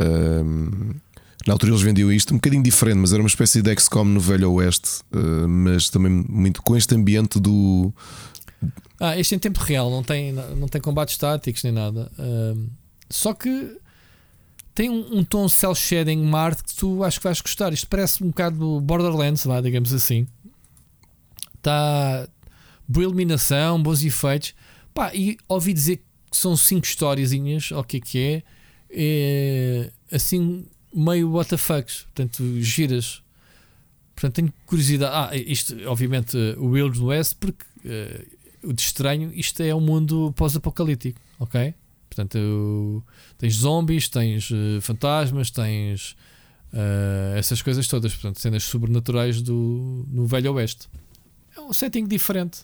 [0.00, 0.94] um,
[1.46, 4.20] na altura eles vendiam isto um bocadinho diferente, mas era uma espécie de XCOM no
[4.20, 7.92] Velho Oeste, uh, mas também muito com este ambiente do.
[9.00, 12.10] Ah, este em tempo real, não tem, não tem combates estáticos nem nada.
[12.18, 12.68] Uh,
[13.08, 13.78] só que
[14.74, 17.72] tem um, um tom cel shading Marte que tu acho que vais gostar.
[17.72, 20.26] Isto parece um bocado do Borderlands, vá, digamos assim.
[21.56, 22.28] Está
[22.86, 24.54] boa iluminação, bons efeitos.
[24.92, 25.96] Pá, e ouvi dizer
[26.30, 28.42] que são cinco historiazinhas, o que é que é
[28.90, 33.22] é assim meio WTF, portanto, giras.
[34.14, 35.14] Portanto, tenho curiosidade.
[35.14, 40.32] Ah, isto, obviamente, o Wild West, porque uh, o de estranho, isto é um mundo
[40.36, 41.74] pós-apocalíptico, ok?
[42.08, 43.04] Portanto,
[43.36, 46.16] tens zombies, tens uh, fantasmas, tens
[46.72, 50.88] uh, essas coisas todas, portanto, cenas sobrenaturais do, no Velho Oeste.
[51.56, 52.60] É um setting diferente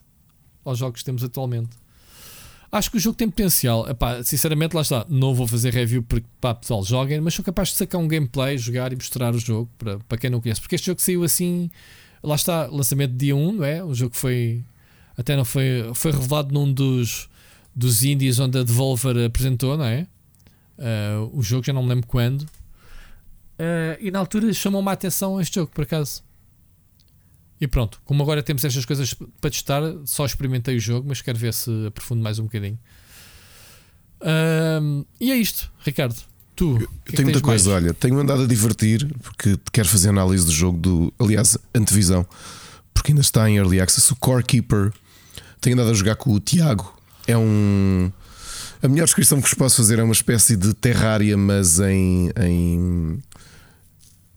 [0.64, 1.76] aos jogos que temos atualmente.
[2.74, 3.88] Acho que o jogo tem potencial.
[3.88, 5.06] Epá, sinceramente, lá está.
[5.08, 8.58] Não vou fazer review porque pá, pessoal, joguem, mas sou capaz de sacar um gameplay,
[8.58, 10.60] jogar e mostrar o jogo para, para quem não conhece.
[10.60, 11.70] Porque este jogo saiu assim.
[12.20, 13.84] Lá está, lançamento dia 1, não é?
[13.84, 14.64] O jogo foi.
[15.16, 15.88] Até não foi.
[15.94, 17.28] Foi revelado num dos,
[17.76, 20.08] dos indies onde a Devolver apresentou, não é?
[20.76, 22.40] Uh, o jogo já não me lembro quando.
[22.40, 26.24] Uh, e na altura chamou-me a atenção este jogo, por acaso.
[27.60, 31.38] E pronto, como agora temos estas coisas para testar, só experimentei o jogo, mas quero
[31.38, 32.78] ver se aprofundo mais um bocadinho.
[34.20, 36.16] Um, e é isto, Ricardo.
[36.56, 37.82] Tu, eu, eu tenho muita coisa, mais?
[37.82, 42.26] olha, tenho andado a divertir porque quero fazer análise do jogo do, aliás, antevisão,
[42.92, 44.12] porque ainda está em early access.
[44.12, 44.92] O Core Keeper
[45.60, 46.96] tenho andado a jogar com o Tiago.
[47.26, 48.10] É um.
[48.82, 52.30] A melhor descrição que vos posso fazer é uma espécie de terrária, mas em.
[52.38, 53.18] em,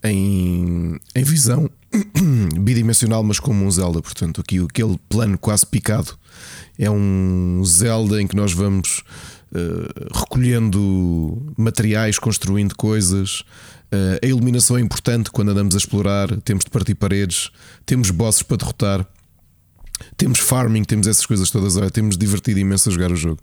[0.03, 1.69] em, em visão
[2.59, 4.01] bidimensional, mas como um Zelda.
[4.01, 6.17] Portanto, aqui aquele plano quase picado
[6.77, 9.03] é um Zelda em que nós vamos
[9.51, 13.41] uh, recolhendo materiais, construindo coisas.
[13.91, 16.29] Uh, a iluminação é importante quando andamos a explorar.
[16.41, 17.51] Temos de partir paredes,
[17.85, 19.07] temos bosses para derrotar.
[20.15, 21.77] Temos farming, temos essas coisas todas.
[21.77, 23.39] Olha, temos divertido imenso a jogar o jogo.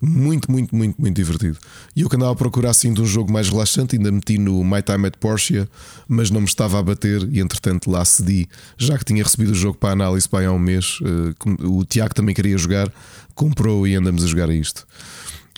[0.00, 1.58] Muito, muito, muito, muito divertido.
[1.94, 4.62] E eu que andava a procurar assim de um jogo mais relaxante, ainda meti no
[4.62, 5.66] My Time at Porsche,
[6.06, 9.54] mas não me estava a bater e entretanto lá cedi, já que tinha recebido o
[9.54, 10.98] jogo para análise para há um mês.
[11.02, 12.92] Eh, o Tiago também queria jogar,
[13.34, 14.86] comprou e andamos a jogar a isto.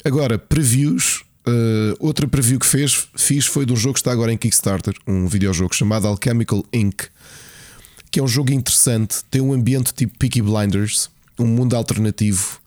[0.04, 1.24] Agora, previews.
[1.46, 4.94] Uh, outra preview que fez, fiz foi de um jogo que está agora em Kickstarter,
[5.06, 7.04] um videojogo chamado Alchemical Inc
[8.10, 12.60] que é um jogo interessante, tem um ambiente tipo Peaky Blinders, um mundo alternativo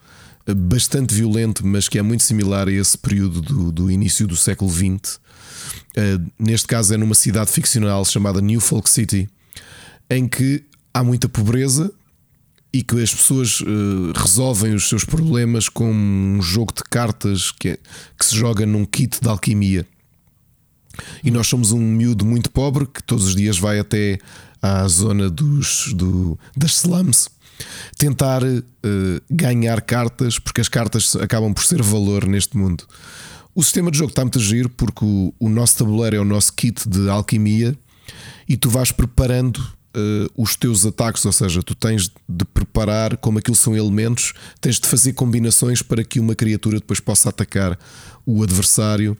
[0.45, 4.35] eh, bastante violento, mas que é muito similar a esse período do, do início do
[4.35, 5.19] século XX.
[5.97, 9.29] Uh, neste caso é numa cidade ficcional chamada New Folk City,
[10.09, 10.63] em que
[10.93, 11.91] há muita pobreza
[12.73, 17.69] e que as pessoas uh, resolvem os seus problemas com um jogo de cartas que,
[17.69, 17.79] é,
[18.17, 19.85] que se joga num kit de alquimia.
[21.23, 24.19] E nós somos um miúdo muito pobre que todos os dias vai até
[24.61, 27.29] à zona dos, do, das slums,
[27.97, 28.61] tentar uh,
[29.29, 32.83] ganhar cartas, porque as cartas acabam por ser valor neste mundo.
[33.53, 36.25] O sistema de jogo está muito a giro porque o, o nosso tabuleiro é o
[36.25, 37.75] nosso kit de alquimia
[38.47, 43.39] e tu vais preparando uh, os teus ataques, ou seja, tu tens de preparar, como
[43.39, 47.77] aquilo são elementos, tens de fazer combinações para que uma criatura depois possa atacar
[48.25, 49.17] o adversário.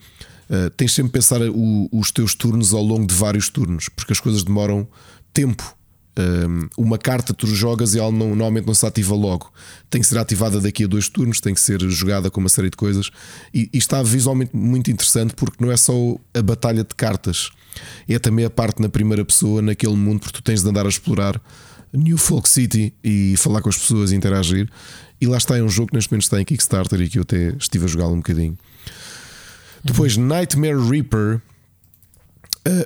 [0.50, 4.14] Uh, tens sempre de pensar o, os teus turnos ao longo de vários turnos, porque
[4.14, 4.88] as coisas demoram
[5.34, 5.76] tempo.
[6.20, 9.52] Um, uma carta tu jogas e ela não, normalmente não se ativa logo.
[9.90, 12.70] Tem que ser ativada daqui a dois turnos, tem que ser jogada com uma série
[12.70, 13.10] de coisas.
[13.54, 15.94] E, e está visualmente muito interessante porque não é só
[16.34, 17.50] a batalha de cartas,
[18.08, 20.90] é também a parte na primeira pessoa, naquele mundo, porque tu tens de andar a
[20.90, 21.42] explorar
[21.94, 24.70] New Folk City e falar com as pessoas e interagir.
[25.20, 27.22] E lá está, é um jogo que neste momento está em Kickstarter e que eu
[27.22, 28.58] até estive a jogá-lo um bocadinho.
[29.84, 31.42] Depois, Nightmare Reaper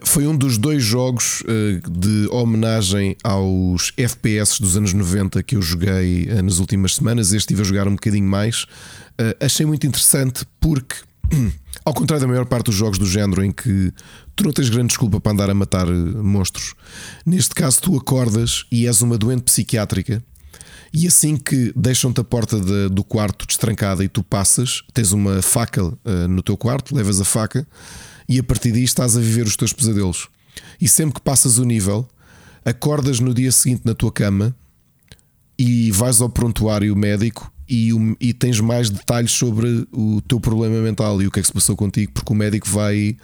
[0.03, 5.61] foi um dos dois jogos uh, de homenagem aos FPS dos anos 90 que eu
[5.61, 7.27] joguei uh, nas últimas semanas.
[7.27, 8.65] Este estive a jogar um bocadinho mais.
[9.39, 10.95] achei muito interessante porque,
[11.83, 13.93] ao contrário da maior parte dos jogos do género em que
[14.35, 16.73] tu não tens grande desculpa para andar a matar monstros,
[17.25, 20.23] neste caso tu acordas e és uma doente psiquiátrica.
[20.93, 25.41] E assim que deixam-te a porta de, do quarto destrancada e tu passas, tens uma
[25.41, 25.81] faca
[26.29, 27.67] no teu quarto, levas a faca
[28.27, 30.27] e a partir daí estás a viver os teus pesadelos.
[30.79, 32.07] E sempre que passas o nível,
[32.63, 34.55] acordas no dia seguinte na tua cama
[35.57, 41.21] e vais ao prontuário médico e, e tens mais detalhes sobre o teu problema mental
[41.21, 43.17] e o que é que se passou contigo, porque o médico vai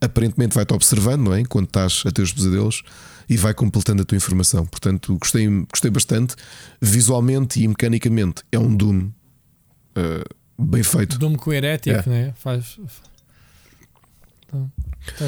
[0.00, 1.44] aparentemente vai-te observando, não é?
[1.44, 2.82] Quando estás a ter os pesadelos
[3.28, 4.66] e vai completando a tua informação.
[4.66, 6.34] Portanto, gostei, gostei bastante
[6.80, 8.42] visualmente e mecanicamente.
[8.50, 9.10] É um Doom
[9.96, 11.18] uh, bem feito.
[11.18, 12.12] Doom com herético, é.
[12.12, 12.34] né?
[12.36, 12.78] Faz,
[14.52, 15.24] Tá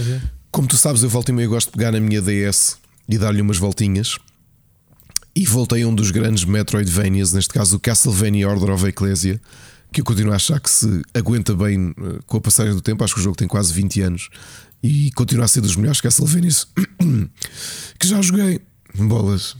[0.51, 2.77] Como tu sabes, eu volto e meio gosto de pegar na minha DS
[3.09, 4.19] e dar-lhe umas voltinhas.
[5.35, 9.41] E voltei a um dos grandes Metroidvanias, neste caso o Castlevania Order of Ecclesia,
[9.91, 13.03] que eu continuo a achar que se aguenta bem eh, com a passagem do tempo.
[13.03, 14.29] Acho que o jogo tem quase 20 anos
[14.83, 16.69] e continua a ser dos melhores Castlevanias
[17.99, 18.61] que já joguei.
[18.95, 19.57] Bolas.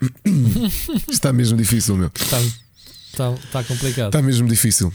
[1.10, 2.10] Está mesmo difícil, meu.
[2.14, 4.06] Está, está, está complicado.
[4.06, 4.92] Está mesmo difícil.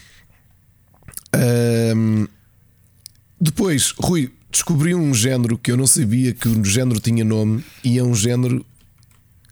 [1.35, 2.27] Um,
[3.41, 7.97] depois, Rui, descobri um género que eu não sabia que o género tinha nome e
[7.97, 8.63] é um género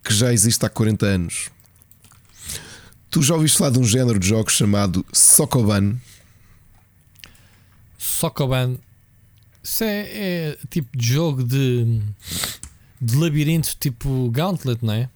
[0.03, 1.49] que já existe há 40 anos.
[3.09, 5.97] Tu já ouviste falar de um género de jogos chamado Sokoban?
[7.97, 8.77] Sokoban.
[9.63, 11.99] Isso é, é tipo de jogo de,
[13.01, 15.09] de labirinto tipo Gauntlet, não é?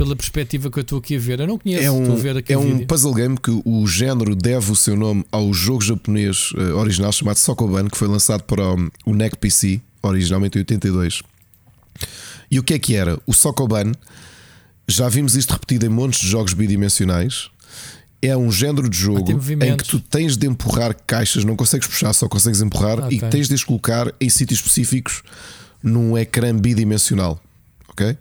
[0.00, 1.40] Pela perspectiva que eu estou aqui a ver.
[1.40, 4.72] Eu não conheço, é um, ver aqui É um puzzle game que o género deve
[4.72, 8.90] o seu nome ao jogo japonês uh, original chamado Sokoban, que foi lançado para o,
[9.04, 11.22] o NEC PC, originalmente em 82.
[12.50, 13.20] E o que é que era?
[13.26, 13.92] O Sokoban,
[14.88, 17.50] já vimos isto repetido em montes de jogos bidimensionais.
[18.22, 22.14] É um género de jogo em que tu tens de empurrar caixas, não consegues puxar,
[22.14, 23.18] só consegues empurrar okay.
[23.18, 25.22] e tens de as colocar em sítios específicos
[25.82, 27.38] num ecrã bidimensional.
[27.88, 28.16] Ok?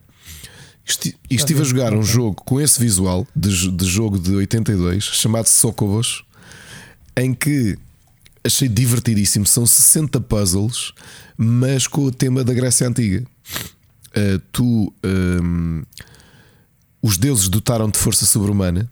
[1.30, 5.48] E estive a jogar um jogo com esse visual de, de jogo de 82 chamado
[5.48, 6.24] Socobos
[7.16, 7.78] em que
[8.44, 9.46] achei divertidíssimo.
[9.46, 10.94] São 60 puzzles,
[11.38, 13.26] mas com o tema da Grécia Antiga.
[14.10, 14.94] Uh, tu.
[15.04, 15.84] Um,
[17.02, 18.90] os deuses dotaram de força sobre-humana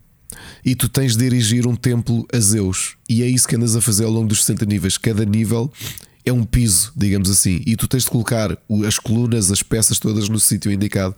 [0.64, 2.95] e tu tens de erigir um templo a Zeus.
[3.09, 4.98] E é isso que andas a fazer ao longo dos 60 níveis.
[4.98, 5.72] Cada nível
[6.26, 10.30] é um piso, digamos assim, e tu tens de colocar as colunas, as peças todas
[10.30, 11.16] no sítio indicado.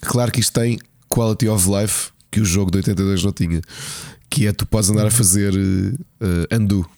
[0.00, 3.60] Claro que isto tem quality of life que o jogo de 82 não tinha,
[4.30, 6.88] que é tu podes andar a fazer uh, undo.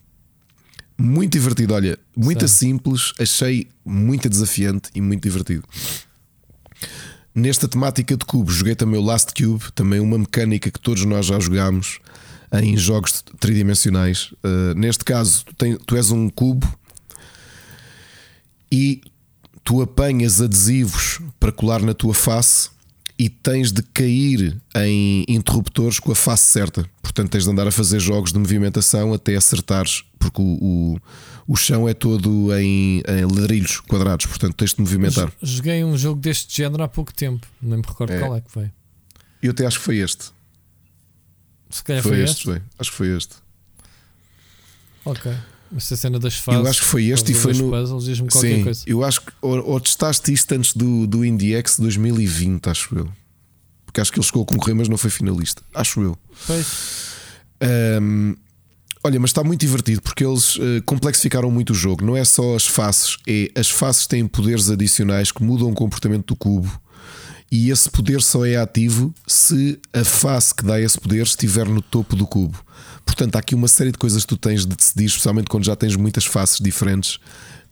[0.99, 5.65] Muito divertido, olha, muito simples, achei muito desafiante e muito divertido.
[7.35, 11.27] Nesta temática de cubos, joguei também o Last Cube, também uma mecânica que todos nós
[11.27, 11.99] já jogámos
[12.53, 14.33] em jogos tridimensionais.
[14.45, 16.71] Uh, neste caso, tu, tem, tu és um cubo
[18.71, 19.01] e
[19.65, 22.71] tu apanhas adesivos para colar na tua face
[23.23, 26.84] e tens de cair em interruptores com a face certa.
[27.01, 31.01] Portanto, tens de andar a fazer jogos de movimentação até acertares, porque o, o,
[31.47, 35.33] o chão é todo em, em, ladrilhos quadrados, portanto, tens de movimentar.
[35.41, 38.18] Joguei um jogo deste género há pouco tempo, nem me recordo é.
[38.18, 38.68] qual é que foi.
[39.41, 40.33] Eu até acho que foi este.
[41.70, 42.51] Se calhar foi, foi este.
[42.51, 42.62] este.
[42.76, 43.36] Acho que foi este.
[45.05, 45.33] Ok.
[45.76, 46.60] Essa cena das fases.
[46.60, 47.70] Eu acho que foi este e foi no.
[47.70, 48.83] Puzzles, Sim, coisa.
[48.86, 49.33] eu acho que.
[49.41, 53.09] Ou, ou testaste isto antes do, do IndieX 2020, acho eu.
[53.86, 55.62] Porque acho que ele chegou a concorrer, mas não foi finalista.
[55.75, 56.18] Acho eu.
[56.47, 56.67] Pois.
[58.01, 58.34] Um,
[59.05, 62.05] olha, mas está muito divertido porque eles uh, complexificaram muito o jogo.
[62.05, 66.28] Não é só as faces, é as faces têm poderes adicionais que mudam o comportamento
[66.28, 66.81] do cubo.
[67.51, 71.83] E esse poder só é ativo se a face que dá esse poder estiver no
[71.83, 72.59] topo do cubo.
[73.05, 75.77] Portanto, há aqui uma série de coisas que tu tens de decidir, especialmente quando já
[75.77, 77.19] tens muitas faces diferentes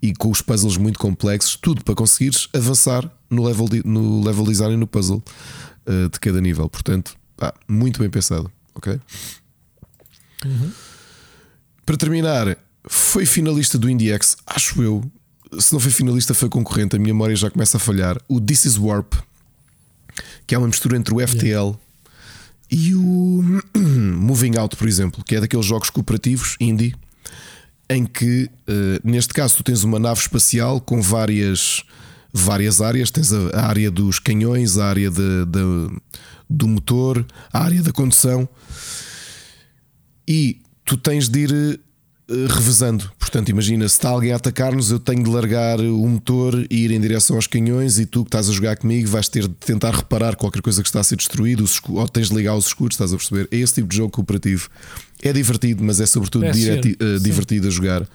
[0.02, 4.74] e com os puzzles muito complexos, tudo para conseguires avançar no level, no level design
[4.74, 5.22] e no puzzle
[5.86, 6.68] uh, de cada nível.
[6.68, 8.50] Portanto, pá, muito bem pensado.
[8.74, 8.98] Ok?
[10.44, 10.72] Uhum.
[11.84, 12.56] Para terminar,
[12.88, 15.10] foi finalista do IndieX, acho eu.
[15.58, 16.96] Se não foi finalista, foi concorrente.
[16.96, 18.16] A minha memória já começa a falhar.
[18.28, 19.14] O This is Warp,
[20.46, 21.46] que é uma mistura entre o FTL.
[21.46, 21.78] Yeah
[22.70, 26.94] e o Moving Out, por exemplo, que é daqueles jogos cooperativos indie,
[27.88, 31.82] em que, uh, neste caso, tu tens uma nave espacial com várias,
[32.32, 36.00] várias áreas: tens a, a área dos canhões, a área de, de,
[36.48, 38.48] do motor, a área da condução,
[40.26, 41.78] e tu tens de ir eh,
[42.48, 43.10] revezando.
[43.18, 46.90] Portanto, imagina, se está alguém a atacar-nos, eu tenho de largar o motor e ir
[46.90, 49.90] em direção aos canhões, e tu que estás a jogar comigo vais ter de tentar
[49.90, 53.12] reparar qualquer coisa que está a ser destruído, ou tens de ligar os escudos, estás
[53.12, 53.48] a perceber?
[53.50, 54.68] É esse tipo de jogo cooperativo.
[55.22, 58.08] É divertido, mas é sobretudo é direti, uh, divertido a jogar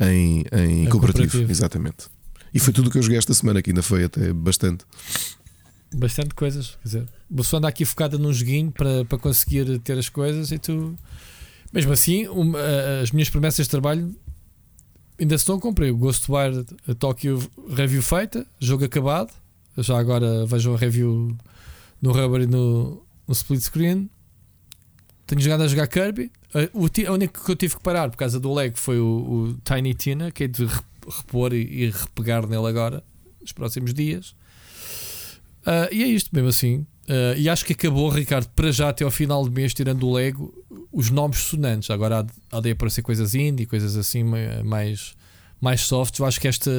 [0.00, 1.28] em, em é cooperativo.
[1.28, 1.50] cooperativo.
[1.50, 2.06] Exatamente.
[2.54, 4.84] E foi tudo o que eu joguei esta semana, que ainda foi até bastante.
[5.94, 9.98] Bastante coisas, quer dizer, a pessoa anda aqui focada num joguinho para, para conseguir ter
[9.98, 10.96] as coisas e tu
[11.72, 12.26] mesmo assim,
[13.02, 14.14] as minhas promessas de trabalho
[15.18, 15.92] ainda estão a cumprir.
[15.92, 17.38] O Ghostwire a Tóquio
[17.70, 19.32] review feita, jogo acabado.
[19.78, 21.36] Já agora vejam a review
[22.00, 24.10] no Rubber e no, no split screen.
[25.26, 26.30] Tenho jogado a jogar Kirby.
[26.74, 29.58] O, a única que eu tive que parar por causa do lag foi o, o
[29.64, 30.68] Tiny Tina, que é de
[31.08, 33.02] repor e, e repegar nele agora,
[33.40, 34.34] nos próximos dias.
[35.62, 36.86] Uh, e é isto, mesmo assim.
[37.08, 40.12] Uh, e acho que acabou, Ricardo, para já até ao final do mês, tirando o
[40.12, 40.54] Lego,
[40.92, 41.90] os nomes sonantes.
[41.90, 44.24] Agora há, há de aparecer coisas indie, coisas assim
[44.64, 45.14] mais,
[45.60, 46.18] mais soft.
[46.18, 46.70] Eu acho que esta,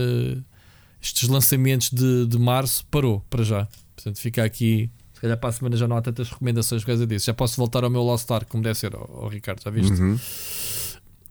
[1.02, 3.68] estes lançamentos de, de março parou para já.
[3.96, 4.90] Portanto, fica aqui.
[5.14, 7.26] Se calhar para a semana já não há tantas recomendações por causa disso.
[7.26, 10.02] Já posso voltar ao meu Lost Ark, como deve ser, ao, Ricardo, já viste?
[10.02, 10.20] Uhum.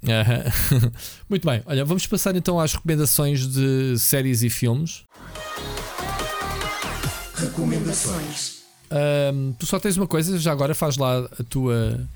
[1.30, 5.04] Muito bem, olha, vamos passar então às recomendações de séries e filmes.
[7.36, 8.61] Recomendações.
[8.92, 12.06] Um, tu só tens uma coisa, já agora faz lá a tua.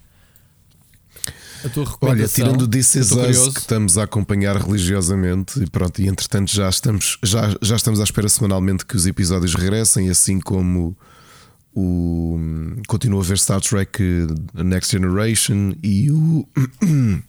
[1.64, 6.68] A tua Olha, tirando Us que estamos a acompanhar religiosamente e pronto, e entretanto já
[6.68, 10.96] estamos, já, já estamos à espera semanalmente que os episódios regressem, assim como
[11.74, 12.38] o
[12.86, 13.98] continuo a ver Star Trek
[14.54, 16.46] Next Generation e o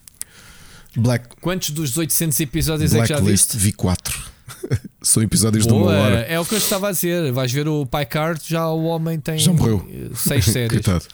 [0.98, 3.58] Black Quantos dos 800 episódios Blacklist, é que já viste?
[3.58, 4.37] Vi 4
[5.02, 6.20] São episódios Boa, de uma hora.
[6.22, 7.32] É o que eu estava a dizer.
[7.32, 9.88] Vais ver o Picard, já o homem tem já morreu.
[10.16, 10.72] seis séries.
[10.72, 11.06] coitado.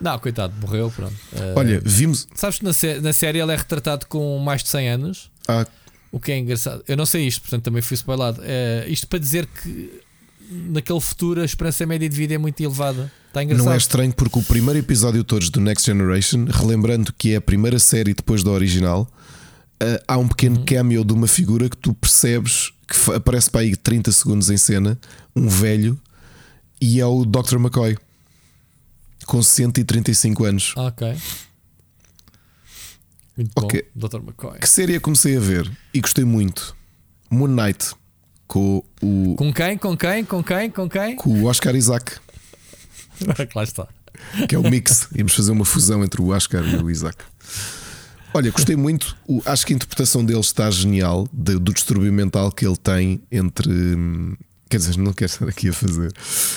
[0.00, 0.90] Não, coitado, morreu.
[0.94, 1.14] Pronto.
[1.32, 2.26] Uh, Olha, vimos.
[2.34, 5.30] Sabes que na, sé na, série ele é retratado com mais de 100 anos.
[5.46, 5.66] Ah.
[6.10, 6.82] O que é engraçado.
[6.86, 8.40] Eu não sei isto, portanto também fui spoilado.
[8.40, 10.00] Uh, isto para dizer que
[10.50, 13.12] naquele futuro a esperança média de vida é muito elevada.
[13.26, 13.66] Está engraçado.
[13.66, 17.40] Não é estranho porque o primeiro episódio todos do Next Generation, relembrando que é a
[17.40, 19.06] primeira série depois da original,
[19.82, 20.64] uh, há um pequeno uhum.
[20.64, 24.98] cameo de uma figura que tu percebes que aparece para aí 30 segundos em cena,
[25.36, 26.00] um velho,
[26.80, 27.56] e é o Dr.
[27.56, 27.98] McCoy
[29.26, 30.74] com 135 anos.
[30.76, 31.16] Ok.
[33.36, 33.86] Muito Ok.
[33.94, 34.16] bom, Dr.
[34.16, 34.58] McCoy.
[34.58, 36.74] Que série eu comecei a ver e gostei muito?
[37.30, 37.92] Moon Knight
[38.46, 39.76] com o, Com quem?
[39.76, 40.24] Com quem?
[40.24, 40.70] Com quem?
[40.70, 41.14] Com quem?
[41.16, 42.16] com o Oscar Isaac,
[43.54, 43.86] Lá está.
[44.48, 45.08] que é o mix.
[45.14, 47.18] Íamos fazer uma fusão entre o Oscar e o Isaac.
[48.34, 49.16] Olha, gostei muito.
[49.26, 53.20] O- acho que a interpretação dele está genial, de- do distúrbio mental que ele tem
[53.32, 53.68] entre.
[53.70, 54.34] hum,
[54.70, 56.12] Quer dizer, não quero estar aqui a fazer.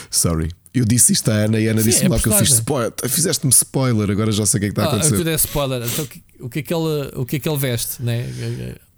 [0.09, 0.51] Sorry.
[0.74, 2.50] Eu disse isto à Ana e a Ana Sim, disse-me é lá que eu fiz
[2.50, 2.93] spoiler.
[3.08, 5.16] Fizeste-me spoiler, agora já sei o que é que está a Ah, acontecer.
[5.16, 5.82] tudo é spoiler.
[5.88, 6.08] Então,
[6.41, 8.03] o que- é que ele, o que é que ele veste?
[8.03, 8.25] Né?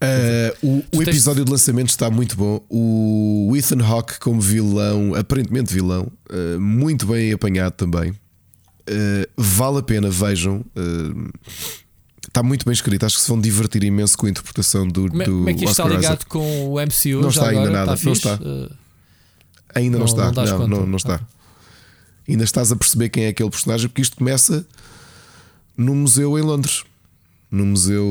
[0.02, 2.60] Uh, o, o tens- episódio de lançamento está muito bom.
[2.69, 8.10] O Ethan Hawke como vilão, aparentemente vilão, uh, muito bem apanhado também.
[8.11, 10.66] Uh, vale a pena, vejam.
[10.76, 11.30] Uh,
[12.27, 13.06] está muito bem escrito.
[13.06, 15.53] Acho que se vão divertir imenso com a interpretação do, Como é, do como é
[15.53, 16.26] que isto está Oscar ligado Isaac.
[16.27, 17.22] com o MCU?
[17.22, 18.35] Não está ainda nada, não está.
[18.35, 18.72] Uh,
[19.76, 20.26] Ainda não, Não- está.
[20.26, 20.69] não das Não, conta.
[20.69, 21.19] não, não está.
[22.30, 24.66] Ainda estás a perceber quem é aquele personagem, porque isto começa
[25.76, 26.84] no museu em Londres
[27.50, 28.06] no Museu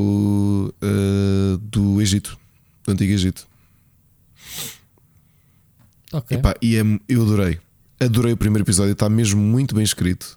[0.83, 2.37] uh, do Egito,
[2.85, 3.47] do Antigo Egito.
[6.13, 6.37] Ok.
[6.37, 7.59] Epá, e é- eu adorei.
[8.01, 10.37] Adorei o primeiro episódio, está mesmo muito bem escrito.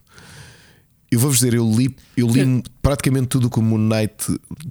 [1.16, 4.14] Eu vou-vos dizer, eu li, eu li praticamente tudo como Moon Knight,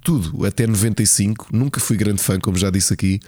[0.03, 1.47] tudo, até 95.
[1.51, 3.19] Nunca fui grande fã, como já disse aqui.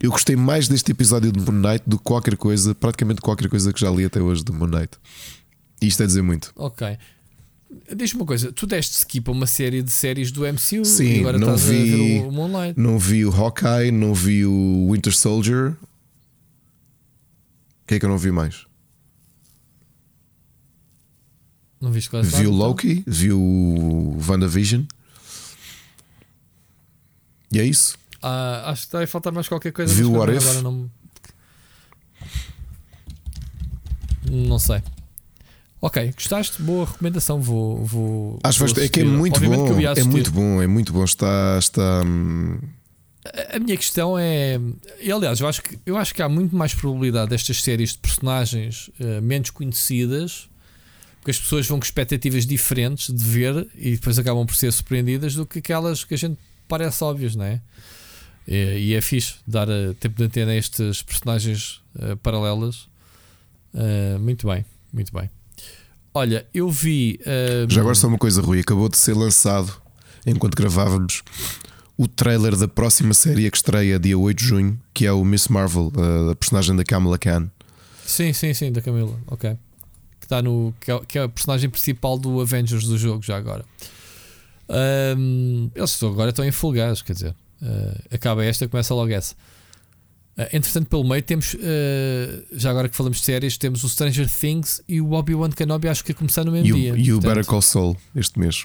[0.00, 3.72] Eu gostei mais deste episódio de Moon Knight do que qualquer coisa, praticamente qualquer coisa
[3.72, 4.90] que já li até hoje de Moon Knight.
[5.80, 6.52] Isto é dizer muito.
[6.56, 6.98] Ok.
[7.94, 11.20] Diz-me uma coisa, tu deste skip a uma série de séries do MCU Sim, e
[11.20, 12.80] agora não estás a vi- ver o Moonlight.
[12.80, 15.72] Não vi o Hawkeye, não vi o Winter Soldier.
[15.72, 15.76] O
[17.86, 18.66] que é que eu não vi mais?
[21.80, 22.68] Não viste quase Vi o nada, então?
[22.68, 24.82] Loki, vi o WandaVision.
[27.52, 27.96] E é isso.
[28.22, 29.92] Ah, acho que está a faltar mais qualquer coisa.
[29.94, 30.90] Vi mas o What agora não...
[34.30, 34.82] não sei.
[35.80, 36.60] Ok, gostaste?
[36.60, 37.40] Boa recomendação.
[37.40, 37.84] Vou.
[37.84, 39.80] vou Acho vou que é que é muito Obviamente bom.
[39.80, 41.04] É muito bom, é muito bom.
[41.04, 41.56] Está.
[41.58, 42.58] está hum,
[43.24, 44.58] A- minha questão é.
[45.00, 47.98] E aliás, eu acho, que, eu acho que há muito mais probabilidade destas séries de
[47.98, 50.48] personagens eh, menos conhecidas,
[51.28, 55.34] porque as pessoas vão com expectativas diferentes de ver e depois acabam por ser surpreendidas
[55.34, 57.60] do que aquelas que a gente parece óbvias, não é?
[58.46, 62.88] E, e é fixe dar eh, tempo de antena a estas personagens eh, paralelas.
[63.74, 65.28] Eh, muito bem, muito bem.
[66.14, 67.20] Olha, eu vi.
[67.26, 68.60] eh, Já agora só uma coisa, Rui.
[68.60, 69.70] Acabou de ser lançado,
[70.26, 71.22] enquanto gravávamos,
[71.98, 75.48] o trailer da próxima série que estreia dia 8 de junho, que é o Miss
[75.48, 77.50] Marvel, a, a personagem da Kamala Khan.
[78.06, 79.20] Sim, sim, sim, da Camila.
[79.26, 79.54] Ok.
[80.28, 80.74] Que está no.
[80.78, 83.64] Que é, que é a personagem principal do Avengers do jogo, já agora.
[84.68, 87.34] Ahm, eles estão- agora estão em full quer dizer.
[87.62, 89.34] ah, acaba esta, começa logo essa.
[90.36, 91.56] Ah, entretanto, pelo meio temos.
[91.56, 95.88] ah, já agora que falamos de séries, temos o Stranger Things e o Obi-Wan Kenobi,
[95.88, 96.94] acho que a começar no mesmo E dia.
[96.96, 98.64] e o Better Call Saul este mês.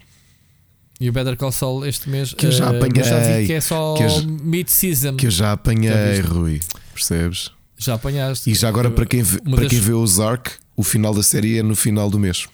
[1.00, 2.34] e o Better Call Saul este mês.
[2.34, 3.96] Que eu já ah, mas já vi apanhei, que é só
[4.44, 5.16] mid-season.
[5.16, 6.20] Que eu já apanhei?
[6.20, 6.60] Rui.
[6.94, 7.52] Percebes?
[7.78, 8.50] Já apanhaste.
[8.50, 11.24] E já agora, para quem vê, para das- quem vê o Zark, o final da
[11.24, 12.48] série é no final do mês.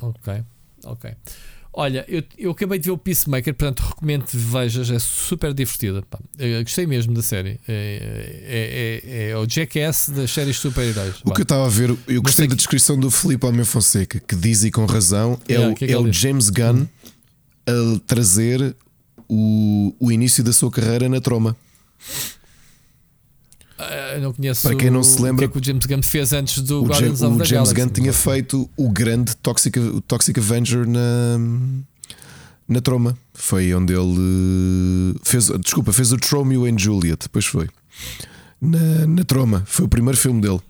[0.00, 0.42] Ok,
[0.84, 1.10] ok.
[1.76, 6.04] Olha, eu, eu acabei de ver o Peacemaker, portanto recomendo que vejas, é super divertida.
[6.62, 7.58] gostei mesmo da série.
[7.66, 11.16] É, é, é- é o Jackass das séries super-heróis.
[11.24, 13.64] O que eu estava a ver, eu gostei sei da que- descrição do Filipe Almeida
[13.66, 16.12] Fonseca, que diz e com razão, é, Yeah, o, que é que é o?
[16.12, 16.86] James Gunn
[17.66, 18.76] a trazer
[19.28, 21.56] o, o início da sua carreira na troma.
[23.78, 25.84] Ah, eu não conheço Para quem não se lembra- o que, é que o James
[25.86, 27.74] Gunn fez antes do O, Guardians o of the James Galaxy.
[27.74, 31.38] Gunn tinha feito o grande Toxic, o Toxic Avenger na,
[32.68, 33.18] na troma.
[33.34, 37.68] Foi onde ele fez, desculpa, fez o Tromeo and Juliet, depois foi
[38.60, 39.64] na, na troma.
[39.66, 40.60] Foi o primeiro filme dele.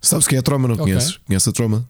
[0.00, 0.66] Sabes quem é a Troma?
[0.68, 0.84] Não Ok.
[0.86, 1.18] conheces?
[1.26, 1.86] Conhece a Troma?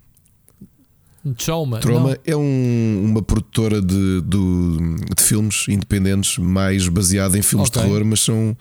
[1.38, 1.78] Trauma.
[1.78, 2.16] Troma não.
[2.26, 7.80] é um- uma produtora de, do- de filmes independentes, mais baseada em filmes Ok.
[7.80, 8.56] de terror, mas são,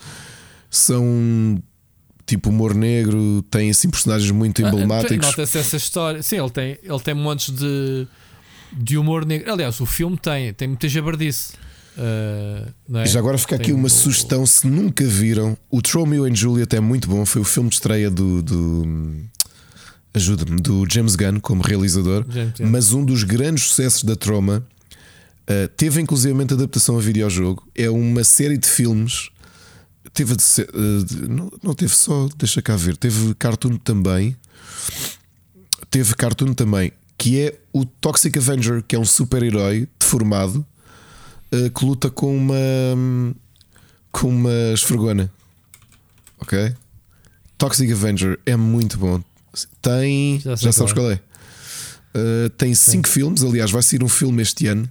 [0.72, 1.62] são
[2.26, 5.28] tipo humor negro, tem assim personagens muito Ah, emblemáticos.
[5.28, 6.24] Nota-se essa história.
[6.24, 8.08] Sim, ele tem, ele tem montes de,
[8.72, 9.52] de humor negro.
[9.52, 11.54] Aliás, o filme tem, tem muita jabardice.
[12.88, 13.04] Não é?
[13.04, 16.34] E já agora fica aqui Tem uma o- sugestão: se nunca viram, o Tromeo and
[16.36, 17.26] Juliet é muito bom.
[17.26, 18.42] Foi o filme de estreia do.
[18.42, 19.16] do
[20.14, 22.26] Ajuda-me, do James Gunn como realizador.
[22.30, 22.54] James.
[22.60, 24.66] Mas um dos grandes sucessos da Troma
[25.50, 27.66] uh, teve inclusivamente adaptação a videojogo.
[27.76, 29.30] É uma série de filmes.
[30.14, 34.36] Teve de ser- uh, não, não teve só, deixa cá ver, teve cartoon também.
[35.90, 40.66] Teve cartoon também, que é o Toxic Avenger, que é um super-herói deformado
[41.54, 42.56] uh, que luta com uma
[44.12, 45.32] com uma esfregona.
[46.40, 46.74] Ok?
[47.58, 49.22] Toxic Avenger é muito bom.
[49.82, 50.40] Tem.
[50.40, 51.22] Já Já, sabes qual é?
[52.16, 54.90] Uh, tem cinco filmes, aliás, vai sair um filme este ano.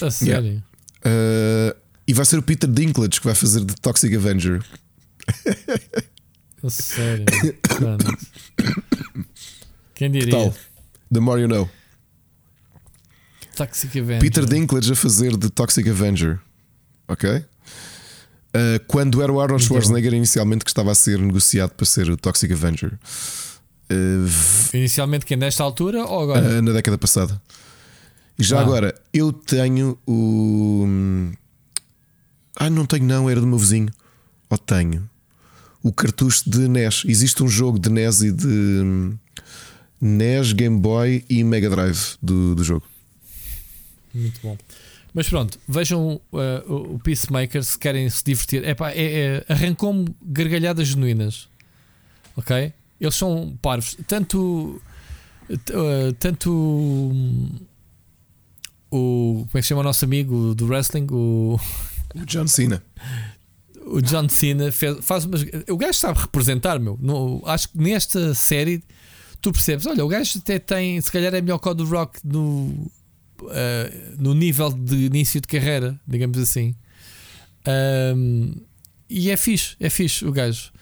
[0.00, 0.62] A sério.
[1.04, 4.62] Uh, e vai ser o Peter Dinklage que vai fazer de Toxic Avenger.
[6.62, 7.24] A sério.
[9.94, 10.30] Quem diria?
[10.32, 10.54] Tal.
[11.12, 11.68] The more you know.
[13.56, 14.20] Toxic Avenger.
[14.20, 16.38] Peter Dinklage a fazer de Toxic Avenger.
[17.08, 17.30] Ok?
[17.30, 17.44] Uh,
[18.86, 19.76] quando era o Arnold Então.
[19.76, 22.98] Schwarzenegger inicialmente que estava a ser negociado para ser o Toxic Avenger.
[23.90, 24.28] Uh,
[24.76, 25.36] Inicialmente quem?
[25.36, 26.58] Nesta altura ou agora?
[26.58, 27.40] uh, na década passada.
[28.38, 28.62] E já Ah.
[28.62, 30.86] agora, eu tenho o.
[32.56, 33.90] Ah, não tenho, não, era do meu vizinho.
[34.48, 35.08] Ou tenho
[35.82, 37.04] o cartucho de NES.
[37.06, 39.16] Existe um jogo de NES e de hum,
[40.00, 42.84] NES, Game Boy e Mega Drive do, do jogo.
[44.12, 44.58] Muito bom.
[45.14, 48.64] Mas pronto, vejam uh, o Peacemaker se querem se divertir.
[48.64, 51.48] É, é, arrancou-me gargalhadas genuínas.
[52.36, 52.72] Ok?
[53.00, 53.96] Eles são parvos.
[54.08, 54.82] Tanto.
[55.48, 56.50] uh, tanto.
[56.50, 57.48] hum,
[58.90, 59.46] O.
[59.46, 61.06] Como é que se chama o nosso amigo do wrestling?
[61.10, 61.58] O,
[62.20, 62.82] O John Cena.
[63.86, 65.44] o John Cena fez, faz umas.
[65.68, 66.98] O gajo sabe representar, meu.
[67.00, 68.82] No, acho que nesta série
[69.40, 72.18] tu percebes, olha, o gajo até tem, se calhar é melhor que o do Rock
[72.24, 72.90] no,
[73.50, 76.74] eh, no nível de início de carreira, digamos assim.
[77.64, 78.54] Ahm,
[79.08, 80.72] e é fixe, é fixe o gajo.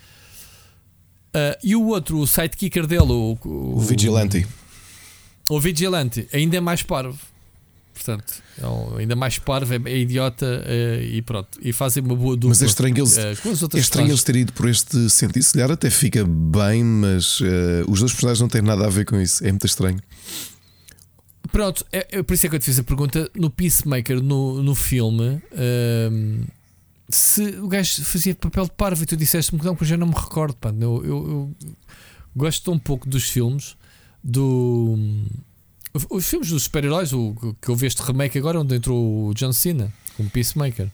[1.34, 4.46] Ah, e o outro, o sidekicker dele, o, O Vigilante.
[5.50, 7.18] o Vigilante, ainda é mais parvo.
[7.94, 11.58] Portanto, é um- ainda mais parvo, é, é idiota eh, e pronto.
[11.62, 12.48] E fazem uma boa dupla.
[12.50, 15.42] Mas é estranho eles- É outras estranho eles terem ido por este sentido.
[15.44, 19.04] Se calhar até fica bem, mas eh, os dois personagens não têm nada a ver
[19.04, 19.42] com isso.
[19.46, 20.00] É muito estranho.
[21.52, 24.60] Pronto, é, é por isso é que eu te fiz a pergunta no Peacemaker, no,
[24.62, 26.42] no filme, ehm,
[27.08, 29.96] se o gajo fazia papel de parvo e tu disseste-me que não, porque eu já
[29.96, 30.56] não me recordo.
[30.56, 30.70] Pá.
[30.70, 31.54] Eu, eu- eu
[32.34, 33.76] gosto tão pouco dos filmes
[34.22, 34.98] do.
[36.10, 39.52] Os- filmes dos super-heróis, o que eu vi este remake agora, onde entrou o John
[39.52, 40.88] Cena como Peacemaker.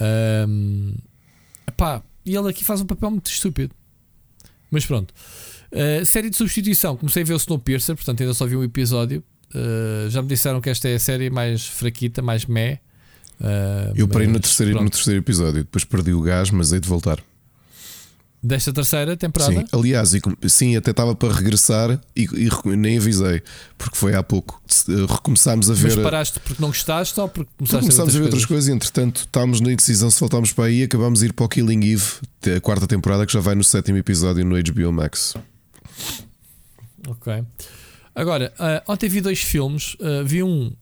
[0.00, 0.94] Ehm,
[1.66, 3.74] epá, e ele aqui faz um papel muito estúpido.
[4.70, 5.12] Mas pronto.
[5.72, 9.22] Uh, série de substituição, comecei a ver o Snowpiercer, portanto ainda só vi um episódio.
[9.54, 12.78] Uh, já me disseram que esta é a série mais fraquita, mais meh.
[13.40, 16.88] Uh, Eu parei no terceiro, no terceiro episódio, depois perdi o gás, mas hei de
[16.88, 17.18] voltar.
[18.46, 19.54] Desta terceira temporada.
[19.54, 23.42] Sim, aliás, e sim, até estava para regressar e, e nem avisei,
[23.78, 24.60] porque foi há pouco.
[24.86, 26.02] Eh, Recomeçámos a Mas ver.
[26.02, 29.72] paraste porque não gostaste ou porque começámos a ver outras coisas e entretanto estávamos na
[29.72, 32.04] indecisão se voltámos para aí acabámos de ir para o Killing Eve,
[32.54, 35.34] a quarta temporada que já vai no sétimo episódio no HBO Max.
[37.08, 37.42] Ok.
[38.14, 39.94] Agora, uh, ontem vi dois filmes.
[39.94, 40.74] Uh, vi um, uh,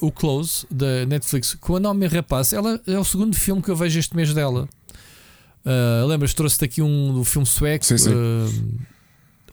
[0.00, 2.52] o Close, da Netflix, com a Naomi Rapaz.
[2.52, 4.68] Ela é o segundo filme que eu vejo este mês dela.
[5.64, 6.34] Uh, lembras?
[6.34, 7.84] Trouxe-te aqui um do filme sueco.
[7.84, 8.10] Sim, sim.
[8.12, 8.46] uh,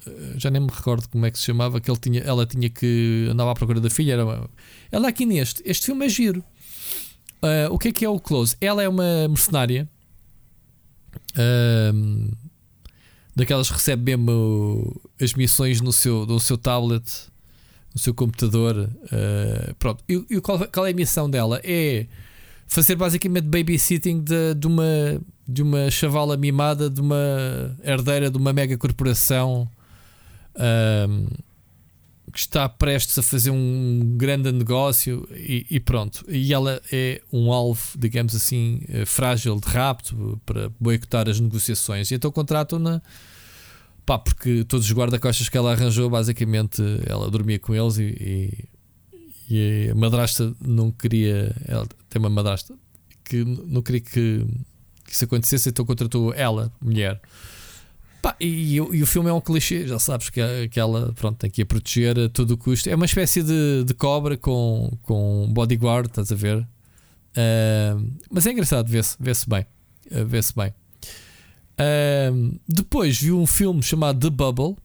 [0.08, 1.80] uh, já nem me recordo como é que se chamava.
[1.80, 4.14] Que ele tinha, ela tinha que andava à procura da filha.
[4.14, 4.50] Era uma-
[4.92, 5.62] ela aqui neste.
[5.66, 6.44] Este filme é giro.
[7.42, 8.56] Uh, o que é que é o Close?
[8.60, 9.88] Ela é uma mercenária.
[11.38, 12.30] Um,
[13.36, 17.04] daquelas que recebe mesmo as missões no seu, no seu tablet,
[17.94, 18.90] no seu computador.
[19.06, 20.04] uh, pronto.
[20.10, 21.62] E, e qual, qual é a missão dela?
[21.64, 22.08] É
[22.68, 24.84] fazer basicamente babysitting de, de, uma,
[25.50, 29.70] de uma chavala mimada, de uma herdeira de uma mega corporação
[31.08, 31.28] um,
[32.32, 36.24] que está prestes a fazer um grande negócio e, e pronto.
[36.30, 42.12] E ela é um alvo, digamos assim, eh, frágil de rapto para boicotar as negociações.
[42.12, 43.02] E então contratam-na
[44.06, 48.68] pá, porque todos os guarda-costas que ela arranjou, basicamente, ela dormia com eles e,
[49.50, 51.56] e, e a madrasta não queria.
[51.68, 52.76] Ela tem uma madrasta
[53.24, 54.46] que não queria que,
[55.10, 57.20] que isso acontecesse, então contratou ela, mulher.
[58.22, 61.50] Pá, e, e o filme é um clichê, já sabes que, que ela pronto, tem
[61.50, 62.90] que a proteger a todo custo.
[62.90, 66.68] É uma espécie de, de cobra com, com bodyguard, estás a ver?
[67.36, 67.98] Ah,
[68.30, 69.66] mas é engraçado, vê-se vê bem.
[70.12, 70.74] Ah, vê-se bem.
[71.78, 72.32] Ah,
[72.68, 74.76] depois vi um filme chamado The Bubble,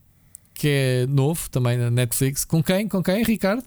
[0.53, 2.45] que é novo também na Netflix.
[2.45, 2.87] Com quem?
[2.87, 3.63] Com quem, Ricardo?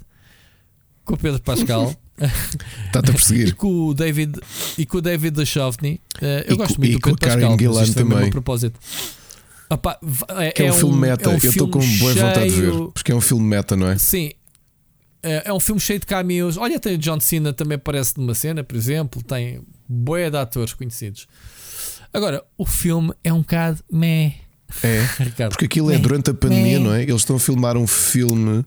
[1.05, 1.95] Com o Pedro Pascal
[2.87, 3.55] Está-te a e perseguir.
[3.55, 4.39] com o David
[4.77, 6.01] e com o David Duchovny.
[6.21, 8.29] Eh, eu E gosto com- muito e do Pedro Pascal, mas foi mesmo também.
[8.29, 8.81] a propósito.
[9.71, 11.25] Opá, v- é, Que é, um, filme meta.
[11.25, 12.71] é um eu estou com boa vontade de ver.
[12.73, 13.99] cheio- Porque é um filme meta, não é?
[13.99, 14.31] Sim.
[15.23, 16.57] É, é um filme cheio de cameos.
[16.57, 19.23] Olha, tem o John Cena também aparece numa cena, por exemplo.
[19.23, 21.27] Tem boia de atores conhecidos.
[22.15, 24.33] Agora, o filme é um bocado meh,
[24.83, 25.07] É.
[25.23, 25.51] Ricardo.
[25.53, 25.99] Porque aquilo é Meh.
[26.01, 26.85] durante a pandemia, Meh.
[26.85, 27.03] não é?
[27.03, 28.65] Eles estão a filmar um filme.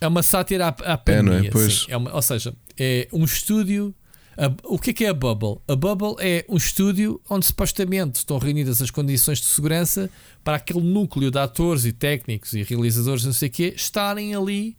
[0.00, 1.36] É uma sátira à, à É, não é?
[1.36, 1.50] pandemia.
[1.52, 1.80] Pois.
[1.80, 1.86] sim.
[1.88, 3.94] É uma- ou seja, é um estúdio.
[4.36, 5.60] a- o que é que é a Bubble?
[5.66, 10.08] A Bubble é um estúdio onde supostamente estão reunidas as condições de segurança
[10.44, 14.76] para aquele núcleo de atores e técnicos e realizadores, não sei o quê, estarem ali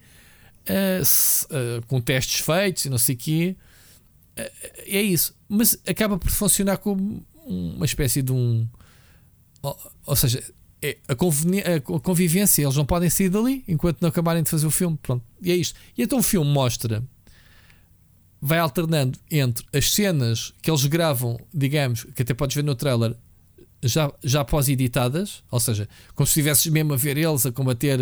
[0.61, 3.55] uh, se, uh, com testes feitos e não sei o quê.
[4.37, 4.41] Uh,
[4.85, 5.35] é isso.
[5.49, 8.65] Mas acaba por funcionar como uma espécie de um.
[9.61, 10.41] Ou, ou seja,
[10.81, 14.71] é a, a, convivência, eles não podem sair dali enquanto não acabarem de fazer o
[14.71, 14.97] filme.
[15.01, 15.77] Pronto, e é isto.
[15.97, 17.03] E então o filme mostra,
[18.41, 23.15] vai alternando entre as cenas que eles gravam, digamos, que até podes ver no trailer,
[23.83, 27.97] já, já pós-editadas, ou seja, como se estivesses mesmo a ver eles a combater,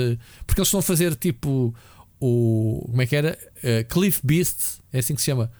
[0.45, 1.73] porque eles estão a fazer tipo
[2.19, 2.83] o.
[2.87, 3.37] Como é que era?
[3.57, 5.51] Uh, Cliff Beast, é assim que se chama.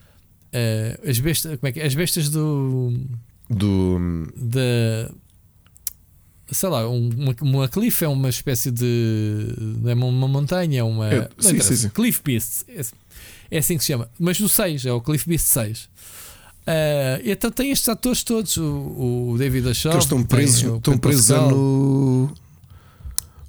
[0.47, 1.85] Uh, as, bestas, como é que, é?
[1.85, 2.93] as bestas do.
[3.49, 3.99] Do.
[4.35, 5.11] Da
[6.51, 9.53] sei lá, uma, uma cliff é uma espécie de.
[9.85, 11.13] é uma, uma montanha, uma.
[11.13, 11.89] É, sim, sim, sim.
[11.89, 12.63] Cliff Beast.
[12.69, 12.81] É,
[13.49, 14.09] é, assim que se chama.
[14.19, 15.83] Mas no 6, é o Cliff Beast 6.
[15.83, 19.95] Uh, então tem estes atores todos, o, o David Ashoff.
[19.95, 22.29] Eles estão presos, estão presos no.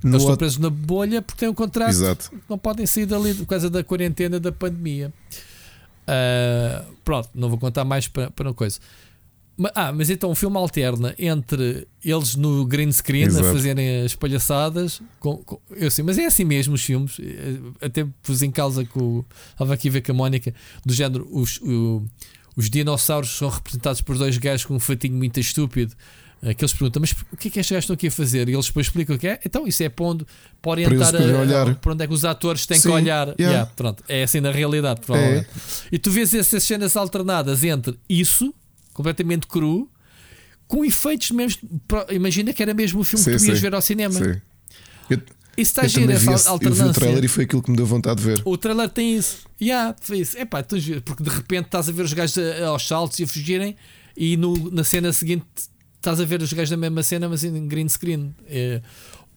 [0.00, 1.90] No Eles estão presos na bolha porque têm um contrato.
[1.90, 2.30] Exato.
[2.48, 5.12] Não podem sair dali por causa da quarentena da pandemia.
[6.08, 8.78] Uh, pronto, não vou contar mais para, para uma coisa.
[9.74, 13.48] Ah, mas então o filme alterna entre eles no green screen Exato.
[13.48, 15.02] a fazerem as palhaçadas.
[15.18, 17.18] Com, com, eu sei, mas é assim mesmo os filmes.
[17.18, 19.24] Eh, até pus em causa que o.
[19.50, 20.54] Estava aqui a ver com a Mónica,
[20.86, 22.04] do género, os, o,
[22.56, 25.92] os dinossauros são representados por dois gajos com um fatinho muito estúpido.
[26.40, 28.48] Eh, que eles perguntam, mas o que é que estes gajos estão aqui a fazer?
[28.48, 29.40] E eles depois explicam o que é.
[29.44, 30.26] Então, isso é para onde
[30.62, 31.74] para orientar para, a, olhar.
[31.74, 33.28] para onde é que os atores têm Sim, que olhar.
[33.28, 33.40] Yeah.
[33.40, 35.48] Yeah, pronto, é assim na realidade, provavelmente.
[35.48, 35.88] É.
[35.96, 38.54] E tu vês essas cenas alternadas entre isso
[38.98, 39.88] completamente cru,
[40.66, 41.62] com efeitos mesmo.
[42.10, 43.62] Imagina que era mesmo o filme sim, que tu ias sim.
[43.62, 44.12] ver ao cinema.
[44.12, 44.40] Sim.
[45.08, 45.18] Eu,
[45.56, 46.82] isso está giro, essa esse, alternância.
[46.82, 48.42] Eu vi o trailer e foi aquilo que me deu vontade de ver.
[48.44, 49.46] O trailer tem isso.
[49.62, 50.36] Yeah, isso.
[50.36, 52.36] Epá, porque de repente estás a ver os gajos
[52.66, 53.76] aos saltos e a fugirem,
[54.16, 55.46] e no, na cena seguinte
[55.96, 58.34] estás a ver os gajos da mesma cena, mas em green screen.
[58.46, 58.82] É,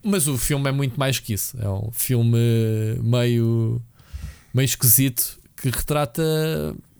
[0.03, 1.55] mas o filme é muito mais que isso.
[1.59, 2.39] É um filme
[3.03, 3.79] meio,
[4.53, 6.23] meio esquisito que retrata.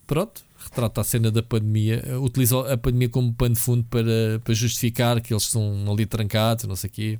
[0.06, 4.40] Pronto, retrata a cena da pandemia, eh, utiliza a pandemia como pano de fundo para,
[4.44, 7.20] para justificar que eles estão ali trancados, não sei o quê.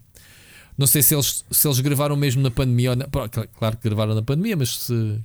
[0.78, 4.22] Não sei se eles, se eles gravaram mesmo na pandemia, na, claro que gravaram na
[4.22, 5.20] pandemia, mas se,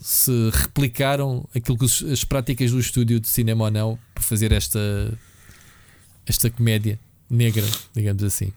[0.00, 4.52] se replicaram aquilo que os, as práticas do estúdio de cinema ou não para fazer
[4.52, 4.78] esta,
[6.24, 6.98] esta comédia
[7.28, 8.52] negra, digamos assim.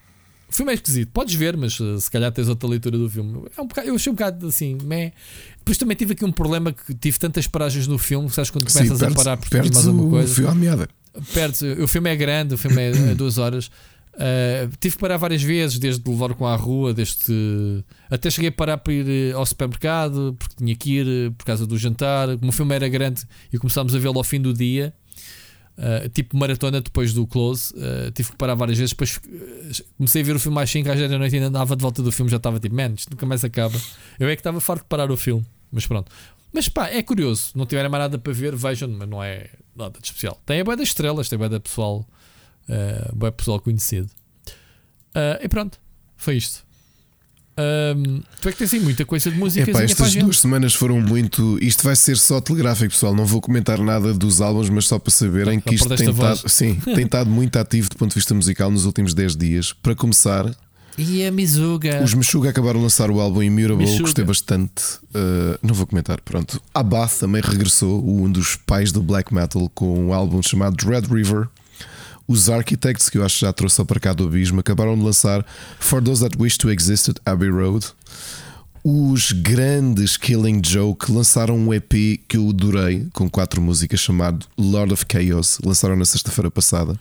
[0.49, 3.47] O filme é esquisito, podes ver, mas uh, se calhar tens outra leitura do filme.
[3.57, 5.11] É um bocado, eu achei um bocado assim, meh.
[5.67, 8.77] Depois também tive aqui um problema que tive tantas paragens no filme, sabes quando Sim,
[8.77, 10.31] começas perdes, a parar por mais alguma coisa.
[10.31, 10.89] O fio à meada.
[11.33, 13.69] Perdes, o filme é grande, o filme é, é duas horas.
[14.13, 18.51] Uh, tive que parar várias vezes, desde levar com à rua, desde até cheguei a
[18.51, 22.37] parar para ir eh, ao supermercado, porque tinha que ir por causa do jantar.
[22.37, 24.93] Como o filme era grande e começámos a vê-lo ao fim do dia,
[25.77, 28.93] Uh, tipo maratona depois do close, uh, tive que parar várias vezes.
[28.93, 31.49] Depois uh, comecei a ver o filme mais 5 às 10 da noite e ainda
[31.49, 32.31] andava de volta do filme.
[32.31, 33.79] Já estava tipo, man, isto nunca mais acaba.
[34.19, 36.11] Eu é que estava farto de parar o filme, mas pronto.
[36.53, 37.51] Mas pá, é curioso.
[37.55, 40.41] Não tiverem mais nada para ver, vejam, mas não é nada de especial.
[40.45, 42.07] Tem a boia das estrelas, tem a boia da pessoal,
[42.69, 44.09] uh, boia pessoal conhecido.
[45.41, 45.79] e pronto,
[46.15, 46.67] foi isto.
[47.59, 49.71] Um, tu é que tens aí muita coisa de música.
[49.71, 51.57] Epá, estas duas semanas foram muito.
[51.59, 53.15] Isto vai ser só telegráfico, pessoal.
[53.15, 56.75] Não vou comentar nada dos álbuns, mas só para saberem que isto tem estado, sim,
[56.75, 59.73] tem estado muito ativo do ponto de vista musical nos últimos 10 dias.
[59.73, 60.45] Para começar,
[60.97, 62.03] e a Mizuga.
[62.03, 64.01] Os Meshuga acabaram de lançar o álbum Immutable, Meshuga.
[64.03, 64.83] gostei bastante.
[65.13, 66.61] Uh, não vou comentar, pronto.
[66.73, 71.01] A Bath também regressou, um dos pais do black metal, com um álbum chamado Red
[71.01, 71.47] River.
[72.27, 75.45] Os Architects, que eu acho que já trouxe para cá do abismo, acabaram de lançar
[75.79, 77.85] For Those That Wish to Exist at Abbey Road.
[78.83, 81.91] Os grandes Killing Joke lançaram um EP
[82.27, 85.59] que eu adorei, com quatro músicas, chamado Lord of Chaos.
[85.63, 86.99] Lançaram na sexta-feira passada.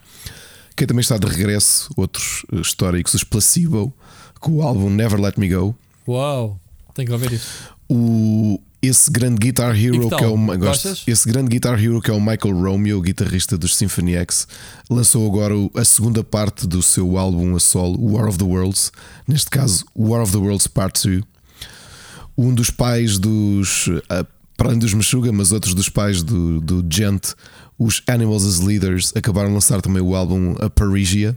[0.77, 3.95] Quem também está de regresso, outros históricos, os Placebo,
[4.39, 5.75] com o álbum Never Let Me Go.
[6.07, 6.61] Uau,
[6.95, 7.75] tenho que ouvir isso.
[7.89, 12.11] O, esse grande Guitar Hero que, que é o gosto, esse grande Guitar Hero que
[12.11, 14.47] é o Michael Romeo, guitarrista dos Symphony X,
[14.91, 18.93] lançou agora a segunda parte do seu álbum a solo, War of the Worlds,
[19.27, 21.23] neste caso War of the Worlds Part 2.
[22.37, 23.89] Um dos pais dos
[24.57, 27.35] para além dos Meshuga, mas outros dos pais do, do Gent,
[27.79, 31.37] os Animals as Leaders, acabaram de lançar também o álbum A Parisia.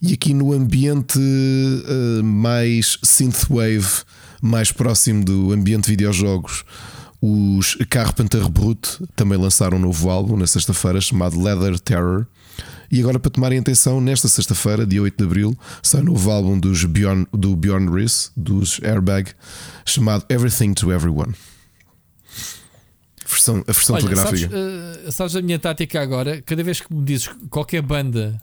[0.00, 4.02] E aqui no ambiente uh, mais synthwave,
[4.42, 6.64] mais próximo do ambiente de videojogos,
[7.20, 12.26] os Carpenter Brut também lançaram um novo álbum na sexta-feira chamado Leather Terror.
[12.90, 16.58] E agora, para tomarem atenção, nesta sexta-feira, dia 8 de abril, sai um novo álbum
[16.58, 19.32] dos Bjorn, do Bjorn Riss, dos Airbag,
[19.84, 21.34] chamado Everything to Everyone.
[23.28, 24.50] Versão, a versão Olha, telegráfica.
[24.50, 26.40] Sabes, uh, sabes a minha tática agora?
[26.42, 28.40] Cada vez que me dizes qualquer banda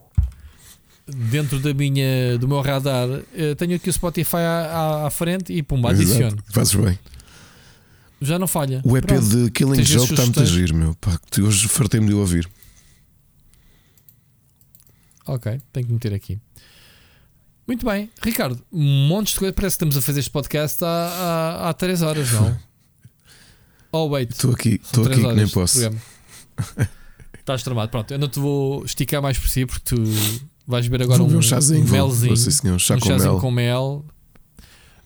[1.08, 4.66] dentro da minha, do meu radar, uh, tenho aqui o Spotify à,
[5.04, 6.38] à, à frente e pum, adiciono.
[6.50, 7.00] Fazes bem.
[8.22, 8.82] já não falha.
[8.84, 9.26] O EP Pronto.
[9.26, 10.96] de Killing Tens Joke está muito a giro, meu.
[10.96, 12.48] Pá, hoje fartei-me de ouvir.
[15.26, 16.40] Ok, tenho que meter aqui.
[17.66, 19.54] Muito bem, Ricardo, um monte de coisa.
[19.54, 20.88] Parece que estamos a fazer este podcast há,
[21.64, 22.58] há, há 3 horas, não?
[23.96, 24.32] Oh, wait.
[24.32, 25.80] Estou aqui, estou aqui que nem posso.
[27.40, 27.92] Estás tramado.
[27.92, 30.04] Pronto, eu não te vou esticar mais por si porque tu
[30.66, 32.30] vais beber agora um, um chazinho, um melzinho.
[32.30, 33.42] Vou, sim, senhor, chá um com chazinho mel.
[33.42, 34.06] com mel.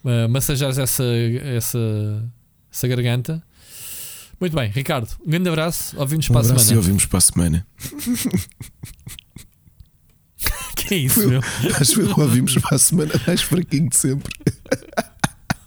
[0.06, 1.04] Uh, massajares essa,
[1.44, 1.78] essa,
[2.72, 3.44] essa garganta.
[4.40, 6.00] Muito bem, Ricardo, um grande abraço.
[6.00, 6.80] Ouvimos Um para a abraço e semana.
[6.82, 7.68] ouvimos para a semana.
[10.78, 11.42] Que é isso, meu?
[11.82, 14.32] Acho que ouvimos para a semana mais fraquinho de sempre.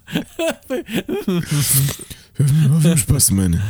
[2.43, 3.63] Vamos para a semana.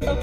[0.00, 0.14] Tá